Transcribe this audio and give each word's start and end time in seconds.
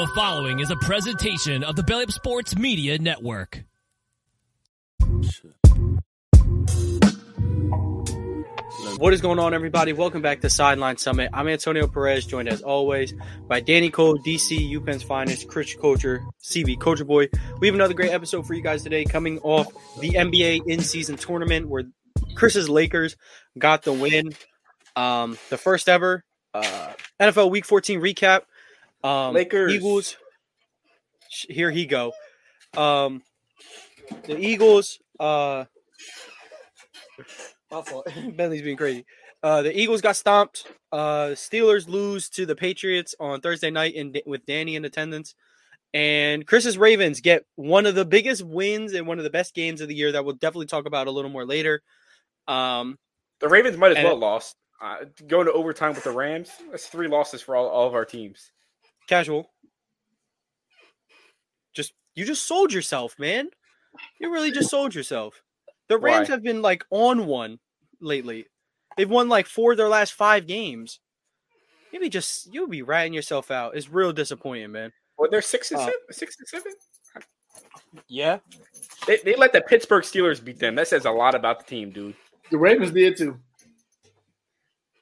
The 0.00 0.06
following 0.14 0.60
is 0.60 0.70
a 0.70 0.76
presentation 0.76 1.62
of 1.62 1.76
the 1.76 1.82
Belly 1.82 2.04
Up 2.04 2.10
Sports 2.10 2.56
Media 2.56 2.98
Network. 2.98 3.64
What 8.96 9.12
is 9.12 9.20
going 9.20 9.38
on, 9.38 9.52
everybody? 9.52 9.92
Welcome 9.92 10.22
back 10.22 10.40
to 10.40 10.48
Sideline 10.48 10.96
Summit. 10.96 11.28
I'm 11.34 11.48
Antonio 11.48 11.86
Perez, 11.86 12.24
joined 12.24 12.48
as 12.48 12.62
always 12.62 13.12
by 13.46 13.60
Danny 13.60 13.90
Cole, 13.90 14.16
DC, 14.16 14.74
UPenn's 14.74 15.02
finest, 15.02 15.48
Chris 15.48 15.74
Culture, 15.74 16.22
CB 16.42 16.80
Culture 16.80 17.04
Boy. 17.04 17.28
We 17.58 17.66
have 17.66 17.74
another 17.74 17.92
great 17.92 18.12
episode 18.12 18.46
for 18.46 18.54
you 18.54 18.62
guys 18.62 18.82
today, 18.82 19.04
coming 19.04 19.38
off 19.40 19.70
the 20.00 20.12
NBA 20.12 20.62
in-season 20.66 21.18
tournament 21.18 21.68
where 21.68 21.84
Chris's 22.36 22.70
Lakers 22.70 23.18
got 23.58 23.82
the 23.82 23.92
win, 23.92 24.32
um, 24.96 25.36
the 25.50 25.58
first 25.58 25.90
ever 25.90 26.24
uh, 26.54 26.92
NFL 27.20 27.50
Week 27.50 27.64
14 27.64 28.00
recap. 28.00 28.42
Um, 29.02 29.34
Lakers. 29.34 29.72
Eagles. 29.72 30.16
Here 31.48 31.70
he 31.70 31.86
go. 31.86 32.12
Um, 32.76 33.22
the 34.24 34.38
Eagles. 34.38 34.98
Uh, 35.18 35.64
my 37.70 37.82
fault. 37.82 38.06
Bentley's 38.36 38.62
being 38.62 38.76
crazy. 38.76 39.04
Uh, 39.42 39.62
the 39.62 39.78
Eagles 39.78 40.00
got 40.00 40.16
stomped. 40.16 40.66
Uh, 40.92 41.28
Steelers 41.28 41.88
lose 41.88 42.28
to 42.30 42.44
the 42.44 42.56
Patriots 42.56 43.14
on 43.18 43.40
Thursday 43.40 43.70
night 43.70 43.94
in, 43.94 44.14
with 44.26 44.44
Danny 44.44 44.76
in 44.76 44.84
attendance. 44.84 45.34
And 45.92 46.46
Chris's 46.46 46.78
Ravens 46.78 47.20
get 47.20 47.44
one 47.56 47.86
of 47.86 47.94
the 47.94 48.04
biggest 48.04 48.44
wins 48.44 48.92
and 48.92 49.06
one 49.06 49.18
of 49.18 49.24
the 49.24 49.30
best 49.30 49.54
games 49.54 49.80
of 49.80 49.88
the 49.88 49.94
year 49.94 50.12
that 50.12 50.24
we'll 50.24 50.36
definitely 50.36 50.66
talk 50.66 50.86
about 50.86 51.06
a 51.06 51.10
little 51.10 51.30
more 51.30 51.44
later. 51.44 51.82
Um, 52.46 52.98
The 53.40 53.48
Ravens 53.48 53.76
might 53.76 53.96
as 53.96 54.04
well 54.04 54.18
lost. 54.18 54.56
Uh, 54.80 55.04
going 55.26 55.46
to 55.46 55.52
overtime 55.52 55.94
with 55.94 56.04
the 56.04 56.12
Rams. 56.12 56.50
That's 56.70 56.86
three 56.86 57.08
losses 57.08 57.42
for 57.42 57.56
all, 57.56 57.68
all 57.68 57.86
of 57.86 57.94
our 57.94 58.04
teams. 58.04 58.50
Casual. 59.10 59.50
Just 61.74 61.92
you 62.14 62.24
just 62.24 62.46
sold 62.46 62.72
yourself, 62.72 63.18
man. 63.18 63.48
You 64.20 64.32
really 64.32 64.52
just 64.52 64.70
sold 64.70 64.94
yourself. 64.94 65.42
The 65.88 65.98
Rams 65.98 66.28
Why? 66.28 66.34
have 66.34 66.42
been 66.42 66.62
like 66.62 66.84
on 66.90 67.26
one 67.26 67.58
lately. 68.00 68.46
They've 68.96 69.10
won 69.10 69.28
like 69.28 69.46
four 69.46 69.72
of 69.72 69.78
their 69.78 69.88
last 69.88 70.12
five 70.12 70.46
games. 70.46 71.00
Maybe 71.92 72.08
just 72.08 72.52
you'll 72.54 72.68
be 72.68 72.82
ratting 72.82 73.12
yourself 73.12 73.50
out. 73.50 73.76
It's 73.76 73.90
real 73.90 74.12
disappointing, 74.12 74.70
man. 74.70 74.92
Well, 75.18 75.28
they're 75.28 75.42
six 75.42 75.72
and 75.72 75.80
Uh, 75.80 75.84
seven. 75.86 76.00
Six 76.10 76.36
and 76.38 76.48
seven. 76.48 76.72
Yeah. 78.06 78.38
They, 79.06 79.18
they 79.24 79.34
let 79.34 79.52
the 79.52 79.60
Pittsburgh 79.60 80.04
Steelers 80.04 80.42
beat 80.42 80.60
them. 80.60 80.76
That 80.76 80.86
says 80.86 81.04
a 81.04 81.10
lot 81.10 81.34
about 81.34 81.58
the 81.58 81.64
team, 81.64 81.90
dude. 81.90 82.14
The 82.50 82.58
Ravens 82.58 82.92
did 82.92 83.16
too. 83.16 83.38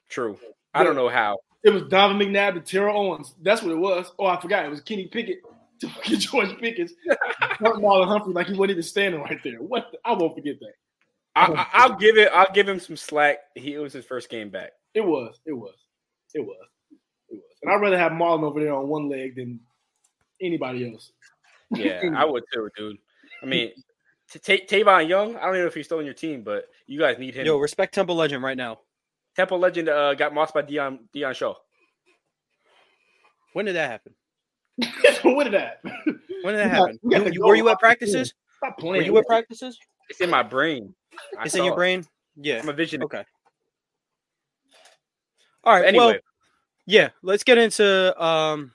True. 0.09 0.39
I 0.73 0.83
don't 0.83 0.95
know 0.95 1.09
how. 1.09 1.37
It 1.63 1.71
was 1.71 1.83
Donovan 1.83 2.25
McNabb 2.27 2.55
and 2.55 2.65
Terrell 2.65 2.97
Owens. 2.97 3.35
That's 3.41 3.61
what 3.61 3.71
it 3.71 3.77
was. 3.77 4.11
Oh, 4.17 4.27
I 4.27 4.39
forgot. 4.39 4.65
It 4.65 4.69
was 4.69 4.81
Kenny 4.81 5.07
Pickett 5.07 5.39
to 5.81 5.89
fucking 5.89 6.19
George 6.19 6.57
Pickens. 6.59 6.93
Marlon 7.59 8.07
Humphrey 8.07 8.33
like 8.33 8.47
he 8.47 8.53
wasn't 8.53 8.71
even 8.71 8.83
standing 8.83 9.21
right 9.21 9.39
there. 9.43 9.57
What? 9.61 9.87
The- 9.91 9.99
I 10.05 10.13
won't 10.13 10.35
forget 10.35 10.55
that. 10.59 10.73
I, 11.35 11.45
I, 11.53 11.67
I'll 11.73 11.95
give 11.95 12.17
it. 12.17 12.29
I'll 12.33 12.51
give 12.53 12.67
him 12.67 12.79
some 12.79 12.97
slack. 12.97 13.39
He 13.55 13.73
it 13.75 13.79
was 13.79 13.93
his 13.93 14.05
first 14.05 14.29
game 14.29 14.49
back. 14.49 14.71
It 14.93 15.01
was. 15.01 15.39
It 15.45 15.53
was. 15.53 15.75
It 16.33 16.41
was. 16.41 16.57
It 17.29 17.35
was. 17.35 17.43
And 17.61 17.71
I'd 17.71 17.81
rather 17.81 17.97
have 17.97 18.11
Marlon 18.13 18.43
over 18.43 18.59
there 18.59 18.73
on 18.73 18.87
one 18.87 19.09
leg 19.09 19.35
than 19.35 19.59
anybody 20.41 20.91
else. 20.91 21.11
Yeah, 21.71 22.01
I 22.15 22.25
would 22.25 22.43
too, 22.53 22.69
dude. 22.75 22.97
I 23.43 23.45
mean, 23.45 23.71
t- 24.31 24.39
Ta- 24.39 24.65
Tavon 24.65 25.07
Young. 25.07 25.35
I 25.37 25.41
don't 25.41 25.49
even 25.51 25.61
know 25.61 25.67
if 25.67 25.75
he's 25.75 25.85
still 25.85 25.99
on 25.99 26.05
your 26.05 26.13
team, 26.13 26.41
but 26.43 26.65
you 26.87 26.99
guys 26.99 27.19
need 27.19 27.35
him. 27.35 27.45
Yo, 27.45 27.57
respect 27.57 27.93
Temple 27.93 28.15
Legend 28.15 28.43
right 28.43 28.57
now. 28.57 28.79
Temple 29.39 29.57
legend 29.57 29.87
uh, 29.87 30.13
got 30.15 30.33
mossed 30.33 30.53
by 30.53 30.61
Dion 30.63 30.99
Dion 31.13 31.33
Shaw. 31.33 31.53
When 33.53 33.63
did 33.63 33.77
that 33.77 33.89
happen? 33.89 34.13
when 35.23 35.45
did 35.45 35.53
that? 35.53 35.79
When 36.43 36.55
did 36.55 36.57
that 36.57 36.65
We 36.65 36.69
got- 36.69 36.69
happen? 36.71 36.99
we 37.03 37.15
got 37.15 37.25
You- 37.27 37.31
you- 37.35 37.45
were 37.45 37.55
you 37.55 37.69
at 37.69 37.79
practices? 37.79 38.33
Stop 38.57 38.83
Were 38.83 38.97
you 39.01 39.17
at 39.17 39.25
practices? 39.27 39.79
It's 40.09 40.19
in 40.19 40.29
my 40.29 40.43
brain. 40.43 40.93
I 41.39 41.45
It's 41.45 41.55
in 41.55 41.63
your 41.63 41.71
it. 41.71 41.77
brain? 41.77 42.05
Yeah. 42.35 42.59
I'm 42.61 42.67
a 42.67 42.73
vision. 42.73 43.01
Okay. 43.03 43.23
All 45.63 45.73
right. 45.73 45.85
Anyway, 45.85 46.05
Well, 46.05 46.15
yeah, 46.85 47.09
let's 47.21 47.45
get 47.45 47.57
into 47.57 48.21
um 48.21 48.73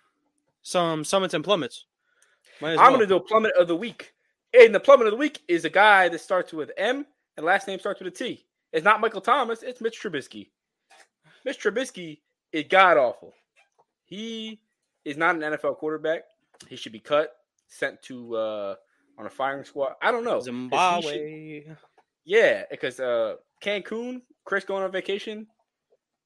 some 0.62 1.04
summits 1.04 1.34
and 1.34 1.44
plummets. 1.44 1.84
I'm 2.62 2.76
well. 2.76 2.88
going 2.88 3.00
to 3.00 3.06
do 3.06 3.16
a 3.16 3.20
plummet 3.20 3.52
of 3.58 3.68
the 3.68 3.76
week. 3.76 4.14
And 4.58 4.74
the 4.74 4.80
plummet 4.80 5.06
of 5.08 5.10
the 5.10 5.18
week 5.18 5.42
is 5.46 5.66
a 5.66 5.70
guy 5.70 6.08
that 6.08 6.20
starts 6.22 6.54
with 6.54 6.70
M 6.78 7.04
and 7.36 7.44
last 7.44 7.68
name 7.68 7.78
starts 7.78 8.00
with 8.00 8.14
a 8.14 8.16
T. 8.16 8.46
It's 8.74 8.84
not 8.84 9.00
Michael 9.00 9.20
Thomas, 9.20 9.62
it's 9.62 9.80
Mitch 9.80 10.02
Trubisky. 10.02 10.48
Mitch 11.44 11.60
Trubisky 11.62 12.20
is 12.52 12.64
god 12.68 12.96
awful. 12.96 13.32
He 14.04 14.60
is 15.04 15.16
not 15.16 15.36
an 15.36 15.42
NFL 15.42 15.76
quarterback. 15.78 16.24
He 16.68 16.76
should 16.76 16.92
be 16.92 16.98
cut, 17.00 17.30
sent 17.68 18.02
to 18.02 18.34
uh 18.36 18.74
on 19.16 19.26
a 19.26 19.30
firing 19.30 19.64
squad. 19.64 19.92
I 20.02 20.10
don't 20.10 20.24
know 20.24 20.34
he 20.34 20.40
should- 20.40 20.44
Zimbabwe. 20.44 21.64
yeah, 22.24 22.64
because 22.70 22.98
uh 22.98 23.36
Cancun, 23.62 24.22
Chris 24.44 24.64
going 24.64 24.82
on 24.82 24.90
vacation. 24.90 25.46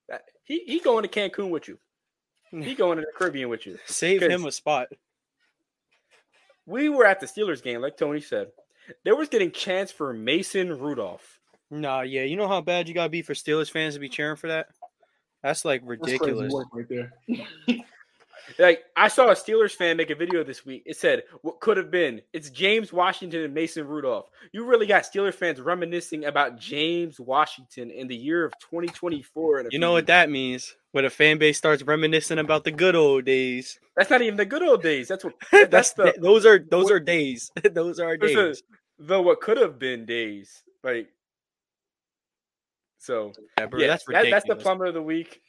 that- 0.09 0.25
He 0.45 0.65
he 0.67 0.81
going 0.81 1.07
to 1.07 1.09
Cancun 1.09 1.51
with 1.51 1.69
you. 1.69 1.79
He 2.51 2.75
going 2.83 2.97
to 2.97 3.03
the 3.03 3.13
Caribbean 3.15 3.51
with 3.51 3.67
you. 3.67 3.79
Save 3.85 4.23
him 4.23 4.47
a 4.47 4.53
spot. 4.53 4.89
we 6.65 6.89
were 6.89 7.05
at 7.05 7.21
the 7.21 7.27
Steelers 7.27 7.63
game, 7.63 7.83
like 7.83 7.99
Tony 7.99 8.21
said. 8.23 8.49
There 9.05 9.17
was 9.17 9.29
getting 9.29 9.51
chance 9.51 9.91
for 9.93 10.15
Mason 10.15 10.79
Rudolph. 10.79 11.38
Nah, 11.71 12.01
yeah, 12.03 12.23
you 12.23 12.37
know 12.37 12.49
how 12.49 12.61
bad 12.61 12.89
you 12.89 12.95
gotta 12.95 13.11
be 13.11 13.23
for 13.23 13.35
Steelers 13.35 13.71
fans 13.71 13.95
to 13.95 14.01
be 14.01 14.09
cheering 14.09 14.37
for 14.37 14.49
that. 14.49 14.69
That's 15.43 15.65
like 15.65 15.83
That's 15.87 16.01
crazy 16.01 16.13
ridiculous. 16.19 16.53
work 16.53 16.69
right 16.73 16.89
there. 16.89 17.13
Like 18.59 18.85
I 18.97 19.09
saw 19.09 19.29
a 19.29 19.35
Steelers 19.35 19.73
fan 19.73 19.97
make 19.97 20.11
a 20.11 20.15
video 20.15 20.43
this 20.43 20.65
week. 20.65 20.83
It 20.87 20.97
said, 20.97 21.25
"What 21.43 21.61
could 21.61 21.77
have 21.77 21.91
been? 21.91 22.23
It's 22.33 22.51
James 22.51 22.93
Washington 22.93 23.43
and 23.43 23.53
Mason 23.55 23.87
Rudolph." 23.87 24.31
You 24.53 24.65
really 24.65 24.87
got 24.87 25.03
Steelers 25.03 25.35
fans 25.35 25.61
reminiscing 25.61 26.25
about 26.25 26.59
James 26.59 27.21
Washington 27.21 27.91
in 27.91 28.09
the 28.09 28.17
year 28.17 28.45
of 28.45 28.53
2024. 28.61 29.67
You 29.71 29.79
know 29.79 29.93
what 29.93 30.07
that 30.07 30.31
means? 30.31 30.75
When 30.93 31.05
a 31.05 31.11
fan 31.11 31.39
base 31.39 31.59
starts 31.59 31.83
reminiscing 31.83 32.39
about 32.39 32.65
the 32.65 32.71
good 32.71 32.95
old 32.97 33.27
days. 33.27 33.79
That's 33.97 34.11
not 34.11 34.23
even 34.23 34.37
the 34.37 34.47
good 34.47 34.63
old 34.63 34.83
days. 34.83 35.09
That's 35.09 35.25
what. 35.25 35.35
That's 35.53 35.71
That's 35.71 35.93
the 35.93 36.15
those 36.19 36.47
are 36.47 36.59
those 36.59 36.91
are 36.91 37.01
days. 37.01 37.51
those 37.73 38.01
are 38.01 38.17
Those 38.17 38.35
days. 38.35 38.37
are 38.39 38.55
the 38.99 39.21
what 39.21 39.41
could 39.41 39.59
have 39.59 39.79
been 39.79 40.07
days. 40.07 40.63
Like 40.83 41.09
so. 42.99 43.33
Yeah, 43.81 43.87
that's 43.89 44.05
that- 44.15 44.25
that's 44.31 44.45
the 44.45 44.55
plumber 44.63 44.87
of 44.87 44.95
the 44.95 45.03
week. 45.03 45.41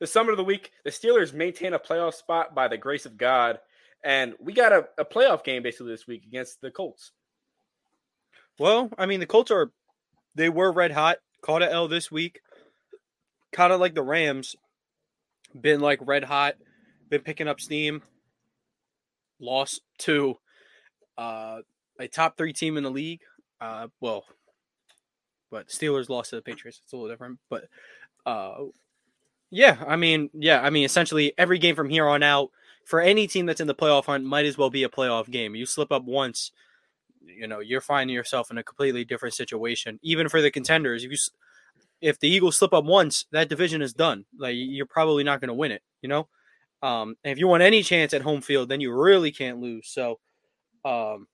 The 0.00 0.06
summer 0.06 0.32
of 0.32 0.36
the 0.36 0.44
week, 0.44 0.72
the 0.84 0.90
Steelers 0.90 1.32
maintain 1.32 1.72
a 1.72 1.78
playoff 1.78 2.14
spot 2.14 2.54
by 2.54 2.66
the 2.68 2.76
grace 2.76 3.06
of 3.06 3.16
God, 3.16 3.60
and 4.02 4.34
we 4.40 4.52
got 4.52 4.72
a, 4.72 4.88
a 4.98 5.04
playoff 5.04 5.44
game 5.44 5.62
basically 5.62 5.92
this 5.92 6.06
week 6.06 6.24
against 6.26 6.60
the 6.60 6.70
Colts. 6.70 7.12
Well, 8.58 8.90
I 8.98 9.06
mean, 9.06 9.20
the 9.20 9.26
Colts 9.26 9.50
are 9.50 9.70
they 10.34 10.48
were 10.48 10.72
red 10.72 10.90
hot. 10.90 11.18
Caught 11.42 11.62
a 11.62 11.70
L 11.70 11.88
this 11.88 12.10
week. 12.10 12.40
Kind 13.52 13.72
of 13.72 13.78
like 13.80 13.94
the 13.94 14.02
Rams, 14.02 14.56
been 15.58 15.80
like 15.80 16.00
red 16.02 16.24
hot, 16.24 16.56
been 17.08 17.20
picking 17.22 17.46
up 17.48 17.60
steam. 17.60 18.02
Lost 19.40 19.82
to 19.98 20.38
uh, 21.16 21.60
a 21.98 22.08
top 22.08 22.36
three 22.36 22.52
team 22.52 22.76
in 22.76 22.82
the 22.84 22.90
league. 22.90 23.20
Uh, 23.60 23.88
well, 24.00 24.24
but 25.54 25.68
Steelers 25.68 26.08
lost 26.08 26.30
to 26.30 26.36
the 26.36 26.42
Patriots. 26.42 26.80
It's 26.82 26.92
a 26.92 26.96
little 26.96 27.08
different, 27.08 27.38
but 27.48 27.68
uh, 28.26 28.64
yeah, 29.50 29.76
I 29.86 29.94
mean, 29.94 30.28
yeah, 30.34 30.60
I 30.60 30.70
mean, 30.70 30.84
essentially 30.84 31.32
every 31.38 31.60
game 31.60 31.76
from 31.76 31.88
here 31.88 32.08
on 32.08 32.24
out 32.24 32.50
for 32.84 33.00
any 33.00 33.28
team 33.28 33.46
that's 33.46 33.60
in 33.60 33.68
the 33.68 33.74
playoff 33.74 34.06
hunt 34.06 34.24
might 34.24 34.46
as 34.46 34.58
well 34.58 34.68
be 34.68 34.82
a 34.82 34.88
playoff 34.88 35.30
game. 35.30 35.54
You 35.54 35.64
slip 35.64 35.92
up 35.92 36.02
once, 36.02 36.50
you 37.24 37.46
know 37.46 37.60
you're 37.60 37.80
finding 37.80 38.12
yourself 38.12 38.50
in 38.50 38.58
a 38.58 38.64
completely 38.64 39.04
different 39.04 39.36
situation. 39.36 40.00
Even 40.02 40.28
for 40.28 40.42
the 40.42 40.50
contenders, 40.50 41.04
if 41.04 41.12
you 41.12 41.18
if 42.00 42.18
the 42.18 42.28
Eagles 42.28 42.58
slip 42.58 42.74
up 42.74 42.84
once, 42.84 43.26
that 43.30 43.48
division 43.48 43.80
is 43.80 43.94
done. 43.94 44.24
Like 44.36 44.56
you're 44.58 44.86
probably 44.86 45.22
not 45.22 45.40
going 45.40 45.48
to 45.48 45.54
win 45.54 45.70
it. 45.70 45.82
You 46.02 46.08
know, 46.08 46.28
um, 46.82 47.14
and 47.22 47.30
if 47.30 47.38
you 47.38 47.46
want 47.46 47.62
any 47.62 47.84
chance 47.84 48.12
at 48.12 48.22
home 48.22 48.40
field, 48.40 48.68
then 48.68 48.80
you 48.80 48.92
really 48.92 49.30
can't 49.30 49.60
lose. 49.60 49.86
So, 49.86 50.18
um, 50.84 51.28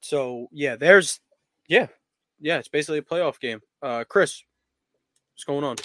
so 0.00 0.48
yeah, 0.52 0.76
there's 0.76 1.20
yeah, 1.68 1.88
yeah, 2.42 2.58
it's 2.58 2.68
basically 2.68 2.98
a 2.98 3.02
playoff 3.02 3.40
game. 3.40 3.60
Uh, 3.80 4.04
Chris, 4.06 4.42
what's 5.32 5.44
going 5.44 5.64
on? 5.64 5.76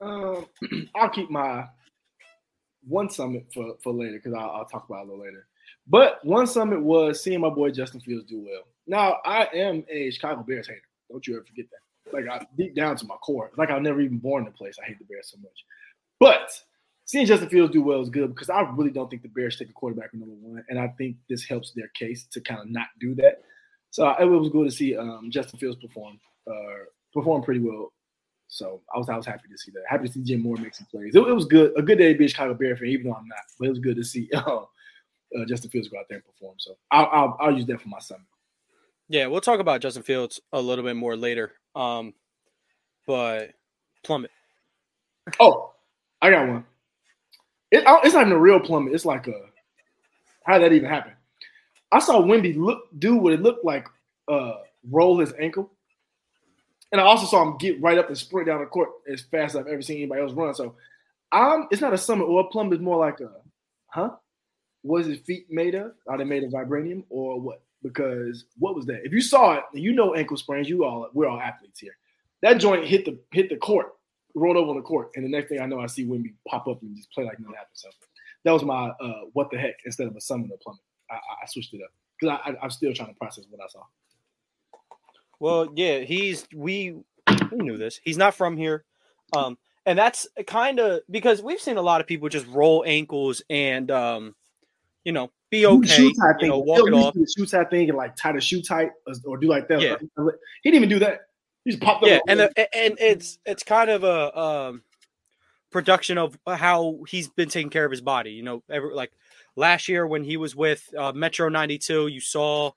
Um, 0.00 0.46
I'll 0.94 1.08
keep 1.08 1.30
my 1.30 1.66
one 2.86 3.10
summit 3.10 3.46
for, 3.52 3.74
for 3.82 3.92
later 3.92 4.20
because 4.22 4.34
I'll, 4.34 4.50
I'll 4.50 4.64
talk 4.66 4.86
about 4.88 5.00
it 5.00 5.08
a 5.08 5.10
little 5.10 5.24
later. 5.24 5.46
But 5.86 6.24
one 6.24 6.46
summit 6.46 6.80
was 6.80 7.22
seeing 7.22 7.40
my 7.40 7.48
boy 7.48 7.70
Justin 7.70 8.00
Fields 8.00 8.26
do 8.28 8.44
well. 8.44 8.62
Now 8.86 9.16
I 9.24 9.48
am 9.54 9.84
a 9.88 10.10
Chicago 10.10 10.44
Bears 10.46 10.68
hater. 10.68 10.80
Don't 11.10 11.26
you 11.26 11.36
ever 11.36 11.44
forget 11.44 11.66
that. 11.70 12.12
Like 12.12 12.28
I, 12.28 12.46
deep 12.56 12.74
down 12.74 12.96
to 12.96 13.06
my 13.06 13.16
core, 13.16 13.50
like 13.56 13.70
I 13.70 13.74
was 13.74 13.82
never 13.82 14.00
even 14.00 14.18
born 14.18 14.42
in 14.42 14.46
the 14.46 14.56
place. 14.56 14.76
I 14.82 14.86
hate 14.86 14.98
the 14.98 15.04
Bears 15.04 15.30
so 15.30 15.38
much. 15.38 15.64
But 16.18 16.50
seeing 17.04 17.26
Justin 17.26 17.48
Fields 17.48 17.72
do 17.72 17.82
well 17.82 18.00
is 18.00 18.10
good 18.10 18.34
because 18.34 18.50
I 18.50 18.62
really 18.62 18.90
don't 18.90 19.08
think 19.08 19.22
the 19.22 19.28
Bears 19.28 19.56
take 19.56 19.70
a 19.70 19.72
quarterback 19.72 20.12
number 20.12 20.34
one, 20.34 20.64
and 20.68 20.78
I 20.78 20.88
think 20.98 21.16
this 21.28 21.44
helps 21.44 21.72
their 21.72 21.88
case 21.88 22.26
to 22.32 22.40
kind 22.40 22.60
of 22.60 22.70
not 22.70 22.86
do 23.00 23.14
that. 23.16 23.42
So 23.90 24.08
it 24.18 24.24
was 24.24 24.48
good 24.50 24.64
to 24.64 24.70
see 24.70 24.96
um, 24.96 25.30
Justin 25.30 25.58
Fields 25.58 25.78
perform 25.80 26.18
uh, 26.46 26.84
perform 27.12 27.42
pretty 27.42 27.60
well 27.60 27.92
So 28.48 28.82
I 28.94 28.98
was 28.98 29.08
I 29.08 29.16
was 29.16 29.26
happy 29.26 29.48
to 29.50 29.58
see 29.58 29.70
that. 29.72 29.82
Happy 29.88 30.06
to 30.06 30.12
see 30.12 30.22
Jim 30.22 30.42
Moore 30.42 30.56
make 30.56 30.74
some 30.74 30.86
plays. 30.90 31.14
It, 31.14 31.20
it 31.20 31.32
was 31.32 31.44
good, 31.44 31.72
a 31.76 31.82
good 31.82 31.98
day 31.98 32.12
to 32.12 32.18
be 32.18 32.26
a 32.26 32.28
Chicago 32.28 32.54
Bear 32.54 32.76
fan, 32.76 32.88
even 32.88 33.06
though 33.06 33.14
I'm 33.14 33.28
not. 33.28 33.38
But 33.58 33.66
it 33.66 33.70
was 33.70 33.78
good 33.78 33.96
to 33.96 34.04
see 34.04 34.28
uh, 34.34 34.40
uh, 34.40 35.44
Justin 35.48 35.70
Fields 35.70 35.88
go 35.88 35.98
out 35.98 36.06
there 36.08 36.18
and 36.18 36.26
perform. 36.26 36.54
So 36.58 36.76
I'll, 36.90 37.08
I'll 37.12 37.36
I'll 37.40 37.56
use 37.56 37.66
that 37.66 37.80
for 37.80 37.88
my 37.88 38.00
summit. 38.00 38.26
Yeah, 39.08 39.26
we'll 39.26 39.40
talk 39.40 39.60
about 39.60 39.80
Justin 39.80 40.04
Fields 40.04 40.40
a 40.52 40.60
little 40.60 40.84
bit 40.84 40.96
more 40.96 41.16
later. 41.16 41.52
Um, 41.74 42.14
but 43.06 43.50
plummet. 44.04 44.30
Oh, 45.40 45.72
I 46.22 46.30
got 46.30 46.48
one. 46.48 46.64
It, 47.70 47.84
it's 47.86 48.14
not 48.14 48.22
even 48.22 48.32
a 48.32 48.38
real 48.38 48.60
plummet. 48.60 48.94
It's 48.94 49.04
like 49.04 49.28
a 49.28 49.40
how 50.44 50.58
did 50.58 50.64
that 50.64 50.74
even 50.74 50.88
happen? 50.88 51.12
I 51.92 51.98
saw 51.98 52.20
Wemby 52.22 52.56
look 52.56 52.84
do 52.98 53.16
what 53.16 53.32
it 53.32 53.42
looked 53.42 53.64
like 53.64 53.88
uh, 54.28 54.54
roll 54.88 55.18
his 55.18 55.32
ankle, 55.38 55.70
and 56.92 57.00
I 57.00 57.04
also 57.04 57.26
saw 57.26 57.42
him 57.42 57.58
get 57.58 57.80
right 57.80 57.98
up 57.98 58.08
and 58.08 58.18
sprint 58.18 58.46
down 58.46 58.60
the 58.60 58.66
court 58.66 58.90
as 59.10 59.22
fast 59.22 59.54
as 59.54 59.60
I've 59.60 59.66
ever 59.66 59.82
seen 59.82 59.98
anybody 59.98 60.22
else 60.22 60.32
run. 60.32 60.54
So, 60.54 60.76
um, 61.32 61.68
it's 61.70 61.80
not 61.80 61.92
a 61.92 61.98
summit 61.98 62.24
or 62.24 62.40
a 62.40 62.44
plummet. 62.44 62.74
It's 62.74 62.82
more 62.82 62.98
like 62.98 63.20
a, 63.20 63.30
huh? 63.86 64.10
Was 64.82 65.06
his 65.06 65.18
feet 65.18 65.46
made 65.50 65.74
of? 65.74 65.92
Are 66.08 66.16
they 66.16 66.24
made 66.24 66.42
of 66.44 66.52
vibranium 66.52 67.04
or 67.10 67.40
what? 67.40 67.62
Because 67.82 68.44
what 68.58 68.74
was 68.74 68.86
that? 68.86 69.04
If 69.04 69.12
you 69.12 69.20
saw 69.20 69.54
it, 69.54 69.64
you 69.74 69.92
know 69.92 70.14
ankle 70.14 70.36
sprains. 70.36 70.68
You 70.68 70.84
all 70.84 71.08
we're 71.12 71.28
all 71.28 71.40
athletes 71.40 71.80
here. 71.80 71.96
That 72.42 72.54
joint 72.54 72.86
hit 72.86 73.04
the 73.04 73.18
hit 73.32 73.48
the 73.50 73.56
court, 73.56 73.88
rolled 74.34 74.56
over 74.56 74.70
on 74.70 74.76
the 74.76 74.82
court, 74.82 75.10
and 75.16 75.24
the 75.24 75.28
next 75.28 75.48
thing 75.48 75.60
I 75.60 75.66
know, 75.66 75.80
I 75.80 75.86
see 75.86 76.06
Wemby 76.06 76.34
pop 76.48 76.66
up 76.68 76.80
and 76.82 76.96
just 76.96 77.12
play 77.12 77.24
like 77.24 77.38
nothing 77.38 77.54
happened. 77.54 77.74
So 77.74 77.88
that 78.44 78.52
was 78.52 78.62
my 78.62 78.88
uh, 78.88 79.22
what 79.32 79.50
the 79.50 79.58
heck 79.58 79.76
instead 79.84 80.06
of 80.06 80.16
a 80.16 80.20
summit 80.20 80.50
or 80.50 80.58
plummet. 80.62 80.80
I, 81.10 81.16
I 81.42 81.46
switched 81.46 81.74
it 81.74 81.80
up 81.82 81.90
because 82.18 82.38
I, 82.44 82.50
I, 82.50 82.64
am 82.64 82.70
still 82.70 82.92
trying 82.92 83.08
to 83.08 83.14
process 83.14 83.44
what 83.50 83.60
I 83.60 83.68
saw. 83.68 83.82
Well, 85.38 85.68
yeah, 85.74 86.00
he's 86.00 86.46
we 86.54 86.96
we 87.50 87.58
knew 87.58 87.78
this. 87.78 88.00
He's 88.02 88.18
not 88.18 88.34
from 88.34 88.56
here, 88.56 88.84
um, 89.32 89.56
and 89.86 89.98
that's 89.98 90.28
kind 90.46 90.78
of 90.78 91.00
because 91.10 91.42
we've 91.42 91.60
seen 91.60 91.78
a 91.78 91.82
lot 91.82 92.00
of 92.00 92.06
people 92.06 92.28
just 92.28 92.46
roll 92.46 92.84
ankles 92.86 93.42
and 93.48 93.90
um, 93.90 94.34
you 95.04 95.12
know 95.12 95.30
be 95.50 95.66
okay, 95.66 96.02
you 96.02 96.12
know, 96.42 96.58
walk 96.58 96.86
it 96.86 96.94
off, 96.94 97.16
shoe 97.36 97.46
tie 97.46 97.64
thing, 97.64 97.88
and 97.88 97.98
like 97.98 98.16
tie 98.16 98.32
the 98.32 98.40
shoe 98.40 98.62
tight 98.62 98.90
or 99.24 99.36
do 99.36 99.48
like 99.48 99.66
that. 99.68 99.80
Yeah. 99.80 99.96
He 99.98 100.70
didn't 100.70 100.76
even 100.76 100.88
do 100.88 101.00
that. 101.00 101.22
He 101.64 101.72
just 101.72 101.82
popped 101.82 102.04
up. 102.04 102.08
Yeah, 102.08 102.20
and 102.28 102.40
the, 102.40 102.76
and 102.76 102.96
it's 103.00 103.38
it's 103.44 103.62
kind 103.62 103.90
of 103.90 104.04
a 104.04 104.38
um, 104.38 104.82
production 105.70 106.18
of 106.18 106.38
how 106.46 107.00
he's 107.08 107.28
been 107.28 107.48
taking 107.48 107.70
care 107.70 107.84
of 107.84 107.90
his 107.90 108.00
body. 108.00 108.30
You 108.30 108.42
know, 108.42 108.62
every, 108.70 108.94
like 108.94 109.10
last 109.56 109.88
year 109.88 110.06
when 110.06 110.24
he 110.24 110.36
was 110.36 110.54
with 110.56 110.88
uh, 110.96 111.12
Metro 111.12 111.48
92, 111.48 112.08
you 112.08 112.20
saw 112.20 112.72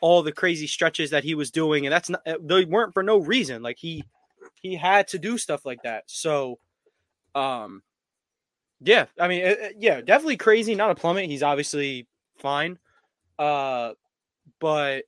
all 0.00 0.22
the 0.22 0.32
crazy 0.32 0.66
stretches 0.66 1.10
that 1.10 1.24
he 1.24 1.34
was 1.34 1.50
doing, 1.50 1.86
and 1.86 1.92
that's 1.92 2.10
not 2.10 2.22
they 2.40 2.64
weren't 2.64 2.94
for 2.94 3.02
no 3.02 3.18
reason. 3.18 3.62
Like 3.62 3.78
he 3.78 4.04
he 4.60 4.74
had 4.74 5.08
to 5.08 5.18
do 5.18 5.38
stuff 5.38 5.64
like 5.64 5.82
that. 5.82 6.04
So, 6.06 6.58
um, 7.34 7.82
yeah, 8.80 9.06
I 9.18 9.28
mean, 9.28 9.42
it, 9.42 9.76
yeah, 9.78 10.00
definitely 10.00 10.36
crazy. 10.36 10.74
Not 10.74 10.90
a 10.90 10.94
plummet. 10.94 11.30
He's 11.30 11.42
obviously 11.42 12.06
fine. 12.38 12.78
Uh, 13.38 13.92
but 14.60 15.04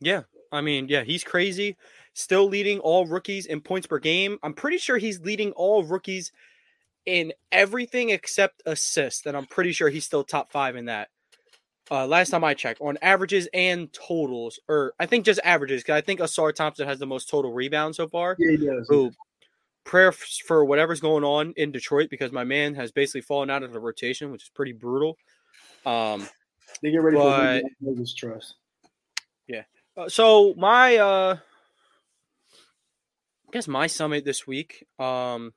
yeah, 0.00 0.22
I 0.52 0.60
mean, 0.60 0.88
yeah, 0.88 1.02
he's 1.02 1.24
crazy. 1.24 1.76
Still 2.12 2.46
leading 2.48 2.78
all 2.80 3.06
rookies 3.06 3.46
in 3.46 3.60
points 3.60 3.86
per 3.86 3.98
game. 3.98 4.38
I'm 4.42 4.54
pretty 4.54 4.78
sure 4.78 4.98
he's 4.98 5.20
leading 5.20 5.52
all 5.52 5.82
rookies 5.82 6.32
in 7.06 7.32
everything 7.52 8.10
except 8.10 8.62
assists, 8.66 9.26
and 9.26 9.36
I'm 9.36 9.46
pretty 9.46 9.72
sure 9.72 9.88
he's 9.88 10.04
still 10.04 10.24
top 10.24 10.50
five 10.52 10.76
in 10.76 10.86
that. 10.86 11.08
Uh, 11.90 12.06
last 12.06 12.30
time 12.30 12.44
I 12.44 12.54
checked, 12.54 12.80
on 12.80 12.96
averages 13.02 13.46
and 13.52 13.92
totals, 13.92 14.58
or 14.68 14.94
I 14.98 15.06
think 15.06 15.26
just 15.26 15.40
averages, 15.44 15.82
because 15.82 15.98
I 15.98 16.00
think 16.00 16.20
Ausar 16.20 16.54
Thompson 16.54 16.88
has 16.88 16.98
the 16.98 17.06
most 17.06 17.28
total 17.28 17.52
rebounds 17.52 17.98
so 17.98 18.08
far. 18.08 18.36
Yeah, 18.38 18.52
he 18.52 18.66
does. 18.66 18.86
Who, 18.88 19.12
prayer 19.84 20.12
for 20.12 20.64
whatever's 20.64 21.00
going 21.00 21.24
on 21.24 21.52
in 21.56 21.70
Detroit 21.70 22.08
because 22.10 22.32
my 22.32 22.44
man 22.44 22.74
has 22.74 22.90
basically 22.90 23.20
fallen 23.20 23.50
out 23.50 23.62
of 23.62 23.72
the 23.72 23.80
rotation, 23.80 24.32
which 24.32 24.44
is 24.44 24.48
pretty 24.48 24.72
brutal. 24.72 25.18
Um, 25.86 26.26
they 26.82 26.90
get 26.90 27.02
ready 27.02 27.18
but, 27.18 27.62
for 27.82 27.94
this 27.94 28.14
trust. 28.14 28.54
Yeah. 29.46 29.64
Uh, 29.96 30.08
so 30.08 30.54
my, 30.56 30.96
uh, 30.96 31.36
I 32.56 33.50
guess 33.52 33.68
my 33.68 33.86
summit 33.86 34.24
this 34.24 34.46
week. 34.46 34.86
Um, 34.98 35.52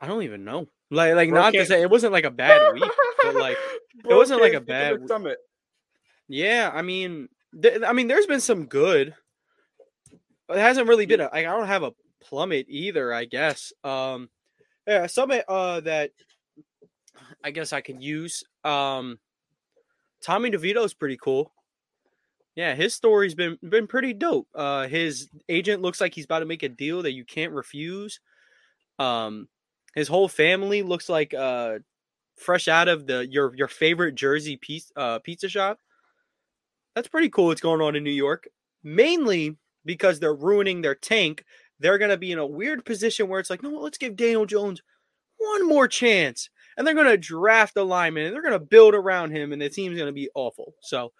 I 0.00 0.06
don't 0.06 0.22
even 0.22 0.44
know. 0.44 0.66
Like, 0.90 1.14
like 1.14 1.30
Bro, 1.30 1.40
not 1.40 1.52
to 1.54 1.66
say 1.66 1.82
it 1.82 1.90
wasn't 1.90 2.12
like 2.12 2.24
a 2.24 2.30
bad 2.30 2.74
week, 2.74 2.90
but 3.22 3.34
like 3.34 3.56
Bro, 4.02 4.14
it 4.14 4.16
wasn't 4.16 4.40
like 4.40 4.54
a 4.54 4.60
bad 4.60 5.08
summit. 5.08 5.38
Yeah, 6.28 6.70
I 6.72 6.82
mean, 6.82 7.28
th- 7.60 7.82
I 7.86 7.92
mean, 7.92 8.08
there's 8.08 8.26
been 8.26 8.40
some 8.40 8.66
good. 8.66 9.14
But 10.48 10.58
it 10.58 10.60
hasn't 10.60 10.88
really 10.88 11.06
been 11.06 11.20
a. 11.20 11.24
Like, 11.24 11.46
I 11.46 11.56
don't 11.56 11.66
have 11.66 11.82
a 11.82 11.92
plummet 12.22 12.66
either. 12.68 13.12
I 13.12 13.24
guess. 13.24 13.72
Um, 13.82 14.28
yeah, 14.86 15.06
summit 15.06 15.44
uh 15.48 15.80
that 15.80 16.10
I 17.42 17.50
guess 17.50 17.72
I 17.72 17.80
can 17.80 18.00
use. 18.00 18.44
Um, 18.64 19.18
Tommy 20.22 20.50
DeVito 20.50 20.84
is 20.84 20.94
pretty 20.94 21.16
cool. 21.16 21.52
Yeah, 22.54 22.74
his 22.74 22.94
story's 22.94 23.34
been 23.34 23.58
been 23.68 23.86
pretty 23.86 24.14
dope. 24.14 24.48
Uh, 24.54 24.86
his 24.86 25.28
agent 25.48 25.82
looks 25.82 26.00
like 26.00 26.14
he's 26.14 26.24
about 26.24 26.40
to 26.40 26.46
make 26.46 26.62
a 26.62 26.68
deal 26.68 27.02
that 27.02 27.12
you 27.12 27.24
can't 27.24 27.52
refuse. 27.52 28.20
Um, 28.98 29.48
his 29.96 30.06
whole 30.06 30.28
family 30.28 30.82
looks 30.82 31.08
like 31.08 31.34
uh, 31.34 31.78
fresh 32.36 32.68
out 32.68 32.86
of 32.86 33.06
the 33.06 33.26
your 33.26 33.52
your 33.56 33.66
favorite 33.66 34.14
Jersey 34.14 34.56
piece, 34.56 34.92
uh, 34.94 35.18
pizza 35.18 35.48
shop. 35.48 35.80
That's 36.94 37.08
pretty 37.08 37.30
cool. 37.30 37.46
What's 37.46 37.60
going 37.60 37.80
on 37.80 37.96
in 37.96 38.04
New 38.04 38.10
York? 38.10 38.46
Mainly 38.84 39.56
because 39.84 40.20
they're 40.20 40.34
ruining 40.34 40.82
their 40.82 40.94
tank. 40.94 41.44
They're 41.80 41.98
gonna 41.98 42.16
be 42.18 42.30
in 42.30 42.38
a 42.38 42.46
weird 42.46 42.84
position 42.84 43.28
where 43.28 43.40
it's 43.40 43.50
like, 43.50 43.62
no, 43.62 43.70
let's 43.70 43.98
give 43.98 44.16
Daniel 44.16 44.46
Jones 44.46 44.82
one 45.38 45.66
more 45.66 45.88
chance, 45.88 46.50
and 46.76 46.86
they're 46.86 46.94
gonna 46.94 47.16
draft 47.16 47.76
a 47.76 47.82
lineman 47.82 48.26
and 48.26 48.34
they're 48.34 48.42
gonna 48.42 48.58
build 48.58 48.94
around 48.94 49.32
him, 49.32 49.52
and 49.52 49.60
the 49.60 49.70
team's 49.70 49.98
gonna 49.98 50.12
be 50.12 50.30
awful. 50.34 50.74
So, 50.82 51.12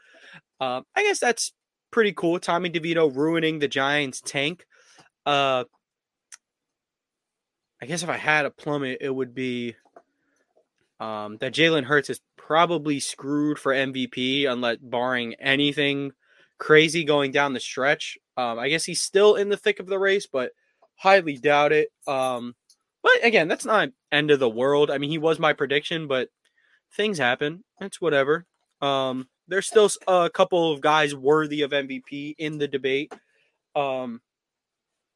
uh, 0.60 0.82
I 0.94 1.02
guess 1.02 1.18
that's 1.18 1.52
pretty 1.90 2.12
cool. 2.12 2.38
Tommy 2.38 2.68
DeVito 2.68 3.14
ruining 3.14 3.58
the 3.58 3.68
Giants' 3.68 4.20
tank. 4.20 4.66
Uh, 5.24 5.64
I 7.80 7.86
guess 7.86 8.02
if 8.02 8.08
I 8.08 8.16
had 8.16 8.46
a 8.46 8.50
plummet, 8.50 8.98
it 9.00 9.14
would 9.14 9.34
be 9.34 9.76
um, 10.98 11.36
that 11.38 11.52
Jalen 11.52 11.84
Hurts 11.84 12.10
is 12.10 12.20
probably 12.36 13.00
screwed 13.00 13.58
for 13.58 13.72
MVP 13.72 14.50
unless 14.50 14.78
barring 14.78 15.34
anything 15.34 16.12
crazy 16.58 17.04
going 17.04 17.32
down 17.32 17.52
the 17.52 17.60
stretch. 17.60 18.16
Um, 18.36 18.58
I 18.58 18.68
guess 18.68 18.84
he's 18.84 19.02
still 19.02 19.34
in 19.34 19.48
the 19.48 19.56
thick 19.56 19.80
of 19.80 19.86
the 19.86 19.98
race, 19.98 20.26
but 20.26 20.52
highly 20.96 21.36
doubt 21.36 21.72
it. 21.72 21.88
Um, 22.06 22.54
but 23.02 23.24
again, 23.24 23.48
that's 23.48 23.64
not 23.64 23.90
end 24.10 24.30
of 24.30 24.40
the 24.40 24.48
world. 24.48 24.90
I 24.90 24.98
mean, 24.98 25.10
he 25.10 25.18
was 25.18 25.38
my 25.38 25.52
prediction, 25.52 26.06
but 26.06 26.28
things 26.96 27.18
happen. 27.18 27.64
It's 27.80 28.00
whatever. 28.00 28.46
Um, 28.80 29.28
there's 29.48 29.66
still 29.66 29.90
a 30.08 30.30
couple 30.30 30.72
of 30.72 30.80
guys 30.80 31.14
worthy 31.14 31.62
of 31.62 31.70
MVP 31.70 32.34
in 32.38 32.58
the 32.58 32.68
debate. 32.68 33.12
Um, 33.74 34.20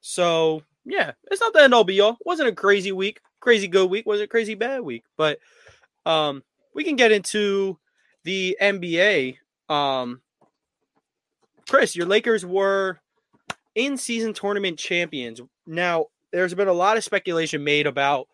so 0.00 0.62
yeah, 0.90 1.12
it's 1.30 1.40
not 1.40 1.52
the 1.52 1.62
end 1.62 1.74
all 1.74 1.84
be 1.84 2.00
all. 2.00 2.18
wasn't 2.24 2.48
a 2.48 2.54
crazy 2.54 2.92
week, 2.92 3.20
crazy 3.40 3.68
good 3.68 3.90
week, 3.90 4.06
wasn't 4.06 4.24
a 4.26 4.28
crazy 4.28 4.54
bad 4.54 4.80
week, 4.82 5.04
but 5.16 5.38
um, 6.04 6.42
we 6.74 6.84
can 6.84 6.96
get 6.96 7.12
into 7.12 7.78
the 8.24 8.56
NBA. 8.60 9.36
Um, 9.68 10.20
Chris, 11.68 11.94
your 11.94 12.06
Lakers 12.06 12.44
were 12.44 13.00
in 13.74 13.96
season 13.96 14.32
tournament 14.32 14.78
champions. 14.78 15.40
Now, 15.66 16.06
there's 16.32 16.54
been 16.54 16.68
a 16.68 16.72
lot 16.72 16.96
of 16.96 17.04
speculation 17.04 17.62
made 17.64 17.86
about, 17.86 18.28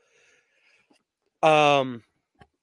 um, 1.42 2.02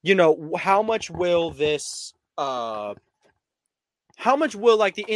you 0.02 0.14
know, 0.14 0.52
how 0.58 0.82
much 0.82 1.10
will 1.10 1.50
this, 1.50 2.12
uh, 2.36 2.94
how 4.16 4.36
much 4.36 4.54
will 4.54 4.76
like 4.76 4.94
the 4.94 5.06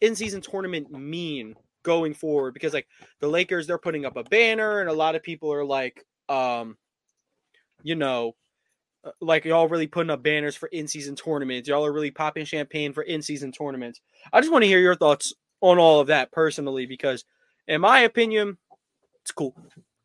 in 0.00 0.14
season 0.16 0.40
tournament 0.40 0.90
mean 0.90 1.56
going 1.86 2.14
forward 2.14 2.52
because 2.52 2.74
like 2.74 2.88
the 3.20 3.28
Lakers 3.28 3.68
they're 3.68 3.78
putting 3.78 4.04
up 4.04 4.16
a 4.16 4.24
banner 4.24 4.80
and 4.80 4.90
a 4.90 4.92
lot 4.92 5.14
of 5.14 5.22
people 5.22 5.52
are 5.52 5.64
like 5.64 6.04
um 6.28 6.76
you 7.84 7.94
know 7.94 8.34
uh, 9.04 9.12
like 9.20 9.44
y'all 9.44 9.68
really 9.68 9.86
putting 9.86 10.10
up 10.10 10.20
banners 10.20 10.56
for 10.56 10.66
in-season 10.66 11.14
tournaments. 11.14 11.68
Y'all 11.68 11.86
are 11.86 11.92
really 11.92 12.10
popping 12.10 12.44
champagne 12.44 12.92
for 12.92 13.04
in-season 13.04 13.52
tournaments. 13.52 14.00
I 14.32 14.40
just 14.40 14.52
want 14.52 14.64
to 14.64 14.68
hear 14.68 14.80
your 14.80 14.96
thoughts 14.96 15.32
on 15.60 15.78
all 15.78 16.00
of 16.00 16.08
that 16.08 16.32
personally 16.32 16.86
because 16.86 17.24
in 17.68 17.80
my 17.80 18.00
opinion 18.00 18.58
it's 19.22 19.30
cool. 19.30 19.54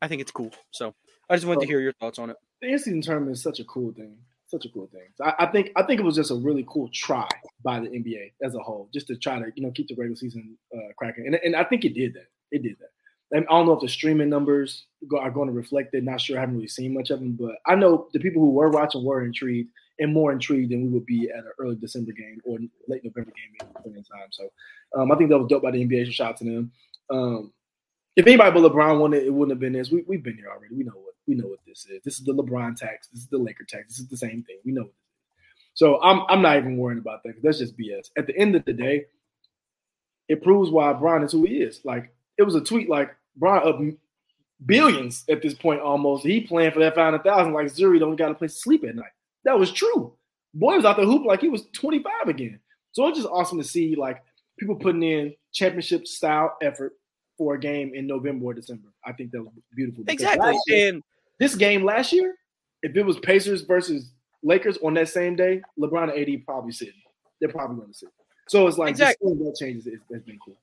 I 0.00 0.06
think 0.06 0.22
it's 0.22 0.30
cool. 0.30 0.52
So 0.70 0.94
i 1.28 1.34
just 1.34 1.46
wanted 1.48 1.62
to 1.62 1.66
hear 1.66 1.80
your 1.80 1.94
thoughts 1.94 2.20
on 2.20 2.30
it. 2.30 2.36
the 2.60 2.68
in-season 2.68 3.02
tournament 3.02 3.32
is 3.32 3.42
such 3.42 3.58
a 3.58 3.64
cool 3.64 3.92
thing 3.92 4.16
such 4.52 4.66
a 4.66 4.68
cool 4.68 4.88
thing. 4.92 5.08
So 5.16 5.24
I, 5.24 5.34
I, 5.40 5.46
think 5.46 5.72
I 5.74 5.82
think 5.82 5.98
it 5.98 6.04
was 6.04 6.14
just 6.14 6.30
a 6.30 6.36
really 6.36 6.64
cool 6.68 6.88
try 6.92 7.28
by 7.64 7.80
the 7.80 7.88
NBA 7.88 8.32
as 8.42 8.54
a 8.54 8.60
whole, 8.60 8.88
just 8.92 9.08
to 9.08 9.16
try 9.16 9.38
to 9.38 9.46
you 9.56 9.62
know 9.64 9.72
keep 9.72 9.88
the 9.88 9.96
regular 9.96 10.14
season 10.14 10.56
uh, 10.76 10.92
cracking, 10.96 11.26
and 11.26 11.34
and 11.36 11.56
I 11.56 11.64
think 11.64 11.84
it 11.84 11.94
did 11.94 12.14
that. 12.14 12.28
It 12.52 12.62
did 12.62 12.76
that. 12.78 12.90
And 13.34 13.46
I 13.48 13.52
don't 13.52 13.66
know 13.66 13.72
if 13.72 13.80
the 13.80 13.88
streaming 13.88 14.28
numbers 14.28 14.84
go, 15.08 15.18
are 15.18 15.30
going 15.30 15.48
to 15.48 15.54
reflect 15.54 15.94
it. 15.94 16.04
Not 16.04 16.20
sure. 16.20 16.36
I 16.36 16.40
haven't 16.40 16.56
really 16.56 16.68
seen 16.68 16.92
much 16.92 17.08
of 17.10 17.18
them, 17.18 17.32
but 17.32 17.56
I 17.66 17.74
know 17.74 18.08
the 18.12 18.20
people 18.20 18.42
who 18.42 18.50
were 18.50 18.68
watching 18.68 19.02
were 19.02 19.24
intrigued. 19.24 19.70
and 19.98 20.12
more 20.12 20.32
intrigued 20.32 20.70
than 20.70 20.82
we 20.82 20.88
would 20.88 21.06
be 21.06 21.30
at 21.30 21.38
an 21.38 21.52
early 21.58 21.76
December 21.76 22.12
game 22.12 22.40
or 22.44 22.58
late 22.88 23.02
November 23.02 23.32
game 23.32 23.70
in 23.86 24.04
time. 24.04 24.28
So 24.30 24.50
um, 24.94 25.10
I 25.10 25.16
think 25.16 25.30
that 25.30 25.38
was 25.38 25.48
dope 25.48 25.62
by 25.62 25.70
the 25.70 25.82
NBA. 25.82 26.12
Shout 26.12 26.30
out 26.30 26.36
to 26.38 26.44
them. 26.44 26.72
Um, 27.08 27.52
if 28.16 28.26
anybody 28.26 28.50
but 28.50 28.70
LeBron 28.70 29.00
won 29.00 29.14
it, 29.14 29.24
it 29.24 29.32
wouldn't 29.32 29.52
have 29.52 29.60
been 29.60 29.72
this. 29.72 29.90
We, 29.90 30.04
we've 30.06 30.22
been 30.22 30.36
here 30.36 30.50
already. 30.50 30.74
We 30.74 30.84
know 30.84 30.92
what 30.92 31.11
we 31.26 31.34
know 31.34 31.48
what 31.48 31.60
this 31.66 31.86
is. 31.86 32.02
This 32.02 32.18
is 32.18 32.24
the 32.24 32.34
LeBron 32.34 32.76
tax. 32.76 33.08
This 33.08 33.22
is 33.22 33.28
the 33.28 33.38
Laker 33.38 33.64
tax. 33.64 33.88
This 33.88 33.98
is 34.00 34.08
the 34.08 34.16
same 34.16 34.42
thing. 34.42 34.58
We 34.64 34.72
know 34.72 34.82
what 34.82 34.90
this 34.90 34.96
is. 34.96 35.72
So 35.74 36.02
I'm 36.02 36.22
I'm 36.28 36.42
not 36.42 36.56
even 36.56 36.76
worrying 36.76 36.98
about 36.98 37.22
that 37.22 37.30
because 37.30 37.42
that's 37.42 37.58
just 37.58 37.78
BS. 37.78 38.10
At 38.16 38.26
the 38.26 38.36
end 38.36 38.54
of 38.56 38.64
the 38.64 38.72
day, 38.72 39.06
it 40.28 40.42
proves 40.42 40.70
why 40.70 40.92
Bron 40.92 41.22
is 41.22 41.32
who 41.32 41.44
he 41.44 41.62
is. 41.62 41.80
Like 41.84 42.14
it 42.38 42.42
was 42.42 42.54
a 42.54 42.60
tweet 42.60 42.88
like 42.88 43.14
Bron 43.36 43.66
up 43.66 43.80
billions 44.66 45.24
at 45.28 45.42
this 45.42 45.54
point 45.54 45.80
almost. 45.80 46.24
He 46.24 46.40
playing 46.40 46.72
for 46.72 46.80
that 46.80 46.94
five 46.94 47.06
hundred 47.06 47.24
thousand 47.24 47.52
like 47.52 47.66
Zhuri 47.66 47.98
don't 47.98 48.16
got 48.16 48.30
a 48.30 48.34
place 48.34 48.54
to 48.54 48.60
sleep 48.60 48.84
at 48.84 48.94
night. 48.94 49.12
That 49.44 49.58
was 49.58 49.72
true. 49.72 50.14
Boy 50.54 50.76
was 50.76 50.84
out 50.84 50.96
there 50.96 51.06
hoop 51.06 51.24
like 51.24 51.40
he 51.40 51.48
was 51.48 51.66
25 51.72 52.28
again. 52.28 52.60
So 52.92 53.06
it's 53.08 53.18
just 53.18 53.30
awesome 53.30 53.58
to 53.58 53.64
see 53.64 53.96
like 53.96 54.22
people 54.58 54.76
putting 54.76 55.02
in 55.02 55.34
championship 55.52 56.06
style 56.06 56.56
effort 56.60 56.92
for 57.38 57.54
a 57.54 57.60
game 57.60 57.92
in 57.94 58.06
November 58.06 58.46
or 58.46 58.54
December. 58.54 58.88
I 59.04 59.12
think 59.12 59.32
that 59.32 59.42
was 59.42 59.52
beautiful. 59.74 60.04
Exactly. 60.08 60.54
And 60.70 61.02
this 61.42 61.54
game 61.54 61.84
last 61.84 62.12
year, 62.12 62.36
if 62.82 62.96
it 62.96 63.02
was 63.02 63.18
Pacers 63.18 63.62
versus 63.62 64.12
Lakers 64.42 64.78
on 64.78 64.94
that 64.94 65.08
same 65.08 65.36
day, 65.36 65.60
LeBron 65.78 66.16
and 66.16 66.28
AD 66.28 66.44
probably 66.44 66.72
sitting. 66.72 66.94
They're 67.40 67.50
probably 67.50 67.76
going 67.76 67.88
to 67.88 67.94
sit. 67.94 68.08
So 68.48 68.66
it's 68.66 68.78
like 68.78 68.90
Exactly. 68.90 69.32
that 69.34 69.56
changes 69.58 69.86
is 69.86 70.00
has 70.12 70.22
been 70.22 70.38
cool. 70.44 70.56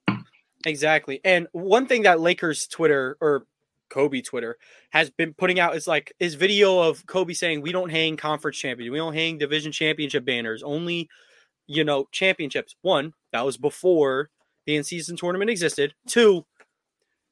Exactly. 0.65 1.21
And 1.23 1.47
one 1.51 1.87
thing 1.87 2.03
that 2.03 2.19
Lakers 2.19 2.67
Twitter 2.67 3.17
or 3.21 3.45
Kobe 3.89 4.21
Twitter 4.21 4.57
has 4.91 5.09
been 5.09 5.33
putting 5.33 5.59
out 5.59 5.75
is 5.75 5.87
like 5.87 6.13
his 6.19 6.35
video 6.35 6.79
of 6.79 7.05
Kobe 7.05 7.33
saying 7.33 7.61
we 7.61 7.71
don't 7.71 7.89
hang 7.89 8.17
conference 8.17 8.57
champions, 8.57 8.91
we 8.91 8.97
don't 8.97 9.13
hang 9.13 9.37
division 9.37 9.71
championship 9.71 10.25
banners, 10.25 10.61
only 10.63 11.09
you 11.67 11.83
know 11.83 12.07
championships. 12.11 12.75
One, 12.81 13.13
that 13.31 13.45
was 13.45 13.57
before 13.57 14.29
the 14.65 14.75
in-season 14.75 15.17
tournament 15.17 15.49
existed. 15.49 15.93
Two, 16.07 16.45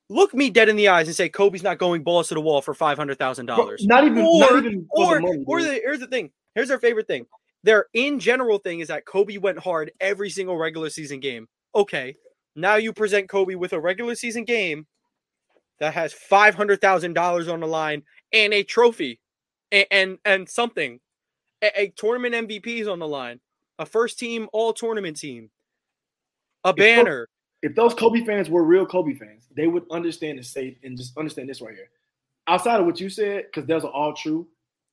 look 0.10 0.34
me 0.34 0.50
dead 0.50 0.70
in 0.70 0.76
the 0.76 0.88
eyes 0.88 1.08
and 1.08 1.16
say 1.16 1.30
Kobe's 1.30 1.64
not 1.64 1.78
going 1.78 2.04
balls 2.04 2.30
to 2.30 2.34
the 2.34 2.42
wall 2.42 2.62
for 2.62 2.74
five 2.74 2.98
hundred 2.98 3.18
thousand 3.20 3.46
dollars. 3.48 3.86
Not 3.86 4.06
even, 4.06 4.20
Or 4.20 4.40
not 4.40 4.66
even 4.66 4.88
or 4.90 5.16
the 5.16 5.22
money. 5.22 5.44
or 5.46 5.62
the, 5.62 5.74
here's 5.74 6.00
the 6.00 6.08
thing. 6.08 6.32
Here's 6.56 6.72
our 6.72 6.80
favorite 6.80 7.08
thing. 7.08 7.26
Their 7.64 7.88
in 7.94 8.20
general 8.20 8.60
thing 8.60 8.80
is 8.80 8.88
that 8.88 9.06
Kobe 9.06 9.38
went 9.38 9.60
hard 9.60 9.92
every 10.00 10.30
single 10.30 10.58
regular 10.58 10.90
season 10.90 11.20
game. 11.20 11.48
Okay, 11.76 12.16
now 12.56 12.76
you 12.76 12.94
present 12.94 13.30
Kobe 13.30 13.56
with 13.56 13.74
a 13.74 13.80
regular 13.80 14.16
season 14.16 14.46
game 14.46 14.88
that 15.80 15.94
has 15.94 16.14
five 16.14 16.56
hundred 16.56 16.82
thousand 16.82 17.14
dollars 17.14 17.48
on 17.48 17.60
the 17.60 17.68
line 17.68 18.04
and 18.32 18.54
a 18.54 18.64
trophy, 18.64 19.20
and 19.72 19.86
and, 19.92 20.18
and 20.24 20.50
something, 20.50 21.00
a, 21.62 21.82
a 21.82 21.94
tournament 21.98 22.34
MVP 22.48 22.68
is 22.68 22.88
on 22.88 23.00
the 23.00 23.08
line, 23.08 23.40
a 23.78 23.86
first 23.86 24.18
team 24.18 24.48
All 24.54 24.72
Tournament 24.74 25.18
team, 25.18 25.50
a 26.64 26.74
banner. 26.74 27.28
If 27.64 27.76
those 27.76 27.94
Kobe 27.94 28.24
fans 28.26 28.50
were 28.50 28.64
real 28.64 28.86
Kobe 28.86 29.16
fans, 29.16 29.48
they 29.56 29.68
would 29.68 29.84
understand 29.92 30.38
and 30.38 30.46
say 30.46 30.78
and 30.84 30.98
just 30.98 31.18
understand 31.18 31.50
this 31.50 31.62
right 31.62 31.76
here. 31.76 31.90
Outside 32.48 32.80
of 32.80 32.86
what 32.86 33.00
you 33.00 33.10
said, 33.10 33.46
because 33.46 33.68
those 33.68 33.84
are 33.84 33.92
all 33.92 34.14
true, 34.14 34.48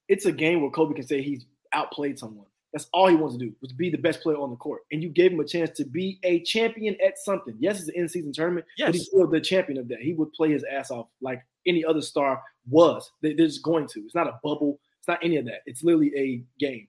it's 0.09 0.27
a 0.27 0.33
game 0.33 0.61
where 0.61 0.71
Kobe 0.71 0.95
can 0.95 1.07
say 1.07 1.23
he's 1.23 1.47
outplayed 1.73 2.19
someone. 2.19 2.47
That's 2.73 2.89
all 2.93 3.07
he 3.07 3.15
wants 3.15 3.37
to 3.37 3.39
do 3.45 3.55
was 3.61 3.73
be 3.73 3.89
the 3.89 3.99
best 3.99 4.21
player 4.21 4.37
on 4.39 4.51
the 4.51 4.57
court, 4.57 4.83
and 4.91 5.01
you 5.01 5.09
gave 5.09 5.31
him 5.31 5.39
a 5.39 5.45
chance 5.45 5.71
to 5.77 5.85
be 5.85 6.19
a 6.25 6.41
champion 6.43 6.97
at 7.05 7.17
something. 7.19 7.55
Yes, 7.61 7.79
it's 7.79 7.89
an 7.89 7.95
in-season 7.95 8.33
tournament, 8.33 8.67
but 8.87 8.95
he's 8.97 9.07
still 9.07 9.29
the 9.29 9.41
champion 9.41 9.79
of 9.79 9.87
that. 9.89 10.01
He 10.01 10.13
would 10.15 10.33
play 10.33 10.51
his 10.51 10.65
ass 10.65 10.91
off 10.91 11.07
like 11.21 11.41
any 11.67 11.85
other 11.85 12.03
star 12.03 12.43
was. 12.69 13.09
They- 13.23 13.35
They're 13.35 13.47
just 13.47 13.63
going 13.63 13.87
to. 13.89 14.01
It's 14.01 14.15
not 14.17 14.27
a 14.27 14.41
bubble. 14.43 14.81
It's 14.99 15.07
not 15.07 15.21
any 15.23 15.37
of 15.37 15.45
that. 15.45 15.61
It's 15.67 15.85
literally 15.85 16.13
a 16.17 16.43
game. 16.59 16.89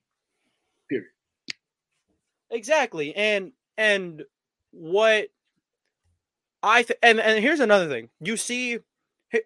Period. 0.89 1.09
Exactly. 2.49 3.15
And 3.15 3.51
and 3.77 4.23
what 4.71 5.27
I 6.65 6.81
th- 6.81 6.99
and 7.03 7.19
and 7.19 7.43
here's 7.43 7.59
another 7.59 7.87
thing. 7.87 8.09
You 8.19 8.35
see 8.35 8.79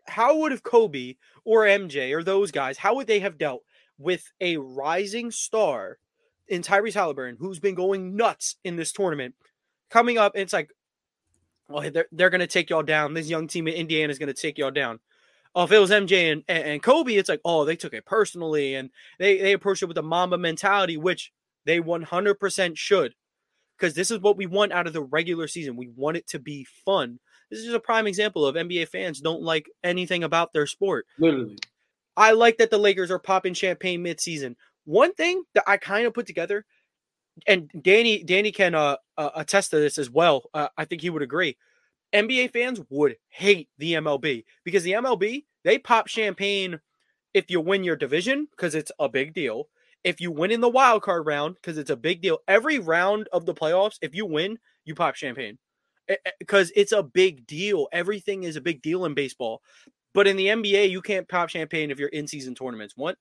how 0.08 0.38
would 0.38 0.52
have 0.52 0.64
Kobe 0.64 1.16
or 1.44 1.66
MJ 1.66 2.14
or 2.14 2.24
those 2.24 2.52
guys 2.52 2.78
how 2.78 2.96
would 2.96 3.08
they 3.08 3.20
have 3.20 3.38
dealt 3.38 3.64
with 3.98 4.32
a 4.40 4.58
rising 4.58 5.30
star 5.30 5.98
in 6.48 6.62
Tyrese 6.62 6.94
Halliburton 6.94 7.38
who's 7.40 7.60
been 7.60 7.76
going 7.76 8.16
nuts 8.16 8.56
in 8.64 8.76
this 8.76 8.92
tournament 8.92 9.36
coming 9.90 10.18
up 10.18 10.34
it's 10.36 10.54
like 10.54 10.70
well 11.68 11.90
they're, 11.92 12.08
they're 12.12 12.30
to 12.30 12.48
take 12.48 12.70
y'all 12.70 12.84
down. 12.84 13.14
This 13.14 13.30
young 13.30 13.48
team 13.48 13.68
in 13.68 13.74
Indiana 13.74 14.12
is 14.12 14.20
to 14.20 14.34
take 14.34 14.58
y'all 14.58 14.72
down. 14.72 15.00
Oh, 15.56 15.64
if 15.64 15.72
it 15.72 15.80
was 15.80 15.90
MJ 15.92 16.32
and, 16.32 16.44
and, 16.48 16.64
and 16.64 16.84
Kobe, 16.84 17.16
it's 17.16 17.30
like, 17.30 17.42
oh, 17.44 17.66
they 17.66 17.76
took 17.76 17.94
it 17.94 18.06
personally 18.06 18.76
and 18.76 18.92
they, 19.18 19.40
they 19.40 19.54
approached 19.54 19.82
it 19.82 19.88
with 19.88 19.98
a 19.98 20.04
Mamba 20.04 20.38
mentality, 20.38 20.96
which 20.96 21.32
they 21.66 21.80
100% 21.80 22.78
should. 22.78 23.16
Because 23.80 23.94
this 23.94 24.12
is 24.12 24.20
what 24.20 24.38
we 24.38 24.46
want 24.46 24.74
out 24.74 24.88
of 24.88 24.94
the 24.94 25.02
regular 25.02 25.48
season. 25.48 25.78
We 25.78 25.90
want 25.96 26.18
it 26.18 26.28
to 26.28 26.40
be 26.40 26.66
fun. 26.86 27.20
This 27.50 27.60
is 27.60 27.66
just 27.66 27.78
a 27.78 27.80
prime 27.80 28.08
example 28.08 28.46
of 28.46 28.56
NBA 28.56 28.90
fans 28.90 29.22
don't 29.22 29.42
like 29.42 29.70
anything 29.84 30.24
about 30.24 30.54
their 30.54 30.68
sport. 30.68 31.06
Literally. 31.18 31.58
I 32.18 32.34
like 32.34 32.58
that 32.58 32.70
the 32.70 32.78
Lakers 32.78 33.12
are 33.12 33.20
popping 33.20 33.54
champagne 33.54 34.04
midseason. 34.04 34.56
One 34.86 35.14
thing 35.14 35.44
that 35.56 35.64
I 35.66 35.78
kind 35.78 36.06
of 36.06 36.14
put 36.14 36.28
together, 36.28 36.66
and 37.48 37.70
Danny 37.82 38.24
Danny 38.24 38.52
can 38.52 38.76
uh, 38.76 38.98
uh, 39.18 39.30
attest 39.36 39.72
to 39.72 39.80
this 39.80 39.98
as 39.98 40.10
well. 40.10 40.50
Uh, 40.54 40.68
I 40.78 40.86
think 40.86 41.02
he 41.02 41.10
would 41.10 41.22
agree. 41.22 41.58
NBA 42.14 42.52
fans 42.52 42.82
would 42.90 43.16
hate 43.30 43.70
the 43.78 43.94
MLB 43.94 44.44
because 44.64 44.84
the 44.84 44.94
MLB 44.94 45.46
they 45.64 45.78
pop 45.78 46.08
champagne 46.08 46.80
if 47.34 47.50
you 47.50 47.62
win 47.62 47.84
your 47.84 47.96
division 47.96 48.48
because 48.52 48.76
it's 48.76 48.92
a 49.00 49.08
big 49.08 49.34
deal. 49.34 49.70
If 50.04 50.22
you 50.22 50.32
win 50.32 50.52
in 50.52 50.62
the 50.62 50.70
wild 50.70 51.02
card 51.02 51.26
round 51.26 51.56
because 51.56 51.78
it's 51.78 51.90
a 51.90 51.96
big 51.98 52.22
deal. 52.22 52.40
Every 52.48 52.80
round 52.80 53.28
of 53.34 53.46
the 53.46 53.54
playoffs, 53.54 53.98
if 54.02 54.16
you 54.16 54.26
win, 54.26 54.58
you 54.86 54.96
pop 54.96 55.16
champagne 55.16 55.58
eh, 56.08 56.16
eh, 56.26 56.32
because 56.40 56.72
it's 56.76 56.92
a 56.92 57.04
big 57.04 57.46
deal. 57.46 57.88
Everything 57.92 58.44
is 58.44 58.56
a 58.56 58.62
big 58.62 58.82
deal 58.82 59.06
in 59.06 59.14
baseball. 59.14 59.62
But 60.14 60.28
in 60.28 60.38
the 60.38 60.48
NBA, 60.48 60.90
you 60.90 61.02
can't 61.02 61.28
pop 61.28 61.50
champagne 61.50 61.92
if 61.92 62.00
you're 62.00 62.10
in 62.10 62.28
season 62.28 62.56
tournaments. 62.56 62.96
One, 62.98 63.16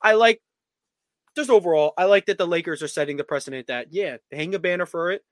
I 0.00 0.12
like 0.14 0.40
just 1.36 1.50
overall, 1.50 1.92
I 1.96 2.04
like 2.04 2.26
that 2.26 2.38
the 2.38 2.46
Lakers 2.46 2.82
are 2.82 2.88
setting 2.88 3.16
the 3.16 3.24
precedent 3.24 3.68
that 3.68 3.88
yeah, 3.90 4.18
hang 4.30 4.54
a 4.54 4.58
banner 4.58 4.86
for 4.86 5.10
it, 5.10 5.22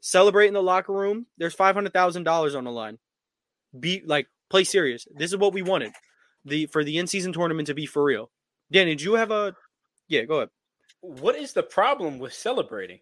celebrate 0.00 0.48
in 0.48 0.54
the 0.54 0.62
locker 0.62 0.92
room. 0.92 1.26
There's 1.36 1.54
five 1.54 1.74
hundred 1.74 1.92
thousand 1.92 2.24
dollars 2.24 2.54
on 2.54 2.64
the 2.64 2.70
line. 2.70 2.98
Be 3.78 4.02
like, 4.04 4.28
play 4.50 4.64
serious. 4.64 5.06
This 5.14 5.32
is 5.32 5.36
what 5.36 5.52
we 5.52 5.62
wanted 5.62 5.92
the 6.44 6.66
for 6.66 6.84
the 6.84 6.98
in 6.98 7.06
season 7.06 7.32
tournament 7.32 7.66
to 7.66 7.74
be 7.74 7.86
for 7.86 8.02
real. 8.02 8.30
Danny, 8.70 8.92
did 8.92 9.02
you 9.02 9.14
have 9.14 9.30
a? 9.30 9.54
Yeah, 10.08 10.24
go 10.24 10.36
ahead. 10.36 10.50
What 11.00 11.36
is 11.36 11.52
the 11.52 11.62
problem 11.62 12.18
with 12.18 12.32
celebrating? 12.32 13.00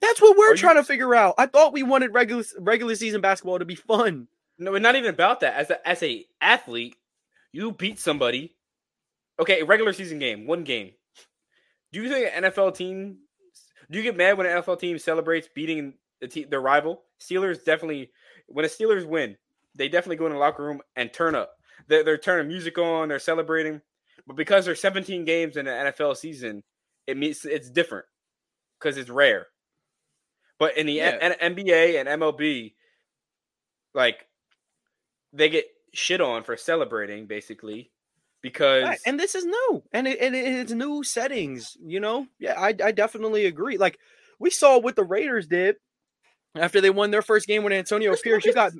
That's 0.00 0.20
what 0.20 0.36
we're 0.36 0.50
Are 0.50 0.54
you- 0.54 0.56
trying 0.58 0.76
to 0.76 0.84
figure 0.84 1.14
out. 1.14 1.34
I 1.38 1.46
thought 1.46 1.72
we 1.72 1.82
wanted 1.82 2.14
regular 2.14 2.44
regular 2.58 2.94
season 2.94 3.20
basketball 3.20 3.58
to 3.58 3.64
be 3.64 3.74
fun. 3.74 4.28
No, 4.58 4.76
not 4.78 4.96
even 4.96 5.10
about 5.10 5.40
that. 5.40 5.54
As 5.54 5.70
a 5.70 5.88
as 5.88 6.02
a 6.02 6.26
athlete, 6.40 6.96
you 7.52 7.72
beat 7.72 7.98
somebody. 7.98 8.54
Okay, 9.40 9.62
regular 9.62 9.92
season 9.92 10.18
game, 10.20 10.46
one 10.46 10.62
game. 10.62 10.92
Do 11.92 12.02
you 12.02 12.08
think 12.08 12.30
an 12.32 12.44
NFL 12.44 12.76
team? 12.76 13.18
Do 13.90 13.98
you 13.98 14.04
get 14.04 14.16
mad 14.16 14.38
when 14.38 14.46
an 14.46 14.62
NFL 14.62 14.78
team 14.78 14.98
celebrates 14.98 15.48
beating 15.54 15.94
the 16.20 16.28
te- 16.28 16.44
their 16.44 16.60
rival? 16.60 17.02
Steelers 17.20 17.64
definitely. 17.64 18.10
When 18.46 18.62
the 18.62 18.68
Steelers 18.68 19.04
win, 19.06 19.36
they 19.74 19.88
definitely 19.88 20.16
go 20.16 20.26
in 20.26 20.32
the 20.32 20.38
locker 20.38 20.62
room 20.64 20.80
and 20.96 21.12
turn 21.12 21.34
up. 21.34 21.52
They're, 21.88 22.04
they're 22.04 22.18
turning 22.18 22.46
music 22.48 22.78
on. 22.78 23.08
They're 23.08 23.18
celebrating. 23.18 23.80
But 24.26 24.36
because 24.36 24.64
there's 24.64 24.80
17 24.80 25.24
games 25.24 25.56
in 25.56 25.66
the 25.66 25.70
NFL 25.70 26.16
season, 26.16 26.62
it 27.06 27.16
means 27.16 27.44
it's 27.44 27.70
different 27.70 28.06
because 28.78 28.96
it's 28.96 29.10
rare. 29.10 29.46
But 30.58 30.76
in 30.76 30.86
the 30.86 30.94
Yeah. 30.94 31.18
N- 31.20 31.54
NBA 31.54 31.98
and 32.00 32.08
MLB, 32.08 32.74
like 33.94 34.26
they 35.32 35.48
get 35.48 35.66
shit 35.92 36.20
on 36.20 36.44
for 36.44 36.56
celebrating 36.56 37.26
basically 37.26 37.90
because 38.40 38.84
Right, 38.84 38.98
and 39.06 39.18
this 39.18 39.34
is 39.34 39.44
new, 39.44 39.82
and 39.92 40.06
it, 40.06 40.20
and 40.20 40.34
it's 40.34 40.72
new 40.72 41.02
settings. 41.02 41.76
You 41.84 42.00
know, 42.00 42.26
yeah, 42.38 42.60
I 42.60 42.74
I 42.82 42.92
definitely 42.92 43.46
agree. 43.46 43.78
Like 43.78 43.98
we 44.38 44.50
saw 44.50 44.78
what 44.78 44.96
the 44.96 45.04
Raiders 45.04 45.46
did 45.46 45.76
after 46.54 46.80
they 46.80 46.90
won 46.90 47.10
their 47.10 47.22
first 47.22 47.46
game 47.46 47.64
with 47.64 47.72
Antonio 47.72 48.14
Pierce. 48.16 48.44
You 48.44 48.52
got 48.52 48.72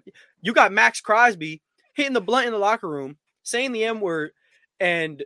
you 0.42 0.52
got 0.52 0.72
Maxx 0.72 1.00
Crosby 1.00 1.62
hitting 1.94 2.12
the 2.12 2.20
blunt 2.20 2.46
in 2.46 2.52
the 2.52 2.58
locker 2.58 2.88
room, 2.88 3.16
saying 3.42 3.72
the 3.72 3.84
M 3.84 4.00
word, 4.00 4.30
and 4.80 5.22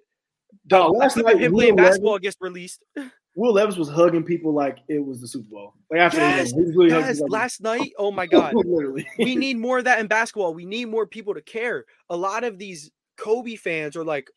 Dog, 0.67 0.97
last 0.97 1.17
him 1.17 1.25
night, 1.25 1.37
playing 1.37 1.53
Will 1.53 1.77
basketball 1.77 2.13
Levis, 2.15 2.23
gets 2.23 2.37
released. 2.41 2.83
Will 3.37 3.53
Levis 3.53 3.77
was 3.77 3.89
hugging 3.89 4.25
people 4.25 4.53
like 4.53 4.79
it 4.89 4.99
was 5.05 5.21
the 5.21 5.29
Super 5.29 5.49
Bowl. 5.51 5.75
Like 5.91 6.01
after 6.01 6.19
Yes, 6.19 6.51
they 6.51 6.57
won. 6.57 6.63
he 6.63 6.67
was 6.69 6.77
really 6.77 6.91
Yes, 6.91 7.21
like- 7.21 7.31
last 7.31 7.61
night. 7.61 7.93
Oh 7.99 8.11
my 8.11 8.27
god, 8.35 8.55
literally. 8.55 9.07
we 9.19 9.37
need 9.37 9.59
more 9.59 9.79
of 9.79 9.85
that 9.85 10.01
in 10.01 10.07
basketball. 10.07 10.55
We 10.55 10.65
need 10.65 10.87
more 10.87 11.07
people 11.07 11.35
to 11.35 11.43
care. 11.43 11.85
A 12.11 12.17
lot 12.17 12.45
of 12.45 12.59
these 12.59 12.91
Kobe 13.17 13.57
fans 13.57 13.95
are 13.97 14.05
like, 14.05 14.29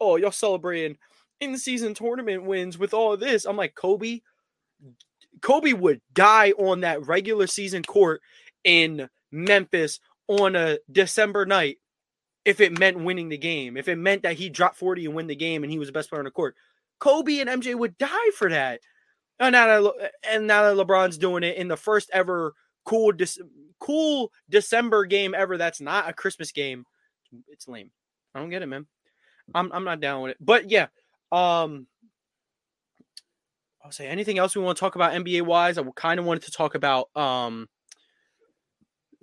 "Oh, 0.00 0.16
y'all 0.16 0.30
celebrating 0.32 0.96
in 1.40 1.56
season 1.58 1.94
tournament 1.94 2.44
wins 2.44 2.78
with 2.78 2.94
all 2.94 3.16
this." 3.16 3.44
I'm 3.44 3.56
like, 3.56 3.74
Kobe, 3.74 4.20
Kobe 5.42 5.72
would 5.72 6.00
die 6.14 6.52
on 6.52 6.80
that 6.80 7.06
regular 7.06 7.46
season 7.46 7.82
court 7.82 8.20
in 8.64 9.08
Memphis 9.30 10.00
on 10.26 10.56
a 10.56 10.78
December 10.90 11.46
night 11.46 11.76
if 12.44 12.60
it 12.60 12.78
meant 12.78 12.98
winning 12.98 13.28
the 13.28 13.38
game. 13.38 13.76
If 13.76 13.88
it 13.88 13.96
meant 13.96 14.22
that 14.22 14.36
he 14.36 14.48
dropped 14.48 14.76
40 14.76 15.06
and 15.06 15.14
win 15.14 15.26
the 15.26 15.36
game 15.36 15.62
and 15.62 15.72
he 15.72 15.78
was 15.78 15.88
the 15.88 15.92
best 15.92 16.08
player 16.08 16.20
on 16.20 16.24
the 16.24 16.30
court. 16.30 16.56
Kobe 16.98 17.38
and 17.38 17.48
MJ 17.48 17.74
would 17.74 17.96
die 17.98 18.30
for 18.36 18.50
that. 18.50 18.80
And 19.38 19.52
now 19.52 19.66
that, 19.66 19.82
Le- 19.82 20.08
and 20.28 20.46
now 20.46 20.62
that 20.62 20.86
LeBron's 20.86 21.18
doing 21.18 21.44
it 21.44 21.56
in 21.56 21.68
the 21.68 21.76
first 21.76 22.10
ever 22.12 22.54
cool 22.84 23.12
Dec- 23.12 23.38
cool 23.78 24.32
December 24.48 25.04
game 25.04 25.34
ever 25.34 25.56
that's 25.56 25.80
not 25.80 26.08
a 26.08 26.12
Christmas 26.12 26.50
game, 26.52 26.84
it's 27.48 27.68
lame. 27.68 27.90
I 28.34 28.40
don't 28.40 28.50
get 28.50 28.62
it, 28.62 28.66
man. 28.66 28.86
I'm 29.54 29.70
I'm 29.72 29.84
not 29.84 30.00
down 30.00 30.22
with 30.22 30.32
it. 30.32 30.38
But 30.40 30.70
yeah, 30.70 30.86
um 31.30 31.86
I'll 33.84 33.92
say 33.92 34.06
anything 34.06 34.38
else 34.38 34.56
we 34.56 34.62
want 34.62 34.76
to 34.76 34.80
talk 34.80 34.96
about 34.96 35.12
NBA 35.12 35.42
wise. 35.42 35.78
I 35.78 35.82
kind 35.94 36.18
of 36.18 36.26
wanted 36.26 36.42
to 36.44 36.50
talk 36.50 36.74
about 36.74 37.14
um 37.16 37.68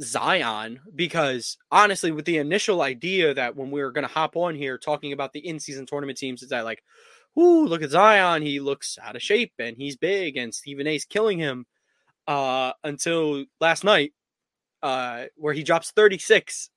Zion 0.01 0.79
because 0.93 1.57
honestly, 1.71 2.11
with 2.11 2.25
the 2.25 2.37
initial 2.37 2.81
idea 2.81 3.33
that 3.33 3.55
when 3.55 3.71
we 3.71 3.81
were 3.81 3.91
going 3.91 4.07
to 4.07 4.13
hop 4.13 4.35
on 4.35 4.55
here 4.55 4.77
talking 4.77 5.13
about 5.13 5.33
the 5.33 5.45
in-season 5.47 5.85
tournament 5.85 6.17
teams, 6.17 6.43
is 6.43 6.49
that 6.49 6.65
like, 6.65 6.83
ooh, 7.39 7.65
look 7.65 7.81
at 7.81 7.91
Zion, 7.91 8.41
he 8.41 8.59
looks 8.59 8.97
out 9.01 9.15
of 9.15 9.21
shape 9.21 9.53
and 9.59 9.77
he's 9.77 9.97
big, 9.97 10.37
and 10.37 10.53
Stephen 10.53 10.87
A's 10.87 11.05
killing 11.05 11.37
him. 11.37 11.65
Uh, 12.27 12.73
until 12.83 13.45
last 13.61 13.83
night, 13.83 14.11
uh, 14.81 15.25
where 15.35 15.53
he 15.53 15.63
drops 15.63 15.91
36 15.91 16.71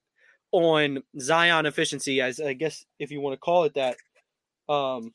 on 0.52 1.02
Zion 1.18 1.66
efficiency, 1.66 2.20
as 2.20 2.38
I 2.38 2.52
guess 2.52 2.84
if 2.98 3.10
you 3.10 3.20
want 3.20 3.34
to 3.34 3.40
call 3.40 3.64
it 3.64 3.74
that. 3.74 3.96
Um, 4.68 5.14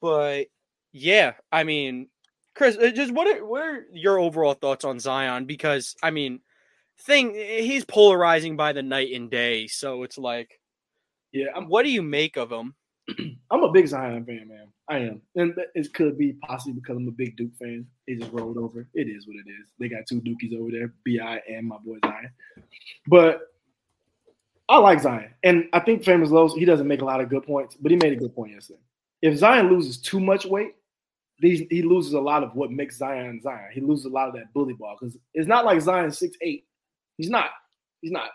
but 0.00 0.46
yeah, 0.92 1.34
I 1.50 1.64
mean, 1.64 2.08
Chris, 2.58 2.76
uh, 2.76 2.90
just 2.90 3.12
what 3.12 3.28
are 3.28 3.46
what 3.46 3.62
are 3.62 3.86
your 3.92 4.18
overall 4.18 4.54
thoughts 4.54 4.84
on 4.84 4.98
Zion? 4.98 5.46
Because 5.46 5.94
I 6.02 6.10
mean, 6.10 6.40
thing 7.02 7.32
he's 7.32 7.84
polarizing 7.84 8.56
by 8.56 8.72
the 8.72 8.82
night 8.82 9.12
and 9.14 9.30
day. 9.30 9.68
So 9.68 10.02
it's 10.02 10.18
like, 10.18 10.60
Yeah, 11.32 11.46
I'm, 11.54 11.68
what 11.68 11.84
do 11.84 11.90
you 11.90 12.02
make 12.02 12.36
of 12.36 12.50
him? 12.50 12.74
I'm 13.50 13.62
a 13.62 13.70
big 13.70 13.86
Zion 13.86 14.24
fan, 14.24 14.48
man. 14.48 14.66
I 14.88 14.98
am, 14.98 15.22
and 15.36 15.54
it 15.76 15.94
could 15.94 16.18
be 16.18 16.32
possibly 16.32 16.72
because 16.72 16.96
I'm 16.96 17.06
a 17.06 17.12
big 17.12 17.36
Duke 17.36 17.54
fan. 17.60 17.86
It 18.08 18.18
just 18.20 18.32
rolled 18.32 18.58
over. 18.58 18.88
It 18.92 19.06
is 19.06 19.28
what 19.28 19.36
it 19.36 19.48
is. 19.48 19.68
They 19.78 19.88
got 19.88 20.08
two 20.08 20.20
Dukies 20.20 20.58
over 20.58 20.72
there, 20.72 20.94
Bi 21.06 21.40
and 21.48 21.68
my 21.68 21.76
boy 21.78 21.98
Zion. 22.04 22.32
But 23.06 23.42
I 24.68 24.78
like 24.78 25.00
Zion, 25.00 25.32
and 25.44 25.68
I 25.72 25.78
think 25.78 26.02
Famous 26.04 26.30
Los 26.30 26.54
he 26.54 26.64
doesn't 26.64 26.88
make 26.88 27.02
a 27.02 27.04
lot 27.04 27.20
of 27.20 27.28
good 27.28 27.44
points, 27.44 27.76
but 27.80 27.92
he 27.92 27.96
made 27.98 28.14
a 28.14 28.16
good 28.16 28.34
point 28.34 28.54
yesterday. 28.54 28.80
If 29.22 29.36
Zion 29.36 29.70
loses 29.70 29.98
too 29.98 30.18
much 30.18 30.44
weight, 30.44 30.74
he 31.40 31.82
loses 31.82 32.14
a 32.14 32.20
lot 32.20 32.42
of 32.42 32.54
what 32.54 32.70
makes 32.70 32.96
Zion 32.96 33.40
Zion. 33.42 33.70
He 33.72 33.80
loses 33.80 34.06
a 34.06 34.10
lot 34.10 34.28
of 34.28 34.34
that 34.34 34.52
bully 34.52 34.74
ball 34.74 34.96
because 34.98 35.16
it's 35.34 35.46
not 35.46 35.64
like 35.64 35.80
Zion's 35.80 36.18
six 36.18 36.36
eight. 36.40 36.64
He's 37.16 37.30
not. 37.30 37.50
He's 38.00 38.12
not. 38.12 38.30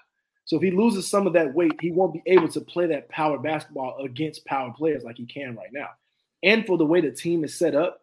So 0.45 0.57
if 0.57 0.61
he 0.61 0.71
loses 0.71 1.07
some 1.07 1.25
of 1.25 1.33
that 1.33 1.53
weight, 1.53 1.73
he 1.81 1.91
won't 1.91 2.13
be 2.13 2.21
able 2.25 2.49
to 2.49 2.61
play 2.61 2.87
that 2.87 3.09
power 3.09 3.37
basketball 3.37 3.97
against 4.03 4.45
power 4.45 4.73
players 4.75 5.03
like 5.03 5.17
he 5.17 5.25
can 5.25 5.55
right 5.55 5.71
now. 5.71 5.89
And 6.43 6.65
for 6.65 6.77
the 6.77 6.85
way 6.85 6.99
the 6.99 7.11
team 7.11 7.43
is 7.43 7.57
set 7.57 7.75
up, 7.75 8.01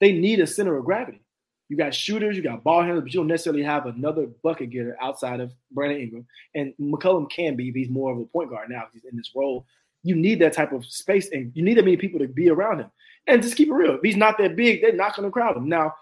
they 0.00 0.12
need 0.12 0.40
a 0.40 0.46
center 0.46 0.76
of 0.76 0.84
gravity. 0.84 1.20
You 1.68 1.76
got 1.76 1.94
shooters, 1.94 2.36
you 2.36 2.42
got 2.42 2.62
ball 2.62 2.82
handlers, 2.82 3.04
but 3.04 3.12
you 3.12 3.20
don't 3.20 3.26
necessarily 3.26 3.62
have 3.62 3.86
another 3.86 4.26
bucket 4.42 4.70
getter 4.70 4.96
outside 5.00 5.40
of 5.40 5.52
Brandon 5.70 6.00
Ingram. 6.00 6.26
And 6.54 6.74
McCollum 6.80 7.30
can 7.30 7.56
be 7.56 7.72
he's 7.72 7.88
more 7.88 8.12
of 8.12 8.18
a 8.18 8.24
point 8.26 8.50
guard 8.50 8.70
now. 8.70 8.84
He's 8.92 9.04
in 9.04 9.16
this 9.16 9.30
role. 9.34 9.66
You 10.02 10.14
need 10.14 10.38
that 10.40 10.52
type 10.52 10.72
of 10.72 10.84
space, 10.84 11.30
and 11.30 11.50
you 11.54 11.62
need 11.62 11.78
that 11.78 11.84
many 11.84 11.96
people 11.96 12.20
to 12.20 12.28
be 12.28 12.50
around 12.50 12.80
him. 12.80 12.90
And 13.26 13.42
just 13.42 13.56
keep 13.56 13.68
it 13.68 13.72
real. 13.74 13.94
If 13.94 14.02
he's 14.02 14.16
not 14.16 14.36
that 14.38 14.54
big, 14.56 14.82
they're 14.82 14.92
not 14.92 15.16
going 15.16 15.26
to 15.26 15.32
crowd 15.32 15.56
him. 15.56 15.68
Now, 15.68 15.94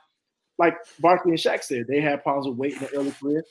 like 0.59 0.77
Barkley 0.99 1.31
and 1.33 1.39
Shaq 1.39 1.63
said, 1.63 1.87
they 1.89 2.01
had 2.01 2.23
problems 2.23 2.49
with 2.49 2.57
weight 2.59 2.75
in 2.75 2.81
the 2.81 2.95
early 2.97 3.13
career. 3.13 3.45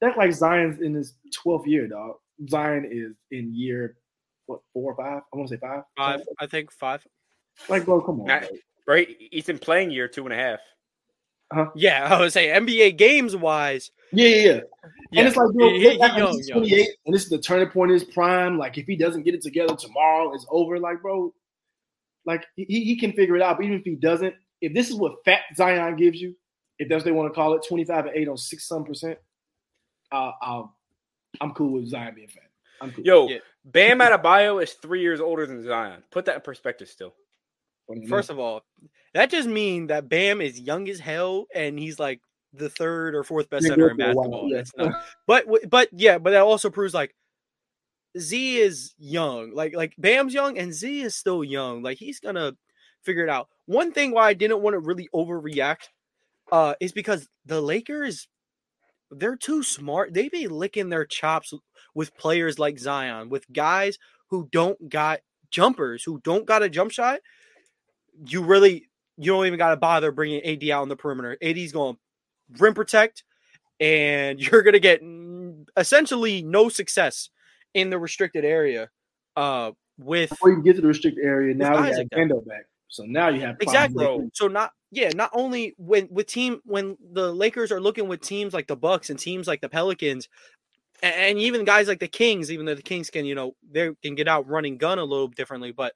That's 0.00 0.16
like 0.16 0.32
Zion's 0.32 0.80
in 0.80 0.94
his 0.94 1.14
12th 1.44 1.66
year, 1.66 1.86
dog. 1.86 2.16
Zion 2.48 2.88
is 2.90 3.14
in 3.30 3.54
year 3.54 3.96
what 4.46 4.60
four 4.72 4.92
or 4.92 4.96
five? 4.96 5.22
I 5.32 5.36
want 5.36 5.48
to 5.48 5.54
say 5.54 5.60
five. 5.60 5.84
Five, 5.96 6.20
I 6.40 6.46
think 6.46 6.72
five. 6.72 7.06
Like, 7.68 7.84
bro, 7.84 8.00
come 8.00 8.20
on. 8.20 8.26
Nah, 8.26 8.40
bro. 8.40 8.48
Right? 8.86 9.08
He's 9.30 9.48
in 9.48 9.58
playing 9.58 9.92
year 9.92 10.08
two 10.08 10.24
and 10.24 10.32
a 10.32 10.36
half. 10.36 10.58
Uh-huh. 11.52 11.70
Yeah, 11.76 12.08
I 12.12 12.20
would 12.20 12.32
say 12.32 12.48
NBA 12.48 12.96
games 12.96 13.36
wise. 13.36 13.90
Yeah, 14.10 14.26
yeah, 14.28 14.34
yeah. 14.36 14.60
Yeah, 15.12 15.18
And 15.20 15.28
it's 15.28 15.36
like, 15.36 15.52
bro, 15.52 15.68
he- 15.70 15.78
he- 15.80 15.88
look 15.90 16.00
back 16.00 16.12
he 16.16 16.22
when 16.22 16.32
he's 16.32 16.48
young. 16.48 16.58
28, 16.60 16.88
and 17.06 17.14
this 17.14 17.22
is 17.24 17.28
the 17.30 17.38
turning 17.38 17.68
point 17.68 17.90
in 17.92 17.94
his 17.94 18.04
prime. 18.04 18.58
Like, 18.58 18.78
if 18.78 18.86
he 18.86 18.96
doesn't 18.96 19.22
get 19.22 19.34
it 19.34 19.42
together 19.42 19.76
tomorrow, 19.76 20.32
it's 20.34 20.46
over. 20.50 20.78
Like, 20.80 21.00
bro, 21.02 21.32
like 22.26 22.44
he, 22.56 22.64
he 22.64 22.98
can 22.98 23.12
figure 23.12 23.36
it 23.36 23.42
out. 23.42 23.56
But 23.56 23.66
even 23.66 23.78
if 23.78 23.84
he 23.84 23.96
doesn't, 23.96 24.34
if 24.60 24.72
this 24.72 24.90
is 24.90 24.96
what 24.96 25.24
fat 25.24 25.40
Zion 25.56 25.96
gives 25.96 26.20
you, 26.20 26.34
if 26.78 26.88
that's 26.88 27.00
what 27.00 27.04
they 27.04 27.12
want 27.12 27.32
to 27.32 27.34
call 27.34 27.54
it, 27.54 27.64
25 27.66 28.06
and 28.06 28.16
8 28.16 28.28
on 28.28 28.36
six 28.36 28.66
some 28.66 28.84
percent, 28.84 29.18
uh, 30.10 30.32
I'll, 30.40 30.76
I'm 31.40 31.52
cool 31.52 31.72
with 31.72 31.88
Zion 31.88 32.14
being 32.14 32.28
fat. 32.28 32.42
I'm 32.80 32.92
cool. 32.92 33.04
Yo, 33.04 33.28
Yeah. 33.28 33.38
Bam 33.64 34.00
Adebayo 34.00 34.62
is 34.62 34.72
three 34.72 35.00
years 35.00 35.20
older 35.20 35.46
than 35.46 35.62
Zion. 35.62 36.02
Put 36.10 36.24
that 36.24 36.34
in 36.36 36.40
perspective 36.40 36.88
still. 36.88 37.14
First 38.08 38.30
of 38.30 38.38
all, 38.38 38.62
that 39.14 39.30
just 39.30 39.48
means 39.48 39.88
that 39.88 40.08
Bam 40.08 40.40
is 40.40 40.58
young 40.58 40.88
as 40.88 40.98
hell, 40.98 41.46
and 41.54 41.78
he's 41.78 41.98
like 41.98 42.20
the 42.54 42.70
third 42.70 43.14
or 43.14 43.22
fourth 43.22 43.50
best 43.50 43.66
center 43.66 43.90
in 43.90 43.96
for 43.96 44.10
a 44.10 44.14
while, 44.14 44.30
basketball. 44.30 44.50
yeah. 44.50 44.56
That's 44.56 44.72
not, 44.76 45.04
but 45.26 45.70
but 45.70 45.88
yeah, 45.92 46.18
but 46.18 46.30
that 46.30 46.42
also 46.42 46.70
proves 46.70 46.94
like 46.94 47.14
Z 48.18 48.58
is 48.58 48.94
young. 48.98 49.54
Like 49.54 49.74
like 49.74 49.94
Bam's 49.98 50.34
young, 50.34 50.58
and 50.58 50.72
Z 50.72 51.02
is 51.02 51.14
still 51.14 51.42
young. 51.42 51.82
Like 51.82 51.98
he's 51.98 52.20
gonna 52.20 52.52
figure 53.02 53.24
it 53.24 53.30
out. 53.30 53.48
One 53.66 53.92
thing 53.92 54.12
why 54.12 54.28
I 54.28 54.34
didn't 54.34 54.62
want 54.62 54.74
to 54.74 54.78
really 54.78 55.08
overreact 55.14 55.88
uh, 56.50 56.74
is 56.80 56.92
because 56.92 57.28
the 57.46 57.60
Lakers 57.60 58.28
they're 59.10 59.36
too 59.36 59.62
smart. 59.62 60.14
They 60.14 60.28
be 60.28 60.48
licking 60.48 60.88
their 60.88 61.04
chops 61.04 61.52
with 61.94 62.16
players 62.16 62.58
like 62.58 62.78
Zion, 62.78 63.28
with 63.28 63.50
guys 63.52 63.98
who 64.28 64.48
don't 64.50 64.88
got 64.88 65.20
jumpers, 65.50 66.02
who 66.02 66.20
don't 66.20 66.46
got 66.46 66.62
a 66.62 66.68
jump 66.70 66.92
shot. 66.92 67.20
You 68.26 68.42
really, 68.42 68.88
you 69.18 69.32
don't 69.32 69.46
even 69.46 69.58
got 69.58 69.70
to 69.70 69.76
bother 69.76 70.12
bringing 70.12 70.42
AD 70.42 70.68
out 70.70 70.82
on 70.82 70.88
the 70.88 70.96
perimeter. 70.96 71.36
AD's 71.42 71.72
going 71.72 71.96
to 71.96 72.62
rim 72.62 72.74
protect, 72.74 73.24
and 73.78 74.40
you're 74.50 74.62
going 74.62 74.72
to 74.72 74.80
get 74.80 75.02
essentially 75.76 76.42
no 76.42 76.68
success 76.68 77.28
in 77.74 77.90
the 77.90 77.98
restricted 77.98 78.44
area. 78.44 78.90
Uh, 79.36 79.72
with 79.98 80.30
before 80.30 80.50
you 80.50 80.62
get 80.62 80.76
to 80.76 80.82
the 80.82 80.88
restricted 80.88 81.24
area, 81.24 81.54
now 81.54 81.78
you 81.78 81.92
have 81.92 82.06
like 82.12 82.46
back. 82.46 82.66
So 82.88 83.04
now 83.04 83.28
you 83.28 83.40
have 83.40 83.56
Exactly. 83.60 84.06
So 84.34 84.48
not 84.48 84.72
yeah, 84.90 85.10
not 85.14 85.30
only 85.32 85.74
when 85.78 86.08
with 86.10 86.26
team 86.26 86.60
when 86.64 86.96
the 87.12 87.32
Lakers 87.32 87.72
are 87.72 87.80
looking 87.80 88.08
with 88.08 88.20
teams 88.20 88.52
like 88.52 88.66
the 88.66 88.76
Bucks 88.76 89.10
and 89.10 89.18
teams 89.18 89.46
like 89.46 89.60
the 89.60 89.68
Pelicans 89.68 90.28
a- 91.02 91.06
and, 91.06 91.38
even 91.38 91.64
guys 91.64 91.88
like 91.88 92.00
the 92.00 92.08
Kings, 92.08 92.50
even 92.50 92.66
though 92.66 92.74
the 92.74 92.82
Kings 92.82 93.10
can, 93.10 93.24
you 93.24 93.34
know, 93.34 93.56
they 93.70 93.90
can 94.02 94.14
get 94.14 94.28
out 94.28 94.48
running 94.48 94.76
gun 94.76 94.98
a 94.98 95.04
little 95.04 95.28
differently, 95.28 95.72
but 95.72 95.94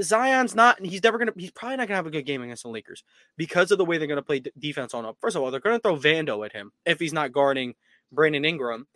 Zion's 0.00 0.54
not 0.54 0.84
he's 0.84 1.02
never 1.02 1.18
gonna 1.18 1.32
he's 1.36 1.50
probably 1.50 1.76
not 1.76 1.88
gonna 1.88 1.96
have 1.96 2.06
a 2.06 2.10
good 2.10 2.26
game 2.26 2.42
against 2.42 2.62
the 2.62 2.68
Lakers 2.68 3.04
because 3.36 3.70
of 3.70 3.78
the 3.78 3.84
way 3.84 3.96
they're 3.96 4.06
gonna 4.06 4.22
play 4.22 4.40
d- 4.40 4.52
defense 4.58 4.92
on 4.94 5.06
up. 5.06 5.16
First 5.20 5.36
of 5.36 5.42
all, 5.42 5.50
they're 5.50 5.60
gonna 5.60 5.78
throw 5.78 5.96
Vando 5.96 6.44
at 6.44 6.52
him 6.52 6.72
if 6.84 6.98
he's 6.98 7.12
not 7.12 7.32
guarding 7.32 7.74
Brandon 8.12 8.44
Ingram. 8.44 8.86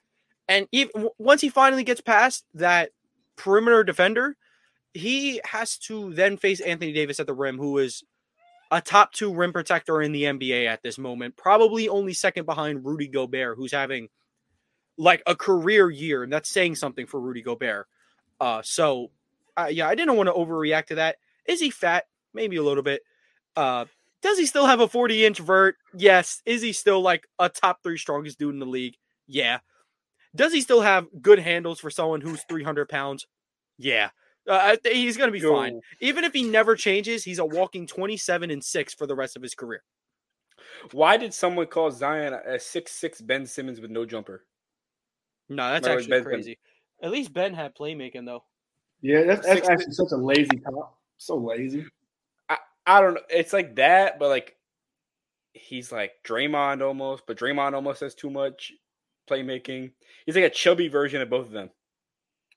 And 0.48 0.66
even 0.72 1.08
once 1.18 1.40
he 1.40 1.48
finally 1.48 1.84
gets 1.84 2.00
past 2.00 2.44
that 2.54 2.90
perimeter 3.36 3.84
defender, 3.84 4.36
he 4.94 5.40
has 5.44 5.78
to 5.78 6.12
then 6.12 6.36
face 6.36 6.60
Anthony 6.60 6.92
Davis 6.92 7.20
at 7.20 7.26
the 7.26 7.34
rim, 7.34 7.58
who 7.58 7.78
is 7.78 8.02
a 8.70 8.80
top 8.80 9.12
two 9.12 9.32
rim 9.32 9.52
protector 9.52 10.02
in 10.02 10.12
the 10.12 10.24
NBA 10.24 10.66
at 10.66 10.82
this 10.82 10.98
moment, 10.98 11.36
probably 11.36 11.88
only 11.88 12.12
second 12.12 12.46
behind 12.46 12.84
Rudy 12.84 13.08
Gobert, 13.08 13.56
who's 13.56 13.72
having 13.72 14.08
like 14.98 15.22
a 15.26 15.34
career 15.34 15.90
year, 15.90 16.22
and 16.22 16.32
that's 16.32 16.50
saying 16.50 16.76
something 16.76 17.06
for 17.06 17.20
Rudy 17.20 17.42
Gobert. 17.42 17.86
Uh, 18.40 18.62
so 18.62 19.10
uh, 19.56 19.68
yeah, 19.70 19.88
I 19.88 19.94
didn't 19.94 20.16
want 20.16 20.28
to 20.28 20.32
overreact 20.32 20.86
to 20.86 20.94
that. 20.96 21.16
Is 21.46 21.60
he 21.60 21.70
fat? 21.70 22.06
Maybe 22.34 22.56
a 22.56 22.62
little 22.62 22.82
bit. 22.82 23.02
Uh, 23.56 23.84
does 24.22 24.38
he 24.38 24.46
still 24.46 24.66
have 24.66 24.80
a 24.80 24.88
40 24.88 25.24
inch 25.24 25.38
vert? 25.38 25.76
Yes. 25.94 26.42
Is 26.46 26.62
he 26.62 26.72
still 26.72 27.00
like 27.00 27.26
a 27.38 27.48
top 27.48 27.82
three 27.82 27.98
strongest 27.98 28.38
dude 28.38 28.54
in 28.54 28.60
the 28.60 28.66
league? 28.66 28.96
Yeah. 29.26 29.58
Does 30.34 30.52
he 30.52 30.60
still 30.60 30.80
have 30.80 31.06
good 31.20 31.38
handles 31.38 31.78
for 31.80 31.90
someone 31.90 32.20
who's 32.20 32.42
300 32.48 32.88
pounds? 32.88 33.26
Yeah. 33.78 34.10
Uh, 34.48 34.76
he's 34.84 35.16
going 35.16 35.28
to 35.28 35.32
be 35.32 35.40
fine. 35.46 35.80
Even 36.00 36.24
if 36.24 36.32
he 36.32 36.42
never 36.42 36.74
changes, 36.74 37.22
he's 37.22 37.38
a 37.38 37.44
walking 37.44 37.86
27 37.86 38.50
and 38.50 38.64
6 38.64 38.94
for 38.94 39.06
the 39.06 39.14
rest 39.14 39.36
of 39.36 39.42
his 39.42 39.54
career. 39.54 39.82
Why 40.92 41.16
did 41.16 41.32
someone 41.34 41.66
call 41.66 41.90
Zion 41.90 42.32
a 42.34 42.58
six 42.58 42.92
six 42.92 43.20
Ben 43.20 43.46
Simmons 43.46 43.80
with 43.80 43.90
no 43.90 44.04
jumper? 44.04 44.44
No, 45.48 45.70
that's 45.70 45.86
No, 45.86 45.92
actually 45.92 46.08
Ben's 46.08 46.24
been- 46.24 46.32
crazy. 46.34 46.58
At 47.02 47.10
least 47.10 47.32
Ben 47.32 47.52
had 47.54 47.74
playmaking 47.74 48.26
though. 48.26 48.44
Yeah, 49.00 49.24
that's, 49.24 49.44
that's 49.44 49.58
Six- 49.58 49.68
actually 49.68 49.92
such 49.92 50.12
a 50.12 50.16
lazy 50.16 50.56
comp. 50.64 50.90
So 51.18 51.36
lazy. 51.36 51.86
I 52.84 53.00
don't 53.00 53.14
know. 53.14 53.20
It's 53.28 53.52
like 53.52 53.76
that, 53.76 54.18
but 54.18 54.28
like 54.28 54.56
he's 55.52 55.92
like 55.92 56.12
Draymond 56.24 56.80
almost, 56.82 57.24
but 57.28 57.36
Draymond 57.38 57.74
almost 57.74 58.00
has 58.00 58.14
too 58.14 58.30
much 58.30 58.72
playmaking. 59.28 59.92
He's 60.26 60.34
like 60.34 60.44
a 60.44 60.50
chubby 60.50 60.88
version 60.88 61.20
of 61.20 61.30
both 61.30 61.46
of 61.46 61.52
them. 61.52 61.70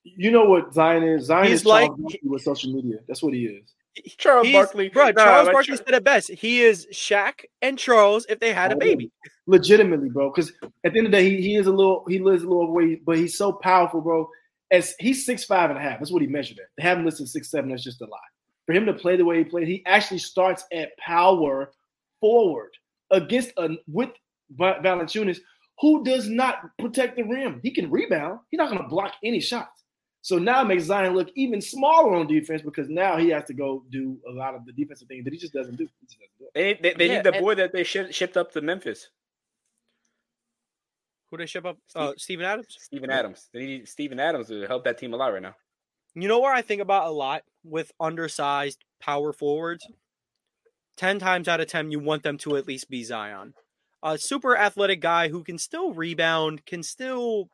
You 0.04 0.30
know 0.30 0.44
what 0.44 0.72
Zion 0.72 1.02
is? 1.02 1.26
Zion 1.26 1.44
He's 1.46 1.60
is 1.60 1.62
Charles 1.62 1.88
like- 1.88 1.90
Barkley 1.98 2.20
with 2.24 2.42
social 2.42 2.72
media. 2.72 2.98
That's 3.08 3.22
what 3.22 3.34
he 3.34 3.46
is. 3.46 3.72
Charles 4.18 4.46
He's- 4.46 4.54
Barkley, 4.56 4.88
bro. 4.88 5.06
Nah, 5.06 5.24
Charles 5.24 5.48
but 5.48 5.52
Barkley 5.52 5.76
Char- 5.76 5.84
said 5.86 5.94
it 5.94 6.04
best. 6.04 6.30
He 6.30 6.62
is 6.62 6.86
Shaq 6.92 7.44
and 7.62 7.78
Charles 7.78 8.26
if 8.28 8.38
they 8.38 8.52
had 8.52 8.72
a 8.72 8.74
oh, 8.74 8.78
baby. 8.78 9.10
Legitimately, 9.46 10.10
bro. 10.10 10.30
Because 10.30 10.52
at 10.84 10.92
the 10.92 10.98
end 10.98 11.06
of 11.06 11.12
the 11.12 11.18
day, 11.18 11.30
he, 11.30 11.40
he 11.40 11.56
is 11.56 11.66
a 11.66 11.72
little 11.72 12.04
he 12.06 12.18
lives 12.18 12.42
a 12.42 12.46
little 12.46 12.64
overweight, 12.64 13.04
but 13.04 13.16
he's 13.16 13.38
so 13.38 13.52
powerful, 13.52 14.00
bro. 14.00 14.28
as 14.70 14.94
he's 14.98 15.24
six 15.24 15.44
five 15.44 15.70
and 15.70 15.78
a 15.78 15.82
half. 15.82 15.98
That's 15.98 16.12
what 16.12 16.22
he 16.22 16.28
measured 16.28 16.58
at. 16.58 16.66
They 16.76 16.82
have 16.82 16.98
him 16.98 17.04
listed 17.04 17.28
six 17.28 17.50
seven. 17.50 17.70
That's 17.70 17.82
just 17.82 18.00
a 18.02 18.04
lie. 18.04 18.18
For 18.66 18.74
him 18.74 18.84
to 18.86 18.92
play 18.92 19.16
the 19.16 19.24
way 19.24 19.38
he 19.38 19.44
played, 19.44 19.66
he 19.66 19.82
actually 19.86 20.18
starts 20.18 20.64
at 20.72 20.96
power 20.98 21.72
forward 22.20 22.70
against 23.10 23.52
a 23.56 23.76
with 23.86 24.10
Valanciunas, 24.58 25.38
who 25.80 26.04
does 26.04 26.28
not 26.28 26.76
protect 26.78 27.16
the 27.16 27.22
rim. 27.22 27.60
He 27.62 27.70
can 27.70 27.90
rebound. 27.90 28.40
He's 28.50 28.58
not 28.58 28.70
going 28.70 28.82
to 28.82 28.88
block 28.88 29.14
any 29.22 29.40
shots. 29.40 29.84
So 30.22 30.38
now 30.38 30.62
it 30.62 30.64
makes 30.64 30.84
Zion 30.84 31.14
look 31.14 31.28
even 31.36 31.60
smaller 31.60 32.16
on 32.16 32.26
defense 32.26 32.60
because 32.62 32.88
now 32.88 33.16
he 33.16 33.28
has 33.28 33.44
to 33.44 33.54
go 33.54 33.84
do 33.90 34.18
a 34.28 34.32
lot 34.32 34.54
of 34.56 34.64
the 34.64 34.72
defensive 34.72 35.06
things 35.06 35.24
that 35.24 35.32
he 35.32 35.38
just 35.38 35.52
doesn't 35.52 35.76
do. 35.76 35.88
Just 36.08 36.18
doesn't 36.18 36.38
do 36.38 36.46
They 36.54 36.74
they, 36.74 36.94
they 36.94 37.06
Yeah, 37.08 37.16
need 37.16 37.24
the 37.24 37.32
boy 37.32 37.54
that 37.54 37.72
they 37.72 37.84
shipped, 37.84 38.12
shipped 38.12 38.36
up 38.36 38.50
to 38.52 38.60
Memphis, 38.60 39.10
Who 41.30 41.36
they 41.36 41.46
ship 41.46 41.64
up? 41.64 41.78
Uh, 41.94 42.12
Steven 42.16 42.44
Adams. 42.44 42.76
Steven 42.80 43.10
Adams. 43.10 43.48
They 43.52 43.66
need 43.66 43.88
Steven 43.88 44.18
Adams 44.18 44.48
to 44.48 44.66
help 44.66 44.84
that 44.84 44.98
team 44.98 45.14
a 45.14 45.16
lot 45.16 45.32
right 45.32 45.42
now. 45.42 45.54
You 46.14 46.28
know 46.28 46.40
where 46.40 46.52
I 46.52 46.62
think 46.62 46.80
about 46.80 47.06
a 47.06 47.10
lot 47.10 47.42
with 47.62 47.92
undersized 48.00 48.84
power 49.00 49.32
forwards? 49.32 49.86
10 50.96 51.18
times 51.18 51.46
out 51.46 51.60
of 51.60 51.68
10, 51.68 51.90
you 51.90 52.00
want 52.00 52.22
them 52.22 52.38
to 52.38 52.56
at 52.56 52.66
least 52.66 52.88
be 52.88 53.04
Zion. 53.04 53.54
A 54.06 54.16
super 54.16 54.56
athletic 54.56 55.00
guy 55.00 55.28
who 55.28 55.42
can 55.42 55.58
still 55.58 55.92
rebound, 55.92 56.64
can 56.64 56.84
still, 56.84 57.50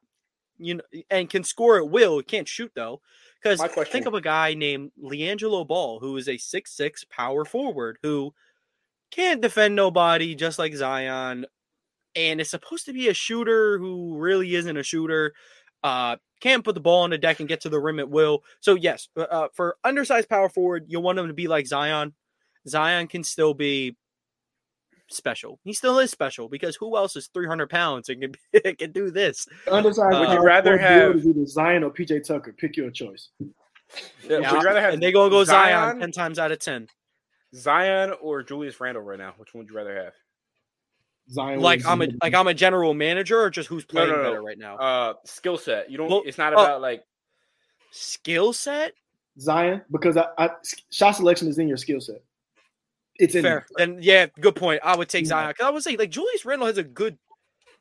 you 0.59 0.75
know, 0.75 0.83
and 1.11 1.31
can 1.31 1.45
score 1.45 1.79
at 1.79 1.89
will. 1.89 2.19
He 2.19 2.25
can't 2.25 2.47
shoot, 2.47 2.71
though. 2.75 3.01
Because 3.43 3.59
think 3.89 4.05
of 4.05 4.13
a 4.13 4.21
guy 4.21 4.53
named 4.53 4.93
LiAngelo 5.03 5.67
Ball, 5.67 5.99
who 5.99 6.17
is 6.19 6.29
a 6.29 6.37
six-six 6.37 7.05
power 7.05 7.47
forward 7.47 7.99
who 8.03 8.35
can't 9.11 9.41
defend 9.41 9.75
nobody, 9.75 10.35
just 10.35 10.59
like 10.59 10.75
Zion, 10.75 11.47
and 12.15 12.41
is 12.41 12.51
supposed 12.51 12.85
to 12.85 12.93
be 12.93 13.09
a 13.09 13.15
shooter 13.15 13.79
who 13.79 14.19
really 14.19 14.55
isn't 14.55 14.77
a 14.77 14.83
shooter. 14.83 15.33
Uh, 15.83 16.17
can't 16.41 16.65
put 16.65 16.75
the 16.75 16.81
ball 16.81 17.03
on 17.03 17.11
the 17.11 17.19
deck 17.19 17.41
and 17.41 17.49
get 17.49 17.63
to 17.63 17.69
the 17.71 17.81
rim 17.81 17.99
at 17.99 18.11
will. 18.11 18.45
So 18.61 18.75
yes, 18.75 19.09
uh, 19.17 19.23
uh, 19.23 19.49
for 19.55 19.77
undersized 19.85 20.29
power 20.29 20.51
forward, 20.51 20.85
you 20.89 21.01
want 21.01 21.19
him 21.19 21.29
to 21.29 21.35
be 21.35 21.49
like 21.49 21.67
Zion. 21.67 22.13
Zion 22.69 23.09
can 23.09 23.25
still 23.25 23.55
be 23.55 23.97
special. 25.13 25.59
He 25.65 25.73
still 25.73 25.99
is 25.99 26.11
special 26.11 26.49
because 26.49 26.77
who 26.77 26.97
else 26.97 27.17
is 27.17 27.29
300 27.29 27.69
pounds 27.69 28.09
and 28.09 28.21
can, 28.53 28.75
can 28.77 28.93
do 28.93 29.11
this? 29.11 29.47
it. 29.67 29.73
Undersized. 29.73 30.15
Uh, 30.15 30.21
Would 30.21 30.31
you 30.31 30.45
rather 30.45 30.79
have- 30.79 31.17
is 31.17 31.27
either 31.27 31.47
Zion 31.47 31.85
or 31.85 31.91
PJ 31.91 32.27
Tucker? 32.27 32.53
Pick 32.53 32.77
your 32.77 32.91
choice. 32.91 33.31
Yeah, 33.39 33.49
Yeah, 34.29 34.53
would 34.53 34.63
you 34.63 34.67
rather 34.67 34.81
have 34.81 34.95
and 34.95 35.03
they 35.03 35.13
gonna 35.13 35.31
go 35.31 35.45
Zion, 35.45 35.91
Zion? 35.91 36.01
10 36.01 36.13
times 36.13 36.39
out 36.39 36.53
of 36.53 36.59
10. 36.59 36.89
Zion 37.55 38.15
or 38.21 38.43
Julius 38.43 38.81
Randle 38.81 39.03
right 39.03 39.19
now? 39.19 39.35
Which 39.37 39.53
one 39.53 39.65
would 39.65 39.71
you 39.71 39.77
rather 39.77 39.95
have? 39.95 40.15
Zion. 41.31 41.61
Like 41.61 41.85
I'm 41.87 42.03
a 42.03 42.09
like 42.23 42.35
I'm 42.35 42.49
a 42.49 42.55
general 42.55 42.95
manager 42.95 43.41
or 43.41 43.51
just 43.51 43.69
who's 43.69 43.85
playing 43.85 44.11
no, 44.11 44.17
no. 44.17 44.23
better 44.23 44.43
right 44.43 44.59
now? 44.59 44.77
Uh, 44.77 45.15
skill 45.25 45.57
set. 45.57 45.91
You 45.91 45.99
don't. 45.99 46.11
Well, 46.11 46.23
it's 46.27 46.39
not 46.39 46.53
oh. 46.53 46.57
about 46.57 46.81
like. 46.81 47.05
Skill 47.91 48.53
set? 48.53 48.95
Zion 49.39 49.83
because 49.91 50.17
I, 50.17 50.27
I 50.39 50.51
shot 50.91 51.13
selection 51.13 51.49
is 51.49 51.59
in 51.59 51.69
your 51.69 51.77
skill 51.77 52.01
set. 52.01 52.23
It's 53.19 53.35
in 53.35 53.43
Fair. 53.43 53.67
there. 53.77 53.87
Then 53.87 53.99
yeah, 54.03 54.27
good 54.41 54.57
point. 54.57 54.81
I 54.85 54.97
would 54.97 55.09
take 55.09 55.25
Yeah. 55.25 55.29
Zion. 55.31 55.55
Cause 55.59 55.67
I 55.67 55.71
would 55.71 55.83
say 55.83 55.97
like 55.97 56.11
Julius 56.11 56.45
Randle 56.45 56.67
has 56.67 56.79
a 56.79 56.83
good 56.85 57.19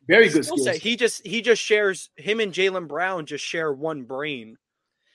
very 0.07 0.29
good 0.29 0.43
skill 0.45 0.57
skill 0.57 0.65
set. 0.65 0.73
set. 0.75 0.83
He 0.83 0.95
just 0.95 1.25
he 1.25 1.41
just 1.41 1.61
shares 1.61 2.09
him 2.15 2.39
and 2.39 2.53
Jaylen 2.53 2.87
Brown 2.87 3.25
just 3.25 3.45
share 3.45 3.71
one 3.71 4.03
brain. 4.03 4.57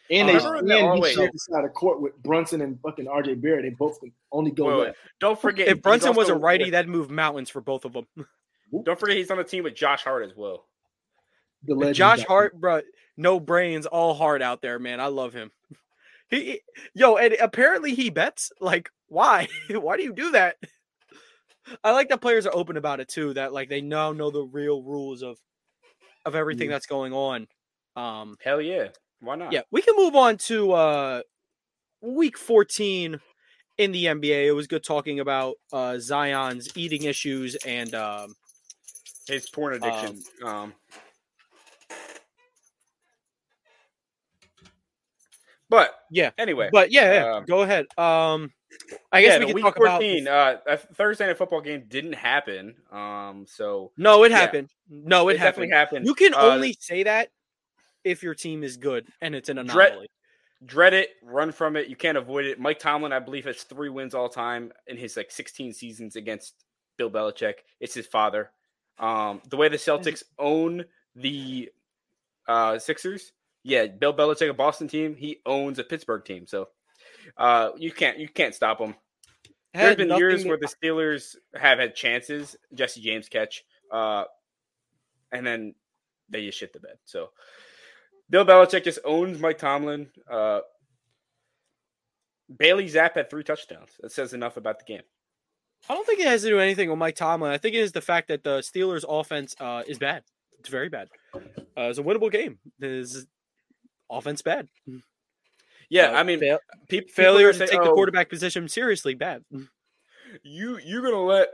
And, 0.09 0.29
they, 0.29 0.35
remember 0.37 0.59
and 0.59 0.70
he 0.72 0.79
always- 0.81 1.14
shared 1.14 1.33
the 1.33 1.38
side 1.38 1.64
of 1.64 1.74
court 1.74 2.00
with 2.00 2.16
Brunson 2.22 2.61
and 2.62 2.81
fucking 2.81 3.07
RJ 3.07 3.40
Barrett. 3.42 3.64
They 3.64 3.70
both 3.70 3.98
can 3.98 4.12
only 4.31 4.52
go 4.52 4.66
Wait, 4.66 4.76
wait. 4.79 4.85
left. 4.87 4.98
Don't 5.18 5.40
forget. 5.40 5.66
If 5.66 5.83
Brunson 5.83 6.14
was 6.14 6.29
a 6.29 6.33
also- 6.35 6.42
righty, 6.42 6.70
that'd 6.70 6.88
move 6.88 7.11
mountains 7.11 7.50
for 7.50 7.61
both 7.61 7.85
of 7.85 7.92
them. 7.92 8.07
Don't 8.85 8.98
forget 8.98 9.16
he's 9.16 9.31
on 9.33 9.38
the 9.38 9.44
team 9.44 9.64
with 9.64 9.74
Josh 9.74 10.02
Hart 10.05 10.24
as 10.24 10.37
well. 10.37 10.66
The 11.64 11.74
legend 11.74 11.96
Josh 11.96 12.18
back 12.18 12.29
Hart, 12.29 12.61
bro, 12.61 12.83
no 13.16 13.40
brains, 13.40 13.87
all 13.87 14.14
hard 14.14 14.42
out 14.42 14.62
there, 14.62 14.79
man. 14.79 15.00
I 15.00 15.07
love 15.07 15.33
him. 15.35 15.50
He, 16.29 16.44
he- 16.44 16.61
yo, 16.92 17.16
and 17.16 17.35
apparently 17.35 17.94
he 17.94 18.11
bets. 18.11 18.50
Like, 18.61 18.90
why? 19.09 19.49
why 19.71 19.97
do 19.97 20.03
you 20.03 20.12
do 20.12 20.33
that? 20.33 20.57
I 21.83 21.92
like 21.92 22.09
that 22.11 22.21
players 22.21 22.47
are 22.47 22.55
open 22.55 22.77
about 22.77 23.01
it 23.01 23.09
too. 23.09 23.35
That 23.35 23.53
like 23.53 23.69
they 23.69 23.81
now 23.81 24.12
know 24.12 24.31
the 24.31 24.42
real 24.45 24.83
rules 24.83 25.23
of 25.23 25.38
of 26.25 26.35
everything 26.35 26.69
Mhm. 26.69 26.73
that's 26.73 26.87
going 26.87 27.12
on. 27.12 27.49
Um, 27.97 28.37
Hell 28.40 28.61
yeah. 28.61 28.88
Why 29.21 29.37
not? 29.37 29.53
yeah, 29.53 29.62
we 29.71 29.83
can 29.83 29.97
move 29.97 30.14
on 30.16 30.37
to 30.38 30.73
uh 30.73 31.23
week 32.01 32.38
14 32.38 33.21
in 33.79 33.92
the 33.92 34.09
NBA. 34.09 34.47
It 34.49 34.53
was 34.53 34.66
good 34.66 34.85
talking 34.85 35.21
about 35.21 35.57
uh 35.73 35.99
Zion's 35.99 36.77
eating 36.77 37.05
issues 37.05 37.57
and 37.66 37.95
um 37.95 38.35
His 39.29 39.49
porn 39.51 39.75
addiction. 39.75 40.23
Um, 40.45 40.75
but 45.69 45.95
Yeah, 46.11 46.31
anyway, 46.38 46.71
but 46.71 46.92
yeah, 46.92 47.12
yeah 47.12 47.37
Um, 47.38 47.45
go 47.47 47.62
ahead. 47.62 47.87
Um 47.99 48.53
I 49.12 49.23
guess 49.23 49.33
yeah, 49.35 49.39
we 49.41 49.47
can 49.47 49.55
week 49.55 49.65
talk 49.65 49.77
about 49.77 50.01
14, 50.01 50.29
uh, 50.29 50.57
a 50.67 50.77
Thursday 50.77 51.27
night 51.27 51.39
football 51.39 51.61
game 51.61 51.85
didn't 51.89 52.15
happen. 52.15 52.75
Um, 52.93 53.47
so 53.49 53.93
No, 53.97 54.25
it 54.25 54.31
yeah. 54.31 54.39
happened. 54.39 54.71
No, 54.89 55.29
it, 55.29 55.35
it, 55.35 55.39
happened. 55.39 55.71
definitely 55.71 55.77
happened. 55.77 56.07
You 56.07 56.15
can 56.15 56.35
Uh, 56.35 56.39
only 56.55 56.77
say 56.81 57.03
that 57.05 57.29
if 58.05 58.23
your 58.23 58.35
team 58.35 58.62
is 58.62 58.77
good 58.77 59.07
and 59.21 59.35
it's 59.35 59.49
an 59.49 59.57
Dread- 59.67 59.89
anomaly. 59.89 60.09
dread 60.65 60.95
it, 60.95 61.11
run 61.23 61.53
from 61.53 61.77
it. 61.77 61.89
You 61.89 61.97
can't 61.97 62.17
avoid 62.19 62.45
it. 62.47 62.59
Mike 62.61 62.79
Tomlin, 62.79 63.12
I 63.12 63.19
believe, 63.19 63.45
has 63.47 63.62
three 63.62 63.89
wins 63.89 64.15
all 64.15 64.29
time 64.29 64.73
in 64.87 64.97
his 64.97 65.17
like 65.17 65.31
16 65.31 65.73
seasons 65.73 66.17
against 66.17 66.65
Bill 66.99 67.11
Belichick. 67.11 67.55
It's 67.81 67.95
his 67.95 68.07
father. 68.07 68.51
Um, 68.99 69.43
the 69.51 69.57
way 69.57 69.69
the 69.69 69.77
Celtics 69.77 70.23
own 70.39 70.85
the 71.15 71.71
uh, 72.49 72.79
Sixers, 72.79 73.33
yeah, 73.65 73.87
Bill 73.87 74.15
Belichick, 74.15 74.49
a 74.49 74.55
Boston 74.55 74.87
team, 74.89 75.15
he 75.17 75.41
owns 75.45 75.79
a 75.79 75.85
Pittsburgh 75.85 76.25
team. 76.25 76.47
So 76.47 76.69
uh, 77.37 77.71
you 77.77 77.93
can't 77.93 78.19
you 78.19 78.29
can't 78.29 78.55
stop. 78.55 78.81
It 78.81 78.95
There's 79.75 79.97
been 79.97 80.17
years 80.17 80.45
where 80.45 80.59
the 80.59 80.67
Steelers 80.69 81.37
have 81.55 81.79
had 81.79 81.95
chances, 81.95 82.57
Jesse 82.75 83.01
James 83.01 83.29
catch, 83.29 83.65
uh, 83.91 84.25
and 85.33 85.47
then 85.47 85.75
they 86.29 86.45
just 86.47 86.59
shit 86.59 86.73
the 86.73 86.81
bed. 86.81 86.97
So 87.05 87.31
Bill 88.31 88.45
Belichick 88.45 88.85
just 88.85 88.99
owns 89.05 89.39
Mike 89.39 89.59
Tomlin. 89.59 90.09
Uh, 90.31 90.61
Bailey 92.59 92.87
Zappe 92.87 93.15
had 93.15 93.31
three 93.31 93.45
touchdowns. 93.45 93.91
That 94.01 94.12
says 94.12 94.33
enough 94.33 94.57
about 94.57 94.79
the 94.79 94.85
game. 94.85 95.03
I 95.89 95.95
don't 95.95 96.07
think 96.07 96.21
it 96.21 96.27
has 96.27 96.43
to 96.43 96.49
do 96.49 96.59
anything 96.59 96.89
with 96.89 96.99
Mike 96.99 97.17
Tomlin. 97.17 97.53
I 97.53 97.59
think 97.59 97.75
it 97.75 97.81
is 97.81 97.93
the 97.93 98.01
fact 98.01 98.29
that 98.29 98.43
the 98.43 98.59
Steelers' 98.59 99.05
offense 99.09 99.55
uh, 99.61 99.83
is 99.87 99.99
bad. 99.99 100.23
It's 100.59 100.69
very 100.69 100.89
bad. 100.89 101.09
Uh, 101.35 101.41
it's 101.77 101.99
a 101.99 102.03
winnable 102.03 102.31
game. 102.31 102.59
Is 102.81 103.27
offense 104.11 104.43
bad? 104.43 104.69
Yeah, 105.88 106.11
Uh, 106.12 106.20
I 106.20 106.22
mean, 106.22 106.40
fail- 106.40 106.59
peop- 106.88 107.05
people 107.09 107.14
failure 107.14 107.53
to 107.53 107.59
saying, 107.59 107.70
take 107.70 107.83
the 107.83 107.90
"Oh, 107.90 107.94
quarterback 107.94 108.29
position 108.29 108.68
seriously 108.68 109.14
bad. 109.14 109.44
You 110.42 110.79
you're 110.79 111.03
gonna 111.03 111.22
let 111.22 111.49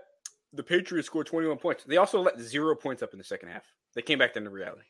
the 0.53 0.63
Patriots 0.63 1.07
score 1.07 1.25
21 1.25 1.59
points. 1.59 1.85
They 1.85 1.97
also 1.99 2.21
let 2.21 2.39
zero 2.41 2.75
points 2.75 3.03
up 3.03 3.13
in 3.13 3.19
the 3.19 3.25
second 3.25 3.51
half. 3.51 3.65
They 3.95 4.03
came 4.03 4.19
back 4.19 4.37
into 4.37 4.51
reality. 4.51 4.83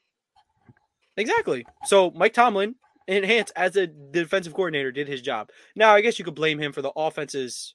Exactly. 1.16 1.66
So 1.84 2.10
Mike 2.12 2.32
Tomlin, 2.32 2.74
enhanced 3.06 3.52
as 3.56 3.76
a 3.76 3.86
defensive 3.86 4.54
coordinator, 4.54 4.92
did 4.92 5.08
his 5.08 5.20
job. 5.22 5.50
Now 5.76 5.94
I 5.94 6.00
guess 6.00 6.18
you 6.18 6.24
could 6.24 6.34
blame 6.34 6.58
him 6.58 6.72
for 6.72 6.82
the 6.82 6.92
offense's 6.96 7.74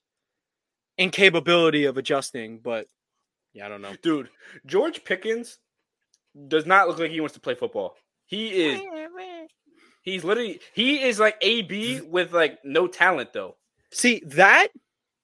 incapability 0.96 1.84
of 1.84 1.96
adjusting, 1.98 2.58
but 2.58 2.86
yeah, 3.52 3.66
I 3.66 3.68
don't 3.68 3.82
know. 3.82 3.94
Dude, 4.02 4.30
George 4.66 5.04
Pickens 5.04 5.58
does 6.48 6.66
not 6.66 6.88
look 6.88 6.98
like 6.98 7.10
he 7.10 7.20
wants 7.20 7.34
to 7.34 7.40
play 7.40 7.54
football. 7.54 7.96
He 8.26 8.48
is 8.48 8.80
he's 10.08 10.24
literally 10.24 10.60
he 10.74 11.02
is 11.02 11.18
like 11.20 11.36
AB 11.42 12.00
with 12.02 12.32
like 12.32 12.58
no 12.64 12.86
talent 12.86 13.32
though. 13.32 13.56
See 13.92 14.22
that 14.26 14.68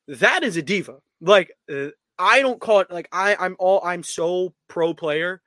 that 0.09 0.43
is 0.45 0.57
a 0.57 0.63
diva. 0.63 0.99
Like 1.21 1.53
uh, 1.73 1.89
I 2.19 2.41
don't 2.41 2.61
call 2.61 2.81
it 2.81 2.91
like 2.91 3.09
I 3.13 3.37
I'm 3.37 3.57
all 3.59 3.81
I'm 3.85 4.03
so 4.03 4.55
pro 4.69 4.95
player. 4.95 5.41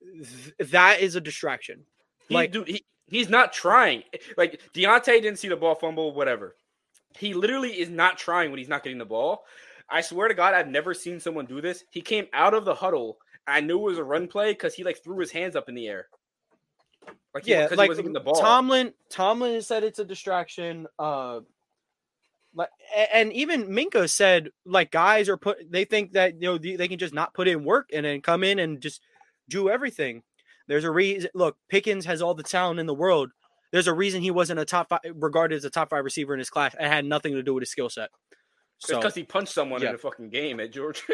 Th- 0.00 0.70
that 0.70 1.00
is 1.00 1.16
a 1.16 1.20
distraction. 1.20 1.84
He, 2.28 2.34
Like- 2.34 2.52
dude, 2.52 2.68
he, 2.68 2.84
he's 3.06 3.28
not 3.28 3.52
trying. 3.52 4.02
Like 4.36 4.60
Diontae 4.74 5.22
didn't 5.22 5.38
see 5.38 5.48
the 5.48 5.56
ball 5.56 5.74
fumble, 5.74 6.14
whatever. 6.14 6.56
He 7.18 7.34
literally 7.34 7.80
is 7.80 7.88
not 7.88 8.18
trying 8.18 8.50
when 8.50 8.58
he's 8.58 8.68
not 8.68 8.82
getting 8.82 8.98
the 8.98 9.04
ball. 9.06 9.44
I 9.88 10.00
swear 10.00 10.28
to 10.28 10.34
God, 10.34 10.52
I've 10.54 10.68
never 10.68 10.92
seen 10.94 11.20
someone 11.20 11.46
do 11.46 11.60
this. 11.60 11.84
He 11.90 12.00
came 12.00 12.26
out 12.32 12.54
of 12.54 12.64
the 12.64 12.74
huddle. 12.74 13.18
I 13.46 13.60
knew 13.60 13.78
it 13.78 13.82
was 13.90 13.98
a 13.98 14.04
run 14.04 14.26
play 14.26 14.52
because 14.52 14.74
he 14.74 14.84
like 14.84 15.02
threw 15.02 15.18
his 15.18 15.30
hands 15.30 15.54
up 15.56 15.68
in 15.68 15.74
the 15.74 15.86
air. 15.86 16.08
Like 17.36 17.44
he, 17.44 17.50
yeah, 17.50 17.68
like 17.72 17.82
he 17.82 17.88
wasn't 17.88 18.14
the 18.14 18.20
ball. 18.20 18.40
Tomlin 18.40 18.94
Tomlin 19.10 19.60
said 19.60 19.84
it's 19.84 19.98
a 19.98 20.06
distraction. 20.06 20.86
Uh 20.98 21.40
like 22.54 22.70
and 23.12 23.30
even 23.34 23.66
Minkah 23.66 24.08
said 24.08 24.48
like 24.64 24.90
guys 24.90 25.28
are 25.28 25.36
put 25.36 25.70
they 25.70 25.84
think 25.84 26.12
that 26.12 26.40
you 26.40 26.48
know 26.48 26.56
they 26.56 26.88
can 26.88 26.98
just 26.98 27.12
not 27.12 27.34
put 27.34 27.46
in 27.46 27.62
work 27.62 27.90
and 27.92 28.06
then 28.06 28.22
come 28.22 28.42
in 28.42 28.58
and 28.58 28.80
just 28.80 29.02
do 29.50 29.68
everything. 29.68 30.22
There's 30.66 30.84
a 30.84 30.90
reason 30.90 31.28
look, 31.34 31.58
Pickens 31.68 32.06
has 32.06 32.22
all 32.22 32.32
the 32.32 32.42
talent 32.42 32.80
in 32.80 32.86
the 32.86 32.94
world. 32.94 33.32
There's 33.70 33.86
a 33.86 33.92
reason 33.92 34.22
he 34.22 34.30
wasn't 34.30 34.60
a 34.60 34.64
top 34.64 34.88
five 34.88 35.00
regarded 35.14 35.56
as 35.56 35.66
a 35.66 35.70
top 35.70 35.90
five 35.90 36.06
receiver 36.06 36.32
in 36.32 36.38
his 36.38 36.48
class. 36.48 36.72
It 36.72 36.88
had 36.88 37.04
nothing 37.04 37.34
to 37.34 37.42
do 37.42 37.52
with 37.52 37.60
his 37.60 37.70
skill 37.70 37.90
set. 37.90 38.08
It's 38.78 38.88
So 38.88 38.96
because 38.96 39.14
he 39.14 39.24
punched 39.24 39.52
someone 39.52 39.82
yeah. 39.82 39.90
in 39.90 39.94
a 39.96 39.98
fucking 39.98 40.30
game 40.30 40.58
at 40.58 40.72
Georgia. 40.72 41.02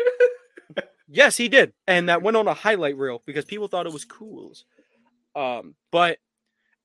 Yes, 1.15 1.37
he 1.37 1.51
did, 1.51 1.75
and 1.87 2.09
that 2.09 2.23
went 2.23 2.39
on 2.39 2.49
a 2.49 2.55
highlight 2.55 2.97
reel 2.97 3.23
because 3.27 3.45
people 3.45 3.69
thought 3.69 3.85
it 3.85 3.93
was 3.93 4.07
cool. 4.07 4.55
Um, 5.35 5.75
but 5.91 6.19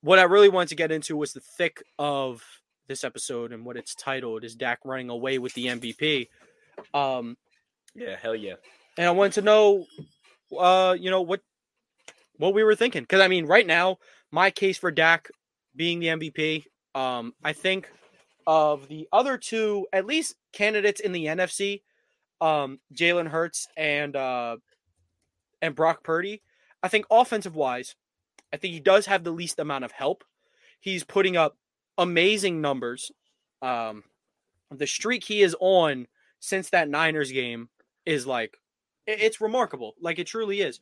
what 0.00 0.18
I 0.18 0.24
really 0.24 0.48
wanted 0.48 0.70
to 0.70 0.76
get 0.76 0.92
into 0.92 1.16
was 1.16 1.32
the 1.32 1.40
thick 1.40 1.82
of 1.98 2.42
this 2.86 3.04
episode 3.04 3.52
and 3.52 3.64
what 3.64 3.76
it's 3.76 3.94
titled 3.94 4.44
is 4.44 4.54
Dak 4.54 4.80
running 4.84 5.10
away 5.10 5.38
with 5.38 5.54
the 5.54 5.66
MVP. 5.66 6.28
Um, 6.94 7.36
Yeah, 7.94 8.16
hell 8.20 8.34
yeah. 8.34 8.54
and 8.96 9.06
I 9.06 9.10
wanted 9.10 9.34
to 9.34 9.42
know, 9.42 9.86
uh, 10.56 10.96
you 10.98 11.10
know 11.10 11.22
what, 11.22 11.40
what 12.36 12.54
we 12.54 12.64
were 12.64 12.74
thinking. 12.74 13.02
Because 13.02 13.20
I 13.20 13.28
mean, 13.28 13.46
right 13.46 13.66
now, 13.66 13.98
my 14.30 14.50
case 14.50 14.78
for 14.78 14.90
Dak 14.90 15.28
being 15.76 16.00
the 16.00 16.06
MVP, 16.06 16.64
um, 16.94 17.34
I 17.44 17.52
think 17.52 17.90
of 18.46 18.88
the 18.88 19.06
other 19.12 19.36
two, 19.36 19.86
at 19.92 20.06
least 20.06 20.34
candidates 20.52 21.00
in 21.00 21.12
the 21.12 21.26
NFC, 21.26 21.82
um, 22.40 22.78
Jalen 22.94 23.28
Hurts 23.28 23.68
and 23.76 24.16
uh, 24.16 24.56
and 25.60 25.74
Brock 25.74 26.02
Purdy. 26.02 26.42
I 26.82 26.88
think 26.88 27.06
offensive 27.10 27.56
wise, 27.56 27.94
I 28.52 28.56
think 28.56 28.74
he 28.74 28.80
does 28.80 29.06
have 29.06 29.24
the 29.24 29.30
least 29.30 29.58
amount 29.58 29.84
of 29.84 29.92
help. 29.92 30.24
He's 30.80 31.04
putting 31.04 31.36
up 31.36 31.56
amazing 31.96 32.60
numbers. 32.60 33.10
Um, 33.62 34.04
the 34.70 34.86
streak 34.86 35.24
he 35.24 35.42
is 35.42 35.56
on 35.60 36.06
since 36.40 36.70
that 36.70 36.88
Niners 36.88 37.32
game 37.32 37.68
is 38.06 38.26
like 38.26 38.56
it's 39.06 39.40
remarkable. 39.40 39.94
Like 40.00 40.18
it 40.18 40.26
truly 40.26 40.60
is. 40.60 40.80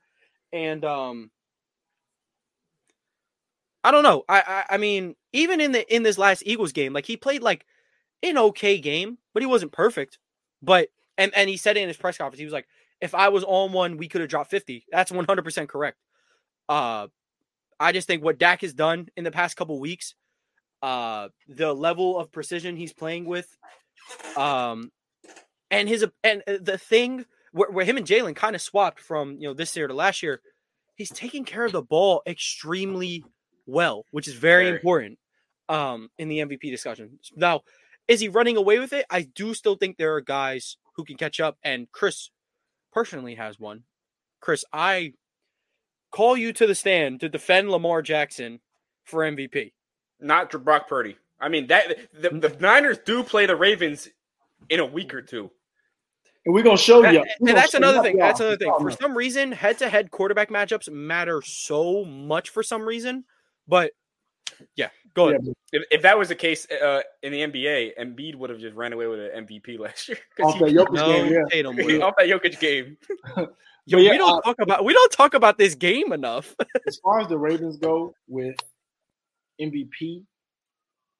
And 0.53 0.85
um 0.85 1.31
I 3.85 3.91
don't 3.93 4.03
know. 4.03 4.25
I, 4.29 4.43
I 4.69 4.75
I 4.75 4.77
mean, 4.79 5.15
even 5.33 5.61
in 5.61 5.73
the 5.73 5.95
in 5.95 6.03
this 6.03 6.19
last 6.19 6.43
Eagles 6.45 6.73
game, 6.73 6.93
like 6.93 7.07
he 7.07 7.17
played 7.17 7.43
like 7.43 7.65
an 8.23 8.37
okay 8.39 8.79
game, 8.79 9.19
but 9.33 9.43
he 9.43 9.47
wasn't 9.47 9.73
perfect. 9.73 10.19
But 10.63 10.89
and 11.17 11.33
and 11.35 11.49
he 11.49 11.57
said 11.57 11.77
it 11.77 11.81
in 11.81 11.89
his 11.89 11.97
press 11.97 12.19
conference. 12.19 12.39
He 12.39 12.45
was 12.45 12.53
like, 12.53 12.67
if 13.01 13.15
I 13.15 13.29
was 13.29 13.45
on 13.45 13.73
one, 13.73 13.97
we 13.97 14.09
could 14.09 14.21
have 14.21 14.31
dropped 14.31 14.51
50. 14.51 14.87
That's 14.91 15.13
100% 15.13 15.69
correct. 15.69 15.99
Uh 16.69 17.07
I 17.79 17.93
just 17.93 18.07
think 18.07 18.23
what 18.23 18.39
Dak 18.39 18.63
has 18.63 18.73
done 18.75 19.09
in 19.17 19.25
the 19.25 19.31
past 19.31 19.57
couple 19.57 19.79
weeks, 19.81 20.15
uh 20.83 21.29
the 21.49 21.73
level 21.73 22.19
of 22.19 22.31
precision 22.31 22.77
he's 22.77 22.93
playing 22.93 23.25
with 23.25 23.49
um 24.37 24.93
and 25.71 25.89
his 25.89 26.05
and 26.23 26.43
uh, 26.47 26.59
the 26.61 26.79
thing 26.79 27.25
where, 27.53 27.71
where 27.71 27.85
him 27.85 27.97
and 27.97 28.07
Jalen 28.07 28.37
kind 28.37 28.55
of 28.55 28.61
swapped 28.61 29.01
from 29.01 29.39
you 29.39 29.49
know 29.49 29.55
this 29.55 29.75
year 29.77 29.89
to 29.89 29.95
last 29.95 30.23
year, 30.23 30.41
he's 30.95 31.11
taking 31.11 31.45
care 31.45 31.65
of 31.65 31.73
the 31.73 31.83
ball 31.83 32.23
extremely 32.27 33.25
well, 33.67 34.05
which 34.11 34.29
is 34.29 34.35
very, 34.35 34.65
Very. 34.65 34.77
important 34.77 35.19
um 35.69 36.11
in 36.19 36.29
the 36.29 36.39
MVP 36.39 36.71
discussion. 36.71 37.19
Now, 37.35 37.63
is 38.07 38.21
he 38.21 38.29
running 38.29 38.57
away 38.57 38.79
with 38.79 38.93
it? 38.93 39.07
I 39.11 39.23
do 39.23 39.55
still 39.55 39.77
think 39.77 39.97
there 39.97 40.15
are 40.15 40.21
guys 40.21 40.77
who 40.97 41.05
can 41.05 41.17
catch 41.17 41.41
up, 41.41 41.57
and 41.63 41.91
Chris 41.91 42.31
personally 42.93 43.35
has 43.35 43.59
one. 43.59 43.85
Chris, 44.41 44.65
I 44.73 45.15
call 46.11 46.37
you 46.37 46.53
to 46.53 46.67
the 46.67 46.75
stand 46.75 47.21
to 47.21 47.29
defend 47.29 47.71
Lamar 47.71 48.03
Jackson 48.03 48.61
for 49.05 49.21
MVP. 49.21 49.73
Not 50.21 50.51
to 50.53 50.59
Brock 50.59 50.89
Purdy. 50.89 51.17
I 51.41 51.49
mean 51.49 51.67
that 51.67 51.97
the, 52.13 52.31
the 52.31 52.49
mm-hmm. 52.49 52.63
Niners 52.63 52.99
do 53.05 53.23
play 53.23 53.47
the 53.47 53.57
Ravens 53.57 54.09
in 54.71 54.81
a 54.81 54.87
week 54.87 55.13
or 55.13 55.23
two. 55.23 55.51
And 56.45 56.55
we're 56.55 56.63
gonna 56.63 56.79
show 56.79 57.03
That- 57.03 57.15
you. 57.15 57.25
and 57.41 57.57
that's 57.57 57.75
another 57.75 58.03
thing. 58.03 58.17
That's 58.17 58.41
another 58.41 58.57
thing. 58.57 58.73
For 58.79 58.91
some 58.91 59.17
reason, 59.17 59.53
head-to-head 59.53 60.11
quarterback 60.11 60.49
matchups 60.49 60.89
matter 60.91 61.43
so 61.43 62.05
much 62.05 62.51
for 62.51 62.63
some 62.63 62.83
reason. 62.83 63.25
But 63.69 63.93
yeah, 64.77 64.89
go 65.15 65.29
ahead. 65.29 65.47
If, 65.73 65.83
if 65.91 66.03
that 66.03 66.19
was 66.19 66.29
the 66.29 66.35
case 66.35 66.67
uh, 66.71 67.03
in 67.23 67.33
the 67.33 67.41
NBA, 67.41 67.93
Embiid 67.99 68.35
would 68.37 68.51
have 68.51 68.59
just 68.59 68.75
ran 68.75 68.93
away 68.93 69.07
with 69.07 69.21
an 69.21 69.47
MVP 69.47 69.79
last 69.81 70.09
year. 70.09 70.19
Off 70.43 70.59
that 70.59 70.69
he- 70.69 70.75
Jokic 70.75 70.93
No, 70.93 71.07
game, 71.13 71.33
yeah. 71.33 71.43
Tatum. 71.51 71.77
would. 71.85 72.03
off 72.03 72.15
that 72.19 72.27
Jokic 72.29 72.59
game. 72.61 72.97
Yo, 73.89 73.99
yeah, 73.99 74.11
we 74.11 74.19
don't 74.19 74.39
uh, 74.39 74.41
talk 74.41 74.57
about 74.61 74.85
we 74.85 74.93
don't 74.93 75.13
talk 75.13 75.35
about 75.35 75.59
this 75.59 75.77
game 75.77 76.13
enough. 76.13 76.57
as 76.89 76.97
far 76.97 77.21
as 77.21 77.29
the 77.29 77.39
Ravens 77.39 77.77
go 77.77 78.15
with 78.27 78.57
MVP, 79.61 80.25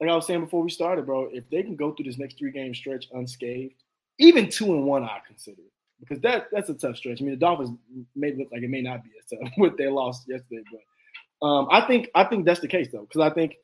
like 0.01 0.11
I 0.11 0.15
was 0.17 0.27
saying 0.27 0.41
before 0.41 0.63
we 0.63 0.71
started, 0.71 1.07
bro, 1.07 1.29
if 1.33 1.49
they 1.49 1.63
can 1.63 1.77
go 1.77 1.93
through 1.95 2.07
this 2.07 2.19
next 2.19 2.39
three 2.39 2.51
game 2.51 2.75
stretch 2.75 3.07
unscathed, 3.13 3.75
even 4.19 4.51
two 4.51 4.75
and 4.75 4.85
one, 4.85 5.05
I 5.05 5.19
consider 5.25 5.63
it 5.63 5.73
because 6.01 6.21
that 6.23 6.49
that's 6.51 6.69
a 6.69 6.75
tough 6.75 6.97
stretch. 6.97 7.21
I 7.21 7.25
mean, 7.25 7.35
the 7.35 7.41
Dolphins 7.41 7.71
may 8.17 8.35
look 8.35 8.49
like 8.51 8.63
it 8.63 8.71
may 8.71 8.83
not 8.83 9.05
be 9.05 9.11
as 9.19 9.39
tough 9.39 9.53
with 9.59 9.77
their 9.79 9.93
loss 9.93 10.27
yesterday, 10.27 10.63
but 10.73 10.81
um, 11.43 11.69
I 11.71 11.83
think 11.83 12.11
I 12.15 12.25
think 12.25 12.45
that's 12.45 12.61
the 12.61 12.69
case 12.69 12.89
though 12.93 13.03
because 13.03 13.21
I 13.21 13.35
think 13.35 13.57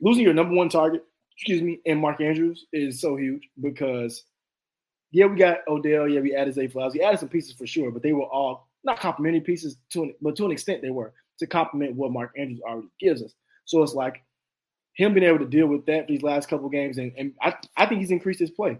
losing 0.00 0.24
your 0.24 0.34
number 0.34 0.54
one 0.54 0.68
target, 0.68 1.04
excuse 1.36 1.62
me, 1.62 1.80
and 1.86 2.00
Mark 2.00 2.20
Andrews 2.20 2.66
is 2.72 3.00
so 3.00 3.16
huge 3.16 3.48
because 3.60 4.24
yeah, 5.12 5.26
we 5.26 5.36
got 5.36 5.58
Odell, 5.68 6.08
yeah, 6.08 6.20
we 6.20 6.34
added 6.34 6.54
Zay 6.54 6.68
Flowers, 6.68 6.94
we 6.94 7.02
added 7.02 7.20
some 7.20 7.28
pieces 7.28 7.54
for 7.54 7.66
sure, 7.66 7.90
but 7.90 8.02
they 8.02 8.12
were 8.12 8.26
all 8.26 8.68
not 8.84 9.00
complimentary 9.00 9.40
pieces 9.40 9.76
to 9.90 10.04
an, 10.04 10.14
but 10.20 10.36
to 10.36 10.44
an 10.44 10.52
extent 10.52 10.82
they 10.82 10.90
were 10.90 11.12
to 11.38 11.46
complement 11.46 11.94
what 11.94 12.12
Mark 12.12 12.32
Andrews 12.36 12.60
already 12.66 12.88
gives 13.00 13.22
us. 13.22 13.34
So 13.64 13.82
it's 13.82 13.94
like 13.94 14.22
him 14.94 15.12
being 15.12 15.26
able 15.26 15.40
to 15.40 15.46
deal 15.46 15.66
with 15.66 15.84
that 15.86 16.06
these 16.06 16.22
last 16.22 16.48
couple 16.48 16.68
games, 16.68 16.98
and, 16.98 17.12
and 17.16 17.34
I, 17.42 17.54
I 17.76 17.86
think 17.86 18.00
he's 18.00 18.10
increased 18.10 18.40
his 18.40 18.50
play. 18.50 18.78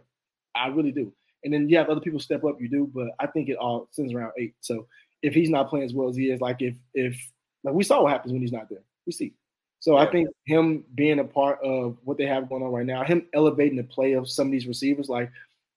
I 0.55 0.69
really 0.69 0.93
do. 0.93 1.13
And 1.45 1.53
then 1.53 1.69
you 1.69 1.77
have 1.77 1.89
other 1.89 2.01
people 2.01 2.19
step 2.19 2.45
up, 2.45 2.61
you 2.61 2.69
do, 2.69 2.91
but 2.93 3.09
I 3.21 3.27
think 3.27 3.49
it 3.49 3.57
all 3.57 3.89
centers 3.93 4.15
around 4.15 4.33
eight. 4.39 4.55
So 4.61 4.87
if 5.23 5.35
he's 5.35 5.51
not 5.51 5.69
playing 5.69 5.85
as 5.85 5.93
well 5.93 6.09
as 6.09 6.17
he 6.17 6.31
is, 6.31 6.41
like 6.41 6.61
if 6.61 6.75
if 6.95 7.17
like 7.67 7.75
we 7.75 7.85
saw 7.85 8.03
what 8.03 8.13
happens 8.13 8.33
when 8.33 8.41
he's 8.41 8.53
not 8.53 8.71
there, 8.71 8.85
we 9.05 9.13
see. 9.13 9.35
So 9.81 9.97
I 9.97 10.11
think 10.11 10.29
him 10.47 10.85
being 10.95 11.19
a 11.19 11.25
part 11.25 11.61
of 11.63 11.99
what 12.05 12.17
they 12.17 12.27
have 12.27 12.49
going 12.49 12.63
on 12.63 12.73
right 12.73 12.87
now, 12.87 13.05
him 13.05 13.27
elevating 13.35 13.77
the 13.77 13.85
play 13.85 14.15
of 14.15 14.29
some 14.29 14.49
of 14.49 14.53
these 14.53 14.67
receivers, 14.67 15.09
like 15.09 15.31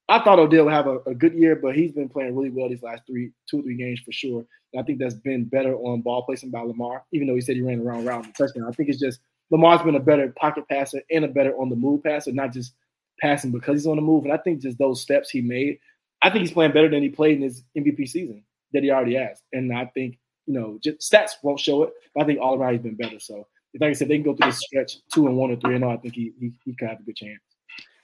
I 0.07 0.19
thought 0.19 0.39
Odell 0.39 0.65
would 0.65 0.73
have 0.73 0.87
a, 0.87 0.99
a 1.05 1.13
good 1.13 1.33
year, 1.33 1.55
but 1.55 1.75
he's 1.75 1.91
been 1.91 2.09
playing 2.09 2.35
really 2.35 2.49
well 2.49 2.69
these 2.69 2.81
last 2.81 3.03
three, 3.05 3.31
two 3.49 3.59
or 3.59 3.63
three 3.63 3.75
games 3.75 3.99
for 3.99 4.11
sure. 4.11 4.45
And 4.73 4.81
I 4.81 4.83
think 4.83 4.99
that's 4.99 5.13
been 5.13 5.45
better 5.45 5.75
on 5.75 6.01
ball 6.01 6.23
placement 6.23 6.53
by 6.53 6.61
Lamar, 6.61 7.03
even 7.11 7.27
though 7.27 7.35
he 7.35 7.41
said 7.41 7.55
he 7.55 7.61
ran 7.61 7.81
around 7.81 8.07
around 8.07 8.25
the 8.25 8.31
touchdown. 8.31 8.67
I 8.67 8.71
think 8.71 8.89
it's 8.89 8.99
just 8.99 9.19
Lamar's 9.51 9.81
been 9.81 9.95
a 9.95 9.99
better 9.99 10.33
pocket 10.37 10.67
passer 10.67 11.01
and 11.11 11.25
a 11.25 11.27
better 11.27 11.53
on 11.59 11.69
the 11.69 11.75
move 11.75 12.03
passer, 12.03 12.31
not 12.31 12.53
just 12.53 12.73
passing 13.19 13.51
because 13.51 13.75
he's 13.75 13.87
on 13.87 13.97
the 13.97 14.01
move. 14.01 14.23
And 14.23 14.33
I 14.33 14.37
think 14.37 14.61
just 14.61 14.77
those 14.77 15.01
steps 15.01 15.29
he 15.29 15.41
made, 15.41 15.79
I 16.21 16.29
think 16.29 16.41
he's 16.41 16.51
playing 16.51 16.73
better 16.73 16.89
than 16.89 17.03
he 17.03 17.09
played 17.09 17.37
in 17.37 17.43
his 17.43 17.63
MVP 17.77 18.07
season 18.07 18.43
that 18.73 18.83
he 18.83 18.91
already 18.91 19.15
has. 19.15 19.41
And 19.53 19.73
I 19.73 19.85
think, 19.85 20.17
you 20.49 20.59
know, 20.59 20.79
just 20.83 20.99
stats 20.99 21.33
won't 21.43 21.59
show 21.59 21.83
it, 21.83 21.93
but 22.15 22.23
I 22.23 22.25
think 22.25 22.39
all 22.41 22.57
around 22.57 22.73
he's 22.73 22.81
been 22.81 22.95
better. 22.95 23.19
So, 23.19 23.45
like 23.79 23.91
I 23.91 23.93
said, 23.93 24.07
they 24.07 24.15
can 24.15 24.23
go 24.23 24.35
through 24.35 24.49
this 24.49 24.59
stretch 24.59 24.97
two 25.13 25.27
and 25.27 25.37
one 25.37 25.51
or 25.51 25.55
three 25.57 25.75
and 25.75 25.83
all, 25.83 25.93
I 25.93 25.97
think 25.97 26.15
he, 26.15 26.33
he, 26.39 26.51
he 26.65 26.73
could 26.73 26.89
have 26.89 26.99
a 26.99 27.03
good 27.03 27.15
chance. 27.15 27.39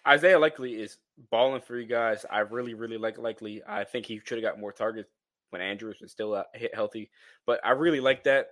Isaiah 0.08 0.38
Likely 0.38 0.76
is 0.76 0.98
balling 1.32 1.62
for 1.62 1.80
you 1.80 1.88
guys. 1.88 2.24
I 2.30 2.42
really, 2.42 2.76
really 2.76 3.00
like 3.00 3.18
Likely. 3.18 3.64
I 3.68 3.84
think 3.84 4.06
he 4.06 4.22
should 4.24 4.38
have 4.38 4.44
got 4.44 4.60
more 4.60 4.72
targets 4.72 5.10
when 5.50 5.60
Andrews 5.60 5.98
was 6.00 6.12
still 6.12 6.36
out, 6.36 6.46
hit 6.54 6.76
healthy. 6.76 7.10
But 7.48 7.62
I 7.64 7.72
really 7.72 8.00
like 8.00 8.26
that. 8.26 8.50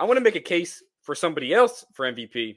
I 0.00 0.04
want 0.04 0.16
to 0.16 0.24
make 0.24 0.34
a 0.34 0.40
case 0.40 0.82
for 1.02 1.14
somebody 1.14 1.54
else 1.54 1.84
for 1.92 2.12
MVP 2.12 2.56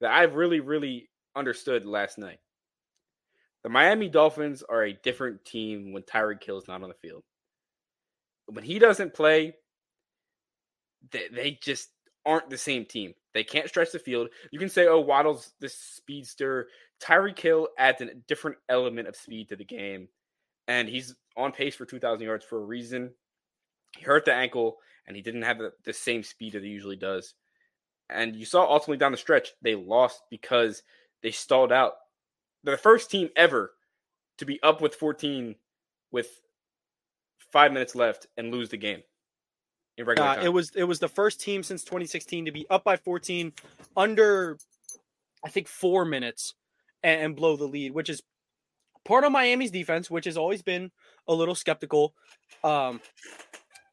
that 0.00 0.12
I've 0.12 0.34
really, 0.34 0.60
really 0.60 1.10
understood 1.36 1.84
last 1.84 2.16
night. 2.16 2.38
The 3.64 3.68
Miami 3.68 4.08
Dolphins 4.08 4.62
are 4.62 4.84
a 4.84 4.94
different 4.94 5.44
team 5.44 5.92
when 5.92 6.04
Tyreek 6.04 6.42
Hill 6.42 6.56
is 6.56 6.68
not 6.68 6.82
on 6.82 6.88
the 6.88 6.94
field. 6.94 7.22
When 8.48 8.64
he 8.64 8.78
doesn't 8.78 9.14
play, 9.14 9.54
they, 11.10 11.28
they 11.32 11.58
just 11.62 11.90
aren't 12.24 12.50
the 12.50 12.58
same 12.58 12.84
team. 12.84 13.14
They 13.34 13.44
can't 13.44 13.68
stretch 13.68 13.92
the 13.92 13.98
field. 13.98 14.28
You 14.50 14.58
can 14.58 14.68
say, 14.68 14.86
oh, 14.86 15.00
Waddle's 15.00 15.52
this 15.60 15.74
speedster. 15.74 16.68
Tyreek 17.00 17.38
Hill 17.38 17.68
adds 17.78 18.00
a 18.00 18.14
different 18.26 18.58
element 18.68 19.08
of 19.08 19.16
speed 19.16 19.48
to 19.48 19.56
the 19.56 19.64
game, 19.64 20.08
and 20.66 20.88
he's 20.88 21.14
on 21.36 21.52
pace 21.52 21.76
for 21.76 21.86
2,000 21.86 22.24
yards 22.24 22.44
for 22.44 22.58
a 22.58 22.64
reason. 22.64 23.12
He 23.96 24.04
hurt 24.04 24.24
the 24.24 24.34
ankle, 24.34 24.78
and 25.06 25.16
he 25.16 25.22
didn't 25.22 25.42
have 25.42 25.58
the, 25.58 25.72
the 25.84 25.92
same 25.92 26.22
speed 26.22 26.54
that 26.54 26.64
he 26.64 26.68
usually 26.68 26.96
does. 26.96 27.34
And 28.10 28.34
you 28.34 28.44
saw 28.44 28.62
ultimately 28.62 28.96
down 28.96 29.12
the 29.12 29.18
stretch, 29.18 29.52
they 29.62 29.74
lost 29.74 30.22
because 30.30 30.82
they 31.22 31.30
stalled 31.30 31.72
out. 31.72 31.94
They're 32.64 32.76
the 32.76 32.82
first 32.82 33.10
team 33.10 33.28
ever 33.36 33.72
to 34.38 34.44
be 34.44 34.62
up 34.62 34.80
with 34.80 34.94
14 34.94 35.54
with 36.10 36.40
five 37.52 37.72
minutes 37.72 37.94
left 37.94 38.26
and 38.36 38.52
lose 38.52 38.68
the 38.68 38.76
game 38.76 39.02
in 39.96 40.04
regular 40.04 40.28
Uh, 40.28 40.34
time. 40.36 40.44
it 40.44 40.52
was 40.52 40.70
it 40.74 40.84
was 40.84 40.98
the 41.00 41.08
first 41.08 41.40
team 41.40 41.62
since 41.62 41.82
2016 41.84 42.44
to 42.46 42.52
be 42.52 42.66
up 42.70 42.84
by 42.84 42.96
14 42.96 43.52
under 43.96 44.58
I 45.44 45.48
think 45.50 45.68
4 45.68 46.04
minutes 46.04 46.54
and, 47.02 47.20
and 47.20 47.36
blow 47.36 47.56
the 47.56 47.64
lead, 47.66 47.92
which 47.92 48.08
is 48.10 48.22
part 49.04 49.24
of 49.24 49.30
Miami's 49.32 49.70
defense, 49.70 50.10
which 50.10 50.24
has 50.24 50.36
always 50.36 50.62
been 50.62 50.90
a 51.26 51.34
little 51.34 51.54
skeptical. 51.54 52.14
Um 52.64 53.00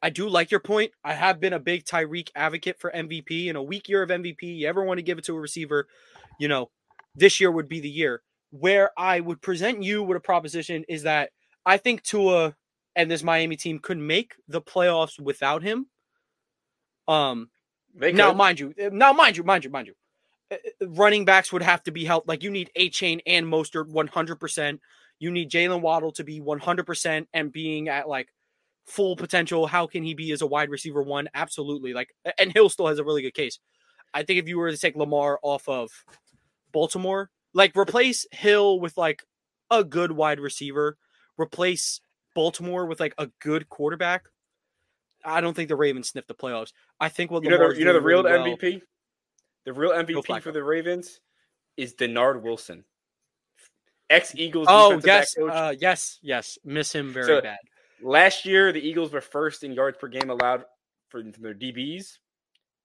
I 0.02 0.10
do 0.10 0.28
like 0.28 0.50
your 0.50 0.60
point. 0.60 0.92
I 1.02 1.14
have 1.14 1.40
been 1.40 1.54
a 1.54 1.58
big 1.58 1.84
Tyreek 1.84 2.28
advocate 2.36 2.78
for 2.78 2.92
MVP. 2.92 3.46
In 3.46 3.56
a 3.56 3.62
weak 3.62 3.88
year 3.88 4.02
of 4.02 4.10
MVP, 4.10 4.42
you 4.42 4.68
ever 4.68 4.84
want 4.84 4.98
to 4.98 5.02
give 5.02 5.18
it 5.18 5.24
to 5.24 5.34
a 5.34 5.40
receiver, 5.40 5.88
you 6.38 6.48
know, 6.48 6.70
this 7.14 7.40
year 7.40 7.50
would 7.50 7.68
be 7.68 7.80
the 7.80 7.88
year. 7.88 8.22
Where 8.50 8.90
I 8.96 9.20
would 9.20 9.40
present 9.40 9.82
you 9.82 10.02
with 10.02 10.16
a 10.18 10.20
proposition 10.20 10.84
is 10.88 11.02
that 11.04 11.30
I 11.64 11.78
think 11.78 12.02
Tua 12.02 12.54
and 12.96 13.10
this 13.10 13.22
Miami 13.22 13.56
team 13.56 13.78
could 13.78 13.98
make 13.98 14.34
the 14.48 14.62
playoffs 14.62 15.20
without 15.20 15.62
him. 15.62 15.86
Um, 17.06 17.50
now, 17.94 18.32
mind 18.32 18.58
you, 18.58 18.74
uh, 18.82 18.88
now, 18.92 19.12
mind 19.12 19.36
you, 19.36 19.44
mind 19.44 19.64
you, 19.64 19.70
mind 19.70 19.86
you, 19.86 19.94
uh, 20.50 20.56
uh, 20.82 20.88
running 20.88 21.24
backs 21.24 21.52
would 21.52 21.62
have 21.62 21.82
to 21.84 21.92
be 21.92 22.04
helped. 22.04 22.26
Like 22.26 22.42
you 22.42 22.50
need 22.50 22.70
Achane 22.76 23.20
and 23.26 23.46
Mostert 23.46 23.90
100%. 23.92 24.78
You 25.18 25.30
need 25.30 25.50
Jaylen 25.50 25.82
Waddle 25.82 26.12
to 26.12 26.24
be 26.24 26.40
100% 26.40 27.26
and 27.32 27.52
being 27.52 27.88
at 27.88 28.08
like 28.08 28.28
full 28.86 29.14
potential. 29.14 29.66
How 29.66 29.86
can 29.86 30.02
he 30.02 30.14
be 30.14 30.32
as 30.32 30.42
a 30.42 30.46
wide 30.46 30.70
receiver 30.70 31.02
one? 31.02 31.28
Absolutely. 31.34 31.94
Like, 31.94 32.14
and 32.38 32.52
Hill 32.52 32.68
still 32.68 32.88
has 32.88 32.98
a 32.98 33.04
really 33.04 33.22
good 33.22 33.34
case. 33.34 33.58
I 34.12 34.22
think 34.22 34.38
if 34.40 34.48
you 34.48 34.58
were 34.58 34.70
to 34.70 34.76
take 34.76 34.96
Lamar 34.96 35.38
off 35.42 35.68
of 35.68 35.90
Baltimore, 36.72 37.30
like 37.54 37.76
replace 37.76 38.26
Hill 38.32 38.80
with 38.80 38.96
like 38.96 39.22
a 39.70 39.84
good 39.84 40.12
wide 40.12 40.40
receiver, 40.40 40.96
replace 41.38 42.00
Baltimore 42.36 42.86
with 42.86 43.00
like 43.00 43.14
a 43.18 43.26
good 43.40 43.68
quarterback. 43.68 44.26
I 45.24 45.40
don't 45.40 45.54
think 45.54 45.68
the 45.68 45.74
Ravens 45.76 46.10
sniff 46.10 46.26
the 46.28 46.34
playoffs. 46.34 46.72
I 47.00 47.08
think 47.08 47.32
what 47.32 47.42
You 47.42 47.50
know 47.50 47.72
the 47.72 47.78
you 47.78 47.84
know 47.84 47.94
the 47.94 48.00
real 48.00 48.22
really 48.22 48.38
well- 48.38 48.56
MVP? 48.56 48.82
The 49.64 49.72
real 49.72 49.90
MVP 49.90 50.40
for 50.42 50.52
the 50.52 50.62
Ravens 50.62 51.18
is 51.76 51.94
Dennard 51.94 52.42
Wilson. 52.42 52.84
Ex 54.08 54.32
Eagles 54.36 54.68
Oh 54.70 54.92
yes, 54.92 55.04
back 55.04 55.26
coach. 55.36 55.52
uh, 55.52 55.74
yes, 55.80 56.20
yes. 56.22 56.58
Miss 56.64 56.94
him 56.94 57.12
very 57.12 57.26
So- 57.26 57.40
bad. 57.42 57.58
Last 58.02 58.44
year, 58.44 58.72
the 58.72 58.80
Eagles 58.86 59.10
were 59.12 59.22
first 59.22 59.64
in 59.64 59.72
yards 59.72 59.96
per 59.98 60.06
game 60.06 60.28
allowed 60.30 60.64
for 61.08 61.22
their 61.22 61.54
DBs. 61.54 62.18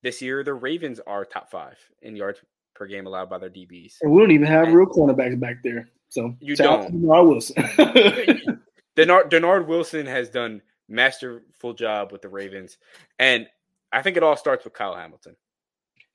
This 0.01 0.21
year, 0.21 0.43
the 0.43 0.53
Ravens 0.53 0.99
are 1.05 1.25
top 1.25 1.51
five 1.51 1.77
in 2.01 2.15
yards 2.15 2.39
per 2.73 2.85
game 2.87 3.05
allowed 3.05 3.29
by 3.29 3.37
their 3.37 3.49
DBs. 3.49 3.95
And 4.01 4.11
we 4.11 4.19
don't 4.21 4.31
even 4.31 4.47
have 4.47 4.71
real 4.73 4.87
cornerbacks 4.87 5.37
back 5.39 5.61
there. 5.63 5.89
So 6.09 6.35
You 6.39 6.55
shout 6.55 6.67
out 6.67 6.81
don't. 6.83 7.01
to 7.01 7.07
Lamar 7.07 7.25
Wilson. 7.27 7.55
Dennard, 8.95 9.29
Dennard 9.29 9.67
Wilson 9.67 10.05
has 10.05 10.29
done 10.29 10.61
masterful 10.89 11.73
job 11.73 12.11
with 12.11 12.21
the 12.21 12.29
Ravens, 12.29 12.77
and 13.19 13.47
I 13.91 14.01
think 14.01 14.17
it 14.17 14.23
all 14.23 14.37
starts 14.37 14.63
with 14.65 14.73
Kyle 14.73 14.95
Hamilton. 14.95 15.35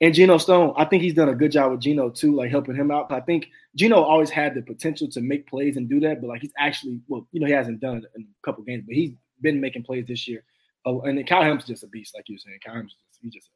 and 0.00 0.12
Geno 0.14 0.38
Stone, 0.38 0.74
I 0.76 0.84
think 0.84 1.02
he's 1.02 1.14
done 1.14 1.28
a 1.30 1.34
good 1.34 1.52
job 1.52 1.70
with 1.72 1.80
Geno 1.80 2.10
too, 2.10 2.34
like 2.34 2.50
helping 2.50 2.74
him 2.74 2.90
out. 2.90 3.10
I 3.10 3.20
think 3.20 3.48
Geno 3.74 4.02
always 4.02 4.30
had 4.30 4.54
the 4.54 4.62
potential 4.62 5.08
to 5.10 5.20
make 5.20 5.46
plays 5.46 5.76
and 5.76 5.88
do 5.88 6.00
that, 6.00 6.20
but 6.20 6.28
like 6.28 6.42
he's 6.42 6.52
actually, 6.58 7.00
well, 7.08 7.26
you 7.32 7.40
know, 7.40 7.46
he 7.46 7.52
hasn't 7.52 7.80
done 7.80 7.98
it 7.98 8.04
in 8.14 8.22
a 8.22 8.44
couple 8.46 8.62
games, 8.64 8.84
but 8.86 8.94
he's 8.94 9.12
been 9.40 9.60
making 9.60 9.84
plays 9.84 10.06
this 10.06 10.28
year. 10.28 10.44
Oh, 10.84 11.00
and 11.02 11.18
then 11.18 11.26
Kyle 11.26 11.42
Hamilton's 11.42 11.68
just 11.68 11.84
a 11.84 11.88
beast, 11.88 12.14
like 12.14 12.28
you 12.28 12.34
were 12.34 12.38
saying. 12.38 12.58
Kyle 12.64 12.74
Hamilton's 12.74 12.96
just, 13.10 13.20
he's 13.22 13.32
just 13.34 13.50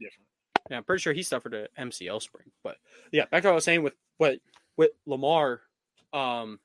different. 0.00 0.26
Yeah, 0.70 0.76
I'm 0.78 0.84
pretty 0.84 1.00
sure 1.00 1.12
he 1.12 1.22
suffered 1.22 1.54
a 1.54 1.68
MCL 1.78 2.22
sprain. 2.22 2.50
But 2.62 2.76
yeah, 3.12 3.24
back 3.30 3.42
to 3.42 3.48
what 3.48 3.52
I 3.52 3.54
was 3.56 3.64
saying 3.64 3.82
with 3.82 3.94
what 4.18 4.38
with 4.76 4.90
Lamar, 5.06 5.62
um, 6.12 6.60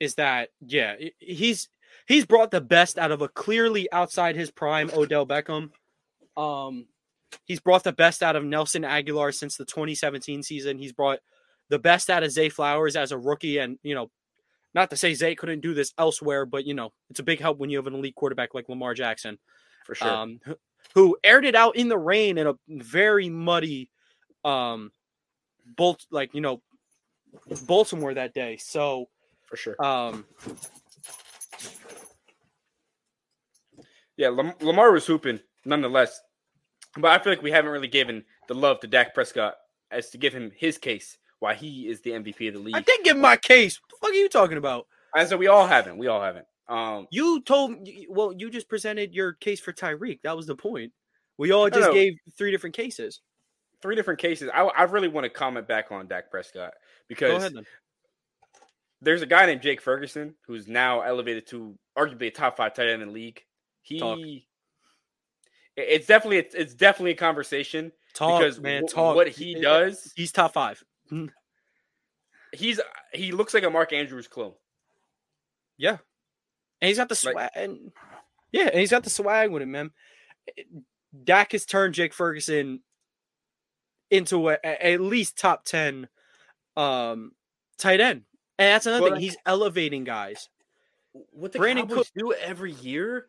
is 0.00 0.14
that 0.16 0.50
yeah 0.66 0.94
he's 1.18 1.68
he's 2.06 2.24
brought 2.26 2.50
the 2.50 2.60
best 2.60 2.98
out 2.98 3.10
of 3.10 3.22
a 3.22 3.28
clearly 3.28 3.90
outside 3.92 4.36
his 4.36 4.50
prime 4.50 4.90
Odell 4.94 5.26
Beckham. 5.26 5.70
Um, 6.36 6.86
he's 7.44 7.60
brought 7.60 7.84
the 7.84 7.92
best 7.92 8.22
out 8.22 8.36
of 8.36 8.44
Nelson 8.44 8.82
Agholor 8.82 9.34
since 9.34 9.56
the 9.56 9.64
2017 9.64 10.42
season. 10.42 10.78
He's 10.78 10.92
brought 10.92 11.18
the 11.68 11.78
best 11.78 12.08
out 12.10 12.22
of 12.22 12.30
Zay 12.30 12.48
Flowers 12.48 12.96
as 12.96 13.12
a 13.12 13.18
rookie, 13.18 13.58
and 13.58 13.78
you 13.82 13.94
know, 13.94 14.10
not 14.74 14.90
to 14.90 14.96
say 14.96 15.14
Zay 15.14 15.34
couldn't 15.34 15.60
do 15.60 15.74
this 15.74 15.92
elsewhere, 15.98 16.46
but 16.46 16.64
you 16.64 16.74
know, 16.74 16.92
it's 17.10 17.20
a 17.20 17.24
big 17.24 17.40
help 17.40 17.58
when 17.58 17.70
you 17.70 17.76
have 17.78 17.86
an 17.86 17.94
elite 17.94 18.14
quarterback 18.14 18.54
like 18.54 18.68
Lamar 18.68 18.94
Jackson 18.94 19.38
For 19.84 19.94
sure. 19.94 20.08
um, 20.10 20.40
who- 20.44 20.58
who 20.94 21.18
aired 21.22 21.44
it 21.44 21.54
out 21.54 21.76
in 21.76 21.88
the 21.88 21.98
rain 21.98 22.38
in 22.38 22.46
a 22.46 22.54
very 22.68 23.28
muddy, 23.28 23.90
um, 24.44 24.90
bolt 25.76 26.06
like 26.10 26.32
you 26.34 26.40
know, 26.40 26.62
Baltimore 27.66 28.14
that 28.14 28.32
day. 28.32 28.56
So, 28.56 29.08
for 29.48 29.56
sure. 29.56 29.82
um, 29.84 30.24
Yeah, 34.16 34.28
Lam- 34.30 34.54
Lamar 34.60 34.90
was 34.92 35.06
hooping 35.06 35.40
nonetheless, 35.64 36.20
but 36.96 37.08
I 37.12 37.22
feel 37.22 37.32
like 37.32 37.42
we 37.42 37.52
haven't 37.52 37.70
really 37.70 37.88
given 37.88 38.24
the 38.48 38.54
love 38.54 38.80
to 38.80 38.86
Dak 38.86 39.14
Prescott 39.14 39.54
as 39.90 40.10
to 40.10 40.18
give 40.18 40.32
him 40.32 40.50
his 40.56 40.76
case 40.78 41.18
why 41.38 41.54
he 41.54 41.88
is 41.88 42.00
the 42.00 42.10
MVP 42.10 42.48
of 42.48 42.54
the 42.54 42.60
league. 42.60 42.74
I 42.74 42.80
did 42.80 43.04
give 43.04 43.16
my 43.16 43.36
case. 43.36 43.80
What 43.80 43.90
the 43.90 43.96
fuck 44.06 44.10
are 44.10 44.14
you 44.18 44.28
talking 44.28 44.58
about? 44.58 44.86
I 45.14 45.24
said 45.24 45.38
we 45.38 45.46
all 45.46 45.66
haven't. 45.66 45.98
We 45.98 46.08
all 46.08 46.20
haven't. 46.20 46.46
Um, 46.68 47.06
You 47.10 47.40
told 47.42 47.88
well, 48.10 48.32
you 48.32 48.50
just 48.50 48.68
presented 48.68 49.14
your 49.14 49.34
case 49.34 49.60
for 49.60 49.72
Tyreek. 49.72 50.20
That 50.22 50.36
was 50.36 50.46
the 50.46 50.56
point. 50.56 50.92
We 51.38 51.52
all 51.52 51.70
just 51.70 51.92
gave 51.92 52.14
three 52.36 52.50
different 52.50 52.74
cases. 52.74 53.20
three 53.80 53.94
different 53.94 54.18
cases. 54.18 54.50
I, 54.52 54.62
I 54.64 54.82
really 54.82 55.06
want 55.06 55.24
to 55.24 55.30
comment 55.30 55.68
back 55.68 55.92
on 55.92 56.08
Dak 56.08 56.30
Prescott 56.32 56.72
Go 56.72 56.80
because 57.06 57.44
ahead. 57.44 57.64
There's 59.00 59.22
a 59.22 59.26
guy 59.26 59.46
named 59.46 59.62
Jake 59.62 59.80
Ferguson 59.80 60.34
who's 60.46 60.66
now 60.68 61.00
elevated 61.02 61.46
to 61.48 61.78
arguably 61.96 62.26
a 62.28 62.30
top 62.30 62.56
five 62.56 62.74
tight 62.74 62.88
end 62.88 63.02
in 63.02 63.08
the 63.08 63.14
league. 63.14 63.40
He, 63.82 63.98
Talk. 64.00 64.18
it's 65.76 66.06
definitely 66.06 66.38
it's, 66.38 66.54
it's 66.54 66.74
definitely 66.74 67.12
a 67.12 67.16
conversation 67.16 67.92
Talk, 68.14 68.40
because 68.40 68.60
man. 68.60 68.82
wh- 68.86 68.92
Talk. 68.92 69.16
what 69.16 69.28
he 69.28 69.54
does, 69.60 70.12
He's 70.16 70.32
top 70.32 70.52
five. 70.52 70.82
he's 72.52 72.80
he 73.12 73.32
looks 73.32 73.54
like 73.54 73.62
a 73.64 73.70
Mark 73.70 73.92
Andrews 73.92 74.28
clone. 74.28 74.54
Yeah, 75.76 75.98
and 76.80 76.88
he's 76.88 76.96
got 76.98 77.08
the 77.08 77.20
Like- 77.24 77.32
swag. 77.34 77.50
and 77.54 77.92
yeah, 78.52 78.64
and 78.68 78.80
he's 78.80 78.90
got 78.90 79.04
the 79.04 79.10
swag 79.10 79.50
with 79.50 79.62
him, 79.62 79.70
man. 79.70 79.90
Dak 81.24 81.52
has 81.52 81.64
turned 81.66 81.94
Jake 81.94 82.12
Ferguson 82.14 82.80
into 84.10 84.48
a, 84.50 84.54
a- 84.64 84.86
at 84.92 85.00
least 85.00 85.38
top 85.38 85.64
ten 85.64 86.08
um, 86.76 87.32
tight 87.78 88.00
end, 88.00 88.22
and 88.58 88.72
that's 88.72 88.86
another 88.86 89.02
Well, 89.04 89.12
thing. 89.12 89.20
He's 89.20 89.36
elevating 89.46 90.04
guys. 90.04 90.48
What 91.32 91.52
the 91.52 91.58
Brandon 91.58 91.88
Cowboys 91.88 92.10
do 92.16 92.32
every 92.32 92.72
year, 92.72 93.26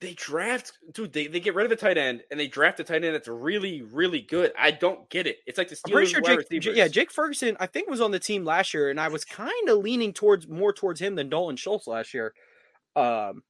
they 0.00 0.14
draft 0.14 0.72
dude. 0.92 1.12
They, 1.12 1.26
they 1.26 1.40
get 1.40 1.54
rid 1.54 1.66
of 1.66 1.72
a 1.72 1.76
tight 1.76 1.96
end 1.96 2.22
and 2.30 2.38
they 2.38 2.48
draft 2.48 2.80
a 2.80 2.84
tight 2.84 3.04
end 3.04 3.14
that's 3.14 3.28
really 3.28 3.82
really 3.82 4.20
good. 4.20 4.52
I 4.58 4.70
don't 4.72 5.08
get 5.08 5.26
it. 5.26 5.38
It's 5.46 5.58
like 5.58 5.68
the 5.68 5.76
Steelers 5.76 5.86
I'm 5.86 5.92
pretty 5.92 6.10
sure 6.12 6.20
Jake, 6.22 6.38
receivers. 6.38 6.76
yeah, 6.76 6.88
Jake 6.88 7.10
Ferguson, 7.12 7.56
I 7.60 7.66
think 7.66 7.88
was 7.88 8.00
on 8.00 8.10
the 8.10 8.18
team 8.18 8.44
last 8.44 8.74
year, 8.74 8.90
and 8.90 9.00
I 9.00 9.08
was 9.08 9.24
kind 9.24 9.68
of 9.68 9.78
leaning 9.78 10.12
towards 10.12 10.48
more 10.48 10.72
towards 10.72 11.00
him 11.00 11.14
than 11.14 11.28
Dalton 11.28 11.56
Schultz 11.56 11.86
last 11.86 12.12
year. 12.12 12.34
Um, 12.96 13.42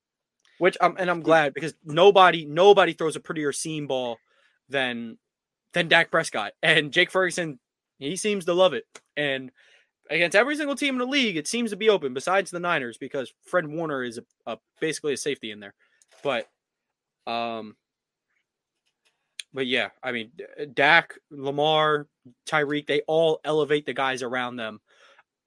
which 0.59 0.77
I'm 0.81 0.97
and 0.99 1.11
I'm 1.11 1.23
glad 1.23 1.55
because 1.55 1.75
nobody 1.85 2.45
nobody 2.45 2.93
throws 2.93 3.17
a 3.17 3.21
prettier 3.21 3.53
seam 3.53 3.87
ball 3.87 4.19
than 4.69 5.19
than 5.73 5.89
Dak 5.89 6.11
Prescott 6.11 6.53
and 6.63 6.93
Jake 6.93 7.11
Ferguson. 7.11 7.59
He 7.99 8.17
seems 8.17 8.45
to 8.45 8.55
love 8.55 8.75
it, 8.75 8.85
and 9.17 9.51
against 10.11 10.37
every 10.37 10.57
single 10.57 10.77
team 10.77 10.95
in 10.95 10.99
the 10.99 11.07
league, 11.07 11.37
it 11.37 11.49
seems 11.49 11.71
to 11.71 11.77
be 11.77 11.89
open 11.89 12.15
besides 12.15 12.51
the 12.51 12.61
Niners 12.61 12.97
because 12.97 13.33
Fred 13.43 13.67
Warner 13.67 14.03
is 14.03 14.19
a, 14.19 14.25
a 14.47 14.59
basically 14.81 15.13
a 15.13 15.17
safety 15.17 15.51
in 15.51 15.61
there. 15.61 15.75
But, 16.23 16.49
um, 17.27 17.77
but 19.53 19.67
yeah, 19.67 19.89
I 20.03 20.13
mean, 20.13 20.31
Dak, 20.75 21.15
Lamar, 21.31 22.07
Tyreek, 22.47 22.87
they 22.87 23.03
all 23.07 23.41
elevate 23.45 23.87
the 23.87 23.95
guys 23.95 24.23
around 24.23 24.57
them. 24.57 24.81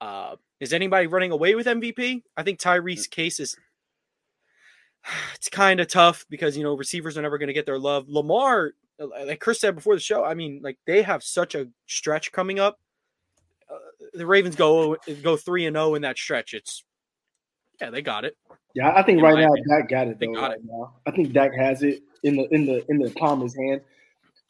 Uh, 0.00 0.36
is 0.60 0.72
anybody 0.72 1.06
running 1.06 1.30
away 1.30 1.54
with 1.54 1.66
MVP? 1.66 2.22
I 2.36 2.42
think 2.42 2.60
Tyreek's 2.60 3.06
case 3.06 3.40
is 3.40 3.56
it's 5.34 5.48
kind 5.48 5.80
of 5.80 5.88
tough 5.88 6.26
because 6.28 6.56
you 6.56 6.62
know 6.62 6.76
receivers 6.76 7.16
are 7.18 7.22
never 7.22 7.38
going 7.38 7.48
to 7.48 7.52
get 7.52 7.66
their 7.66 7.78
love. 7.78 8.08
Lamar, 8.08 8.72
like 8.98 9.40
Chris 9.40 9.60
said 9.60 9.74
before 9.74 9.94
the 9.94 10.00
show, 10.00 10.24
I 10.24 10.34
mean, 10.34 10.60
like 10.62 10.78
they 10.86 11.02
have 11.02 11.22
such 11.22 11.54
a 11.54 11.68
stretch 11.86 12.32
coming 12.32 12.58
up. 12.58 12.78
The 14.14 14.26
Ravens 14.26 14.56
go 14.56 14.96
go 15.22 15.36
three 15.36 15.66
and 15.66 15.76
zero 15.76 15.94
in 15.94 16.02
that 16.02 16.18
stretch. 16.18 16.54
It's 16.54 16.84
yeah, 17.80 17.90
they 17.90 18.02
got 18.02 18.24
it. 18.24 18.36
Yeah, 18.74 18.92
I 18.94 19.02
think 19.02 19.18
In 19.18 19.24
right 19.24 19.38
now 19.38 19.48
opinion, 19.48 19.64
Dak 19.68 19.88
got 19.88 20.08
it 20.08 20.18
they 20.18 20.26
though. 20.26 20.34
got 20.34 20.50
right 20.50 20.58
it. 20.58 20.64
now. 20.64 20.94
I 21.06 21.10
think 21.10 21.32
Dak 21.32 21.52
has 21.54 21.82
it 21.82 22.02
in 22.22 22.36
the 22.36 22.48
in 22.54 22.66
the 22.66 22.84
in 22.90 22.98
the 22.98 23.10
palm 23.10 23.40
of 23.40 23.44
his 23.46 23.56
hand 23.56 23.80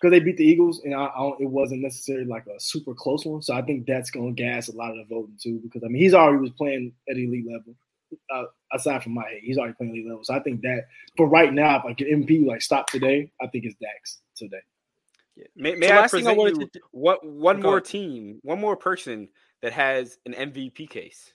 because 0.00 0.10
they 0.10 0.20
beat 0.20 0.36
the 0.36 0.44
Eagles, 0.44 0.80
and 0.84 0.94
I, 0.94 1.06
I 1.06 1.18
don't, 1.18 1.40
it 1.40 1.48
wasn't 1.48 1.82
necessarily 1.82 2.24
like 2.26 2.46
a 2.46 2.58
super 2.60 2.94
close 2.94 3.24
one. 3.24 3.42
So 3.42 3.54
I 3.54 3.62
think 3.62 3.86
that's 3.86 4.10
going 4.10 4.34
to 4.34 4.42
gas 4.42 4.68
a 4.68 4.76
lot 4.76 4.90
of 4.90 4.96
the 5.08 5.14
voting 5.14 5.38
too 5.40 5.60
because 5.62 5.82
I 5.84 5.88
mean 5.88 6.02
he's 6.02 6.14
already 6.14 6.38
was 6.40 6.50
playing 6.50 6.92
at 7.08 7.16
elite 7.16 7.46
level. 7.50 7.74
Uh, 8.34 8.44
aside 8.72 9.02
from 9.02 9.14
my 9.14 9.22
head, 9.26 9.40
he's 9.42 9.56
already 9.56 9.74
playing 9.74 9.92
elite 9.94 10.06
level. 10.06 10.22
So 10.24 10.34
I 10.34 10.40
think 10.40 10.60
that 10.62 10.86
for 11.16 11.26
right 11.28 11.52
now, 11.52 11.78
if 11.78 11.84
I 11.86 11.92
get 11.94 12.08
MVP 12.08 12.44
like 12.46 12.60
stop 12.62 12.88
today, 12.88 13.30
I 13.40 13.46
think 13.46 13.64
it's 13.64 13.76
Dak's 13.80 14.20
today. 14.36 14.60
May, 15.56 15.76
may 15.76 15.88
So 15.88 15.94
I 15.94 16.00
last 16.02 16.14
thing 16.14 16.26
I 16.26 16.34
present 16.34 16.58
you 16.58 16.66
to 16.66 16.80
what 16.90 17.26
one 17.26 17.60
more 17.62 17.78
ahead. 17.78 17.86
team, 17.86 18.38
one 18.42 18.60
more 18.60 18.76
person 18.76 19.28
that 19.62 19.72
has 19.72 20.18
an 20.26 20.34
MVP 20.34 20.88
case? 20.90 21.32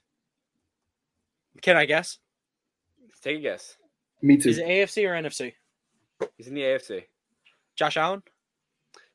Can 1.62 1.78
I 1.78 1.86
guess? 1.86 2.20
Take 3.22 3.38
a 3.40 3.42
guess. 3.42 3.78
Me 4.22 4.38
too. 4.38 4.50
Is 4.50 4.58
it 4.60 4.68
AFC 4.68 5.06
or 5.08 5.14
NFC? 5.14 5.54
He's 6.38 6.48
in 6.48 6.54
the 6.54 6.62
AFC. 6.62 7.04
Josh 7.76 7.98
Allen. 7.98 8.22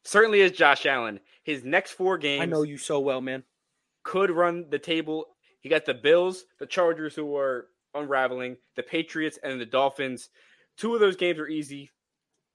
Certainly 0.05 0.41
is 0.41 0.53
Josh 0.53 0.87
Allen. 0.87 1.21
His 1.45 1.65
next 1.65 1.93
four 1.93 2.19
games 2.19 2.43
I 2.43 2.47
know 2.47 2.63
you 2.63 2.79
so 2.79 3.01
well, 3.01 3.21
man. 3.21 3.45
could 4.03 4.31
run 4.31 4.67
the 4.71 4.79
table. 4.79 5.27
He 5.61 5.69
got 5.69 5.85
the 5.85 5.95
Bills, 5.95 6.45
the 6.59 6.67
Chargers, 6.67 7.15
who 7.15 7.37
are 7.37 7.67
unraveling, 7.95 8.57
the 8.77 8.83
Patriots, 8.83 9.39
and 9.43 9.61
the 9.61 9.67
Dolphins. 9.67 10.31
Two 10.77 10.95
of 10.95 11.01
those 11.01 11.17
games 11.17 11.39
are 11.39 11.49
easy, 11.49 11.91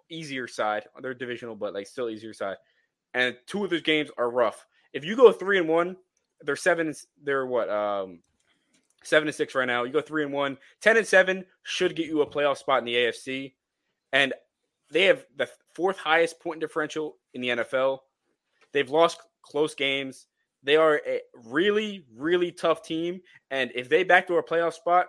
easier 0.10 0.48
side. 0.48 0.86
They're 1.02 1.14
divisional, 1.14 1.56
but 1.56 1.74
like 1.74 1.88
still 1.88 2.10
easier 2.10 2.34
side. 2.34 2.58
And 3.14 3.38
two 3.46 3.64
of 3.64 3.70
those 3.70 3.82
games 3.82 4.10
are 4.18 4.30
rough. 4.30 4.66
If 4.94 5.06
you 5.06 5.16
go 5.16 5.32
three 5.32 5.58
and 5.58 5.68
one, 5.70 5.96
they're 6.42 6.56
seven. 6.56 6.94
They're 7.24 7.46
what? 7.46 7.70
Um, 7.70 8.20
seven 9.04 9.28
and 9.28 9.36
six 9.36 9.56
right 9.56 9.66
now. 9.66 9.84
You 9.84 9.94
go 9.94 10.02
three 10.02 10.24
and 10.24 10.34
one, 10.34 10.58
10 10.82 10.98
and 10.98 11.08
seven 11.08 11.46
should 11.64 11.96
get 11.96 12.08
you 12.08 12.22
a 12.22 12.30
playoff 12.30 12.58
spot 12.58 12.80
in 12.80 12.86
the 12.86 12.96
AFC. 12.96 13.54
And 14.12 14.34
they 14.92 15.04
have 15.04 15.26
the 15.36 15.50
fourth 15.74 15.98
highest 15.98 16.40
point 16.40 16.60
differential 16.60 17.18
in 17.34 17.42
the 17.42 17.50
NFL. 17.50 18.00
They've 18.74 18.90
lost 18.90 19.20
close 19.42 19.76
games. 19.76 20.28
They 20.64 20.76
are 20.76 21.02
a 21.06 21.22
really, 21.46 22.06
really 22.16 22.52
tough 22.52 22.84
team. 22.84 23.22
And 23.52 23.72
if 23.76 23.90
they 23.90 24.04
backdoor 24.04 24.40
a 24.40 24.44
playoff 24.44 24.74
spot, 24.74 25.08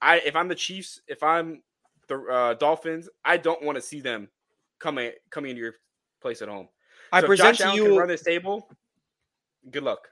I 0.00 0.18
if 0.18 0.36
I'm 0.36 0.48
the 0.48 0.54
Chiefs, 0.54 1.00
if 1.08 1.22
I'm 1.22 1.62
the 2.08 2.20
uh, 2.20 2.54
Dolphins, 2.54 3.08
I 3.24 3.36
don't 3.36 3.62
want 3.62 3.76
to 3.76 3.82
see 3.82 4.00
them 4.00 4.28
coming 4.78 5.12
coming 5.30 5.50
into 5.50 5.62
your 5.62 5.74
place 6.20 6.42
at 6.42 6.48
home. 6.48 6.68
I 7.12 7.20
so 7.20 7.26
present 7.26 7.56
Josh 7.56 7.58
to 7.58 7.64
Allen 7.64 7.78
can 7.78 7.92
you. 7.92 7.98
run 7.98 8.08
this 8.08 8.22
table. 8.22 8.68
Good 9.70 9.82
luck. 9.82 10.08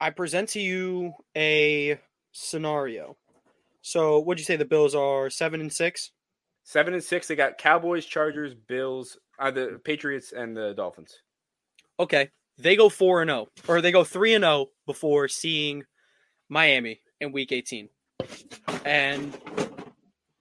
I 0.00 0.10
present 0.10 0.48
to 0.50 0.60
you 0.60 1.12
a 1.36 1.98
scenario. 2.32 3.16
So, 3.82 4.18
what'd 4.20 4.38
you 4.38 4.44
say 4.44 4.56
the 4.56 4.64
Bills 4.64 4.94
are 4.94 5.30
seven 5.30 5.60
and 5.60 5.72
six? 5.72 6.12
Seven 6.64 6.94
and 6.94 7.02
six. 7.02 7.28
They 7.28 7.36
got 7.36 7.58
Cowboys, 7.58 8.06
Chargers, 8.06 8.54
Bills, 8.54 9.18
uh, 9.38 9.50
the 9.50 9.80
Patriots, 9.84 10.32
and 10.32 10.56
the 10.56 10.72
Dolphins. 10.74 11.20
Okay, 11.98 12.30
they 12.58 12.76
go 12.76 12.88
four 12.88 13.22
and 13.22 13.30
zero, 13.30 13.48
or 13.68 13.80
they 13.80 13.92
go 13.92 14.04
three 14.04 14.34
and 14.34 14.44
zero 14.44 14.66
before 14.86 15.28
seeing 15.28 15.84
Miami 16.48 17.00
in 17.20 17.32
Week 17.32 17.52
eighteen, 17.52 17.88
and 18.84 19.36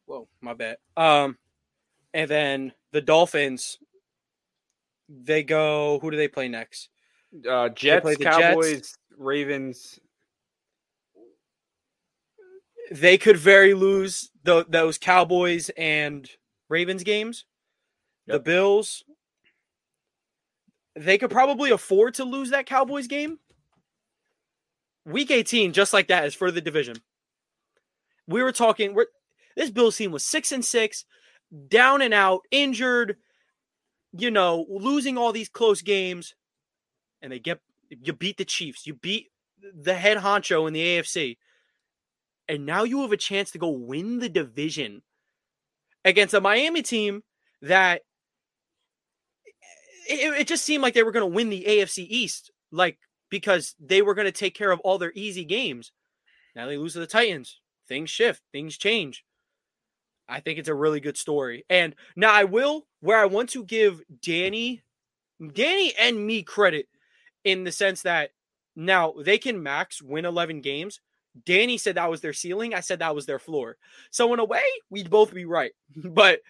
whoa, 0.06 0.28
my 0.42 0.54
bad. 0.54 0.78
Um, 0.96 1.38
and 2.14 2.30
then 2.30 2.74
the 2.92 3.02
Dolphins. 3.02 3.78
They 5.12 5.42
go. 5.42 5.98
Who 6.02 6.12
do 6.12 6.18
they 6.18 6.28
play 6.28 6.50
next? 6.50 6.90
Uh, 7.48 7.70
Jets, 7.70 8.18
the 8.18 8.24
Cowboys, 8.24 8.74
Jets. 8.74 8.98
Ravens. 9.18 10.00
They 12.92 13.18
could 13.18 13.38
very 13.38 13.74
lose 13.74 14.32
tho- 14.44 14.64
those 14.64 14.98
Cowboys 14.98 15.70
and 15.78 16.30
Ravens 16.70 17.04
games. 17.04 17.46
The 18.26 18.40
Bills. 18.40 19.04
They 20.96 21.18
could 21.18 21.30
probably 21.30 21.72
afford 21.72 22.16
to 22.16 22.24
lose 22.24 22.50
that 22.50 22.66
Cowboys 22.66 23.08
game. 23.08 23.40
Week 25.06 25.32
18, 25.32 25.74
just 25.74 25.94
like 25.94 26.08
that, 26.08 26.26
is 26.26 26.36
for 26.36 26.52
the 26.52 26.62
division. 26.62 26.98
We 28.28 28.44
were 28.44 28.52
talking. 28.52 28.94
We're, 28.94 29.08
this 29.56 29.70
Bills 29.72 29.98
team 29.98 30.12
was 30.12 30.24
six 30.24 30.52
and 30.52 30.64
six, 30.64 31.06
down 31.68 32.02
and 32.02 32.14
out, 32.14 32.42
injured. 32.52 33.18
You 34.12 34.32
know, 34.32 34.66
losing 34.70 35.18
all 35.18 35.32
these 35.32 35.50
close 35.50 35.82
games, 35.82 36.34
and 37.22 37.32
they 37.32 37.40
get 37.40 37.60
you 37.90 38.14
beat 38.14 38.38
the 38.38 38.46
Chiefs. 38.46 38.86
You 38.86 38.94
beat 38.94 39.28
the 39.62 39.96
head 39.96 40.18
honcho 40.18 40.68
in 40.68 40.74
the 40.74 40.84
AFC, 40.84 41.38
and 42.48 42.66
now 42.66 42.84
you 42.84 43.02
have 43.02 43.12
a 43.12 43.18
chance 43.18 43.52
to 43.52 43.58
go 43.58 43.70
win 43.70 44.20
the 44.20 44.30
division 44.30 45.02
against 46.06 46.34
a 46.34 46.42
Miami 46.42 46.82
team 46.82 47.24
that 47.62 48.02
it, 50.08 50.42
it 50.42 50.48
just 50.48 50.66
seemed 50.66 50.82
like 50.82 50.94
they 50.94 51.04
were 51.04 51.12
going 51.12 51.30
to 51.30 51.36
win 51.36 51.50
the 51.50 51.66
AFC 51.68 52.06
East, 52.10 52.52
like 52.72 52.98
because 53.30 53.76
they 53.80 54.02
were 54.02 54.16
going 54.16 54.26
to 54.26 54.32
take 54.32 54.56
care 54.56 54.72
of 54.72 54.80
all 54.82 54.98
their 54.98 55.14
easy 55.16 55.46
games. 55.46 55.92
Now 56.56 56.66
they 56.66 56.78
lose 56.78 56.94
to 56.94 57.00
the 57.00 57.08
Titans. 57.08 57.60
Things 57.88 58.10
shift, 58.10 58.42
things 58.52 58.78
change. 58.78 59.24
I 60.28 60.42
think 60.42 60.60
it's 60.60 60.70
a 60.70 60.76
really 60.76 61.00
good 61.00 61.18
story. 61.18 61.66
And 61.70 61.96
now 62.16 62.32
I 62.32 62.44
will, 62.44 62.86
where 63.00 63.18
I 63.18 63.26
want 63.26 63.50
to 63.50 63.64
give 63.64 64.02
Danny, 64.22 64.84
Danny 65.54 65.94
and 66.00 66.26
me 66.26 66.44
credit 66.44 66.88
in 67.44 67.64
the 67.64 67.72
sense 67.72 68.02
that 68.04 68.32
now 68.76 69.14
they 69.24 69.38
can 69.38 69.62
max 69.62 70.02
win 70.02 70.26
11 70.26 70.62
games. 70.62 71.02
Danny 71.46 71.78
said 71.78 71.96
that 71.96 72.10
was 72.10 72.22
their 72.22 72.34
ceiling. 72.34 72.74
I 72.74 72.80
said 72.80 73.00
that 73.00 73.16
was 73.16 73.26
their 73.26 73.40
floor. 73.40 73.78
So 74.12 74.34
in 74.34 74.40
a 74.40 74.46
way, 74.46 74.64
we'd 74.90 75.10
both 75.10 75.34
be 75.34 75.46
right. 75.46 75.72
but 75.96 76.42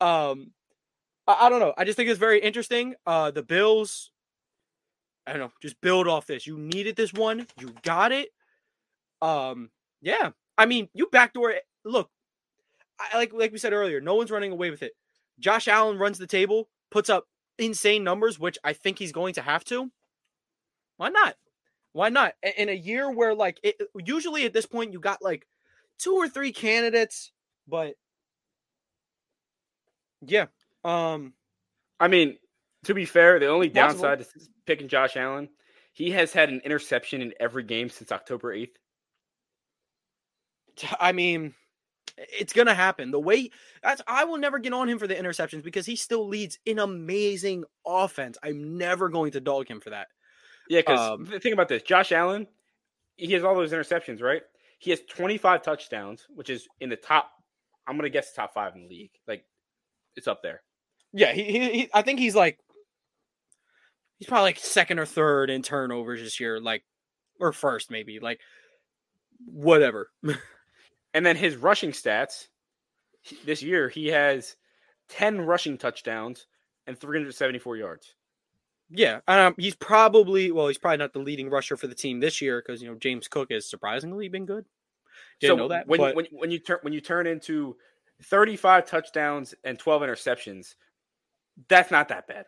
um 0.00 0.52
I, 1.26 1.46
I 1.46 1.48
don't 1.48 1.60
know. 1.60 1.74
I 1.76 1.84
just 1.84 1.96
think 1.96 2.10
it's 2.10 2.18
very 2.18 2.40
interesting. 2.40 2.94
Uh 3.06 3.30
the 3.30 3.42
Bills, 3.42 4.10
I 5.26 5.32
don't 5.32 5.40
know, 5.40 5.52
just 5.60 5.80
build 5.80 6.08
off 6.08 6.26
this. 6.26 6.46
You 6.46 6.58
needed 6.58 6.96
this 6.96 7.12
one. 7.12 7.46
You 7.58 7.74
got 7.82 8.12
it. 8.12 8.30
Um, 9.20 9.70
yeah. 10.00 10.30
I 10.56 10.66
mean, 10.66 10.88
you 10.94 11.08
backdoor 11.10 11.50
it. 11.50 11.64
Look, 11.84 12.10
I, 12.98 13.16
like 13.16 13.32
like 13.32 13.52
we 13.52 13.58
said 13.58 13.72
earlier, 13.72 14.00
no 14.00 14.14
one's 14.14 14.30
running 14.30 14.52
away 14.52 14.70
with 14.70 14.82
it. 14.82 14.92
Josh 15.38 15.68
Allen 15.68 15.98
runs 15.98 16.18
the 16.18 16.26
table, 16.26 16.68
puts 16.90 17.10
up 17.10 17.26
insane 17.58 18.04
numbers, 18.04 18.38
which 18.38 18.58
I 18.64 18.72
think 18.72 18.98
he's 18.98 19.12
going 19.12 19.34
to 19.34 19.42
have 19.42 19.64
to. 19.64 19.90
Why 20.98 21.08
not? 21.08 21.36
Why 21.92 22.10
not? 22.10 22.34
In 22.56 22.68
a 22.68 22.74
year 22.74 23.10
where 23.10 23.34
like 23.34 23.58
it, 23.62 23.80
usually 23.96 24.44
at 24.44 24.52
this 24.52 24.66
point 24.66 24.92
you 24.92 25.00
got 25.00 25.22
like 25.22 25.46
two 25.98 26.14
or 26.14 26.28
three 26.28 26.52
candidates, 26.52 27.32
but 27.66 27.94
yeah. 30.20 30.46
Um 30.84 31.32
I 31.98 32.08
mean, 32.08 32.36
to 32.84 32.94
be 32.94 33.04
fair, 33.04 33.38
the 33.38 33.46
only 33.46 33.70
Possible. 33.70 34.02
downside 34.02 34.18
to 34.18 34.26
picking 34.66 34.88
Josh 34.88 35.16
Allen, 35.16 35.48
he 35.92 36.10
has 36.10 36.32
had 36.32 36.50
an 36.50 36.60
interception 36.64 37.22
in 37.22 37.32
every 37.40 37.62
game 37.62 37.88
since 37.88 38.12
October 38.12 38.52
eighth. 38.52 38.76
I 41.00 41.12
mean, 41.12 41.54
it's 42.16 42.52
gonna 42.52 42.74
happen. 42.74 43.10
The 43.12 43.20
way 43.20 43.50
that's 43.82 44.02
I 44.06 44.24
will 44.24 44.38
never 44.38 44.58
get 44.58 44.72
on 44.72 44.88
him 44.88 44.98
for 44.98 45.06
the 45.06 45.14
interceptions 45.14 45.62
because 45.62 45.86
he 45.86 45.96
still 45.96 46.26
leads 46.26 46.58
an 46.66 46.78
amazing 46.80 47.64
offense. 47.86 48.36
I'm 48.42 48.78
never 48.78 49.08
going 49.08 49.32
to 49.32 49.40
dog 49.40 49.68
him 49.68 49.80
for 49.80 49.90
that. 49.90 50.08
Yeah, 50.68 50.80
because 50.80 51.00
Um, 51.00 51.26
think 51.26 51.52
about 51.52 51.68
this: 51.68 51.82
Josh 51.82 52.12
Allen, 52.12 52.46
he 53.16 53.32
has 53.32 53.44
all 53.44 53.54
those 53.54 53.72
interceptions, 53.72 54.20
right? 54.22 54.42
He 54.78 54.90
has 54.90 55.00
25 55.08 55.62
touchdowns, 55.62 56.26
which 56.34 56.50
is 56.50 56.68
in 56.80 56.88
the 56.88 56.96
top. 56.96 57.30
I'm 57.86 57.96
gonna 57.96 58.10
guess 58.10 58.32
top 58.32 58.54
five 58.54 58.74
in 58.74 58.82
the 58.82 58.88
league. 58.88 59.10
Like, 59.26 59.44
it's 60.16 60.28
up 60.28 60.42
there. 60.42 60.62
Yeah, 61.12 61.32
he, 61.32 61.44
he, 61.44 61.70
he 61.70 61.90
I 61.94 62.02
think 62.02 62.18
he's 62.20 62.34
like 62.34 62.58
he's 64.18 64.28
probably 64.28 64.44
like 64.50 64.58
second 64.58 64.98
or 64.98 65.06
third 65.06 65.50
in 65.50 65.62
turnovers 65.62 66.20
this 66.20 66.38
year, 66.38 66.60
like 66.60 66.84
or 67.40 67.52
first 67.52 67.90
maybe, 67.90 68.20
like 68.20 68.40
whatever. 69.46 70.10
And 71.14 71.24
then 71.24 71.36
his 71.36 71.56
rushing 71.56 71.92
stats 71.92 72.48
this 73.44 73.62
year, 73.62 73.88
he 73.88 74.08
has 74.08 74.56
10 75.08 75.40
rushing 75.40 75.78
touchdowns 75.78 76.46
and 76.86 76.98
374 76.98 77.76
yards. 77.76 78.14
Yeah, 78.90 79.20
um, 79.28 79.54
he's 79.58 79.74
probably 79.74 80.50
well, 80.50 80.68
he's 80.68 80.78
probably 80.78 80.98
not 80.98 81.12
the 81.12 81.18
leading 81.18 81.50
rusher 81.50 81.76
for 81.76 81.86
the 81.86 81.94
team 81.94 82.20
this 82.20 82.40
year 82.40 82.62
because 82.64 82.80
you 82.82 82.88
know 82.88 82.94
James 82.94 83.28
Cook 83.28 83.50
has 83.50 83.68
surprisingly 83.68 84.28
been 84.28 84.46
good. 84.46 84.64
Didn't 85.40 85.58
know 85.58 85.68
that, 85.68 85.86
when, 85.86 86.00
but 86.00 86.16
when 86.16 86.26
when 86.30 86.50
you 86.50 86.58
turn 86.58 86.78
when 86.82 86.92
you 86.92 87.00
turn 87.00 87.26
into 87.26 87.76
35 88.24 88.86
touchdowns 88.86 89.54
and 89.62 89.78
12 89.78 90.02
interceptions, 90.02 90.74
that's 91.68 91.90
not 91.90 92.08
that 92.08 92.26
bad. 92.26 92.46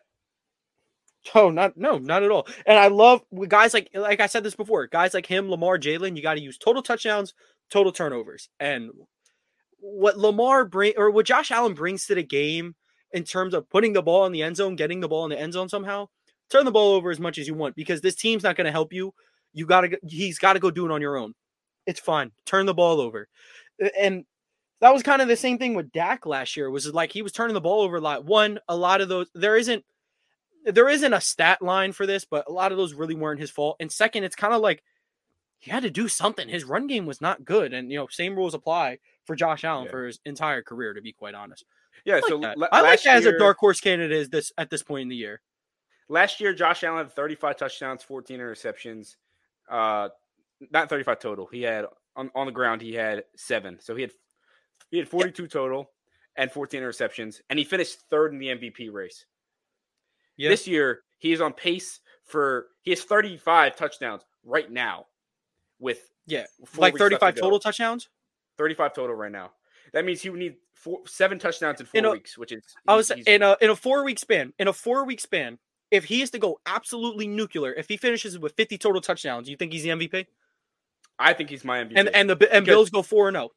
Oh, 1.35 1.51
not 1.51 1.77
no, 1.77 1.99
not 1.99 2.23
at 2.23 2.31
all. 2.31 2.47
And 2.65 2.79
I 2.79 2.87
love 2.87 3.21
guys 3.47 3.73
like 3.75 3.89
like 3.93 4.19
I 4.19 4.25
said 4.25 4.43
this 4.43 4.55
before, 4.55 4.87
guys 4.87 5.13
like 5.13 5.27
him, 5.27 5.49
Lamar, 5.49 5.77
Jalen. 5.77 6.15
You 6.15 6.23
got 6.23 6.33
to 6.33 6.41
use 6.41 6.57
total 6.57 6.81
touchdowns, 6.81 7.35
total 7.69 7.91
turnovers, 7.91 8.49
and 8.59 8.89
what 9.79 10.17
Lamar 10.17 10.65
bring 10.65 10.93
or 10.97 11.11
what 11.11 11.27
Josh 11.27 11.51
Allen 11.51 11.75
brings 11.75 12.07
to 12.07 12.15
the 12.15 12.23
game 12.23 12.75
in 13.11 13.23
terms 13.23 13.53
of 13.53 13.69
putting 13.69 13.93
the 13.93 14.01
ball 14.01 14.25
in 14.25 14.31
the 14.31 14.41
end 14.41 14.55
zone, 14.55 14.75
getting 14.75 14.99
the 14.99 15.07
ball 15.07 15.25
in 15.25 15.29
the 15.29 15.39
end 15.39 15.53
zone 15.53 15.69
somehow. 15.69 16.07
Turn 16.51 16.65
the 16.65 16.71
ball 16.71 16.93
over 16.93 17.11
as 17.11 17.19
much 17.19 17.37
as 17.37 17.47
you 17.47 17.53
want 17.53 17.75
because 17.75 18.01
this 18.01 18.15
team's 18.15 18.43
not 18.43 18.55
going 18.55 18.65
to 18.65 18.71
help 18.71 18.91
you. 18.93 19.13
You 19.53 19.65
got 19.65 19.81
to 19.81 19.99
he's 20.07 20.39
got 20.39 20.53
to 20.53 20.59
go 20.59 20.71
do 20.71 20.85
it 20.85 20.91
on 20.91 21.01
your 21.01 21.17
own. 21.17 21.33
It's 21.85 21.99
fine. 21.99 22.31
Turn 22.45 22.65
the 22.65 22.73
ball 22.73 23.01
over, 23.01 23.27
and 23.99 24.25
that 24.81 24.93
was 24.93 25.03
kind 25.03 25.21
of 25.21 25.27
the 25.27 25.35
same 25.35 25.57
thing 25.57 25.73
with 25.73 25.91
Dak 25.91 26.25
last 26.25 26.55
year. 26.55 26.69
Was 26.69 26.87
like 26.93 27.11
he 27.11 27.21
was 27.21 27.31
turning 27.31 27.53
the 27.53 27.61
ball 27.61 27.81
over 27.81 27.97
a 27.97 28.01
lot. 28.01 28.25
One, 28.25 28.59
a 28.67 28.75
lot 28.75 29.01
of 29.01 29.09
those 29.09 29.27
there 29.33 29.55
isn't 29.57 29.83
there 30.65 30.89
isn't 30.89 31.13
a 31.13 31.19
stat 31.21 31.61
line 31.61 31.91
for 31.91 32.05
this, 32.05 32.23
but 32.25 32.45
a 32.47 32.51
lot 32.51 32.71
of 32.71 32.77
those 32.77 32.93
really 32.93 33.15
weren't 33.15 33.39
his 33.39 33.49
fault. 33.49 33.77
And 33.79 33.91
second, 33.91 34.23
it's 34.23 34.35
kind 34.35 34.53
of 34.53 34.61
like 34.61 34.83
he 35.59 35.71
had 35.71 35.83
to 35.83 35.89
do 35.89 36.07
something. 36.07 36.47
His 36.47 36.63
run 36.65 36.87
game 36.87 37.05
was 37.05 37.19
not 37.21 37.43
good, 37.43 37.73
and 37.73 37.91
you 37.91 37.97
know, 37.97 38.07
same 38.09 38.35
rules 38.35 38.53
apply 38.53 38.99
for 39.25 39.35
Josh 39.35 39.63
Allen 39.63 39.85
Yeah. 39.85 39.91
for 39.91 40.05
his 40.07 40.19
entire 40.25 40.61
career. 40.61 40.93
To 40.93 41.01
be 41.01 41.13
quite 41.13 41.33
honest, 41.33 41.65
Yeah, 42.05 42.13
I 42.13 42.17
like 42.17 42.25
so 42.29 42.37
that. 42.39 42.57
la- 42.57 42.67
I 42.71 42.81
like 42.81 43.01
that 43.03 43.17
as 43.17 43.25
a 43.25 43.37
dark 43.37 43.57
horse 43.57 43.81
candidate 43.81 44.15
is 44.17 44.29
this 44.29 44.51
at 44.57 44.69
this 44.69 44.83
point 44.83 45.01
in 45.03 45.09
the 45.09 45.15
year. 45.15 45.41
Last 46.11 46.41
year, 46.41 46.53
Josh 46.53 46.83
Allen 46.83 47.05
had 47.05 47.13
35 47.13 47.55
touchdowns, 47.55 48.03
14 48.03 48.37
interceptions. 48.37 49.15
Uh, 49.69 50.09
not 50.69 50.89
35 50.89 51.19
total. 51.19 51.47
He 51.49 51.61
had 51.61 51.85
on, 52.17 52.29
on 52.35 52.47
the 52.47 52.51
ground. 52.51 52.81
He 52.81 52.93
had 52.93 53.23
seven. 53.37 53.77
So 53.79 53.95
he 53.95 54.01
had 54.01 54.11
he 54.89 54.97
had 54.97 55.07
42 55.07 55.47
total 55.47 55.89
and 56.35 56.51
14 56.51 56.81
interceptions, 56.81 57.39
and 57.49 57.57
he 57.57 57.63
finished 57.63 58.01
third 58.09 58.33
in 58.33 58.39
the 58.39 58.47
MVP 58.47 58.91
race. 58.91 59.25
Yeah. 60.35 60.49
This 60.49 60.67
year, 60.67 60.99
he 61.17 61.31
is 61.31 61.39
on 61.39 61.53
pace 61.53 62.01
for 62.25 62.67
he 62.81 62.91
has 62.91 63.01
35 63.03 63.77
touchdowns 63.77 64.23
right 64.43 64.69
now, 64.69 65.05
with 65.79 66.11
Yeah, 66.25 66.43
like 66.75 66.93
weeks 66.93 67.01
left 67.01 67.11
to 67.11 67.19
35 67.19 67.35
total 67.35 67.59
touchdowns. 67.59 68.09
35 68.57 68.93
total 68.93 69.15
right 69.15 69.31
now. 69.31 69.51
That 69.93 70.03
means 70.03 70.21
he 70.21 70.29
would 70.29 70.39
need 70.39 70.55
four, 70.73 70.99
seven 71.05 71.39
touchdowns 71.39 71.79
in 71.79 71.85
four 71.85 71.99
In 71.99 72.05
a- 72.05 72.11
weeks, 72.11 72.37
which 72.37 72.51
is 72.51 72.63
I 72.85 72.97
was 72.97 73.11
in 73.11 73.43
a 73.43 73.55
in 73.61 73.69
a 73.69 73.77
four 73.77 74.03
week 74.03 74.19
span. 74.19 74.51
In 74.59 74.67
a 74.67 74.73
four 74.73 75.05
week 75.05 75.21
span, 75.21 75.57
if 75.91 76.05
he 76.05 76.21
is 76.21 76.31
to 76.31 76.39
go 76.39 76.59
absolutely 76.65 77.27
nuclear, 77.27 77.73
if 77.73 77.87
he 77.87 77.97
finishes 77.97 78.39
with 78.39 78.53
50 78.53 78.77
total 78.77 79.01
touchdowns, 79.01 79.49
you 79.49 79.57
think 79.57 79.73
he's 79.73 79.83
the 79.83 79.89
MVP? 79.89 80.25
I 81.19 81.33
think 81.33 81.49
he's 81.49 81.63
my 81.63 81.83
MVP. 81.83 81.93
And 81.95 82.09
and 82.09 82.29
the 82.29 82.53
and 82.53 82.65
Bills 82.65 82.89
go 82.89 83.01
four 83.01 83.27
and 83.27 83.37
oh. 83.37 83.41
zero. 83.41 83.49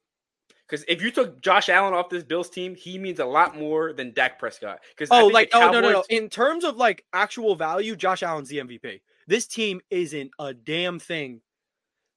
Because 0.66 0.84
if 0.88 1.02
you 1.02 1.10
took 1.10 1.40
Josh 1.42 1.68
Allen 1.68 1.92
off 1.92 2.08
this 2.08 2.24
Bills 2.24 2.48
team, 2.48 2.74
he 2.74 2.98
means 2.98 3.20
a 3.20 3.24
lot 3.24 3.56
more 3.56 3.92
than 3.92 4.12
Dak 4.12 4.38
Prescott. 4.38 4.80
Because 4.90 5.08
Oh, 5.10 5.26
like 5.26 5.50
oh 5.52 5.70
no 5.70 5.80
no 5.80 5.90
no. 5.90 6.04
In 6.10 6.28
terms 6.28 6.64
of 6.64 6.76
like 6.76 7.04
actual 7.12 7.54
value, 7.54 7.96
Josh 7.96 8.22
Allen's 8.22 8.48
the 8.48 8.58
MVP. 8.58 9.00
This 9.26 9.46
team 9.46 9.80
isn't 9.90 10.30
a 10.38 10.52
damn 10.52 10.98
thing 10.98 11.40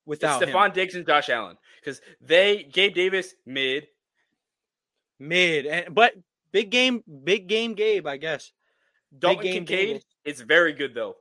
without 0.05 0.41
it's 0.41 0.49
him. 0.49 0.55
Stefon 0.55 0.73
Diggs 0.73 0.95
and 0.95 1.05
Josh 1.05 1.29
Allen. 1.29 1.57
Because 1.79 2.01
they 2.21 2.63
Gabe 2.63 2.93
Davis 2.93 3.35
mid, 3.45 3.87
Mid, 5.19 5.65
and, 5.65 5.95
but 5.95 6.13
big 6.51 6.69
game, 6.69 7.03
big 7.23 7.47
game, 7.47 7.73
Gabe. 7.73 8.07
I 8.07 8.17
guess. 8.17 8.51
Dalton 9.19 9.43
Kincaid 9.43 10.03
is 10.25 10.41
very 10.41 10.73
good 10.73 10.93
though. 10.93 11.15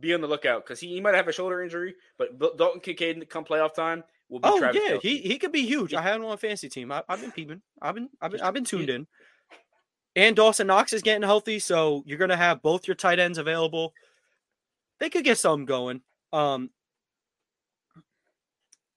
Be 0.00 0.12
on 0.12 0.20
the 0.20 0.26
lookout 0.26 0.64
because 0.64 0.80
he, 0.80 0.88
he 0.88 1.00
might 1.00 1.14
have 1.14 1.28
a 1.28 1.32
shoulder 1.32 1.62
injury, 1.62 1.94
but 2.18 2.38
Dal- 2.38 2.56
Dalton 2.56 2.80
Kincaid 2.80 3.28
come 3.30 3.44
playoff 3.44 3.74
time 3.74 4.02
will 4.28 4.40
be 4.40 4.48
Oh 4.48 4.58
Travis 4.58 4.82
yeah, 4.84 4.96
Kelce. 4.96 5.00
he 5.02 5.18
he 5.18 5.38
could 5.38 5.52
be 5.52 5.64
huge. 5.64 5.94
I 5.94 6.02
had 6.02 6.16
him 6.16 6.24
on 6.24 6.32
a 6.32 6.36
fantasy 6.36 6.68
team. 6.68 6.90
I, 6.90 7.02
I've 7.08 7.20
been 7.20 7.30
peeping. 7.32 7.62
I've 7.80 7.94
been 7.94 8.08
I've 8.20 8.32
been 8.32 8.40
I've 8.40 8.54
been 8.54 8.64
tuned 8.64 8.90
in. 8.90 9.06
And 10.14 10.36
Dawson 10.36 10.66
Knox 10.66 10.92
is 10.92 11.00
getting 11.00 11.22
healthy, 11.22 11.58
so 11.58 12.02
you're 12.06 12.18
gonna 12.18 12.36
have 12.36 12.60
both 12.60 12.86
your 12.86 12.96
tight 12.96 13.18
ends 13.18 13.38
available. 13.38 13.94
They 14.98 15.08
could 15.08 15.24
get 15.24 15.38
something 15.38 15.64
going. 15.64 16.02
Um, 16.32 16.70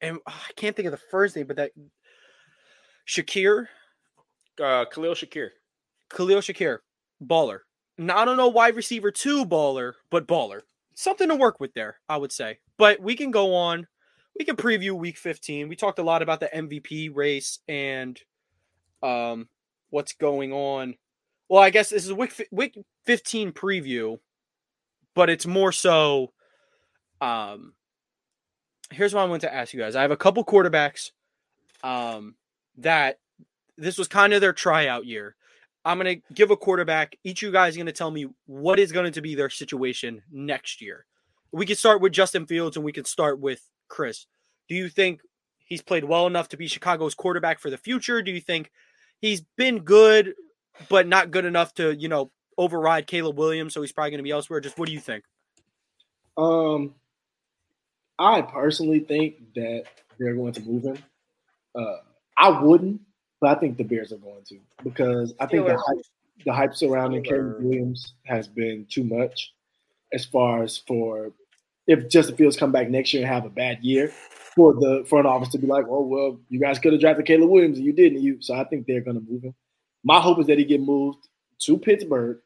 and 0.02 0.20
ah, 0.28 0.46
I 0.50 0.54
can't 0.54 0.76
think 0.76 0.88
of 0.88 0.92
the 0.92 1.02
first 1.10 1.36
name, 1.36 1.48
but 1.48 1.56
that 1.58 1.72
Shakir, 3.08 3.68
uh, 4.62 4.86
Khalil 4.86 5.14
Shakir. 5.14 5.50
Khalil 6.10 6.40
Shakir, 6.40 6.80
baller. 7.24 7.60
I 8.00 8.26
don't 8.26 8.38
know 8.38 8.50
wide 8.50 8.76
receiver 8.76 9.12
two 9.12 9.46
baller, 9.46 9.94
but 10.10 10.28
baller. 10.28 10.62
Something 10.96 11.30
to 11.30 11.36
work 11.36 11.60
with 11.60 11.74
there, 11.74 11.98
I 12.08 12.18
would 12.18 12.32
say. 12.32 12.60
But 12.78 13.00
we 13.02 13.16
can 13.16 13.32
go 13.32 13.56
on. 13.56 13.88
We 14.38 14.46
can 14.46 14.56
preview 14.56 14.92
week 14.92 15.18
15. 15.18 15.70
We 15.70 15.76
talked 15.76 16.00
a 16.00 16.04
lot 16.04 16.22
about 16.22 16.40
the 16.40 16.50
MVP 16.54 17.12
race 17.14 17.60
and 17.68 18.20
um 19.02 19.48
what's 19.90 20.14
going 20.14 20.52
on. 20.52 20.96
Well, 21.48 21.62
I 21.62 21.70
guess 21.70 21.90
this 21.90 22.06
is 22.06 22.14
week 22.14 22.48
week 22.52 22.78
15 23.06 23.52
preview, 23.52 24.20
but 25.14 25.30
it's 25.30 25.46
more 25.46 25.72
so 25.72 26.34
um 27.22 27.74
here's 28.92 29.14
what 29.14 29.22
I 29.22 29.26
want 29.26 29.42
to 29.42 29.54
ask 29.54 29.74
you 29.74 29.80
guys. 29.80 29.96
I 29.96 30.02
have 30.02 30.12
a 30.12 30.18
couple 30.18 30.44
quarterbacks 30.44 31.12
um 31.84 32.36
that 32.78 33.20
this 33.78 33.98
was 33.98 34.08
kind 34.08 34.34
of 34.34 34.42
their 34.42 34.54
tryout 34.54 35.06
year. 35.06 35.36
I'm 35.86 36.00
going 36.00 36.20
to 36.20 36.34
give 36.34 36.50
a 36.50 36.58
quarterback. 36.58 37.16
Each 37.24 37.44
of 37.44 37.48
you 37.48 37.54
guys 37.54 37.76
are 37.76 37.78
going 37.78 37.86
to 37.86 37.92
tell 37.92 38.10
me 38.10 38.26
what 38.48 38.80
is 38.80 38.92
going 38.92 39.12
to 39.12 39.22
be 39.22 39.36
their 39.36 39.52
situation 39.52 40.24
next 40.32 40.82
year. 40.82 41.06
We 41.52 41.68
can 41.68 41.76
start 41.76 42.02
with 42.02 42.12
Justin 42.12 42.48
Fields 42.48 42.76
and 42.76 42.84
we 42.84 42.92
can 42.92 43.06
start 43.06 43.40
with 43.40 43.62
Chris. 43.88 44.26
Do 44.68 44.76
you 44.76 44.90
think 44.90 45.22
he's 45.60 45.84
played 45.84 46.04
well 46.04 46.26
enough 46.26 46.50
to 46.50 46.58
be 46.58 46.68
Chicago's 46.68 47.14
quarterback 47.14 47.60
for 47.60 47.70
the 47.70 47.78
future? 47.78 48.22
Do 48.24 48.32
you 48.32 48.42
think 48.42 48.72
he's 49.22 49.42
been 49.56 49.80
good, 49.80 50.34
but 50.90 51.08
not 51.08 51.30
good 51.30 51.46
enough 51.46 51.74
to, 51.76 51.96
you 51.96 52.10
know, 52.10 52.32
override 52.58 53.06
Caleb 53.06 53.38
Williams? 53.38 53.74
So 53.74 53.82
he's 53.82 53.92
probably 53.92 54.12
going 54.12 54.20
to 54.20 54.24
be 54.24 54.32
elsewhere. 54.32 54.60
Just 54.60 54.80
what 54.80 54.88
do 54.88 54.94
you 54.94 55.00
think? 55.00 55.24
Um, 56.36 56.96
I 58.18 58.42
personally 58.42 59.02
think 59.02 59.54
that 59.54 59.84
they're 60.18 60.36
going 60.36 60.54
to 60.54 60.62
move 60.62 60.84
him. 60.84 60.98
Uh, 61.76 61.98
I 62.38 62.62
wouldn't, 62.62 63.02
but 63.42 63.56
I 63.56 63.60
think 63.60 63.78
the 63.78 63.84
Bears 63.84 64.12
are 64.12 64.18
going 64.18 64.44
to 64.46 64.60
because 64.84 65.34
I 65.40 65.46
think 65.46 65.68
the 65.68 65.78
hype, 65.78 66.06
the 66.46 66.54
hype 66.54 66.76
surrounding. 66.76 67.24
Caleb 67.24 67.62
Williams 67.62 68.14
has 68.24 68.48
been 68.48 68.86
too 68.90 69.04
much. 69.04 69.54
As 70.14 70.24
far 70.24 70.64
as 70.64 70.78
for 70.78 71.32
if 71.88 72.10
Justin 72.10 72.38
Fields 72.38 72.58
come 72.58 72.72
back 72.72 72.90
next 72.90 73.14
year 73.14 73.24
and 73.24 73.32
have 73.32 73.46
a 73.46 73.50
bad 73.50 73.84
year, 73.84 74.12
for 74.56 74.74
the 74.74 75.06
front 75.08 75.28
office 75.28 75.50
to 75.50 75.58
be 75.58 75.68
like, 75.68 75.86
"Oh 75.90 76.02
well, 76.02 76.40
you 76.50 76.60
guys 76.60 76.80
could 76.80 76.94
have 76.94 77.02
drafted 77.02 77.26
Caleb 77.26 77.50
Williams 77.50 77.78
and 77.78 77.86
you 77.86 77.94
didn't." 77.94 78.22
You 78.22 78.42
so 78.42 78.56
I 78.56 78.64
think 78.64 78.88
they're 78.88 79.02
going 79.02 79.20
to 79.20 79.32
move 79.32 79.44
him. 79.44 79.54
My 80.04 80.20
hope 80.20 80.40
is 80.40 80.48
that 80.48 80.58
he 80.58 80.66
get 80.66 80.82
moved 80.82 81.28
to 81.60 81.78
Pittsburgh, 81.78 82.40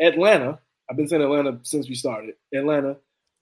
Atlanta. 0.00 0.60
I've 0.88 0.96
been 0.96 1.08
saying 1.08 1.22
Atlanta 1.22 1.58
since 1.62 1.88
we 1.88 1.94
started. 1.94 2.34
Atlanta 2.54 2.96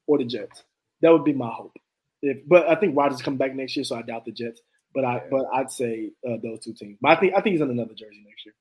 or 0.06 0.18
the 0.18 0.24
Jets. 0.24 0.64
That 1.02 1.12
would 1.12 1.24
be 1.24 1.32
my 1.32 1.48
hope. 1.48 1.76
If, 2.22 2.46
but 2.46 2.68
I 2.68 2.74
think 2.74 2.96
Rodgers 2.96 3.22
come 3.22 3.36
back 3.36 3.54
next 3.54 3.76
year, 3.76 3.84
so 3.84 3.96
I 3.96 4.02
doubt 4.02 4.24
the 4.24 4.32
Jets. 4.32 4.60
But 4.94 5.04
I, 5.04 5.22
but 5.30 5.46
I'd 5.52 5.70
say 5.70 6.10
uh, 6.28 6.36
those 6.42 6.60
two 6.60 6.74
teams. 6.74 6.98
But 7.00 7.12
I 7.12 7.16
think 7.16 7.34
I 7.36 7.40
think 7.40 7.54
he's 7.54 7.62
on 7.62 7.70
another 7.70 7.94
jersey 7.94 8.24
next 8.26 8.44
year. 8.44 8.54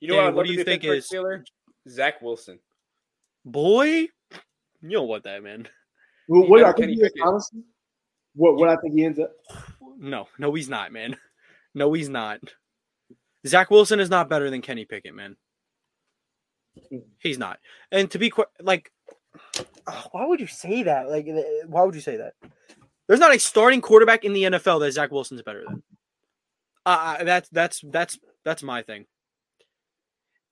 You 0.00 0.08
know 0.08 0.14
Danny, 0.14 0.26
what? 0.26 0.34
What 0.36 0.46
do 0.46 0.52
you 0.52 0.64
think 0.64 0.84
is- 0.84 1.08
Steeler? 1.08 1.44
Zach 1.88 2.20
Wilson. 2.22 2.58
Boy, 3.44 3.86
you 3.86 4.90
don't 4.90 5.08
want 5.08 5.24
that, 5.24 5.42
man. 5.42 5.66
Well, 6.28 6.46
what 6.48 6.60
got 6.60 6.68
I 6.68 6.72
think 6.72 6.90
he 6.90 7.02
is, 7.02 7.12
honestly, 7.22 7.62
what 8.34 8.56
what 8.56 8.68
I 8.68 8.76
think 8.76 8.94
he 8.94 9.04
ends 9.04 9.18
up. 9.18 9.32
No, 9.98 10.28
no, 10.38 10.52
he's 10.54 10.68
not, 10.68 10.92
man. 10.92 11.16
No, 11.74 11.92
he's 11.92 12.08
not. 12.08 12.40
Zach 13.46 13.70
Wilson 13.70 14.00
is 14.00 14.10
not 14.10 14.28
better 14.28 14.50
than 14.50 14.60
Kenny 14.60 14.84
Pickett, 14.84 15.14
man. 15.14 15.36
He's 17.18 17.38
not. 17.38 17.58
And 17.90 18.10
to 18.10 18.18
be 18.18 18.30
quite 18.30 18.48
like, 18.60 18.90
why 20.12 20.26
would 20.26 20.40
you 20.40 20.46
say 20.46 20.82
that? 20.84 21.08
Like, 21.08 21.26
why 21.66 21.82
would 21.84 21.94
you 21.94 22.00
say 22.00 22.16
that? 22.16 22.34
There's 23.10 23.18
not 23.18 23.34
a 23.34 23.40
starting 23.40 23.80
quarterback 23.80 24.24
in 24.24 24.34
the 24.34 24.44
NFL 24.44 24.78
that 24.78 24.92
Zach 24.92 25.10
Wilson's 25.10 25.42
better 25.42 25.64
than. 25.68 25.82
Uh, 26.86 27.16
uh, 27.18 27.24
that's 27.24 27.48
that's 27.48 27.80
that's 27.82 28.16
that's 28.44 28.62
my 28.62 28.82
thing. 28.82 29.04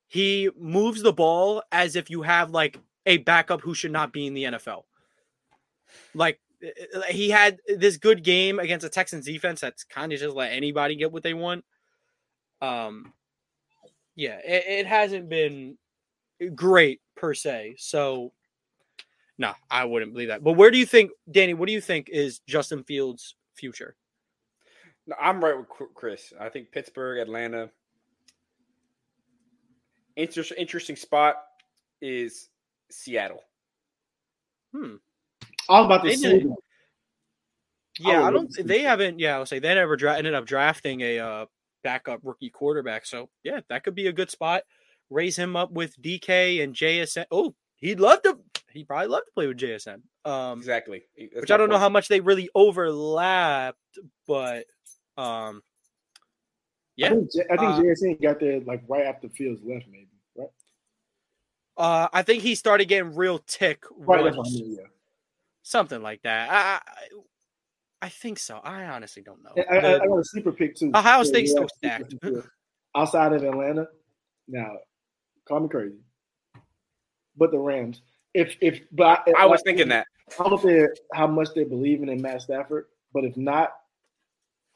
He 0.08 0.50
moves 0.58 1.00
the 1.00 1.12
ball 1.12 1.62
as 1.70 1.94
if 1.94 2.10
you 2.10 2.22
have 2.22 2.50
like 2.50 2.76
a 3.06 3.18
backup 3.18 3.60
who 3.60 3.74
should 3.74 3.92
not 3.92 4.12
be 4.12 4.26
in 4.26 4.34
the 4.34 4.42
NFL. 4.42 4.82
Like 6.14 6.40
uh, 6.60 7.02
he 7.02 7.30
had 7.30 7.58
this 7.68 7.96
good 7.96 8.24
game 8.24 8.58
against 8.58 8.84
a 8.84 8.88
Texans 8.88 9.26
defense 9.26 9.60
that's 9.60 9.84
kind 9.84 10.12
of 10.12 10.18
just 10.18 10.34
let 10.34 10.50
anybody 10.50 10.96
get 10.96 11.12
what 11.12 11.22
they 11.22 11.34
want. 11.34 11.64
Um, 12.60 13.12
yeah, 14.16 14.40
it, 14.44 14.80
it 14.80 14.86
hasn't 14.88 15.28
been 15.28 15.78
great 16.56 17.00
per 17.14 17.34
se. 17.34 17.76
So, 17.78 18.32
no, 19.38 19.52
I 19.70 19.84
wouldn't 19.84 20.12
believe 20.12 20.28
that. 20.28 20.42
But 20.42 20.52
where 20.54 20.70
do 20.70 20.78
you 20.78 20.86
think, 20.86 21.10
Danny? 21.30 21.54
What 21.54 21.66
do 21.66 21.72
you 21.72 21.80
think 21.80 22.08
is 22.08 22.40
Justin 22.40 22.82
Fields' 22.84 23.36
future? 23.54 23.94
No, 25.06 25.14
I'm 25.20 25.42
right 25.42 25.56
with 25.56 25.68
Chris. 25.94 26.32
I 26.38 26.48
think 26.48 26.70
Pittsburgh, 26.72 27.18
Atlanta. 27.20 27.70
Inter- 30.16 30.42
interesting 30.56 30.96
spot 30.96 31.36
is 32.02 32.48
Seattle. 32.90 33.42
Hmm. 34.74 34.96
I 35.68 35.78
was 35.80 35.86
about 35.86 36.02
to 36.02 36.08
They 36.08 36.16
say 36.16 36.32
didn't- 36.32 36.50
that. 36.50 36.56
Yeah, 38.00 38.18
would 38.20 38.26
I 38.26 38.30
don't. 38.30 38.66
They 38.66 38.80
haven't. 38.82 39.18
Yeah, 39.18 39.36
I'll 39.36 39.46
say 39.46 39.58
they 39.58 39.74
never 39.74 39.96
dra- 39.96 40.16
ended 40.18 40.32
up 40.34 40.46
drafting 40.46 41.00
a 41.00 41.18
uh, 41.18 41.46
backup 41.82 42.20
rookie 42.22 42.50
quarterback. 42.50 43.04
So 43.06 43.28
yeah, 43.42 43.60
that 43.68 43.82
could 43.82 43.96
be 43.96 44.06
a 44.06 44.12
good 44.12 44.30
spot. 44.30 44.62
Raise 45.10 45.36
him 45.36 45.56
up 45.56 45.72
with 45.72 46.00
DK 46.00 46.62
and 46.62 46.74
JSN. 46.74 47.24
Oh, 47.32 47.54
he'd 47.76 47.98
love 47.98 48.22
to. 48.22 48.38
He'd 48.78 48.86
probably 48.86 49.08
love 49.08 49.24
to 49.24 49.32
play 49.32 49.46
with 49.48 49.56
JSN. 49.58 50.02
Um, 50.24 50.58
Exactly. 50.58 51.02
That's 51.18 51.34
which 51.42 51.50
I 51.50 51.56
don't 51.56 51.68
know 51.68 51.78
how 51.78 51.88
much 51.88 52.06
they 52.06 52.20
really 52.20 52.48
overlapped, 52.54 53.76
but 54.26 54.66
um, 55.16 55.62
I 56.16 56.20
yeah, 56.96 57.08
think, 57.10 57.32
J- 57.32 57.44
I 57.50 57.56
think 57.56 57.70
Uh, 57.72 57.80
JSN 57.80 58.22
got 58.22 58.38
there 58.40 58.60
like 58.60 58.82
right 58.88 59.04
after 59.06 59.28
Fields 59.28 59.60
left, 59.64 59.86
maybe. 59.90 60.08
Right. 60.36 60.48
uh, 61.76 62.08
I 62.12 62.22
think 62.22 62.42
he 62.44 62.54
started 62.54 62.84
getting 62.86 63.16
real 63.16 63.40
tick. 63.40 63.82
Right. 63.90 64.22
Once- 64.22 64.36
what 64.36 64.46
I 64.46 64.50
mean, 64.50 64.76
yeah. 64.78 64.86
something 65.62 66.00
like 66.00 66.22
that. 66.22 66.50
I, 66.50 66.56
I, 66.56 67.18
I 68.06 68.08
think 68.10 68.38
so. 68.38 68.58
I 68.62 68.84
honestly 68.84 69.22
don't 69.22 69.42
know. 69.42 69.50
I, 69.56 69.76
I, 69.76 69.80
The- 69.80 70.02
I 70.02 70.06
got 70.06 70.18
a 70.18 70.24
sleeper 70.24 70.52
pick 70.52 70.76
too. 70.76 70.92
Ohio 70.94 71.18
Yeah, 71.18 71.22
State's 71.24 71.52
yeah, 71.52 71.60
so 71.60 71.66
stacked. 71.76 72.14
Outside 72.94 73.32
of 73.32 73.42
Atlanta, 73.42 73.88
now 74.46 74.76
call 75.48 75.58
me 75.60 75.68
crazy, 75.68 75.98
but 77.36 77.50
the 77.50 77.58
Rams. 77.58 78.02
If 78.34 78.56
if 78.60 78.80
but 78.92 79.26
I 79.36 79.46
was 79.46 79.62
thinking 79.64 79.88
that. 79.88 80.06
I 80.38 80.42
don't 80.42 80.64
know 80.64 80.70
if 80.70 80.98
how 81.14 81.26
much 81.26 81.48
they're 81.54 81.64
believing 81.64 82.08
in 82.08 82.20
Matt 82.20 82.42
Stafford, 82.42 82.86
but 83.14 83.24
if 83.24 83.36
not, 83.36 83.72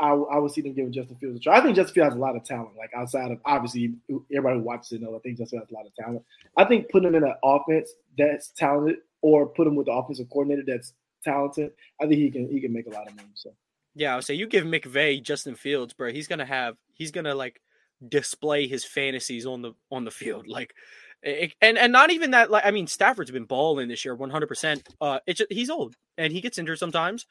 I, 0.00 0.10
I 0.10 0.38
would 0.38 0.50
see 0.50 0.62
them 0.62 0.72
giving 0.72 0.92
Justin 0.92 1.16
Fields 1.16 1.36
a 1.36 1.40
try. 1.40 1.58
I 1.58 1.60
think 1.60 1.76
Justin 1.76 1.94
Fields 1.94 2.14
has 2.14 2.16
a 2.16 2.20
lot 2.20 2.34
of 2.34 2.44
talent. 2.44 2.76
Like 2.76 2.90
outside 2.94 3.30
of 3.30 3.38
obviously 3.44 3.94
everybody 4.34 4.58
who 4.58 4.64
watches 4.64 4.92
it 4.92 5.02
knows 5.02 5.14
I 5.16 5.20
think 5.20 5.38
Justin 5.38 5.58
Fields 5.58 5.70
has 5.70 5.74
a 5.74 5.74
lot 5.74 5.86
of 5.86 5.94
talent. 5.94 6.24
I 6.56 6.64
think 6.64 6.90
putting 6.90 7.08
him 7.08 7.14
in 7.16 7.24
an 7.24 7.34
offense 7.44 7.92
that's 8.18 8.50
talented, 8.52 8.98
or 9.20 9.46
put 9.46 9.66
him 9.66 9.76
with 9.76 9.86
the 9.86 9.92
offensive 9.92 10.28
coordinator 10.30 10.64
that's 10.66 10.94
talented, 11.22 11.72
I 12.00 12.06
think 12.06 12.20
he 12.20 12.30
can 12.30 12.50
he 12.50 12.60
can 12.60 12.72
make 12.72 12.86
a 12.86 12.90
lot 12.90 13.06
of 13.06 13.14
moves. 13.14 13.42
So 13.42 13.50
Yeah, 13.94 14.12
I 14.12 14.16
would 14.16 14.24
say 14.24 14.34
you 14.34 14.46
give 14.46 14.64
McVay 14.64 15.22
Justin 15.22 15.54
Fields, 15.54 15.92
bro. 15.92 16.10
He's 16.10 16.26
gonna 16.26 16.46
have 16.46 16.76
he's 16.94 17.12
gonna 17.12 17.34
like 17.34 17.60
display 18.08 18.66
his 18.66 18.84
fantasies 18.84 19.46
on 19.46 19.62
the 19.62 19.72
on 19.90 20.04
the 20.04 20.10
field, 20.10 20.48
like, 20.48 20.74
it- 21.22 21.54
and 21.60 21.78
and 21.78 21.92
not 21.92 22.10
even 22.10 22.32
that. 22.32 22.50
Like, 22.50 22.64
I 22.66 22.70
mean, 22.70 22.86
Stafford's 22.86 23.30
been 23.30 23.44
balling 23.44 23.88
this 23.88 24.04
year, 24.04 24.14
one 24.14 24.30
hundred 24.30 24.48
percent. 24.48 24.86
Uh, 25.00 25.20
it's 25.26 25.42
he's 25.50 25.70
old 25.70 25.94
and 26.18 26.32
he 26.32 26.40
gets 26.40 26.58
injured 26.58 26.78
sometimes. 26.78 27.26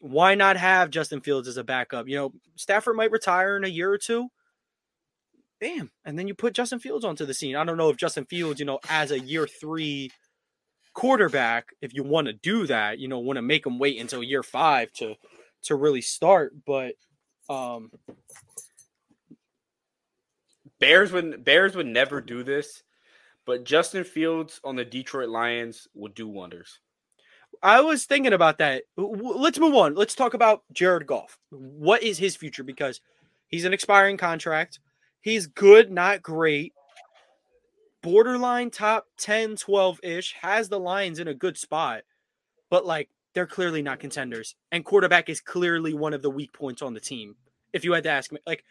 Why 0.00 0.34
not 0.34 0.56
have 0.56 0.90
Justin 0.90 1.20
Fields 1.20 1.48
as 1.48 1.56
a 1.56 1.64
backup? 1.64 2.08
You 2.08 2.16
know, 2.16 2.32
Stafford 2.56 2.96
might 2.96 3.10
retire 3.10 3.56
in 3.56 3.64
a 3.64 3.68
year 3.68 3.90
or 3.90 3.98
two. 3.98 4.28
Bam, 5.60 5.90
and 6.04 6.16
then 6.16 6.28
you 6.28 6.34
put 6.34 6.52
Justin 6.54 6.78
Fields 6.78 7.04
onto 7.04 7.26
the 7.26 7.34
scene. 7.34 7.56
I 7.56 7.64
don't 7.64 7.76
know 7.76 7.90
if 7.90 7.96
Justin 7.96 8.26
Fields, 8.26 8.60
you 8.60 8.66
know, 8.66 8.78
as 8.88 9.10
a 9.10 9.18
year 9.18 9.46
three 9.46 10.10
quarterback, 10.94 11.70
if 11.82 11.94
you 11.94 12.04
want 12.04 12.28
to 12.28 12.32
do 12.32 12.66
that, 12.68 12.98
you 13.00 13.08
know, 13.08 13.18
want 13.18 13.38
to 13.38 13.42
make 13.42 13.66
him 13.66 13.78
wait 13.78 14.00
until 14.00 14.22
year 14.22 14.44
five 14.44 14.92
to 14.94 15.14
to 15.62 15.74
really 15.74 16.00
start. 16.00 16.52
But 16.64 16.94
um, 17.50 17.90
Bears 20.78 21.10
would 21.10 21.44
Bears 21.44 21.74
would 21.74 21.86
never 21.86 22.20
do 22.20 22.44
this, 22.44 22.82
but 23.48 23.64
Justin 23.64 24.04
Fields 24.04 24.60
on 24.62 24.76
the 24.76 24.84
Detroit 24.84 25.30
Lions 25.30 25.88
would 25.94 26.14
do 26.14 26.28
wonders. 26.28 26.80
I 27.62 27.80
was 27.80 28.04
thinking 28.04 28.34
about 28.34 28.58
that. 28.58 28.82
Let's 28.98 29.58
move 29.58 29.74
on. 29.74 29.94
Let's 29.94 30.14
talk 30.14 30.34
about 30.34 30.64
Jared 30.70 31.06
Goff. 31.06 31.38
What 31.48 32.02
is 32.02 32.18
his 32.18 32.36
future? 32.36 32.62
Because 32.62 33.00
he's 33.46 33.64
an 33.64 33.72
expiring 33.72 34.18
contract. 34.18 34.80
He's 35.22 35.46
good, 35.46 35.90
not 35.90 36.20
great. 36.20 36.74
borderline 38.02 38.70
top 38.70 39.06
10, 39.16 39.56
12 39.56 40.00
ish, 40.02 40.34
has 40.42 40.68
the 40.68 40.78
Lions 40.78 41.18
in 41.18 41.26
a 41.26 41.32
good 41.32 41.56
spot, 41.56 42.02
but 42.68 42.84
like 42.84 43.08
they're 43.32 43.46
clearly 43.46 43.80
not 43.80 43.98
contenders. 43.98 44.56
And 44.70 44.84
quarterback 44.84 45.30
is 45.30 45.40
clearly 45.40 45.94
one 45.94 46.12
of 46.12 46.20
the 46.20 46.30
weak 46.30 46.52
points 46.52 46.82
on 46.82 46.92
the 46.92 47.00
team. 47.00 47.36
If 47.72 47.82
you 47.82 47.92
had 47.92 48.04
to 48.04 48.10
ask 48.10 48.30
me, 48.30 48.40
like, 48.46 48.62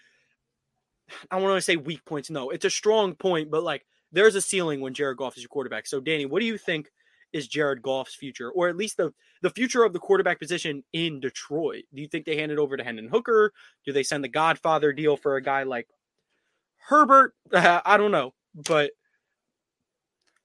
I 1.31 1.35
don't 1.39 1.43
want 1.43 1.57
to 1.57 1.61
say 1.61 1.77
weak 1.77 2.05
points. 2.05 2.29
No, 2.29 2.51
it's 2.51 2.65
a 2.65 2.69
strong 2.69 3.15
point, 3.15 3.49
but 3.49 3.63
like 3.63 3.83
there's 4.11 4.35
a 4.35 4.41
ceiling 4.41 4.81
when 4.81 4.93
Jared 4.93 5.17
Goff 5.17 5.37
is 5.37 5.43
your 5.43 5.49
quarterback. 5.49 5.87
So, 5.87 5.99
Danny, 5.99 6.25
what 6.25 6.39
do 6.39 6.45
you 6.45 6.57
think 6.57 6.89
is 7.33 7.47
Jared 7.47 7.81
Goff's 7.81 8.15
future, 8.15 8.49
or 8.51 8.69
at 8.69 8.77
least 8.77 8.97
the 8.97 9.13
the 9.41 9.49
future 9.49 9.83
of 9.83 9.93
the 9.93 9.99
quarterback 9.99 10.39
position 10.39 10.83
in 10.93 11.19
Detroit? 11.19 11.83
Do 11.93 12.01
you 12.01 12.07
think 12.07 12.25
they 12.25 12.37
hand 12.37 12.51
it 12.51 12.57
over 12.57 12.77
to 12.77 12.83
Hendon 12.83 13.09
Hooker? 13.09 13.53
Do 13.85 13.91
they 13.91 14.03
send 14.03 14.23
the 14.23 14.29
Godfather 14.29 14.93
deal 14.93 15.17
for 15.17 15.35
a 15.35 15.41
guy 15.41 15.63
like 15.63 15.87
Herbert? 16.77 17.33
Uh, 17.51 17.81
I 17.85 17.97
don't 17.97 18.11
know, 18.11 18.33
but 18.55 18.91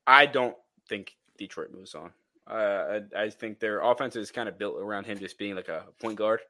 I 0.07 0.27
don't 0.27 0.57
think 0.89 1.17
Detroit 1.39 1.73
moves 1.73 1.95
on. 1.95 2.11
Uh, 2.47 3.01
I, 3.15 3.23
I 3.23 3.31
think 3.31 3.61
their 3.61 3.81
offense 3.81 4.17
is 4.17 4.33
kind 4.33 4.49
of 4.49 4.59
built 4.59 4.77
around 4.77 5.07
him 5.07 5.19
just 5.19 5.39
being 5.39 5.55
like 5.55 5.69
a 5.69 5.85
point 6.01 6.19
guard. 6.19 6.41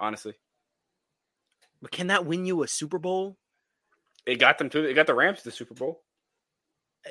Honestly, 0.00 0.34
but 1.80 1.90
can 1.90 2.08
that 2.08 2.26
win 2.26 2.44
you 2.44 2.62
a 2.62 2.68
Super 2.68 2.98
Bowl? 2.98 3.36
It 4.26 4.38
got 4.38 4.58
them 4.58 4.68
to 4.70 4.84
it 4.84 4.94
got 4.94 5.06
the 5.06 5.14
Rams 5.14 5.38
to 5.38 5.44
the 5.44 5.50
Super 5.50 5.74
Bowl. 5.74 6.02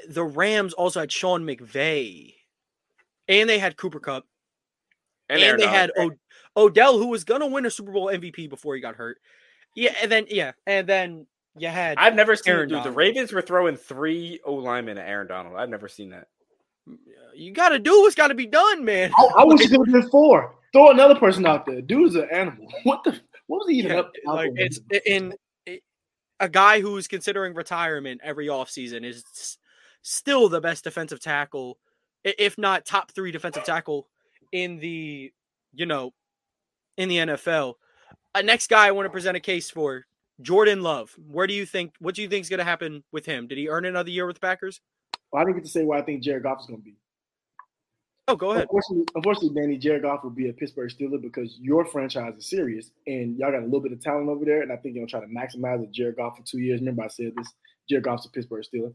The 0.10 0.24
Rams 0.24 0.74
also 0.74 1.00
had 1.00 1.12
Sean 1.12 1.44
McVay, 1.44 2.34
and 3.28 3.50
they 3.50 3.60
had 3.60 3.78
Cooper 3.78 4.00
Kupp, 4.00 4.26
and, 5.30 5.42
and 5.42 5.60
they 5.60 5.68
had 5.68 5.92
o- 5.98 6.12
Odell, 6.56 6.98
who 6.98 7.08
was 7.08 7.24
gonna 7.24 7.48
win 7.48 7.66
a 7.66 7.72
Super 7.72 7.92
Bowl 7.92 8.08
MVP 8.08 8.50
before 8.50 8.76
he 8.76 8.82
got 8.82 8.96
hurt. 8.96 9.20
Yeah, 9.76 9.94
and 10.02 10.12
then 10.12 10.26
yeah, 10.30 10.54
and 10.66 10.88
then 10.88 11.28
you 11.58 11.68
had. 11.68 11.98
I've 11.98 12.16
never 12.16 12.36
seen 12.36 12.54
Aaron 12.54 12.70
dude, 12.70 12.84
the 12.84 12.92
Ravens 12.92 13.32
were 13.32 13.42
throwing 13.42 13.76
three 13.76 14.40
O 14.46 14.54
linemen 14.54 14.98
at 14.98 15.08
Aaron 15.08 15.28
Donald. 15.28 15.56
I've 15.56 15.70
never 15.70 15.88
seen 15.88 16.10
that. 16.10 16.28
Mm, 16.88 16.98
you 17.36 17.54
got 17.54 17.70
to 17.70 17.80
do 17.80 18.02
what's 18.02 18.16
got 18.16 18.30
to 18.30 18.36
be 18.36 18.48
done, 18.48 18.84
man. 18.84 19.12
I, 19.18 19.42
I 19.42 19.44
wish 19.44 19.62
it 19.62 19.70
could 19.70 19.88
have 19.88 20.02
been 20.02 20.10
four. 20.10 20.56
Throw 20.74 20.92
another 20.92 21.16
person 21.16 21.46
out 21.46 21.66
there. 21.66 21.82
Dude's 21.82 22.16
an 22.16 22.28
animal. 22.32 22.68
What 22.84 23.04
the? 23.04 23.20
What 23.48 23.60
was 23.60 23.70
he 23.70 23.80
even 23.80 23.94
yeah, 23.94 24.00
up? 24.00 24.12
Like 24.26 24.52
it's 24.56 24.80
in 25.06 25.34
a 26.40 26.50
guy 26.50 26.82
who's 26.82 27.08
considering 27.08 27.54
retirement 27.54 28.22
every 28.24 28.48
offseason 28.48 29.04
is 29.04 29.58
still 30.08 30.48
the 30.48 30.62
best 30.62 30.86
defensive 30.86 31.20
tackle, 31.20 31.78
if 32.24 32.58
not 32.58 32.86
top 32.86 33.12
three 33.12 33.32
defensive 33.32 33.64
tackle 33.64 34.08
in 34.52 34.80
the, 34.80 35.32
you 35.74 35.86
know, 35.86 36.14
in 36.98 37.10
the 37.10 37.18
NFL. 37.18 37.76
Uh, 38.34 38.42
next 38.42 38.70
guy 38.70 38.88
I 38.88 38.92
want 38.92 39.06
to 39.06 39.12
present 39.12 39.36
a 39.36 39.42
case 39.42 39.70
for 39.70 40.06
Jordan 40.42 40.82
Love. 40.82 41.14
Where 41.28 41.46
do 41.46 41.54
you 41.54 41.66
think? 41.66 41.94
What 42.00 42.16
do 42.16 42.22
you 42.22 42.30
think 42.30 42.44
is 42.44 42.50
going 42.50 42.60
to 42.60 42.64
happen 42.64 43.04
with 43.12 43.26
him? 43.26 43.48
Did 43.48 43.58
he 43.58 43.68
earn 43.68 43.86
another 43.86 44.10
year 44.10 44.26
with 44.26 44.38
the 44.38 44.40
Packers? 44.40 44.80
Well, 45.32 45.42
I 45.42 45.46
didn't 45.46 45.58
get 45.58 45.66
to 45.66 45.72
say 45.72 45.84
where 45.84 46.00
I 46.00 46.02
think 46.02 46.24
Jared 46.24 46.44
Goff 46.44 46.62
is 46.62 46.68
going 46.68 46.80
to 46.80 46.86
be. 46.86 46.96
Oh, 48.30 48.36
go 48.36 48.52
ahead. 48.52 48.64
Unfortunately, 48.64 49.06
unfortunately, 49.16 49.62
Danny, 49.62 49.78
Jared 49.78 50.02
Goff 50.02 50.24
will 50.24 50.32
be 50.32 50.50
a 50.50 50.54
Pittsburgh 50.54 50.92
Steeler 50.92 51.22
because 51.22 51.58
your 51.62 51.86
franchise 51.86 52.34
is 52.38 52.50
serious 52.50 52.92
and 53.08 53.38
y'all 53.38 53.52
got 53.52 53.62
a 53.62 53.66
little 53.66 53.80
bit 53.80 53.94
of 53.94 54.02
talent 54.02 54.28
over 54.30 54.44
there. 54.44 54.62
And 54.62 54.72
I 54.72 54.76
think 54.76 54.96
you're 54.96 55.06
going 55.06 55.08
to 55.08 55.12
try 55.12 55.22
to 55.22 55.28
maximize 55.28 55.80
the 55.82 55.88
Jared 55.88 56.18
Goff 56.18 56.38
for 56.38 56.44
two 56.44 56.60
years. 56.60 56.82
Remember, 56.82 57.04
I 57.04 57.08
said 57.08 57.32
this 57.38 57.54
Jared 57.90 58.04
Goff's 58.04 58.26
a 58.26 58.30
Pittsburgh 58.30 58.64
Steeler. 58.64 58.94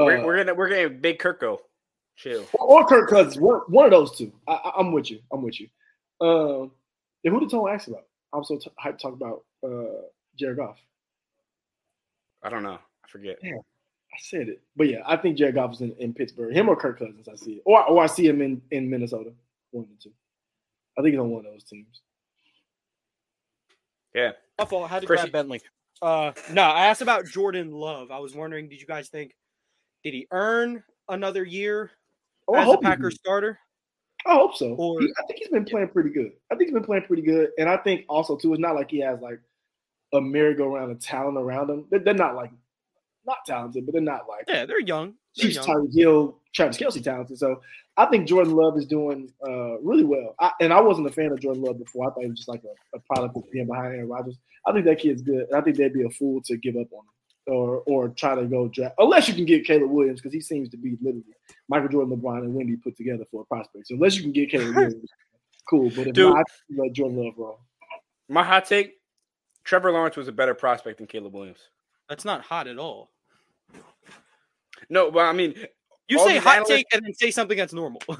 Uh, 0.00 0.04
we're, 0.04 0.24
we're, 0.24 0.36
gonna 0.38 0.54
we're 0.54 0.68
gonna 0.68 0.88
big 0.88 1.18
Kirko. 1.18 1.58
Chill. 2.16 2.46
Or, 2.54 2.82
or 2.82 2.86
Kirk 2.86 3.08
Cousins. 3.08 3.38
One, 3.38 3.60
one 3.68 3.86
of 3.86 3.90
those 3.90 4.16
two. 4.16 4.32
I, 4.46 4.72
am 4.78 4.92
with 4.92 5.10
you. 5.10 5.20
I'm 5.32 5.42
with 5.42 5.60
you. 5.60 5.68
Um, 6.20 6.70
and 7.24 7.32
who 7.34 7.40
did 7.40 7.50
Tone 7.50 7.70
ask 7.70 7.88
about? 7.88 8.04
I'm 8.32 8.44
so 8.44 8.58
t- 8.58 8.70
hyped 8.82 8.98
to 8.98 9.02
talk 9.02 9.12
about 9.14 9.44
uh, 9.64 10.02
Jared 10.38 10.58
Goff. 10.58 10.78
I 12.42 12.50
don't 12.50 12.62
know. 12.62 12.78
I 12.78 13.08
forget. 13.08 13.38
Yeah. 13.42 13.52
I 14.12 14.18
said 14.20 14.48
it, 14.48 14.60
but 14.76 14.88
yeah, 14.88 15.02
I 15.06 15.16
think 15.16 15.38
Jared 15.38 15.54
Goff 15.54 15.74
is 15.74 15.82
in, 15.82 15.94
in 15.98 16.12
Pittsburgh. 16.12 16.52
Him 16.52 16.68
or 16.68 16.74
Kirk 16.74 16.98
Cousins, 16.98 17.28
I 17.28 17.36
see 17.36 17.52
it, 17.52 17.62
or 17.64 17.84
or 17.84 18.02
I 18.02 18.06
see 18.06 18.26
him 18.26 18.42
in 18.42 18.60
in 18.72 18.90
Minnesota. 18.90 19.30
One 19.70 19.84
of 19.84 19.90
the 19.90 20.02
two. 20.02 20.14
I 20.98 21.02
think 21.02 21.12
he's 21.12 21.20
on 21.20 21.30
one 21.30 21.46
of 21.46 21.52
those 21.52 21.62
teams. 21.62 22.00
Yeah. 24.14 24.32
My 24.58 24.64
fault. 24.64 24.84
I 24.84 24.88
had 24.88 25.02
to 25.02 25.06
Chris, 25.06 25.20
grab 25.20 25.32
Bentley. 25.32 25.60
Uh, 26.02 26.32
no, 26.50 26.62
I 26.62 26.86
asked 26.86 27.02
about 27.02 27.26
Jordan 27.26 27.70
Love. 27.70 28.10
I 28.10 28.18
was 28.18 28.34
wondering, 28.34 28.68
did 28.68 28.80
you 28.80 28.86
guys 28.86 29.08
think 29.08 29.34
did 30.04 30.14
he 30.14 30.26
earn 30.30 30.82
another 31.08 31.44
year 31.44 31.90
oh, 32.48 32.54
as 32.54 32.72
a 32.72 32.78
Packers 32.78 33.16
starter? 33.16 33.58
I 34.26 34.34
hope 34.34 34.54
so. 34.54 34.74
Or, 34.74 35.00
I 35.00 35.26
think 35.26 35.38
he's 35.38 35.48
been 35.48 35.64
playing 35.64 35.88
pretty 35.88 36.10
good. 36.10 36.32
I 36.50 36.54
think 36.54 36.68
he's 36.68 36.74
been 36.74 36.84
playing 36.84 37.04
pretty 37.04 37.22
good, 37.22 37.50
and 37.58 37.68
I 37.68 37.76
think 37.78 38.04
also 38.08 38.36
too, 38.36 38.52
it's 38.52 38.60
not 38.60 38.74
like 38.74 38.90
he 38.90 39.00
has 39.00 39.20
like 39.20 39.40
a 40.12 40.20
merry-go-round 40.20 40.90
of 40.90 41.00
talent 41.00 41.38
around 41.38 41.70
him. 41.70 41.86
They're, 41.90 42.00
they're 42.00 42.14
not 42.14 42.34
like 42.34 42.50
not 43.26 43.38
talented, 43.46 43.86
but 43.86 43.92
they're 43.92 44.02
not 44.02 44.28
like 44.28 44.44
yeah, 44.48 44.66
they're 44.66 44.80
young. 44.80 45.14
Chiefs, 45.36 45.58
Tyreek 45.58 45.94
Hill, 45.94 46.38
Travis 46.52 46.76
Kelce 46.76 47.02
talented. 47.02 47.38
So 47.38 47.60
I 47.96 48.06
think 48.06 48.26
Jordan 48.26 48.54
Love 48.54 48.76
is 48.76 48.86
doing 48.86 49.32
uh, 49.46 49.78
really 49.80 50.04
well. 50.04 50.34
I, 50.40 50.50
and 50.60 50.72
I 50.72 50.80
wasn't 50.80 51.06
a 51.06 51.12
fan 51.12 51.30
of 51.30 51.40
Jordan 51.40 51.62
Love 51.62 51.78
before. 51.78 52.06
I 52.06 52.12
thought 52.12 52.22
he 52.22 52.30
was 52.30 52.38
just 52.38 52.48
like 52.48 52.62
a, 52.64 52.96
a 52.96 53.00
product 53.00 53.36
of 53.36 53.50
being 53.52 53.66
behind 53.66 53.94
Aaron 53.94 54.08
Rodgers. 54.08 54.36
I 54.66 54.72
think 54.72 54.84
that 54.86 54.98
kid's 54.98 55.22
good, 55.22 55.46
and 55.48 55.54
I 55.54 55.60
think 55.60 55.76
they'd 55.76 55.92
be 55.92 56.04
a 56.04 56.10
fool 56.10 56.42
to 56.42 56.56
give 56.56 56.76
up 56.76 56.92
on 56.92 57.04
him 57.04 57.12
or 57.50 57.82
or 57.86 58.08
try 58.08 58.34
to 58.34 58.44
go 58.46 58.68
draft 58.68 58.94
unless 58.98 59.28
you 59.28 59.34
can 59.34 59.44
get 59.44 59.64
Caleb 59.64 59.90
Williams 59.90 60.20
because 60.20 60.32
he 60.32 60.40
seems 60.40 60.68
to 60.70 60.76
be 60.76 60.96
literally 61.00 61.24
Michael 61.68 61.88
Jordan, 61.88 62.16
LeBron, 62.16 62.38
and 62.38 62.54
Wemby 62.54 62.82
put 62.82 62.96
together 62.96 63.24
for 63.30 63.42
a 63.42 63.44
prospect. 63.44 63.88
So 63.88 63.94
unless 63.94 64.16
you 64.16 64.22
can 64.22 64.32
get 64.32 64.50
Caleb 64.50 64.74
Williams, 64.76 65.10
cool. 65.68 65.90
But 65.90 66.08
if 66.08 66.14
Dude, 66.14 66.34
not, 66.34 66.46
I 66.84 66.88
Jordan 66.90 67.24
Love 67.24 67.34
wrong. 67.36 67.58
My 68.28 68.44
hot 68.44 68.64
take: 68.66 68.94
Trevor 69.64 69.92
Lawrence 69.92 70.16
was 70.16 70.28
a 70.28 70.32
better 70.32 70.54
prospect 70.54 70.98
than 70.98 71.06
Caleb 71.06 71.34
Williams. 71.34 71.60
That's 72.08 72.24
not 72.24 72.42
hot 72.42 72.66
at 72.66 72.78
all. 72.78 73.10
No, 74.88 75.10
but 75.10 75.20
I 75.20 75.32
mean, 75.32 75.54
you 76.08 76.18
say 76.18 76.38
hot 76.38 76.56
analysts, 76.56 76.70
take 76.70 76.86
and 76.92 77.04
then 77.04 77.14
say 77.14 77.30
something 77.30 77.56
that's 77.56 77.72
normal. 77.72 78.02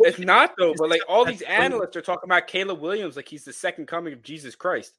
It's 0.00 0.18
not 0.18 0.54
though, 0.58 0.74
but 0.76 0.90
like 0.90 1.02
all 1.08 1.24
these 1.24 1.42
analysts 1.42 1.96
are 1.96 2.02
talking 2.02 2.28
about 2.28 2.46
Caleb 2.46 2.80
Williams 2.80 3.16
like 3.16 3.28
he's 3.28 3.44
the 3.44 3.52
second 3.52 3.86
coming 3.86 4.12
of 4.12 4.22
Jesus 4.22 4.54
Christ. 4.54 4.98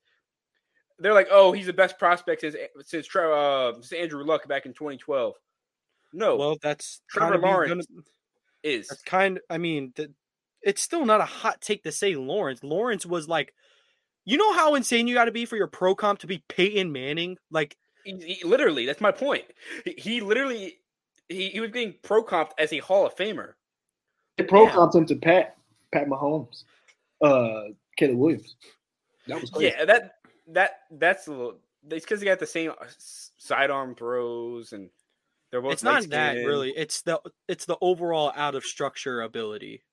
They're 1.00 1.14
like, 1.14 1.28
oh, 1.32 1.52
he's 1.52 1.66
the 1.66 1.74
best 1.74 1.97
prospect 1.97 2.41
since 2.41 2.56
since, 2.86 3.16
uh, 3.16 3.74
since 3.76 3.93
Andrew 3.93 4.24
Luck 4.24 4.47
back 4.47 4.66
in 4.66 4.74
2012. 4.74 5.34
No, 6.14 6.36
well, 6.36 6.58
that's 6.62 7.02
Trevor 7.10 7.38
Lawrence 7.38 7.86
gonna, 7.88 8.02
is. 8.64 8.88
That's 8.88 9.04
kind. 9.04 9.39
I 9.50 9.58
mean, 9.58 9.93
the, 9.95 10.12
it's 10.62 10.82
still 10.82 11.06
not 11.06 11.22
a 11.22 11.26
hot 11.26 11.62
take 11.62 11.84
to 11.84 11.91
say 11.91 12.16
Lawrence. 12.16 12.64
Lawrence 12.64 13.06
was 13.06 13.28
like, 13.28 13.54
you 14.26 14.38
know 14.38 14.54
how 14.54 14.76
insane 14.76 15.08
you 15.08 15.16
got 15.16 15.26
to 15.26 15.32
be 15.32 15.45
for 15.45 15.56
your 15.56 15.68
pro 15.68 15.95
comp 15.95 16.20
to 16.20 16.28
be 16.28 16.43
Peyton 16.50 16.91
Manning, 16.91 17.38
like 17.52 17.78
he, 18.04 18.16
he, 18.39 18.43
literally, 18.45 18.86
that's 18.86 19.02
my 19.02 19.12
point. 19.12 19.45
He, 19.86 19.93
he 19.97 20.22
literally 20.22 20.80
he, 21.28 21.50
he 21.50 21.60
was 21.60 21.72
being 21.72 21.95
pro 22.02 22.24
comped 22.24 22.52
as 22.58 22.74
a 22.74 22.80
Hall 22.80 23.06
of 23.06 23.16
Famer. 23.16 23.54
They 24.38 24.43
pro 24.43 24.68
comped 24.68 24.95
him 24.95 25.06
to 25.08 25.16
Pat 25.16 25.56
Pat 25.93 26.08
Mahomes, 26.08 26.64
uh, 27.24 27.74
Caleb 27.97 28.18
Williams. 28.18 28.56
That 29.28 29.41
was 29.41 29.50
crazy. 29.50 29.74
yeah. 29.78 29.86
That 29.86 30.16
that 30.54 30.72
that's 30.91 31.28
a 31.28 31.32
little. 31.32 31.60
It's 31.89 32.06
because 32.06 32.20
they 32.20 32.26
got 32.26 32.39
the 32.39 32.45
same 32.45 32.72
uh, 32.72 32.86
sidearm 33.38 33.95
throws 33.95 34.74
and 34.74 34.89
they're 35.52 35.62
both. 35.62 35.74
It's 35.74 35.84
not 35.84 36.10
that 36.10 36.34
really. 36.34 36.72
It's 36.76 37.02
the 37.02 37.20
it's 37.47 37.66
the 37.66 37.78
overall 37.82 38.32
out 38.36 38.56
of 38.56 38.64
structure 38.64 39.22
ability. 39.22 39.84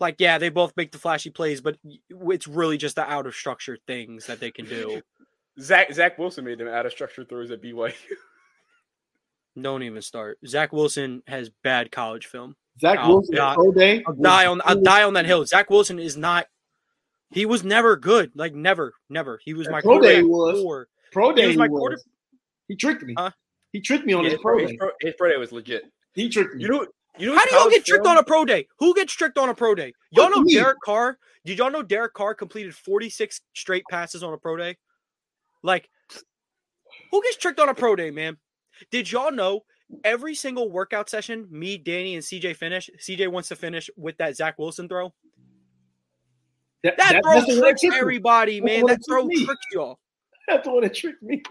Like 0.00 0.16
yeah, 0.18 0.38
they 0.38 0.48
both 0.48 0.76
make 0.76 0.92
the 0.92 0.98
flashy 0.98 1.30
plays, 1.30 1.60
but 1.60 1.76
it's 2.08 2.46
really 2.46 2.78
just 2.78 2.96
the 2.96 3.02
out 3.02 3.26
of 3.26 3.34
structure 3.34 3.78
things 3.86 4.26
that 4.26 4.40
they 4.40 4.50
can 4.50 4.66
do. 4.66 5.02
Zach 5.60 5.92
Zach 5.92 6.18
Wilson 6.18 6.44
made 6.44 6.58
them 6.58 6.68
out 6.68 6.86
of 6.86 6.92
structure 6.92 7.24
throws 7.24 7.50
at 7.50 7.62
BYU. 7.62 7.94
Don't 9.60 9.82
even 9.82 10.02
start. 10.02 10.38
Zach 10.46 10.72
Wilson 10.72 11.22
has 11.26 11.50
bad 11.64 11.90
college 11.90 12.26
film. 12.26 12.54
Zach 12.80 12.98
I'll 13.00 13.14
Wilson, 13.14 13.34
die, 13.34 13.54
pro 13.54 13.72
day, 13.72 14.04
I'll 14.06 14.14
die 14.14 14.46
on 14.46 14.60
I'll 14.64 14.80
die 14.80 15.02
on 15.02 15.14
that 15.14 15.26
hill. 15.26 15.44
Zach 15.46 15.68
Wilson 15.70 15.98
is 15.98 16.16
not. 16.16 16.46
He 17.30 17.46
was 17.46 17.64
never 17.64 17.96
good. 17.96 18.32
Like 18.34 18.54
never, 18.54 18.94
never. 19.10 19.40
He 19.44 19.54
was 19.54 19.68
my 19.68 19.80
pro 19.80 20.00
day 20.00 20.22
was 20.22 20.60
four. 20.60 20.88
pro 21.12 21.32
day. 21.32 21.42
He 21.42 21.48
was 21.48 21.56
my 21.56 21.68
was. 21.68 21.78
quarter. 21.78 21.98
He 22.68 22.76
tricked 22.76 23.02
me. 23.02 23.14
Huh? 23.16 23.30
He 23.72 23.80
tricked 23.80 24.06
me 24.06 24.14
on 24.14 24.24
yeah, 24.24 24.30
his 24.30 24.40
pro, 24.40 24.58
day. 24.58 24.66
His 24.66 24.76
pro, 24.76 24.90
his 25.00 25.14
pro 25.18 25.30
day 25.30 25.36
was 25.36 25.52
legit. 25.52 25.84
He 26.14 26.28
tricked 26.28 26.54
me. 26.54 26.62
You 26.62 26.68
know, 26.68 26.86
you 27.18 27.28
know 27.28 27.36
How 27.36 27.46
do 27.46 27.54
y'all 27.54 27.70
get 27.70 27.84
tricked 27.84 28.06
on 28.06 28.16
a 28.16 28.22
pro 28.22 28.44
day? 28.44 28.66
Who 28.78 28.94
gets 28.94 29.12
tricked 29.12 29.38
on 29.38 29.48
a 29.48 29.54
pro 29.54 29.74
day? 29.74 29.92
Y'all 30.12 30.30
know 30.30 30.44
Derek 30.44 30.78
Carr? 30.84 31.18
Did 31.44 31.58
y'all 31.58 31.70
know 31.70 31.82
Derek 31.82 32.14
Carr 32.14 32.34
completed 32.34 32.74
46 32.74 33.40
straight 33.54 33.84
passes 33.90 34.22
on 34.22 34.32
a 34.32 34.38
pro 34.38 34.56
day? 34.56 34.76
Like, 35.62 35.88
who 37.10 37.22
gets 37.22 37.36
tricked 37.36 37.60
on 37.60 37.68
a 37.68 37.74
pro 37.74 37.96
day, 37.96 38.10
man? 38.10 38.36
Did 38.90 39.10
y'all 39.10 39.32
know 39.32 39.62
every 40.04 40.34
single 40.34 40.70
workout 40.70 41.10
session, 41.10 41.46
me, 41.50 41.78
Danny, 41.78 42.14
and 42.14 42.22
CJ 42.22 42.56
finish? 42.56 42.88
CJ 43.00 43.28
wants 43.28 43.48
to 43.48 43.56
finish 43.56 43.90
with 43.96 44.16
that 44.18 44.36
Zach 44.36 44.58
Wilson 44.58 44.88
throw. 44.88 45.12
That, 46.84 46.96
that, 46.98 47.12
that 47.12 47.24
throw 47.24 47.60
tricks 47.60 47.82
everybody, 47.84 48.60
man. 48.60 48.86
That 48.86 49.00
throw 49.06 49.24
me. 49.24 49.44
tricks 49.44 49.64
y'all. 49.72 49.98
That's 50.48 50.64
the 50.64 50.72
one 50.72 50.82
that 50.82 50.94
tricked 50.94 51.22
me. 51.22 51.42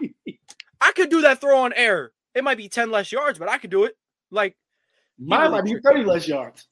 I 0.80 0.92
could 0.92 1.10
do 1.10 1.20
that 1.22 1.40
throw 1.40 1.58
on 1.60 1.72
air. 1.74 2.12
It 2.34 2.44
might 2.44 2.56
be 2.56 2.68
10 2.68 2.90
less 2.90 3.12
yards, 3.12 3.38
but 3.38 3.48
I 3.48 3.58
could 3.58 3.70
do 3.70 3.84
it. 3.84 3.94
Like, 4.30 4.56
mine 5.18 5.50
might 5.50 5.64
be 5.64 5.78
30 5.78 6.04
less 6.04 6.26
yards. 6.26 6.66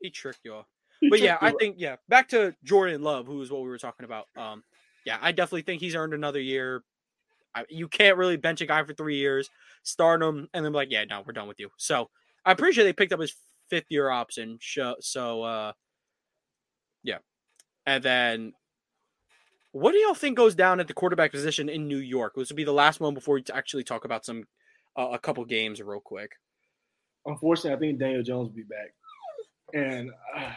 He 0.00 0.10
tricked 0.10 0.40
y'all. 0.44 0.64
But 1.10 1.20
yeah, 1.20 1.36
I 1.42 1.52
think, 1.52 1.76
yeah, 1.78 1.96
back 2.08 2.28
to 2.30 2.56
Jordan 2.64 3.02
Love, 3.02 3.26
who 3.26 3.42
is 3.42 3.50
what 3.50 3.62
we 3.62 3.68
were 3.68 3.76
talking 3.76 4.06
about. 4.06 4.28
Um, 4.34 4.64
yeah, 5.04 5.18
I 5.20 5.30
definitely 5.30 5.62
think 5.62 5.82
he's 5.82 5.94
earned 5.94 6.14
another 6.14 6.40
year. 6.40 6.82
I, 7.54 7.64
you 7.68 7.86
can't 7.86 8.16
really 8.16 8.38
bench 8.38 8.62
a 8.62 8.66
guy 8.66 8.82
for 8.82 8.94
three 8.94 9.18
years, 9.18 9.50
start 9.82 10.22
him, 10.22 10.48
and 10.54 10.64
then 10.64 10.72
be 10.72 10.76
like, 10.76 10.90
yeah, 10.90 11.04
no, 11.04 11.22
we're 11.24 11.34
done 11.34 11.48
with 11.48 11.60
you. 11.60 11.68
So 11.76 12.08
I'm 12.46 12.56
pretty 12.56 12.74
sure 12.74 12.82
they 12.82 12.94
picked 12.94 13.12
up 13.12 13.20
his 13.20 13.36
fifth 13.68 13.84
year 13.90 14.08
option. 14.08 14.58
So, 15.00 15.42
uh. 15.42 15.72
And 17.86 18.02
then 18.02 18.52
what 19.72 19.92
do 19.92 19.98
y'all 19.98 20.14
think 20.14 20.36
goes 20.36 20.54
down 20.54 20.80
at 20.80 20.88
the 20.88 20.94
quarterback 20.94 21.32
position 21.32 21.68
in 21.68 21.86
New 21.86 21.98
York? 21.98 22.34
This 22.34 22.48
will 22.48 22.56
be 22.56 22.64
the 22.64 22.72
last 22.72 22.98
one 22.98 23.14
before 23.14 23.36
we 23.36 23.44
actually 23.52 23.84
talk 23.84 24.04
about 24.04 24.24
some 24.24 24.44
uh, 24.96 25.10
a 25.12 25.18
couple 25.18 25.44
games 25.44 25.80
real 25.80 26.00
quick. 26.00 26.32
Unfortunately, 27.26 27.72
I 27.72 27.78
think 27.78 27.98
Daniel 27.98 28.22
Jones 28.22 28.48
will 28.48 28.56
be 28.56 28.62
back, 28.62 28.94
and 29.74 30.10
uh, 30.36 30.52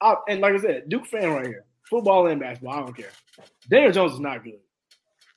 I, 0.00 0.14
and 0.28 0.40
like 0.40 0.54
I 0.54 0.58
said, 0.58 0.88
Duke 0.88 1.06
fan 1.06 1.30
right 1.30 1.46
here, 1.46 1.64
football 1.88 2.26
and 2.26 2.40
basketball, 2.40 2.74
I 2.74 2.80
don't 2.80 2.96
care. 2.96 3.12
Daniel 3.68 3.92
Jones 3.92 4.14
is 4.14 4.20
not 4.20 4.42
good. 4.42 4.58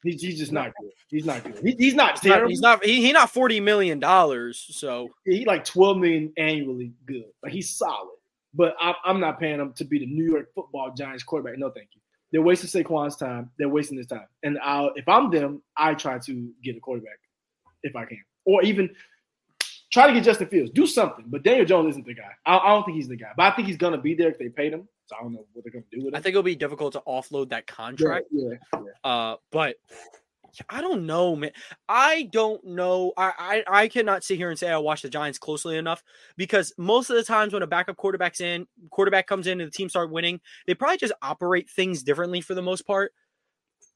He's, 0.03 0.21
he's 0.21 0.39
just 0.39 0.53
not 0.53 0.71
good. 0.79 0.91
He's 1.09 1.25
not 1.25 1.43
good. 1.43 1.59
He, 1.61 1.75
he's 1.77 1.93
not 1.93 2.19
he's 2.19 2.29
not, 2.29 2.47
he's 2.47 2.61
not 2.61 2.85
he, 2.85 3.01
he 3.01 3.11
not 3.11 3.29
forty 3.29 3.59
million 3.59 3.99
dollars. 3.99 4.65
So 4.71 5.09
he 5.25 5.45
like 5.45 5.65
twelve 5.65 5.97
million 5.97 6.31
annually. 6.37 6.93
Good. 7.05 7.25
Like 7.43 7.51
he's 7.51 7.69
solid. 7.69 8.15
But 8.53 8.75
I'm, 8.79 8.95
I'm 9.03 9.19
not 9.19 9.39
paying 9.39 9.57
them 9.57 9.73
to 9.73 9.85
be 9.85 9.99
the 9.99 10.05
New 10.07 10.25
York 10.25 10.53
Football 10.55 10.93
Giants 10.97 11.23
quarterback. 11.23 11.59
No, 11.59 11.69
thank 11.69 11.89
you. 11.93 12.01
They're 12.31 12.41
wasting 12.41 12.69
Saquon's 12.69 13.15
time. 13.15 13.51
They're 13.57 13.69
wasting 13.69 13.97
his 13.97 14.07
time. 14.07 14.27
And 14.43 14.59
I'll, 14.63 14.91
if 14.95 15.07
I'm 15.07 15.31
them, 15.31 15.61
I 15.77 15.93
try 15.93 16.19
to 16.19 16.51
get 16.63 16.77
a 16.77 16.79
quarterback 16.79 17.19
if 17.83 17.95
I 17.95 18.05
can, 18.05 18.23
or 18.45 18.61
even 18.63 18.89
try 19.91 20.07
to 20.07 20.13
get 20.13 20.23
Justin 20.23 20.47
Fields. 20.47 20.71
Do 20.71 20.85
something. 20.85 21.25
But 21.27 21.43
Daniel 21.43 21.65
Jones 21.65 21.91
isn't 21.91 22.05
the 22.05 22.13
guy. 22.13 22.31
I, 22.45 22.57
I 22.57 22.67
don't 22.69 22.85
think 22.85 22.97
he's 22.97 23.07
the 23.07 23.15
guy. 23.15 23.31
But 23.35 23.51
I 23.51 23.55
think 23.55 23.67
he's 23.67 23.77
gonna 23.77 23.97
be 23.97 24.13
there 24.13 24.29
if 24.29 24.37
they 24.37 24.49
paid 24.49 24.73
him. 24.73 24.87
So 25.07 25.15
I 25.19 25.23
don't 25.23 25.33
know 25.33 25.45
what 25.53 25.63
they're 25.63 25.71
gonna 25.71 25.85
do 25.91 26.05
with 26.05 26.13
it. 26.13 26.17
I 26.17 26.21
think 26.21 26.33
it'll 26.33 26.43
be 26.43 26.55
difficult 26.55 26.93
to 26.93 27.01
offload 27.07 27.49
that 27.49 27.65
contract. 27.65 28.27
Yeah, 28.31 28.55
yeah, 28.73 28.79
yeah. 28.79 29.09
Uh, 29.11 29.35
but 29.51 29.77
I 30.69 30.81
don't 30.81 31.05
know, 31.05 31.35
man. 31.35 31.51
I 31.87 32.29
don't 32.31 32.63
know. 32.65 33.13
I, 33.17 33.63
I 33.67 33.81
I 33.81 33.87
cannot 33.87 34.23
sit 34.23 34.37
here 34.37 34.49
and 34.49 34.59
say 34.59 34.69
I 34.69 34.77
watch 34.77 35.01
the 35.01 35.09
Giants 35.09 35.39
closely 35.39 35.77
enough 35.77 36.03
because 36.37 36.73
most 36.77 37.09
of 37.09 37.15
the 37.15 37.23
times 37.23 37.53
when 37.53 37.63
a 37.63 37.67
backup 37.67 37.97
quarterback's 37.97 38.41
in, 38.41 38.67
quarterback 38.91 39.27
comes 39.27 39.47
in 39.47 39.61
and 39.61 39.71
the 39.71 39.75
team 39.75 39.89
start 39.89 40.11
winning, 40.11 40.39
they 40.67 40.73
probably 40.73 40.97
just 40.97 41.13
operate 41.21 41.69
things 41.69 42.03
differently 42.03 42.41
for 42.41 42.55
the 42.55 42.61
most 42.61 42.85
part. 42.85 43.13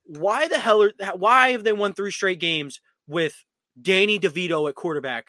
Why 0.06 0.48
the 0.48 0.60
hell 0.60 0.84
are 0.84 0.92
why 1.16 1.52
have 1.52 1.64
they 1.64 1.74
won 1.74 1.94
three 1.94 2.12
straight 2.12 2.40
games 2.40 2.82
with 3.08 3.36
Danny 3.82 4.20
DeVito 4.20 4.68
at 4.70 4.76
quarterback? 4.76 5.28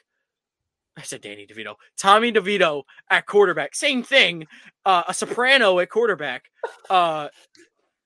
I 0.97 1.03
said 1.03 1.23
Danny 1.23 1.47
DeVito, 1.47 1.75
Tommy 1.97 2.33
DeVito 2.33 2.85
at 3.11 3.27
quarterback, 3.27 3.75
same 3.75 4.03
thing. 4.03 4.47
Uh, 4.85 5.03
a 5.09 5.15
soprano 5.15 5.79
at 5.81 5.91
quarterback. 5.91 6.45
Uh, 6.89 7.29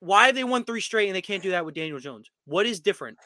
why 0.01 0.27
have 0.27 0.35
they 0.35 0.45
won 0.45 0.65
three 0.65 0.81
straight 0.81 1.09
and 1.09 1.17
they 1.17 1.23
can't 1.23 1.43
do 1.43 1.51
that 1.51 1.65
with 1.65 1.75
Daniel 1.75 1.99
Jones? 1.99 2.31
What 2.45 2.67
is 2.67 2.81
different? 2.81 3.19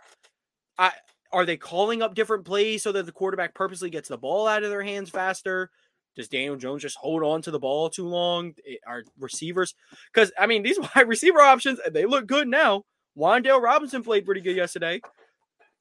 I 0.78 0.92
are 1.32 1.46
they 1.46 1.56
calling 1.56 2.02
up 2.02 2.14
different 2.14 2.44
plays 2.44 2.82
so 2.82 2.92
that 2.92 3.06
the 3.06 3.12
quarterback 3.12 3.54
purposely 3.54 3.90
gets 3.90 4.08
the 4.08 4.18
ball 4.18 4.46
out 4.46 4.62
of 4.62 4.70
their 4.70 4.82
hands 4.82 5.10
faster? 5.10 5.70
Does 6.14 6.28
Daniel 6.28 6.56
Jones 6.56 6.82
just 6.82 6.98
hold 6.98 7.22
on 7.22 7.40
to 7.42 7.50
the 7.50 7.58
ball 7.58 7.88
too 7.88 8.06
long? 8.06 8.54
Are 8.86 9.02
receivers 9.18 9.74
because 10.12 10.32
I 10.38 10.46
mean 10.46 10.62
these 10.62 10.78
wide 10.96 11.08
receiver 11.08 11.40
options 11.40 11.78
they 11.90 12.06
look 12.06 12.26
good 12.26 12.48
now. 12.48 12.84
Wan'Dale 13.16 13.62
Robinson 13.62 14.02
played 14.02 14.24
pretty 14.24 14.40
good 14.40 14.56
yesterday. 14.56 15.00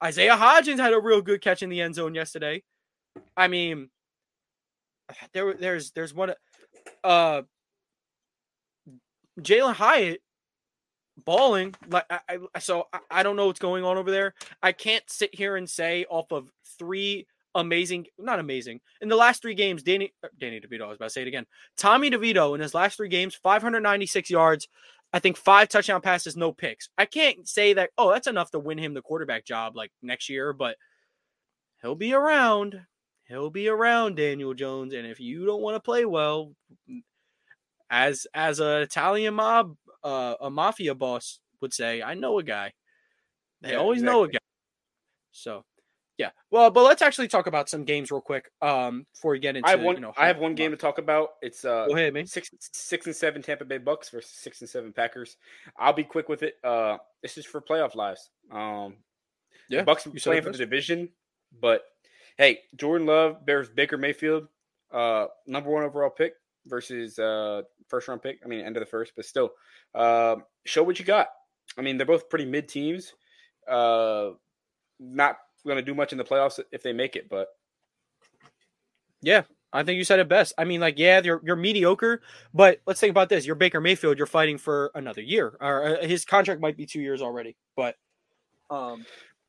Isaiah 0.03 0.35
Hodgins 0.35 0.79
had 0.79 0.93
a 0.93 0.99
real 0.99 1.21
good 1.21 1.41
catch 1.41 1.63
in 1.63 1.69
the 1.69 1.79
end 1.79 1.95
zone 1.95 2.15
yesterday. 2.15 2.63
I 3.37 3.47
mean, 3.47 3.89
there 5.33 5.53
there's 5.53 5.91
there's 5.91 6.13
one 6.13 6.33
uh 7.03 7.43
Jalin 9.39 9.73
Hyatt 9.73 10.21
balling 11.25 11.75
like 11.89 12.05
I, 12.09 12.39
I 12.55 12.59
so 12.59 12.87
I, 12.93 12.99
I, 13.11 13.23
don't 13.23 13.35
know 13.35 13.47
what's 13.47 13.59
going 13.59 13.83
on 13.83 13.97
over 13.97 14.11
there. 14.11 14.33
I 14.63 14.71
can't 14.71 15.03
sit 15.09 15.33
here 15.35 15.55
and 15.55 15.69
say 15.69 16.05
off 16.09 16.31
of 16.31 16.51
three 16.79 17.27
amazing, 17.53 18.07
not 18.17 18.39
amazing. 18.39 18.79
In 19.01 19.09
the 19.09 19.15
last 19.15 19.41
three 19.41 19.53
games, 19.53 19.83
Danny 19.83 20.13
uh, 20.23 20.29
Danny 20.39 20.59
DeVito, 20.59 20.83
I 20.83 20.87
was 20.87 20.95
about 20.97 21.07
to 21.07 21.11
say 21.11 21.21
it 21.21 21.27
again. 21.27 21.45
Tommy 21.77 22.09
DeVito 22.09 22.55
in 22.55 22.61
his 22.61 22.73
last 22.73 22.97
three 22.97 23.09
games, 23.09 23.35
596 23.35 24.29
yards, 24.29 24.67
I 25.13 25.19
think 25.19 25.37
five 25.37 25.67
touchdown 25.67 26.01
passes, 26.01 26.37
no 26.37 26.53
picks. 26.53 26.89
I 26.97 27.05
can't 27.05 27.47
say 27.47 27.73
that, 27.73 27.89
oh, 27.97 28.11
that's 28.11 28.27
enough 28.27 28.51
to 28.51 28.59
win 28.59 28.77
him 28.77 28.93
the 28.93 29.01
quarterback 29.01 29.45
job 29.45 29.75
like 29.75 29.91
next 30.01 30.29
year, 30.29 30.53
but 30.53 30.77
he'll 31.81 31.95
be 31.95 32.13
around. 32.13 32.81
He'll 33.25 33.49
be 33.49 33.67
around, 33.67 34.15
Daniel 34.15 34.53
Jones. 34.53 34.93
And 34.93 35.05
if 35.05 35.19
you 35.19 35.45
don't 35.45 35.61
want 35.61 35.75
to 35.75 35.81
play 35.81 36.05
well, 36.05 36.53
as 37.89 38.25
as 38.33 38.61
an 38.61 38.81
Italian 38.81 39.33
mob 39.33 39.75
uh, 40.03 40.35
a 40.41 40.49
mafia 40.49 40.95
boss 40.95 41.39
would 41.61 41.73
say, 41.73 42.01
I 42.01 42.13
know 42.13 42.39
a 42.39 42.43
guy. 42.43 42.73
They 43.61 43.71
yeah, 43.71 43.77
always 43.77 44.01
exactly. 44.01 44.19
know 44.19 44.23
a 44.23 44.27
guy. 44.29 44.39
So, 45.31 45.65
yeah. 46.17 46.29
Well, 46.49 46.69
but 46.71 46.83
let's 46.83 47.01
actually 47.01 47.27
talk 47.27 47.47
about 47.47 47.69
some 47.69 47.83
games 47.83 48.11
real 48.11 48.21
quick 48.21 48.51
um, 48.61 49.05
before 49.13 49.31
we 49.31 49.39
get 49.39 49.55
into. 49.55 49.67
I 49.67 49.71
have 49.71 49.81
one. 49.81 49.95
You 49.95 50.01
know, 50.01 50.13
I 50.17 50.27
have 50.27 50.39
one 50.39 50.55
game 50.55 50.71
to 50.71 50.77
talk 50.77 50.97
about. 50.97 51.29
It's 51.41 51.63
uh, 51.63 51.87
Go 51.87 51.95
ahead, 51.95 52.13
man. 52.13 52.25
six 52.25 52.49
six 52.73 53.05
and 53.05 53.15
seven 53.15 53.41
Tampa 53.41 53.65
Bay 53.65 53.77
Bucks 53.77 54.09
versus 54.09 54.31
six 54.31 54.61
and 54.61 54.69
seven 54.69 54.93
Packers. 54.93 55.37
I'll 55.77 55.93
be 55.93 56.03
quick 56.03 56.29
with 56.29 56.43
it. 56.43 56.55
Uh, 56.63 56.97
this 57.21 57.37
is 57.37 57.45
for 57.45 57.61
playoff 57.61 57.95
lives. 57.95 58.29
Um, 58.51 58.97
yeah, 59.69 59.83
Bucks 59.83 60.05
you 60.05 60.11
playing 60.11 60.43
for 60.43 60.51
the 60.51 60.57
division, 60.57 61.09
but 61.59 61.83
hey, 62.37 62.59
Jordan 62.75 63.07
Love 63.07 63.45
bears 63.45 63.69
Baker 63.69 63.97
Mayfield, 63.97 64.47
uh, 64.91 65.27
number 65.47 65.69
one 65.69 65.83
overall 65.83 66.09
pick 66.09 66.33
versus 66.65 67.19
uh 67.19 67.63
first 67.87 68.07
round 68.07 68.21
pick. 68.21 68.39
I 68.43 68.47
mean, 68.47 68.61
end 68.61 68.77
of 68.77 68.81
the 68.81 68.87
first, 68.87 69.13
but 69.15 69.25
still, 69.25 69.51
uh, 69.95 70.37
show 70.65 70.83
what 70.83 70.99
you 70.99 71.05
got. 71.05 71.27
I 71.77 71.81
mean, 71.81 71.97
they're 71.97 72.05
both 72.05 72.29
pretty 72.29 72.45
mid 72.45 72.67
teams. 72.67 73.13
Uh, 73.67 74.31
not 74.99 75.37
going 75.65 75.77
to 75.77 75.83
do 75.83 75.95
much 75.95 76.11
in 76.11 76.17
the 76.17 76.23
playoffs 76.23 76.59
if 76.71 76.83
they 76.83 76.93
make 76.93 77.15
it, 77.15 77.29
but 77.29 77.47
yeah, 79.21 79.43
I 79.73 79.83
think 79.83 79.97
you 79.97 80.03
said 80.03 80.19
it 80.19 80.27
best. 80.27 80.53
I 80.57 80.65
mean, 80.65 80.81
like, 80.81 80.97
yeah, 80.97 81.21
you're 81.23 81.41
you're 81.43 81.55
mediocre, 81.55 82.21
but 82.53 82.81
let's 82.85 82.99
think 82.99 83.11
about 83.11 83.29
this: 83.29 83.45
you're 83.45 83.55
Baker 83.55 83.79
Mayfield. 83.79 84.17
You're 84.17 84.27
fighting 84.27 84.57
for 84.57 84.91
another 84.95 85.21
year, 85.21 85.57
or 85.61 85.97
uh, 85.97 86.05
his 86.05 86.25
contract 86.25 86.61
might 86.61 86.77
be 86.77 86.85
two 86.85 87.01
years 87.01 87.21
already. 87.21 87.55
But 87.75 87.95
um, 88.69 89.05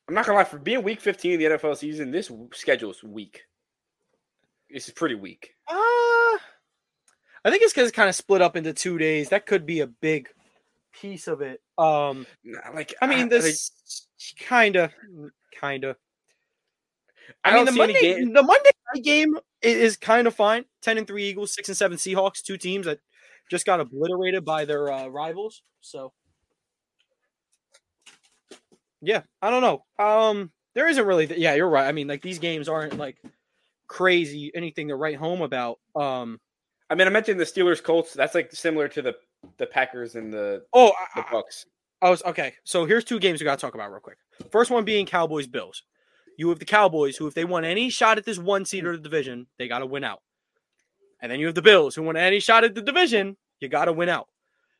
I'm 0.07 0.15
not 0.15 0.25
gonna 0.25 0.37
lie, 0.37 0.43
for 0.43 0.59
being 0.59 0.83
week 0.83 1.01
15 1.01 1.33
of 1.33 1.39
the 1.39 1.45
NFL 1.57 1.77
season, 1.77 2.11
this 2.11 2.31
schedule 2.53 2.91
is 2.91 3.03
weak. 3.03 3.41
This 4.69 4.87
is 4.87 4.93
pretty 4.93 5.15
weak. 5.15 5.51
Uh, 5.67 5.75
I 7.45 7.49
think 7.49 7.63
it's 7.63 7.73
because 7.73 7.89
it's 7.89 7.95
kind 7.95 8.09
of 8.09 8.15
split 8.15 8.41
up 8.41 8.55
into 8.55 8.73
two 8.73 8.97
days. 8.97 9.29
That 9.29 9.45
could 9.45 9.65
be 9.65 9.81
a 9.81 9.87
big 9.87 10.29
piece 10.93 11.27
of 11.27 11.41
it. 11.41 11.61
Um, 11.77 12.25
like 12.73 12.93
I 13.01 13.07
mean, 13.07 13.29
this 13.29 13.71
kind 14.39 14.75
of, 14.75 14.91
kind 15.59 15.83
of. 15.83 15.97
I, 17.43 17.55
mean, 17.55 17.65
the 17.65 17.71
Monday, 17.71 18.23
the 18.23 18.43
Monday 18.43 18.69
night 18.93 19.03
game 19.03 19.37
is 19.61 19.97
kind 19.97 20.27
of 20.27 20.35
fine. 20.35 20.65
Ten 20.81 20.97
and 20.97 21.07
three 21.07 21.25
Eagles, 21.25 21.53
six 21.53 21.67
and 21.69 21.77
seven 21.77 21.97
Seahawks, 21.97 22.41
two 22.41 22.57
teams 22.57 22.85
that 22.85 22.99
just 23.49 23.65
got 23.65 23.79
obliterated 23.79 24.45
by 24.45 24.65
their 24.65 24.91
uh, 24.91 25.07
rivals. 25.07 25.63
So, 25.81 26.13
yeah, 29.01 29.21
I 29.41 29.49
don't 29.49 29.61
know. 29.61 29.83
Um, 30.03 30.51
there 30.75 30.87
isn't 30.87 31.05
really. 31.05 31.27
Th- 31.27 31.39
yeah, 31.39 31.55
you're 31.55 31.69
right. 31.69 31.87
I 31.87 31.91
mean, 31.91 32.07
like 32.07 32.21
these 32.21 32.39
games 32.39 32.69
aren't 32.69 32.97
like 32.97 33.17
crazy 33.87 34.51
anything 34.55 34.87
to 34.87 34.95
write 34.95 35.17
home 35.17 35.41
about. 35.41 35.79
Um, 35.95 36.39
I 36.93 36.95
mean, 36.95 37.07
I 37.07 37.09
mentioned 37.09 37.39
the 37.39 37.43
Steelers 37.43 37.81
Colts. 37.81 38.13
That's 38.13 38.35
like 38.35 38.51
similar 38.51 38.87
to 38.89 39.01
the 39.01 39.15
the 39.57 39.65
Packers 39.65 40.13
and 40.13 40.31
the 40.31 40.63
oh 40.73 40.91
the 41.15 41.25
Bucks. 41.31 41.65
I, 41.99 42.05
I 42.05 42.09
was 42.11 42.21
okay. 42.23 42.53
So 42.65 42.85
here's 42.85 43.03
two 43.03 43.17
games 43.17 43.41
we 43.41 43.45
got 43.45 43.57
to 43.57 43.65
talk 43.65 43.73
about 43.73 43.91
real 43.91 43.99
quick. 43.99 44.17
First 44.51 44.69
one 44.69 44.85
being 44.85 45.07
Cowboys 45.07 45.47
Bills. 45.47 45.81
You 46.37 46.49
have 46.49 46.59
the 46.59 46.65
Cowboys 46.65 47.17
who, 47.17 47.25
if 47.25 47.33
they 47.33 47.45
want 47.45 47.65
any 47.65 47.89
shot 47.89 48.19
at 48.19 48.25
this 48.25 48.37
one 48.37 48.63
seed 48.63 48.85
of 48.85 48.91
the 48.91 48.99
division, 48.99 49.47
they 49.57 49.67
got 49.67 49.79
to 49.79 49.87
win 49.87 50.03
out. 50.03 50.21
And 51.19 51.31
then 51.31 51.39
you 51.39 51.47
have 51.47 51.55
the 51.55 51.63
Bills 51.63 51.95
who 51.95 52.03
want 52.03 52.19
any 52.19 52.39
shot 52.39 52.63
at 52.63 52.75
the 52.75 52.81
division, 52.83 53.37
you 53.59 53.69
got 53.69 53.85
to 53.85 53.93
win 53.93 54.09
out. 54.09 54.27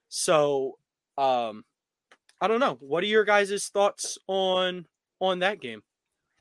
So, 0.08 0.78
um, 1.18 1.66
I 2.40 2.48
don't 2.48 2.60
know. 2.60 2.78
What 2.80 3.04
are 3.04 3.08
your 3.08 3.24
guys' 3.24 3.70
thoughts 3.70 4.20
on 4.28 4.86
on 5.20 5.40
that 5.40 5.60
game? 5.62 5.82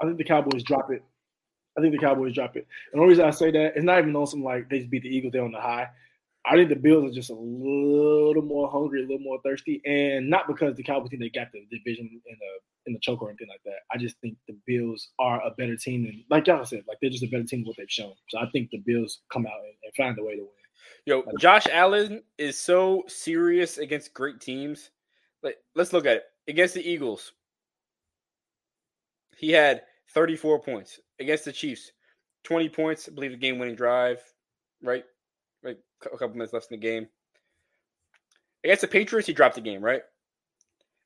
I 0.03 0.05
think 0.05 0.19
the 0.19 0.25
Cowboys 0.25 0.65
drop 0.65 0.91
it 0.93 1.03
I 1.77 1.81
think 1.81 1.93
the 1.93 1.99
Cowboys 1.99 2.35
drop 2.35 2.57
it. 2.57 2.67
And 2.93 2.99
the 2.99 3.03
only 3.03 3.11
reason 3.11 3.25
I 3.25 3.31
say 3.31 3.51
that 3.51 3.77
it's 3.77 3.85
not 3.85 3.99
even 3.99 4.15
on 4.17 4.27
some 4.27 4.43
like 4.43 4.69
they 4.69 4.79
just 4.79 4.91
beat 4.91 5.03
the 5.03 5.09
Eagles, 5.09 5.33
they're 5.33 5.45
on 5.45 5.53
the 5.53 5.61
high. 5.61 5.89
I 6.45 6.57
think 6.57 6.71
the 6.71 6.77
Bills 6.77 7.11
are 7.11 7.15
just 7.15 7.31
a 7.31 7.35
little 7.35 8.43
more 8.43 8.69
hungry, 8.69 9.01
a 9.01 9.03
little 9.03 9.21
more 9.21 9.41
thirsty, 9.45 9.81
and 9.87 10.29
not 10.29 10.49
because 10.49 10.77
the 10.77 10.83
Cowboys 10.83 11.11
think 11.11 11.23
they 11.23 11.29
got 11.29 11.53
the 11.53 11.65
division 11.71 12.09
in 12.27 12.37
the 12.39 12.47
in 12.87 12.93
the 12.93 12.99
choke 12.99 13.23
or 13.23 13.29
anything 13.29 13.49
like 13.49 13.63
that. 13.65 13.79
I 13.93 13.99
just 13.99 14.19
think 14.21 14.37
the 14.49 14.57
Bills 14.67 15.11
are 15.21 15.41
a 15.47 15.51
better 15.53 15.77
team 15.77 16.05
than, 16.05 16.25
like 16.31 16.49
y'all 16.49 16.65
said, 16.65 16.83
like 16.89 16.99
they're 17.01 17.11
just 17.11 17.23
a 17.23 17.29
better 17.29 17.45
team 17.45 17.61
than 17.61 17.69
what 17.69 17.77
they've 17.77 17.89
shown. 17.89 18.13
So 18.29 18.39
I 18.39 18.47
think 18.51 18.71
the 18.71 18.83
Bills 18.85 19.21
come 19.33 19.47
out 19.47 19.61
and, 19.63 19.75
and 19.85 19.95
find 19.97 20.19
a 20.19 20.25
way 20.25 20.35
to 20.35 20.43
win. 20.43 20.49
Yo, 21.07 21.25
Josh 21.39 21.67
Allen 21.71 22.23
is 22.39 22.59
so 22.59 23.05
serious 23.07 23.79
against 23.79 24.15
great 24.15 24.41
teams. 24.41 24.91
Like, 25.45 25.59
let's 25.77 25.93
look 25.93 26.07
at 26.07 26.17
it 26.17 26.25
against 26.49 26.75
the 26.75 26.89
Eagles. 26.89 27.33
He 29.37 29.51
had 29.51 29.83
34 30.15 30.61
points 30.61 31.01
against 31.21 31.45
the 31.45 31.53
Chiefs. 31.53 31.93
20 32.45 32.69
points, 32.69 33.09
I 33.09 33.13
believe 33.15 33.31
the 33.31 33.37
game 33.37 33.59
winning 33.59 33.77
drive, 33.77 34.21
right? 34.83 35.05
Right, 35.63 35.79
a 36.05 36.11
couple 36.11 36.31
minutes 36.31 36.53
left 36.53 36.71
in 36.73 36.81
the 36.81 36.87
game. 36.87 37.09
Against 38.65 38.81
the 38.81 38.89
Patriots, 38.89 39.27
he 39.29 39.33
dropped 39.33 39.55
the 39.55 39.61
game, 39.61 39.81
right? 39.83 40.03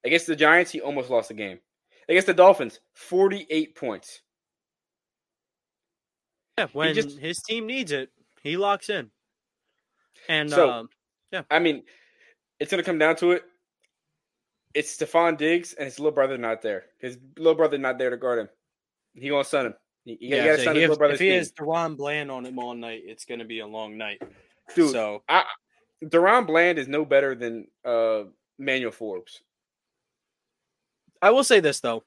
Against 0.05 0.27
the 0.27 0.37
Giants, 0.37 0.71
he 0.71 0.81
almost 0.81 1.11
lost 1.11 1.29
the 1.29 1.35
game. 1.35 1.61
against 2.09 2.29
the 2.29 2.35
Dolphins, 2.35 2.79
48 2.95 3.75
points. 3.75 4.23
Yeah, 6.57 6.69
when 6.73 6.95
just- 6.95 7.19
his 7.19 7.43
team 7.43 7.67
needs 7.67 7.91
it, 7.93 8.11
he 8.43 8.57
locks 8.57 8.89
in. 8.89 9.11
And 10.29 10.49
So- 10.51 10.71
um, 10.71 10.89
yeah, 11.33 11.43
I 11.51 11.59
mean, 11.59 11.85
it's 12.61 12.71
going 12.71 12.83
to 12.83 12.87
come 12.89 12.99
down 12.99 13.17
to 13.17 13.33
it. 13.33 13.45
It's 14.73 14.97
Stefon 14.97 15.37
Diggs 15.37 15.75
and 15.75 15.85
his 15.87 15.99
little 15.99 16.13
brother 16.13 16.39
not 16.39 16.63
there. 16.63 16.87
His 16.99 17.19
little 17.37 17.55
brother 17.55 17.77
not 17.79 17.99
there 17.99 18.11
to 18.11 18.17
guard 18.17 18.39
him. 18.39 18.49
He 19.17 19.29
gonna 19.29 19.45
son 19.45 19.67
him. 19.67 19.75
You, 20.05 20.17
you 20.21 20.37
yeah, 20.37 20.45
gotta 20.45 20.59
so 20.59 20.65
son 20.65 20.75
he 20.77 20.83
his 20.83 20.89
little 20.91 20.99
brother's 20.99 21.15
if 21.17 21.21
he 21.21 21.31
team. 21.31 21.39
has 21.39 21.53
DaRon 21.53 21.97
Bland 21.97 22.31
on 22.31 22.45
him 22.47 22.59
all 22.59 22.75
night, 22.75 23.03
it's 23.05 23.25
going 23.25 23.41
to 23.41 23.45
be 23.45 23.61
a 23.61 23.67
long 23.67 23.97
night. 23.97 24.23
Dude, 24.75 24.93
so 24.93 25.23
I, 25.29 25.45
DaRon 26.05 26.47
Bland 26.47 26.79
is 26.79 26.87
no 26.87 27.05
better 27.05 27.35
than 27.35 27.67
uh, 27.85 28.25
Manuel 28.59 28.93
Forbes. 28.93 29.43
I 31.23 31.31
will 31.31 31.45
say 31.45 31.61
this 31.61 31.81
though. 31.81 32.05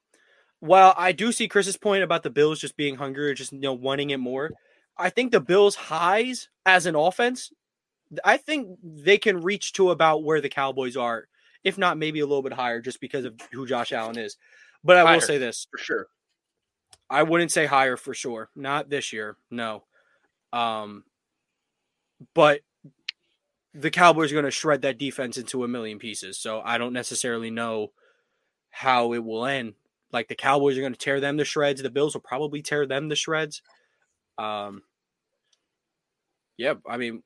While 0.61 0.93
I 0.97 1.13
do 1.13 1.31
see 1.31 1.47
Chris's 1.47 1.77
point 1.77 2.03
about 2.03 2.23
the 2.23 2.29
Bills 2.29 2.59
just 2.59 2.77
being 2.77 2.95
hungry 2.95 3.29
or 3.29 3.33
just 3.33 3.51
you 3.51 3.59
know 3.59 3.73
wanting 3.73 4.11
it 4.11 4.17
more, 4.17 4.51
I 4.97 5.09
think 5.09 5.31
the 5.31 5.39
Bills' 5.39 5.75
highs 5.75 6.49
as 6.65 6.85
an 6.85 6.95
offense, 6.95 7.51
I 8.23 8.37
think 8.37 8.77
they 8.83 9.17
can 9.17 9.41
reach 9.41 9.73
to 9.73 9.91
about 9.91 10.23
where 10.23 10.41
the 10.41 10.49
Cowboys 10.49 10.97
are, 10.97 11.27
if 11.63 11.77
not 11.77 11.97
maybe 11.97 12.19
a 12.19 12.25
little 12.25 12.43
bit 12.43 12.53
higher, 12.53 12.81
just 12.81 12.99
because 12.99 13.25
of 13.25 13.35
who 13.51 13.65
Josh 13.65 13.91
Allen 13.93 14.17
is. 14.17 14.37
But 14.83 14.97
I 14.97 15.03
Higher. 15.03 15.13
will 15.15 15.21
say 15.21 15.37
this: 15.37 15.67
For 15.71 15.77
sure. 15.77 16.07
I 17.09 17.23
wouldn't 17.23 17.51
say 17.51 17.65
higher 17.65 17.97
for 17.97 18.13
sure. 18.13 18.49
Not 18.55 18.89
this 18.89 19.11
year, 19.11 19.37
no. 19.49 19.83
Um, 20.53 21.03
but 22.33 22.61
the 23.73 23.91
Cowboys 23.91 24.31
are 24.31 24.35
going 24.35 24.45
to 24.45 24.51
shred 24.51 24.81
that 24.81 24.97
defense 24.97 25.37
into 25.37 25.63
a 25.63 25.67
million 25.67 25.99
pieces. 25.99 26.37
So 26.37 26.61
I 26.63 26.77
don't 26.77 26.93
necessarily 26.93 27.49
know 27.49 27.91
how 28.69 29.13
it 29.13 29.23
will 29.23 29.45
end. 29.45 29.73
Like 30.11 30.27
the 30.27 30.35
Cowboys 30.35 30.77
are 30.77 30.81
going 30.81 30.93
to 30.93 30.99
tear 30.99 31.19
them 31.19 31.37
to 31.37 31.45
shreds. 31.45 31.81
The 31.81 31.89
Bills 31.89 32.13
will 32.13 32.21
probably 32.21 32.61
tear 32.61 32.85
them 32.85 33.09
to 33.09 33.15
shreds. 33.15 33.61
Um, 34.37 34.83
yeah, 36.57 36.75
I 36.87 36.97
mean, 36.97 37.23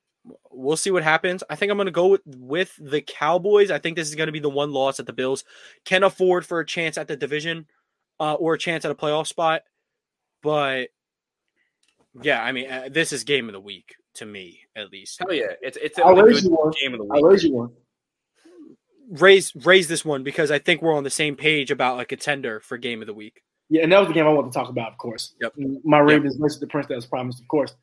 we'll 0.51 0.77
see 0.77 0.91
what 0.91 1.03
happens. 1.03 1.43
I 1.49 1.55
think 1.55 1.71
I'm 1.71 1.77
going 1.77 1.85
to 1.85 1.91
go 1.91 2.07
with, 2.07 2.21
with 2.25 2.77
the 2.79 3.01
Cowboys. 3.01 3.71
I 3.71 3.79
think 3.79 3.95
this 3.95 4.09
is 4.09 4.15
going 4.15 4.27
to 4.27 4.33
be 4.33 4.39
the 4.39 4.49
one 4.49 4.71
loss 4.71 4.97
that 4.97 5.05
the 5.05 5.13
Bills 5.13 5.43
can 5.85 6.03
afford 6.03 6.45
for 6.45 6.59
a 6.59 6.65
chance 6.65 6.97
at 6.97 7.07
the 7.07 7.15
division 7.15 7.67
uh, 8.19 8.33
or 8.33 8.53
a 8.53 8.59
chance 8.59 8.85
at 8.85 8.91
a 8.91 8.95
playoff 8.95 9.27
spot. 9.27 9.63
But 10.43 10.89
yeah, 12.21 12.43
I 12.43 12.51
mean, 12.51 12.69
uh, 12.69 12.89
this 12.91 13.11
is 13.11 13.23
game 13.23 13.49
of 13.49 13.53
the 13.53 13.59
week 13.59 13.95
to 14.15 14.25
me, 14.25 14.59
at 14.75 14.91
least. 14.91 15.19
Hell 15.19 15.33
yeah. 15.33 15.53
It's 15.61 15.77
it's 15.81 15.97
a 15.97 16.03
I'll 16.03 16.15
really 16.15 16.33
raise 16.33 16.47
good 16.47 16.75
game 16.81 16.93
of 16.93 16.99
the 16.99 17.05
week. 17.05 17.13
I'll 17.15 17.23
raise 17.23 17.43
you 17.43 17.53
one. 17.53 17.71
Raise 19.09 19.55
raise 19.65 19.87
this 19.87 20.05
one 20.05 20.23
because 20.23 20.51
I 20.51 20.59
think 20.59 20.81
we're 20.81 20.95
on 20.95 21.03
the 21.03 21.09
same 21.09 21.35
page 21.35 21.71
about 21.71 21.97
like 21.97 22.11
a 22.11 22.15
contender 22.17 22.59
for 22.59 22.77
game 22.77 23.01
of 23.01 23.07
the 23.07 23.13
week. 23.13 23.41
Yeah, 23.69 23.83
and 23.83 23.91
that 23.91 23.99
was 23.99 24.09
the 24.09 24.13
game 24.13 24.27
I 24.27 24.29
wanted 24.29 24.51
to 24.51 24.59
talk 24.59 24.69
about, 24.69 24.91
of 24.91 24.97
course. 24.97 25.33
Yep. 25.41 25.53
My 25.83 25.99
Ravens 25.99 26.35
versus 26.35 26.59
the 26.59 26.67
Prince 26.67 26.87
that 26.87 26.95
was 26.95 27.05
promised, 27.05 27.41
of 27.41 27.47
course. 27.47 27.73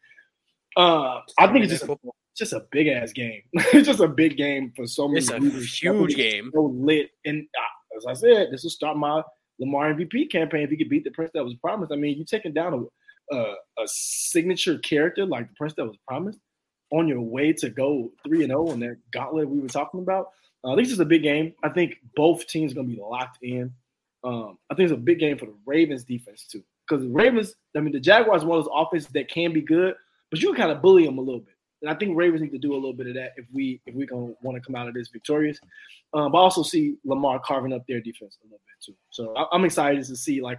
Uh, 0.77 1.21
I 1.39 1.49
think 1.49 1.65
it's 1.65 1.73
just 1.73 1.85
a, 1.85 1.97
just 2.37 2.53
a 2.53 2.65
big 2.71 2.87
ass 2.87 3.13
game. 3.13 3.43
it's 3.55 3.89
just 3.89 4.01
a 4.01 4.07
big 4.07 4.37
game 4.37 4.73
for 4.77 4.87
so 4.87 5.09
many. 5.09 5.19
It's 5.19 5.31
a 5.31 5.41
reasons. 5.41 5.79
huge 5.79 6.15
game. 6.15 6.51
So 6.55 6.67
lit, 6.67 7.11
and 7.25 7.47
uh, 7.59 7.97
as 7.97 8.07
I 8.07 8.13
said, 8.13 8.49
this 8.53 8.63
will 8.63 8.71
start 8.71 8.97
my 8.99 9.23
Lamar 9.61 9.95
MVP 9.95 10.31
campaign. 10.31 10.63
If 10.63 10.71
he 10.71 10.77
could 10.77 10.89
beat 10.89 11.05
the 11.05 11.11
Prince 11.11 11.31
that 11.35 11.45
was 11.45 11.55
promised, 11.55 11.93
I 11.93 11.97
mean, 11.97 12.19
you 12.19 12.25
taking 12.25 12.53
down 12.53 12.89
a, 13.33 13.35
a 13.35 13.55
a 13.79 13.87
signature 13.87 14.79
character 14.79 15.25
like 15.25 15.49
the 15.49 15.55
Prince 15.55 15.75
that 15.75 15.87
was 15.87 15.97
promised 16.09 16.41
on 16.91 17.07
your 17.07 17.21
way 17.21 17.53
to 17.53 17.71
go 17.71 18.11
three 18.27 18.43
and 18.43 18.51
zero 18.51 18.69
on 18.69 18.81
that 18.81 18.97
gauntlet 19.13 19.49
we 19.49 19.61
were 19.61 19.69
talking 19.69 20.01
about. 20.01 20.29
Uh, 20.65 20.73
I 20.73 20.75
think 20.75 20.81
it's 20.81 20.91
just 20.91 21.01
a 21.01 21.07
big 21.07 21.23
game. 21.23 21.55
I 21.63 21.69
think 21.69 21.97
both 22.17 22.47
teams 22.47 22.73
are 22.73 22.75
going 22.77 22.89
to 22.89 22.95
be 22.95 23.01
locked 23.01 23.39
in. 23.43 23.73
Um, 24.25 24.59
I 24.71 24.75
think 24.75 24.91
it's 24.91 24.99
a 24.99 25.01
big 25.01 25.19
game 25.19 25.39
for 25.39 25.47
the 25.47 25.55
Ravens 25.65 26.05
defense 26.05 26.47
too, 26.47 26.63
because 26.89 27.05
the 27.05 27.11
Ravens. 27.11 27.55
I 27.77 27.81
mean, 27.81 27.93
the 27.93 28.01
Jaguars 28.01 28.45
one 28.45 28.59
of 28.59 28.65
those 28.65 28.73
offenses 28.75 29.11
that 29.13 29.31
can 29.31 29.53
be 29.53 29.63
good, 29.63 29.95
but 30.31 30.41
you 30.41 30.49
can 30.49 30.57
kind 30.57 30.73
of 30.73 30.83
bully 30.83 31.05
them 31.05 31.19
a 31.19 31.23
little 31.23 31.41
bit. 31.41 31.55
And 31.83 31.91
I 31.91 31.95
think 31.95 32.17
Ravens 32.17 32.43
need 32.43 32.53
to 32.53 32.59
do 32.59 32.73
a 32.73 32.77
little 32.77 32.93
bit 32.93 33.07
of 33.07 33.15
that 33.15 33.33
if 33.37 33.47
we 33.53 33.81
if 33.87 33.95
we 33.95 34.07
gonna 34.07 34.33
want 34.43 34.57
to 34.57 34.61
come 34.61 34.77
out 34.77 34.89
of 34.89 34.95
this 34.95 35.09
victorious. 35.09 35.59
Um, 36.13 36.33
but 36.33 36.39
I 36.39 36.43
also 36.43 36.63
see 36.63 36.97
Lamar 37.05 37.41
carving 37.41 37.73
up 37.73 37.87
their 37.87 38.01
defense 38.01 38.39
a 38.43 38.47
little 38.47 38.61
bit 38.67 38.85
too. 38.85 38.95
So 39.11 39.35
I, 39.37 39.47
I'm 39.53 39.65
excited 39.65 40.05
to 40.05 40.17
see 40.17 40.41
like 40.43 40.59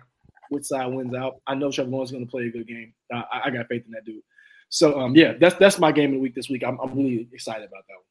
which 0.50 0.66
side 0.66 0.88
wins 0.88 1.14
out. 1.14 1.42
I 1.48 1.56
know 1.56 1.72
Trevor 1.72 1.90
Lawrence 1.90 2.10
is 2.10 2.14
going 2.14 2.26
to 2.26 2.32
play 2.32 2.48
a 2.48 2.52
good 2.52 2.68
game. 2.68 2.94
I, 3.14 3.42
I 3.46 3.50
got 3.52 3.68
faith 3.68 3.84
in 3.86 3.92
that 3.92 4.04
dude. 4.04 4.22
So 4.70 5.00
um, 5.00 5.16
yeah, 5.16 5.34
that's 5.34 5.56
that's 5.56 5.80
my 5.80 5.92
game 5.92 6.12
of 6.12 6.16
the 6.16 6.20
week 6.20 6.36
this 6.36 6.50
week. 6.50 6.64
I'm, 6.64 6.80
I'm 6.80 6.96
really 6.96 7.28
excited 7.34 7.68
about 7.68 7.84
that 7.88 7.96
one. 7.96 8.06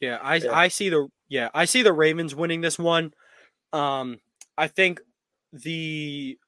Yeah, 0.00 0.18
I 0.22 0.36
Yeah. 0.36 0.52
I 0.52 0.68
see 0.68 0.88
the 0.88 1.08
yeah 1.28 1.48
I 1.54 1.64
see 1.66 1.82
the 1.82 1.92
Ravens 1.92 2.34
winning 2.34 2.60
this 2.60 2.78
one. 2.78 3.12
Um, 3.72 4.18
I 4.56 4.66
think 4.68 5.00
the 5.52 6.38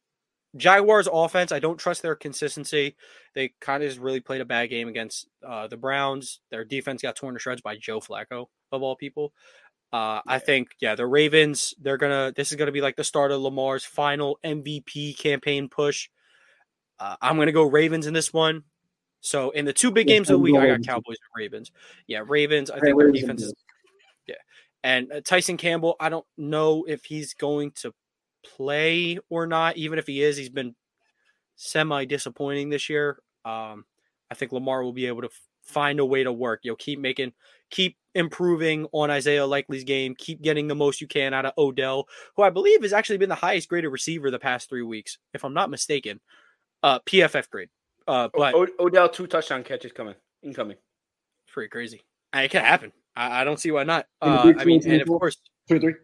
Jaguars 0.57 1.09
offense. 1.12 1.53
I 1.53 1.59
don't 1.59 1.78
trust 1.78 2.03
their 2.03 2.16
consistency. 2.16 2.96
They 3.34 3.53
kind 3.61 3.82
of 3.82 3.88
just 3.88 4.01
really 4.01 4.20
played 4.20 4.40
a 4.40 4.44
bad 4.44 4.66
game 4.70 4.88
against 4.88 5.28
uh, 5.46 5.68
the 5.68 5.76
Browns. 5.76 6.40
Their 6.51 6.64
defense 6.64 7.03
got 7.03 7.16
torn 7.16 7.34
to 7.34 7.40
shreds 7.40 7.61
by 7.62 7.76
Joe 7.76 8.01
Flacco 8.01 8.46
of 8.72 8.82
all 8.82 8.96
people. 8.96 9.32
Uh, 9.92 10.20
I 10.26 10.38
think 10.38 10.68
yeah, 10.80 10.94
the 10.94 11.07
Ravens. 11.07 11.74
They're 11.80 11.96
gonna. 11.96 12.32
This 12.34 12.51
is 12.53 12.57
gonna 12.57 12.72
be 12.72 12.80
like 12.80 12.96
the 12.96 13.05
start 13.05 13.32
of 13.32 13.40
Lamar's 13.40 13.84
final 13.84 14.38
MVP 14.44 15.18
campaign 15.18 15.68
push. 15.68 16.09
Uh, 16.98 17.16
I'm 17.20 17.36
gonna 17.38 17.53
go 17.53 17.64
Ravens 17.64 18.07
in 18.07 18.14
this 18.14 18.32
one. 18.32 18.64
So 19.20 19.51
in 19.51 19.64
the 19.64 19.72
two 19.72 19.90
big 19.90 20.09
Yeah, 20.09 20.14
games 20.14 20.30
of 20.30 20.34
the 20.34 20.38
week, 20.40 20.57
I 20.57 20.66
got 20.66 20.82
Cowboys 20.82 21.16
and 21.18 21.42
Ravens. 21.42 21.72
Yeah, 22.07 22.22
Ravens. 22.26 22.70
I 22.70 22.76
Yeah, 22.76 22.82
think 22.82 22.98
their 22.98 23.07
Ravens 23.07 23.22
and 23.22 23.38
defense 23.38 23.42
is 23.42 23.55
Bills. 24.26 24.38
and 24.82 25.12
uh, 25.12 25.20
Tyson 25.20 25.57
Campbell, 25.57 25.96
I 26.01 26.09
don't 26.09 26.26
know 26.38 26.84
if 26.88 27.05
he's 27.05 27.34
going 27.34 27.72
to 27.82 27.92
play 28.45 29.18
or 29.28 29.47
not. 29.47 29.76
Even 29.76 29.99
if 29.99 30.07
he 30.07 30.22
is, 30.22 30.36
he's 30.36 30.49
been 30.49 30.74
semi 31.57 32.05
disappointing 32.05 32.70
this 32.70 32.88
year. 32.88 33.18
Um, 33.45 33.84
I 34.30 34.34
think 34.34 34.53
Lamar 34.53 34.82
will 34.82 34.93
be 34.93 35.07
able 35.07 35.22
to 35.22 35.28
f- 35.28 35.41
find 35.62 36.01
a 36.01 36.05
way 36.05 36.24
to 36.24 36.32
work. 36.32 36.61
You'll 36.62 36.76
keep 36.76 36.99
making, 37.01 37.32
keep 37.70 37.97
improving 38.14 38.86
on 38.93 39.11
Isaiah 39.11 39.47
Likely's 39.47 39.84
game. 39.84 40.14
Keep 40.16 40.43
getting 40.43 40.68
the 40.68 40.74
most 40.74 41.01
you 41.01 41.07
can 41.07 41.34
out 41.34 41.47
of 41.47 41.53
Odell, 41.59 42.07
who 42.36 42.43
I 42.43 42.51
believe 42.51 42.82
has 42.82 42.93
actually 42.93 43.18
been 43.18 43.28
the 43.28 43.34
highest 43.34 43.68
graded 43.68 43.91
receiver 43.91 44.30
the 44.30 44.38
past 44.38 44.68
three 44.68 44.82
weeks, 44.82 45.18
if 45.34 45.45
I'm 45.45 45.55
not 45.55 45.70
mistaken. 45.70 46.20
Uh, 46.82 46.99
PFF 47.01 47.49
grade. 47.51 47.68
Uh, 48.07 48.28
but 48.34 48.55
O- 48.55 48.66
Odell 48.80 49.09
two 49.09 49.26
touchdown 49.26 49.62
catches 49.62 49.93
coming 49.93 50.14
incoming. 50.43 50.76
it's 51.45 51.53
pretty 51.53 51.68
crazy. 51.68 52.03
It 52.34 52.51
can 52.51 52.64
happen. 52.64 52.93
I, 53.14 53.41
I 53.43 53.45
don't 53.45 53.59
see 53.61 53.70
why 53.70 53.84
not. 53.84 54.07
In 54.22 54.28
Uh, 54.30 54.55
I 54.59 54.64
mean, 54.64 54.80
and 54.86 55.03
of 55.03 55.09
course, 55.09 55.36
Two 55.68 55.76
or 55.76 55.78
three. 55.80 55.95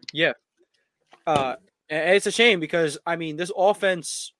uh, 1.25 1.55
and 1.89 2.15
it's 2.15 2.27
a 2.27 2.31
shame 2.31 2.59
because 2.59 2.97
I 3.05 3.15
mean 3.15 3.35
this 3.37 3.51
offense, 3.55 4.33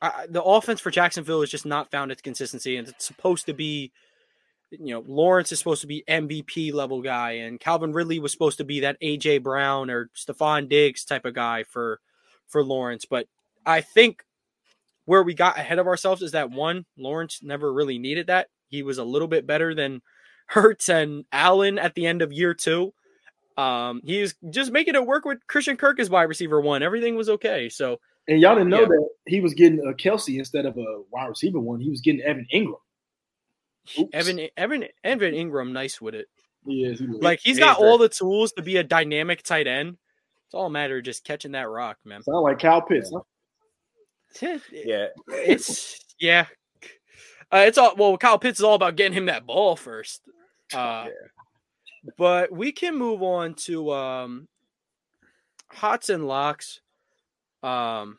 I, 0.00 0.26
the 0.28 0.42
offense 0.42 0.80
for 0.80 0.90
Jacksonville 0.90 1.40
has 1.40 1.50
just 1.50 1.66
not 1.66 1.90
found 1.90 2.12
its 2.12 2.22
consistency, 2.22 2.76
and 2.76 2.88
it's 2.88 3.06
supposed 3.06 3.46
to 3.46 3.54
be, 3.54 3.92
you 4.70 4.94
know, 4.94 5.04
Lawrence 5.06 5.52
is 5.52 5.58
supposed 5.58 5.80
to 5.80 5.86
be 5.86 6.04
MVP 6.08 6.72
level 6.72 7.02
guy, 7.02 7.32
and 7.32 7.60
Calvin 7.60 7.92
Ridley 7.92 8.18
was 8.18 8.32
supposed 8.32 8.58
to 8.58 8.64
be 8.64 8.80
that 8.80 9.00
AJ 9.00 9.42
Brown 9.42 9.90
or 9.90 10.10
Stefon 10.16 10.68
Diggs 10.68 11.04
type 11.04 11.24
of 11.24 11.34
guy 11.34 11.64
for 11.64 12.00
for 12.46 12.62
Lawrence, 12.64 13.04
but 13.04 13.26
I 13.64 13.80
think 13.80 14.24
where 15.06 15.22
we 15.22 15.34
got 15.34 15.58
ahead 15.58 15.78
of 15.78 15.86
ourselves 15.86 16.22
is 16.22 16.32
that 16.32 16.50
one 16.50 16.84
Lawrence 16.96 17.40
never 17.42 17.72
really 17.72 17.98
needed 17.98 18.26
that. 18.26 18.48
He 18.68 18.82
was 18.82 18.98
a 18.98 19.04
little 19.04 19.28
bit 19.28 19.46
better 19.46 19.74
than 19.74 20.02
Hurts 20.48 20.88
and 20.88 21.24
Allen 21.32 21.78
at 21.78 21.94
the 21.94 22.06
end 22.06 22.22
of 22.22 22.32
year 22.32 22.54
two. 22.54 22.92
Um, 23.56 24.02
he 24.04 24.20
was 24.20 24.34
just 24.50 24.70
making 24.72 24.94
it 24.94 25.06
work 25.06 25.24
with 25.24 25.38
Christian 25.46 25.76
Kirk 25.76 25.98
as 25.98 26.10
wide 26.10 26.24
receiver 26.24 26.60
one. 26.60 26.82
Everything 26.82 27.16
was 27.16 27.28
okay. 27.30 27.68
So 27.70 28.00
And 28.28 28.40
y'all 28.40 28.54
didn't 28.54 28.70
know 28.70 28.80
Yeah. 28.80 28.86
that 28.86 29.08
he 29.26 29.40
was 29.40 29.54
getting 29.54 29.78
a 29.80 29.92
Kelce 29.94 30.38
instead 30.38 30.66
of 30.66 30.76
a 30.76 31.02
wide 31.10 31.26
receiver 31.28 31.58
one. 31.60 31.80
He 31.80 31.88
was 31.90 32.00
getting 32.00 32.20
Evan 32.22 32.46
Engram. 32.52 32.74
Oops. 33.98 34.10
Evan, 34.12 34.40
Evan, 34.56 34.84
Evan 35.04 35.32
Engram, 35.34 35.70
nice 35.72 36.00
with 36.00 36.14
it. 36.14 36.26
Yes, 36.66 36.98
he 36.98 37.06
was. 37.06 37.22
Like 37.22 37.40
he's 37.42 37.56
He 37.56 37.62
got 37.62 37.78
all 37.78 37.98
the 37.98 38.08
tools 38.08 38.52
to 38.52 38.62
be 38.62 38.76
a 38.78 38.82
dynamic 38.84 39.42
tight 39.42 39.66
end. 39.68 39.96
It's 40.46 40.54
all 40.54 40.66
a 40.66 40.70
matter 40.70 40.98
of 40.98 41.04
just 41.04 41.24
catching 41.24 41.52
that 41.52 41.68
rock, 41.68 41.96
man. 42.04 42.22
sound 42.22 42.42
like 42.42 42.58
Kyle 42.58 42.82
Pitts. 42.82 43.12
huh? 43.14 43.20
Yeah, 44.72 45.06
It's 45.28 45.98
yeah. 46.20 46.46
Uh, 47.50 47.64
it's 47.66 47.78
all 47.78 47.94
well. 47.96 48.18
Kyle 48.18 48.38
Pitts 48.38 48.58
is 48.58 48.64
all 48.64 48.74
about 48.74 48.96
getting 48.96 49.16
him 49.16 49.26
that 49.26 49.46
ball 49.46 49.76
first. 49.76 50.20
Uh, 50.74 51.06
But 52.16 52.52
we 52.52 52.72
can 52.72 52.96
move 52.96 53.22
on 53.22 53.54
to 53.54 53.92
um, 53.92 54.48
hots 55.70 56.08
and 56.08 56.26
locks. 56.26 56.80
Um, 57.62 58.18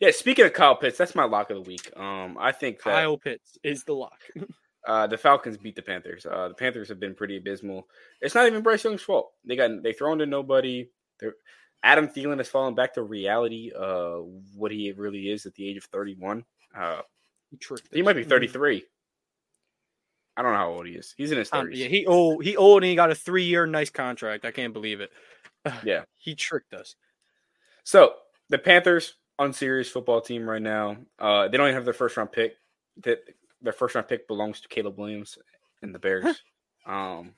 yeah. 0.00 0.10
Speaking 0.10 0.44
of 0.44 0.52
Kyle 0.52 0.76
Pitts, 0.76 0.98
that's 0.98 1.14
my 1.14 1.24
lock 1.24 1.50
of 1.50 1.56
the 1.56 1.68
week. 1.68 1.90
Um, 1.96 2.36
I 2.38 2.52
think 2.52 2.82
that 2.82 2.92
Kyle 2.94 3.18
Pitts 3.18 3.58
is 3.62 3.84
the 3.84 3.94
lock. 3.94 4.20
uh, 4.86 5.06
the 5.06 5.18
Falcons 5.18 5.56
beat 5.56 5.76
the 5.76 5.82
Panthers. 5.82 6.26
Uh, 6.26 6.48
the 6.48 6.54
Panthers 6.54 6.88
have 6.88 7.00
been 7.00 7.14
pretty 7.14 7.36
abysmal. 7.36 7.88
It's 8.20 8.34
not 8.34 8.46
even 8.46 8.62
Bryce 8.62 8.84
Young's 8.84 9.02
fault. 9.02 9.32
They 9.44 9.56
got 9.56 9.82
they 9.82 9.92
thrown 9.92 10.18
to 10.18 10.26
nobody. 10.26 10.88
They're, 11.20 11.34
Adam 11.82 12.08
Thielen 12.08 12.38
has 12.38 12.48
fallen 12.48 12.74
back 12.74 12.94
to 12.94 13.02
reality. 13.02 13.70
Uh, 13.78 14.20
what 14.56 14.72
he 14.72 14.92
really 14.92 15.30
is 15.30 15.44
at 15.44 15.54
the 15.54 15.68
age 15.68 15.76
of 15.76 15.84
thirty 15.84 16.14
one. 16.18 16.44
Uh, 16.76 17.02
He 17.50 17.58
he 17.92 18.02
might 18.02 18.16
be 18.16 18.24
thirty 18.24 18.48
three. 18.48 18.84
I 20.36 20.42
don't 20.42 20.52
know 20.52 20.58
how 20.58 20.70
old 20.70 20.86
he 20.86 20.94
is. 20.94 21.14
He's 21.16 21.30
in 21.32 21.38
his 21.38 21.48
Um, 21.52 21.66
thirties. 21.66 21.80
yeah, 21.80 21.86
he 21.88 22.06
old. 22.06 22.44
He 22.44 22.56
old, 22.56 22.82
and 22.82 22.90
he 22.90 22.96
got 22.96 23.10
a 23.10 23.14
three 23.14 23.44
year 23.44 23.66
nice 23.66 23.90
contract. 23.90 24.44
I 24.44 24.50
can't 24.50 24.72
believe 24.72 25.00
it. 25.00 25.10
Yeah. 25.84 26.04
he 26.16 26.34
tricked 26.34 26.74
us. 26.74 26.96
So 27.84 28.14
the 28.50 28.58
Panthers, 28.58 29.14
unserious 29.38 29.90
football 29.90 30.20
team 30.20 30.48
right 30.48 30.60
now. 30.62 30.96
Uh, 31.18 31.48
they 31.48 31.56
don't 31.56 31.66
even 31.68 31.74
have 31.76 31.84
their 31.84 31.94
first 31.94 32.16
round 32.16 32.32
pick. 32.32 32.54
That 33.02 33.20
their 33.62 33.72
first 33.72 33.94
round 33.94 34.08
pick 34.08 34.26
belongs 34.28 34.60
to 34.60 34.68
Caleb 34.68 34.98
Williams 34.98 35.38
and 35.82 35.94
the 35.94 35.98
Bears. 35.98 36.42
um, 36.86 37.34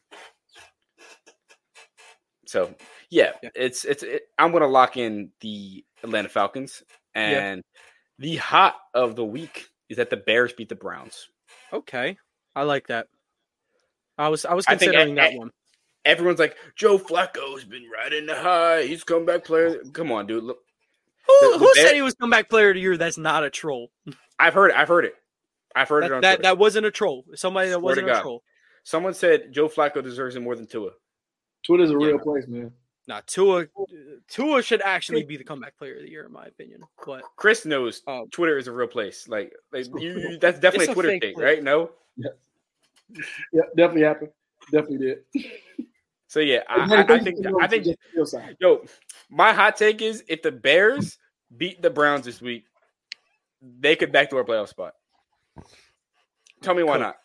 so 2.46 2.74
yeah, 3.10 3.32
Yeah. 3.42 3.50
it's 3.54 3.84
it's. 3.84 4.02
It, 4.02 4.22
I'm 4.38 4.52
gonna 4.52 4.66
lock 4.68 4.96
in 4.96 5.30
the 5.40 5.84
Atlanta 6.02 6.28
Falcons, 6.28 6.82
and 7.14 7.62
the 8.18 8.36
hot 8.36 8.76
of 8.94 9.16
the 9.16 9.24
week 9.24 9.66
is 9.88 9.96
that 9.98 10.10
the 10.10 10.16
Bears 10.16 10.52
beat 10.52 10.68
the 10.68 10.74
Browns. 10.76 11.28
Okay, 11.72 12.16
I 12.56 12.62
like 12.64 12.88
that. 12.88 13.06
I 14.18 14.28
was 14.28 14.44
I 14.44 14.54
was 14.54 14.64
I 14.66 14.74
think 14.76 14.92
considering 14.92 15.18
I- 15.18 15.22
that 15.28 15.34
I- 15.34 15.38
one. 15.38 15.50
Everyone's 16.04 16.38
like, 16.38 16.56
Joe 16.76 16.98
Flacco's 16.98 17.64
been 17.64 17.88
riding 17.90 18.26
the 18.26 18.36
high. 18.36 18.84
He's 18.84 19.02
comeback 19.02 19.42
player. 19.44 19.82
Come 19.92 20.12
on, 20.12 20.28
dude. 20.28 20.44
Look, 20.44 20.58
Who, 21.26 21.34
the- 21.40 21.52
the 21.54 21.58
who 21.58 21.74
Bear- 21.74 21.86
said 21.88 21.94
he 21.96 22.02
was 22.02 22.14
comeback 22.14 22.48
player 22.48 22.68
of 22.70 22.74
the 22.76 22.80
year? 22.80 22.96
That's 22.96 23.18
not 23.18 23.42
a 23.42 23.50
troll. 23.50 23.90
I've 24.38 24.54
heard 24.54 24.70
it. 24.70 24.76
I've 24.76 24.86
heard 24.86 25.04
it. 25.04 25.14
I've 25.74 25.88
heard 25.88 26.04
it 26.04 26.08
That 26.10 26.14
on 26.14 26.20
that, 26.22 26.30
Twitter. 26.36 26.42
that 26.44 26.58
wasn't 26.58 26.86
a 26.86 26.90
troll. 26.92 27.24
Somebody 27.34 27.68
that 27.70 27.74
Swear 27.74 27.82
wasn't 27.82 28.08
a 28.08 28.12
God. 28.12 28.22
troll. 28.22 28.42
Someone 28.84 29.14
said 29.14 29.52
Joe 29.52 29.68
Flacco 29.68 30.00
deserves 30.02 30.36
it 30.36 30.40
more 30.40 30.54
than 30.54 30.66
Tua. 30.68 30.92
Twitter's 31.66 31.90
a 31.90 31.94
Yeah. 31.94 32.06
real 32.06 32.18
place, 32.20 32.46
man. 32.46 32.72
Nah, 33.08 33.20
Tua 33.26 33.66
Tua 34.28 34.62
should 34.62 34.82
actually 34.82 35.24
be 35.24 35.36
the 35.36 35.44
comeback 35.44 35.76
player 35.76 35.96
of 35.96 36.02
the 36.02 36.10
year 36.10 36.24
in 36.24 36.32
my 36.32 36.46
opinion. 36.46 36.82
But 37.04 37.22
Chris 37.34 37.64
knows 37.64 38.02
Oh. 38.06 38.28
Twitter 38.30 38.56
is 38.58 38.68
a 38.68 38.72
real 38.72 38.86
place. 38.88 39.26
Like, 39.26 39.52
like 39.72 39.86
you, 39.86 39.90
you- 40.30 40.38
that's 40.38 40.60
definitely 40.60 40.86
a 40.86 40.90
a 40.92 40.94
Twitter 40.94 41.08
fake 41.10 41.22
thing, 41.22 41.34
place. 41.34 41.44
right? 41.44 41.62
No. 41.64 41.90
Yeah, 42.16 42.30
definitely 43.76 44.02
happened. 44.02 44.30
Definitely 44.72 44.98
did. 45.34 45.46
So 46.28 46.40
yeah, 46.40 46.62
I, 46.68 46.92
I, 46.92 47.00
I 47.14 47.18
think 47.20 47.38
you 47.38 47.50
for 47.50 47.62
I 47.62 47.66
think 47.68 47.84
Justin 47.84 47.96
Fields 48.12 48.30
side. 48.32 48.56
yo, 48.60 48.84
my 49.30 49.52
hot 49.52 49.76
take 49.76 50.02
is 50.02 50.24
if 50.28 50.42
the 50.42 50.50
Bears 50.52 51.18
beat 51.56 51.80
the 51.80 51.90
Browns 51.90 52.24
this 52.24 52.42
week, 52.42 52.64
they 53.62 53.94
could 53.96 54.10
backdoor 54.12 54.40
a 54.40 54.44
playoff 54.44 54.68
spot. 54.68 54.94
Tell 56.62 56.74
me 56.74 56.82
why 56.82 56.94
Cool. 56.94 57.02
not? 57.02 57.16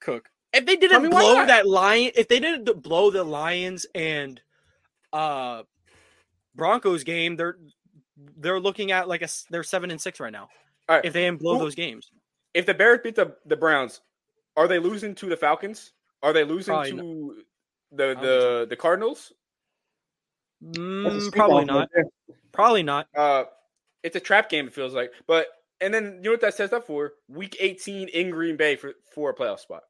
Cook. 0.00 0.28
If 0.52 0.66
they 0.66 0.76
didn't 0.76 1.02
me 1.02 1.08
blow 1.08 1.46
that 1.46 1.66
lion, 1.66 2.10
if 2.16 2.28
they 2.28 2.40
didn't 2.40 2.82
blow 2.82 3.10
the 3.10 3.24
Lions 3.24 3.86
and 3.94 4.40
uh 5.12 5.62
Broncos 6.54 7.04
game, 7.04 7.36
they're 7.36 7.56
they're 8.36 8.60
looking 8.60 8.92
at 8.92 9.08
like 9.08 9.22
a 9.22 9.28
they're 9.50 9.62
seven 9.62 9.90
and 9.90 10.00
six 10.00 10.20
right 10.20 10.32
now. 10.32 10.48
All 10.88 10.96
right. 10.96 11.04
If 11.04 11.12
they 11.12 11.22
didn't 11.24 11.40
blow 11.40 11.54
Who- 11.54 11.60
those 11.64 11.74
games, 11.74 12.10
If 12.54 12.66
the 12.66 12.74
Bears 12.74 13.00
beat 13.04 13.14
the, 13.14 13.36
the 13.46 13.56
Browns, 13.56 14.00
are 14.56 14.68
they 14.68 14.78
losing 14.78 15.14
to 15.16 15.28
the 15.28 15.36
Falcons? 15.36 15.92
Are 16.22 16.32
they 16.32 16.44
losing 16.44 16.72
Probably 16.74 16.90
to 16.92 16.96
the 16.96 17.96
don't 17.96 18.14
think 18.14 18.22
the 18.22 18.66
the 18.70 18.76
Cardinals? 18.76 19.32
Mm, 20.64 21.32
probably 21.32 21.64
not. 21.64 21.88
right. 21.96 22.04
Probably 22.52 22.82
not. 22.82 23.08
Uh, 23.16 23.44
it's 24.02 24.16
a 24.16 24.20
trap 24.20 24.48
game. 24.48 24.66
It 24.66 24.74
feels 24.74 24.94
like, 24.94 25.12
but 25.26 25.46
and 25.80 25.92
then 25.92 26.16
you 26.16 26.22
know 26.22 26.30
what 26.32 26.40
that 26.42 26.54
sets 26.54 26.72
up 26.72 26.86
for? 26.86 27.14
Week 27.28 27.56
18 27.58 28.08
in 28.08 28.30
Green 28.30 28.56
Bay 28.56 28.76
for 28.76 28.92
for 29.14 29.30
a 29.30 29.34
playoff 29.34 29.58
spot. 29.60 29.82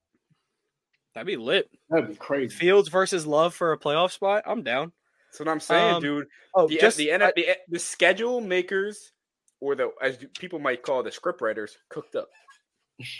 That'd 1.14 1.26
be 1.26 1.36
lit. 1.36 1.68
That'd 1.90 2.08
be 2.08 2.14
crazy. 2.14 2.54
Fields 2.54 2.88
versus 2.88 3.26
Love 3.26 3.54
for 3.54 3.72
a 3.72 3.78
playoff 3.78 4.12
spot. 4.12 4.44
I'm 4.46 4.62
down. 4.62 4.92
That's 5.30 5.40
what 5.40 5.48
I'm 5.48 5.60
saying, 5.60 5.94
Um, 5.96 6.02
dude. 6.02 6.26
Oh, 6.54 6.66
The 6.66 6.78
just 6.78 6.96
the, 6.96 7.10
N- 7.10 7.32
the 7.36 7.56
the 7.68 7.78
schedule 7.78 8.40
makers, 8.40 9.12
or 9.60 9.74
the 9.74 9.90
as 10.00 10.18
people 10.38 10.58
might 10.58 10.82
call 10.82 11.02
the 11.02 11.12
script 11.12 11.42
writers, 11.42 11.76
cooked 11.90 12.16
up. 12.16 12.28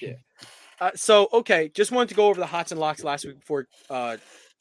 Uh, 0.82 0.90
so 0.96 1.28
okay, 1.32 1.70
just 1.72 1.92
wanted 1.92 2.08
to 2.08 2.16
go 2.16 2.26
over 2.26 2.40
the 2.40 2.46
hots 2.46 2.72
and 2.72 2.80
locks 2.80 3.04
last 3.04 3.24
week 3.24 3.38
before 3.38 3.68
uh, 3.88 4.16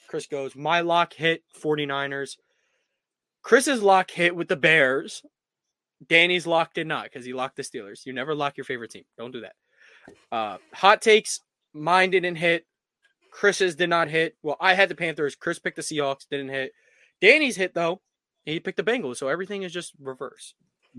Chris 0.08 0.28
goes. 0.28 0.56
My 0.56 0.82
lock 0.82 1.14
hit 1.14 1.42
49ers. 1.60 2.38
Chris's 3.42 3.82
lock 3.82 4.12
hit 4.12 4.36
with 4.36 4.48
the 4.48 4.56
Bears. 4.56 5.24
Danny's 6.08 6.46
lock 6.46 6.76
did 6.76 6.86
not 6.86 7.06
because 7.06 7.26
he 7.26 7.34
locked 7.34 7.56
the 7.56 7.64
Steelers. 7.64 8.06
You 8.06 8.14
never 8.14 8.36
lock 8.36 8.56
your 8.56 8.66
favorite 8.66 8.92
team. 8.92 9.04
Don't 9.18 9.32
do 9.32 9.42
that. 9.42 9.54
Uh, 10.32 10.58
hot 10.76 11.02
takes. 11.02 11.40
Mine 11.74 12.12
didn't 12.12 12.36
hit. 12.36 12.68
Chris's 13.32 13.76
did 13.76 13.90
not 13.90 14.08
hit. 14.08 14.36
Well, 14.44 14.58
I 14.60 14.76
had 14.76 14.90
the 14.90 14.96
Panthers. 14.96 15.36
Chris 15.36 15.58
picked 15.58 15.78
the 15.78 15.82
Seahawks. 15.82 16.28
Didn't 16.30 16.50
hit. 16.50 16.72
Danny's 17.20 17.56
hit 17.56 17.74
though. 17.74 18.00
He 18.46 18.60
picked 18.60 18.78
the 18.78 18.84
Bengals. 18.84 19.18
So 19.18 19.28
everything 19.28 19.64
is 19.64 19.74
just 19.74 19.94
reverse. 20.00 20.54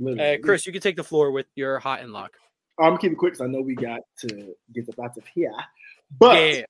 Uh, 0.04 0.38
Chris, 0.42 0.66
you 0.66 0.72
can 0.72 0.82
take 0.82 0.96
the 0.96 1.04
floor 1.04 1.30
with 1.30 1.46
your 1.54 1.78
hot 1.78 2.00
and 2.00 2.12
lock. 2.12 2.32
I'm 2.78 2.90
gonna 2.90 2.98
keep 2.98 3.12
it 3.12 3.18
quick 3.18 3.34
because 3.34 3.44
I 3.44 3.50
know 3.50 3.60
we 3.60 3.74
got 3.74 4.00
to 4.20 4.54
get 4.72 4.86
the 4.86 5.02
out 5.02 5.16
of 5.16 5.26
here. 5.26 5.52
But 6.18 6.38
yeah. 6.38 6.64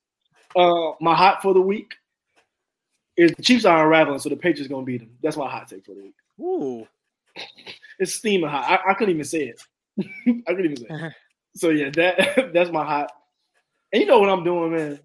uh, 0.57 0.92
my 1.00 1.14
hot 1.14 1.42
for 1.42 1.55
the 1.55 1.61
week 1.61 1.94
is 3.16 3.32
the 3.32 3.42
Chiefs 3.42 3.64
are 3.64 3.84
unraveling, 3.84 4.18
so 4.18 4.28
the 4.28 4.36
Patriots 4.36 4.68
gonna 4.68 4.84
beat 4.84 5.00
them. 5.00 5.11
That's 5.22 5.36
my 5.36 5.48
hot 5.48 5.68
take 5.68 5.84
for 5.84 5.94
the 5.94 6.03
week. 6.03 6.14
Ooh. 6.40 6.86
It's 7.98 8.14
steaming 8.14 8.48
hot. 8.48 8.64
I, 8.68 8.90
I 8.90 8.94
couldn't 8.94 9.14
even 9.14 9.24
say 9.24 9.44
it. 9.44 9.62
I 10.00 10.55
couldn't 10.55 10.72
even 10.72 10.76
say 10.78 10.86
it. 10.88 11.12
So 11.55 11.68
yeah, 11.68 11.90
that 11.90 12.50
that's 12.55 12.70
my 12.70 12.84
hot. 12.84 13.12
And 13.92 14.00
you 14.00 14.09
know 14.09 14.18
what 14.18 14.30
I'm 14.30 14.42
doing, 14.42 14.72
man? 14.72 15.00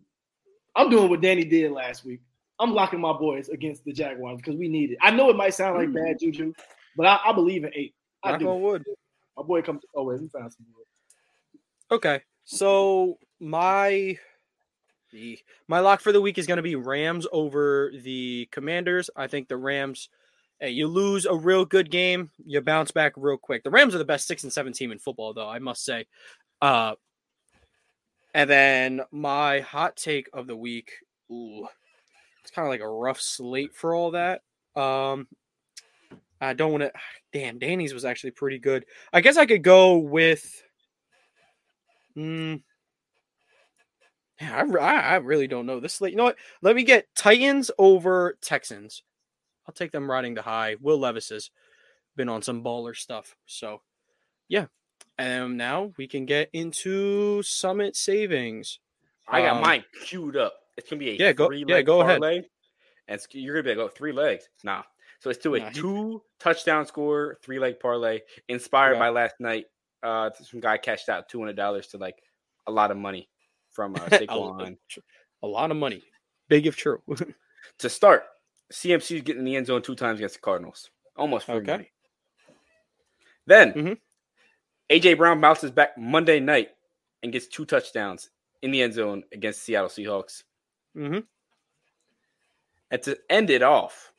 I'm 0.75 0.89
doing 0.89 1.09
what 1.09 1.21
Danny 1.21 1.43
did 1.43 1.71
last 1.71 2.05
week. 2.05 2.21
I'm 2.59 2.73
locking 2.73 2.99
my 2.99 3.13
boys 3.13 3.49
against 3.49 3.83
the 3.83 3.93
Jaguars 3.93 4.37
because 4.37 4.55
we 4.55 4.67
need 4.67 4.91
it. 4.91 4.97
I 5.01 5.11
know 5.11 5.29
it 5.29 5.35
might 5.35 5.53
sound 5.53 5.77
like 5.77 5.93
bad 5.93 6.17
juju, 6.19 6.53
but 6.95 7.05
I, 7.05 7.19
I 7.25 7.33
believe 7.33 7.63
in 7.65 7.71
eight. 7.75 7.93
I 8.23 8.31
Knock 8.31 8.39
do. 8.39 8.49
on 8.49 8.61
wood. 8.61 8.83
My 9.35 9.43
boy 9.43 9.61
comes. 9.61 9.83
Oh 9.95 10.03
wait, 10.03 10.21
we 10.21 10.27
found 10.29 10.51
some. 10.51 10.65
wood. 10.75 10.86
Okay, 11.89 12.21
so 12.43 13.17
my 13.39 14.17
my 15.67 15.79
lock 15.79 16.01
for 16.01 16.11
the 16.11 16.21
week 16.21 16.37
is 16.37 16.45
going 16.45 16.57
to 16.57 16.63
be 16.63 16.75
Rams 16.75 17.25
over 17.31 17.91
the 18.03 18.47
Commanders. 18.51 19.09
I 19.15 19.27
think 19.27 19.47
the 19.47 19.57
Rams. 19.57 20.09
Hey, 20.59 20.71
you 20.71 20.87
lose 20.87 21.25
a 21.25 21.35
real 21.35 21.65
good 21.65 21.91
game, 21.91 22.31
you 22.43 22.59
bounce 22.61 22.89
back 22.89 23.13
real 23.15 23.37
quick. 23.37 23.63
The 23.63 23.69
Rams 23.69 23.93
are 23.93 23.99
the 23.99 24.05
best 24.05 24.27
six 24.27 24.43
and 24.43 24.51
seven 24.51 24.73
team 24.73 24.91
in 24.91 24.97
football, 24.97 25.33
though 25.33 25.47
I 25.47 25.59
must 25.59 25.85
say. 25.85 26.07
Uh, 26.61 26.95
and 28.33 28.49
then 28.49 29.01
my 29.11 29.59
hot 29.59 29.95
take 29.95 30.29
of 30.33 30.47
the 30.47 30.55
week. 30.55 30.91
Ooh, 31.31 31.67
it's 32.41 32.51
kind 32.51 32.67
of 32.67 32.71
like 32.71 32.81
a 32.81 32.89
rough 32.89 33.21
slate 33.21 33.75
for 33.75 33.93
all 33.93 34.11
that. 34.11 34.41
Um, 34.75 35.27
I 36.41 36.53
don't 36.53 36.71
want 36.71 36.83
to. 36.83 36.91
Damn, 37.31 37.59
Danny's 37.59 37.93
was 37.93 38.05
actually 38.05 38.31
pretty 38.31 38.57
good. 38.57 38.85
I 39.13 39.21
guess 39.21 39.37
I 39.37 39.45
could 39.45 39.63
go 39.63 39.97
with. 39.97 40.63
Mm, 42.17 42.61
yeah, 44.41 44.63
I, 44.79 44.91
I, 45.13 45.15
really 45.17 45.47
don't 45.47 45.65
know 45.65 45.79
this. 45.79 45.99
You 46.01 46.15
know 46.15 46.25
what? 46.25 46.37
Let 46.61 46.75
me 46.75 46.83
get 46.83 47.07
Titans 47.15 47.71
over 47.77 48.37
Texans. 48.41 49.03
I'll 49.67 49.73
take 49.73 49.91
them 49.91 50.09
riding 50.09 50.33
the 50.35 50.41
high. 50.41 50.75
Will 50.79 50.97
Levis 50.99 51.29
has 51.29 51.49
been 52.15 52.29
on 52.29 52.41
some 52.41 52.63
baller 52.63 52.95
stuff. 52.95 53.35
So, 53.45 53.81
yeah. 54.47 54.65
And 55.17 55.57
now 55.57 55.91
we 55.97 56.07
can 56.07 56.25
get 56.25 56.49
into 56.53 57.41
Summit 57.43 57.95
Savings. 57.95 58.79
I 59.27 59.41
got 59.41 59.57
Um, 59.57 59.61
mine 59.63 59.83
queued 60.05 60.37
up. 60.37 60.53
It's 60.77 60.89
gonna 60.89 60.99
be 60.99 61.09
a 61.09 61.13
Yeah, 61.13 61.33
go- 61.33 61.47
three 61.47 61.65
yeah, 61.67 61.75
leg 61.75 61.85
go 61.87 62.01
ahead. 62.01 62.21
parlay, 62.21 62.37
and 63.07 63.15
it's, 63.15 63.27
you're 63.31 63.55
gonna 63.55 63.63
be 63.63 63.81
like, 63.81 63.91
oh, 63.91 63.93
three 63.93 64.11
legs. 64.11 64.47
Nah. 64.63 64.83
So 65.19 65.31
it's 65.31 65.41
to 65.43 65.55
a 65.55 65.59
Nah, 65.59 65.69
he- 65.69 65.79
two 65.81 66.23
touchdown 66.39 66.85
score, 66.85 67.37
three 67.41 67.57
leg 67.59 67.79
parlay, 67.79 68.21
inspired 68.47 68.93
Yeah. 68.93 68.99
by 68.99 69.09
last 69.09 69.39
night. 69.39 69.65
Uh, 70.03 70.29
some 70.43 70.59
guy 70.59 70.77
cashed 70.77 71.09
out 71.09 71.27
two 71.29 71.39
hundred 71.39 71.55
dollars 71.55 71.87
to 71.87 71.97
like 71.97 72.21
a 72.67 72.71
lot 72.71 72.91
of 72.91 72.97
money 72.97 73.29
from 73.71 73.95
uh, 73.95 73.99
a, 74.07 74.09
Saquon. 74.09 74.77
a 75.43 75.47
lot 75.47 75.71
of 75.71 75.77
money. 75.77 76.03
Big 76.49 76.65
if 76.67 76.75
true. 76.75 77.01
to 77.79 77.89
start, 77.89 78.23
CMC 78.71 79.15
is 79.17 79.21
getting 79.21 79.39
in 79.39 79.45
the 79.45 79.55
end 79.55 79.65
zone 79.67 79.81
two 79.81 79.95
times 79.95 80.19
against 80.19 80.35
the 80.35 80.41
Cardinals, 80.41 80.89
almost 81.15 81.45
free 81.45 81.55
Okay. 81.55 81.71
money. 81.71 81.91
Then 83.45 83.73
Mhm. 83.73 83.97
AJ 84.89 85.17
Brown 85.17 85.41
bounces 85.41 85.71
back 85.71 85.97
Monday 85.97 86.39
night 86.39 86.69
and 87.23 87.31
gets 87.31 87.47
two 87.47 87.65
touchdowns 87.65 88.29
in 88.61 88.71
the 88.71 88.81
end 88.81 88.93
zone 88.93 89.23
against 89.33 89.63
Seattle 89.63 89.89
Seahawks. 89.89 90.43
Mm-hmm. 90.95 91.19
And 92.91 93.01
to 93.03 93.17
end 93.29 93.49
it 93.49 93.61
off, 93.63 94.13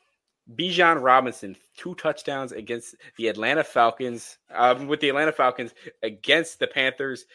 Bijan 0.55 1.03
Robinson, 1.03 1.57
two 1.77 1.95
touchdowns 1.97 2.53
against 2.53 2.95
the 3.17 3.29
Atlanta 3.29 3.63
Falcons, 3.63 4.39
um, 4.55 4.87
with 4.87 5.01
the 5.01 5.09
Atlanta 5.09 5.33
Falcons 5.33 5.75
against 6.03 6.59
the 6.59 6.67
Panthers. 6.67 7.27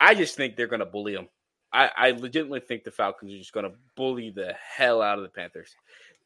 I 0.00 0.14
just 0.14 0.36
think 0.36 0.56
they're 0.56 0.66
going 0.66 0.80
to 0.80 0.86
bully 0.86 1.14
them. 1.14 1.28
I, 1.72 1.90
I 1.96 2.10
legitimately 2.12 2.60
think 2.60 2.84
the 2.84 2.90
Falcons 2.90 3.32
are 3.32 3.38
just 3.38 3.52
going 3.52 3.70
to 3.70 3.76
bully 3.96 4.30
the 4.30 4.54
hell 4.54 5.02
out 5.02 5.18
of 5.18 5.24
the 5.24 5.30
Panthers. 5.30 5.74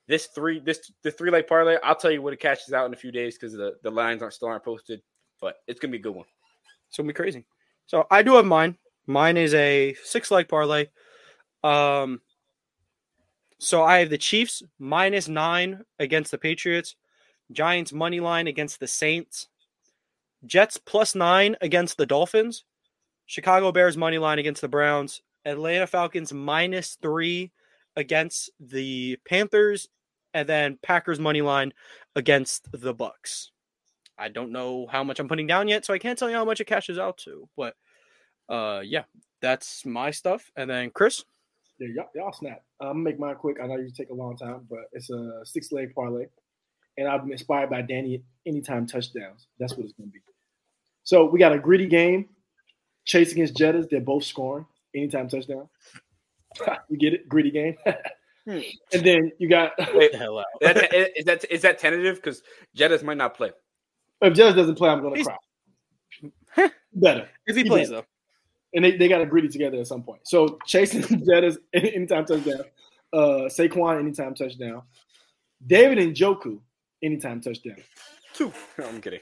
This 0.06 0.26
three, 0.26 0.60
this 0.60 0.92
the 1.02 1.10
three 1.10 1.30
leg 1.30 1.46
parlay. 1.46 1.76
I'll 1.82 1.94
tell 1.94 2.10
you 2.10 2.22
what 2.22 2.32
it 2.32 2.40
cashes 2.40 2.74
out 2.74 2.86
in 2.86 2.92
a 2.92 2.96
few 2.96 3.12
days 3.12 3.36
because 3.36 3.52
the, 3.52 3.76
the 3.82 3.90
lines 3.90 4.22
aren't 4.22 4.34
still 4.34 4.48
aren't 4.48 4.64
posted, 4.64 5.02
but 5.40 5.56
it's 5.68 5.78
gonna 5.78 5.92
be 5.92 5.98
a 5.98 6.02
good 6.02 6.14
one. 6.14 6.26
It's 6.88 6.96
gonna 6.96 7.06
be 7.06 7.12
crazy. 7.12 7.44
So 7.86 8.06
I 8.10 8.22
do 8.22 8.34
have 8.34 8.44
mine. 8.44 8.76
Mine 9.06 9.36
is 9.36 9.54
a 9.54 9.94
six 10.02 10.30
leg 10.32 10.48
parlay. 10.48 10.88
Um, 11.62 12.20
so 13.60 13.84
I 13.84 13.98
have 13.98 14.08
the 14.08 14.18
Chiefs 14.18 14.62
minus 14.78 15.28
nine 15.28 15.84
against 15.98 16.30
the 16.30 16.38
Patriots, 16.38 16.96
Giants 17.52 17.92
money 17.92 18.18
line 18.18 18.46
against 18.46 18.80
the 18.80 18.86
Saints, 18.86 19.48
Jets 20.46 20.78
plus 20.78 21.14
nine 21.14 21.56
against 21.60 21.98
the 21.98 22.06
Dolphins, 22.06 22.64
Chicago 23.26 23.70
Bears 23.70 23.98
money 23.98 24.16
line 24.16 24.38
against 24.38 24.62
the 24.62 24.68
Browns, 24.68 25.20
Atlanta 25.44 25.86
Falcons 25.86 26.32
minus 26.32 26.96
three 27.02 27.52
against 27.96 28.50
the 28.60 29.18
Panthers, 29.28 29.88
and 30.32 30.48
then 30.48 30.78
Packers 30.82 31.20
money 31.20 31.42
line 31.42 31.74
against 32.16 32.66
the 32.72 32.94
Bucks. 32.94 33.50
I 34.16 34.28
don't 34.28 34.52
know 34.52 34.86
how 34.90 35.04
much 35.04 35.20
I'm 35.20 35.28
putting 35.28 35.46
down 35.46 35.68
yet, 35.68 35.84
so 35.84 35.92
I 35.92 35.98
can't 35.98 36.18
tell 36.18 36.30
you 36.30 36.36
how 36.36 36.46
much 36.46 36.60
it 36.60 36.66
cashes 36.66 36.98
out 36.98 37.18
to. 37.18 37.46
But 37.56 37.74
uh, 38.48 38.80
yeah, 38.84 39.04
that's 39.42 39.84
my 39.84 40.10
stuff. 40.12 40.50
And 40.56 40.70
then 40.70 40.90
Chris, 40.90 41.24
Yeah, 41.80 41.88
y'all, 41.94 42.08
y'all 42.14 42.32
snap. 42.32 42.62
I'm 42.80 42.88
gonna 42.88 42.98
make 43.00 43.18
mine 43.18 43.34
quick. 43.36 43.56
I 43.62 43.66
know 43.66 43.76
you 43.76 43.90
take 43.90 44.10
a 44.10 44.14
long 44.14 44.36
time, 44.36 44.66
but 44.68 44.80
it's 44.92 45.10
a 45.10 45.40
six 45.44 45.72
leg 45.72 45.94
parlay, 45.94 46.26
and 46.98 47.08
I've 47.08 47.22
been 47.22 47.32
inspired 47.32 47.70
by 47.70 47.80
Danny 47.82 48.22
anytime 48.46 48.86
touchdowns. 48.86 49.46
That's 49.58 49.74
what 49.74 49.84
it's 49.84 49.94
gonna 49.94 50.10
be. 50.10 50.20
So 51.04 51.24
we 51.24 51.38
got 51.38 51.52
a 51.52 51.58
gritty 51.58 51.86
game. 51.86 52.28
Chase 53.06 53.32
against 53.32 53.54
Jettas. 53.56 53.88
They're 53.88 54.00
both 54.00 54.24
scoring 54.24 54.66
anytime 54.94 55.28
touchdown. 55.28 55.68
you 56.90 56.98
get 56.98 57.14
it, 57.14 57.28
gritty 57.28 57.50
game. 57.50 57.76
Hmm. 58.48 58.60
and 58.94 59.04
then 59.04 59.32
you 59.38 59.50
got 59.50 59.72
Wait, 59.94 60.12
the 60.12 60.18
hell 60.24 60.38
out. 60.38 60.46
is 60.62 60.74
that, 60.74 60.94
is 61.18 61.24
that 61.26 61.44
is 61.50 61.60
that 61.62 61.78
tentative? 61.78 62.16
Because 62.16 62.42
Jettas 62.74 63.02
might 63.02 63.18
not 63.18 63.36
play. 63.36 63.50
if 64.22 64.32
Jettas 64.32 64.56
doesn't 64.56 64.76
play, 64.76 64.88
I'm 64.88 65.02
gonna 65.02 65.16
He's- 65.16 65.26
cry. 66.56 66.70
Better. 66.94 67.28
if 67.46 67.54
he 67.54 67.64
he 67.64 67.68
plays 67.68 67.90
bet. 67.90 67.98
though. 67.98 68.06
And 68.72 68.84
they, 68.84 68.96
they 68.96 69.08
got 69.08 69.18
to 69.18 69.26
gritty 69.26 69.48
together 69.48 69.78
at 69.78 69.86
some 69.86 70.02
point. 70.02 70.20
So 70.24 70.58
Chase 70.64 70.94
and 70.94 71.04
Jettas 71.04 71.58
anytime 71.72 72.24
touchdown. 72.24 72.62
Uh, 73.12 73.48
Saquon 73.48 73.98
anytime 73.98 74.34
touchdown. 74.34 74.82
David 75.66 75.98
Njoku 75.98 76.60
anytime 77.02 77.40
touchdown. 77.40 77.76
Two. 78.32 78.52
I'm 78.78 79.00
kidding. 79.00 79.20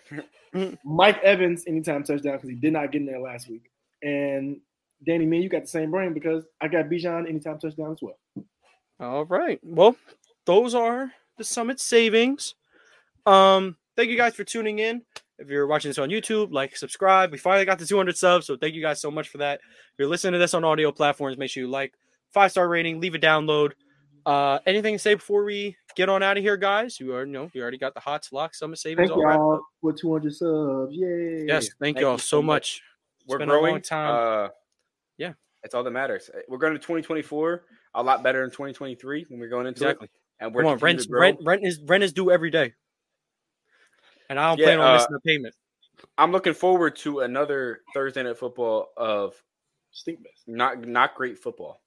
Mike 0.85 1.19
Evans 1.23 1.65
anytime 1.67 2.05
touchdown 2.05 2.35
because 2.35 2.51
he 2.51 2.57
did 2.57 2.73
not 2.73 2.93
get 2.93 3.01
in 3.01 3.07
there 3.07 3.21
last 3.21 3.49
week. 3.49 3.71
And 4.03 4.61
Danny, 5.07 5.27
man, 5.27 5.43
you 5.43 5.49
got 5.49 5.63
the 5.63 5.69
same 5.69 5.91
brain 5.91 6.13
because 6.13 6.45
I 6.61 6.69
got 6.69 6.87
Bijan 6.87 7.29
anytime 7.29 7.59
touchdown 7.59 7.93
as 7.93 7.99
well. 8.03 8.19
All 9.01 9.25
right. 9.25 9.61
Well, 9.63 9.97
those 10.45 10.75
are 10.75 11.13
the 11.37 11.45
Summit 11.45 11.81
savings. 11.81 12.55
Um, 13.27 13.77
thank 13.97 14.11
you 14.11 14.17
guys 14.17 14.35
for 14.35 14.45
tuning 14.45 14.79
in. 14.81 15.03
If 15.39 15.49
you're 15.49 15.67
watching 15.67 15.89
this 15.91 15.99
on 15.99 16.09
YouTube, 16.09 16.53
like, 16.53 16.77
subscribe. 16.77 17.31
We 17.31 17.39
finally 17.39 17.65
got 17.65 17.79
to 17.79 17.87
200 17.87 18.17
subs, 18.17 18.47
so 18.47 18.57
thank 18.57 18.75
you 18.75 18.83
guys 18.83 19.01
so 19.01 19.11
much 19.11 19.29
for 19.29 19.39
that. 19.39 19.61
If 19.61 19.95
you're 19.99 20.09
listening 20.09 20.33
to 20.33 20.39
this 20.39 20.53
on 20.55 20.65
audio 20.65 20.91
platforms, 20.91 21.39
make 21.39 21.51
sure 21.51 21.63
you 21.63 21.71
like, 21.71 21.95
five 22.33 22.51
star 22.51 22.69
rating, 22.69 23.01
leave 23.01 23.15
a 23.15 23.19
download. 23.19 23.73
Uh, 24.27 24.59
anything 24.67 24.95
to 24.95 24.99
say 24.99 25.15
before 25.15 25.45
we 25.45 25.77
get 25.97 26.09
on 26.09 26.23
out 26.23 26.37
of 26.37 26.43
here, 26.43 26.57
guys? 26.57 26.99
You 27.01 27.15
are, 27.15 27.25
you 27.25 27.33
know, 27.33 27.49
you 27.55 27.63
already 27.63 27.79
got 27.79 27.95
the 27.95 28.01
hot 28.01 28.29
lock 28.33 28.55
Summit 28.55 28.79
savings. 28.79 29.09
Thank 29.09 29.13
all 29.13 29.33
y'all 29.33 29.61
for 29.81 29.93
200 29.93 30.35
subs. 30.35 30.93
Yay. 30.95 31.45
Yes, 31.47 31.69
thank, 31.81 31.97
Thank 31.97 32.01
y'all 32.01 32.13
you 32.15 32.19
so 32.19 32.39
so 32.39 32.43
much. 32.43 32.83
We're 33.27 33.39
been 33.39 33.49
a 33.49 33.53
long 33.53 33.63
growing. 33.63 33.83
time. 33.83 34.47
Uh, 34.47 34.49
Yeah. 35.19 35.33
it's 35.63 35.75
all 35.75 35.83
that 35.85 35.91
matters. 35.93 36.31
Uh, 36.35 36.41
We're 36.49 36.59
going 36.59 36.73
to 36.75 36.79
2024 36.79 37.65
a 37.95 38.03
lot 38.03 38.23
better 38.23 38.43
in 38.45 38.51
2023 38.51 39.27
when 39.29 39.39
we're 39.41 39.49
going 39.49 39.67
into 39.67 39.83
Exactly. 39.85 40.07
it. 40.07 40.45
And 40.45 40.55
we're 40.55 40.63
Come 40.63 40.73
on, 40.73 40.79
rent, 40.79 41.07
rent, 41.11 41.39
rent 41.43 41.65
is 41.65 41.81
rent 41.87 42.05
is 42.05 42.13
due 42.13 42.31
every 42.31 42.51
day, 42.51 42.75
and 44.29 44.39
I 44.39 44.49
don't 44.49 44.59
Yeah, 44.59 44.67
plan 44.67 44.81
on 44.81 44.91
uh, 44.91 44.93
missing 44.95 45.15
a 45.17 45.21
payment. 45.21 45.55
I'm 46.17 46.33
looking 46.33 46.55
forward 46.55 46.97
to 46.97 47.21
another 47.21 47.81
Thursday 47.95 48.23
night 48.23 48.39
football 48.39 48.89
of 48.97 49.35
Stink 49.91 50.23
best. 50.23 50.47
not 50.47 50.87
not 50.87 51.15
great 51.15 51.39
football. 51.39 51.81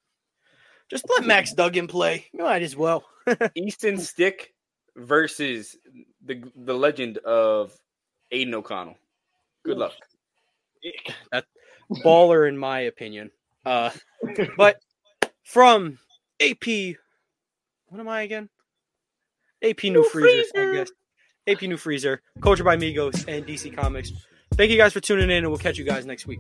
Just 0.90 1.06
let 1.10 1.26
Max 1.26 1.54
Duggan 1.54 1.88
play. 1.88 2.28
You 2.34 2.44
might 2.44 2.62
as 2.62 2.76
well. 2.76 3.06
Easton 3.56 3.98
Stick 3.98 4.54
versus 4.96 5.78
the 6.26 6.44
the 6.56 6.74
legend 6.74 7.18
of 7.20 7.78
Aidan 8.32 8.54
O'Connell. 8.56 8.98
Good 9.64 9.78
luck. 9.78 9.94
Baller, 12.04 12.48
in 12.48 12.58
my 12.58 12.82
opinion. 12.82 13.32
Uh, 13.66 13.92
but 14.58 14.82
from 15.44 16.00
AP, 16.42 16.96
what 17.88 18.00
am 18.00 18.08
I 18.08 18.24
again? 18.24 18.50
AP 19.64 19.84
New, 19.84 19.94
New 19.94 20.04
Freezers, 20.10 20.52
I 20.56 20.74
guess. 20.74 20.92
AP 21.48 21.64
New 21.64 21.78
Freezer, 21.78 22.22
Culture 22.42 22.64
by 22.64 22.78
Migos, 22.78 23.26
and 23.28 23.46
DC 23.46 23.76
Comics. 23.76 24.12
Thank 24.54 24.72
you 24.72 24.78
guys 24.78 24.94
for 24.94 25.00
tuning 25.00 25.30
in, 25.30 25.38
and 25.38 25.48
we'll 25.50 25.58
catch 25.58 25.78
you 25.78 25.86
guys 25.86 26.06
next 26.06 26.28
week. 26.28 26.40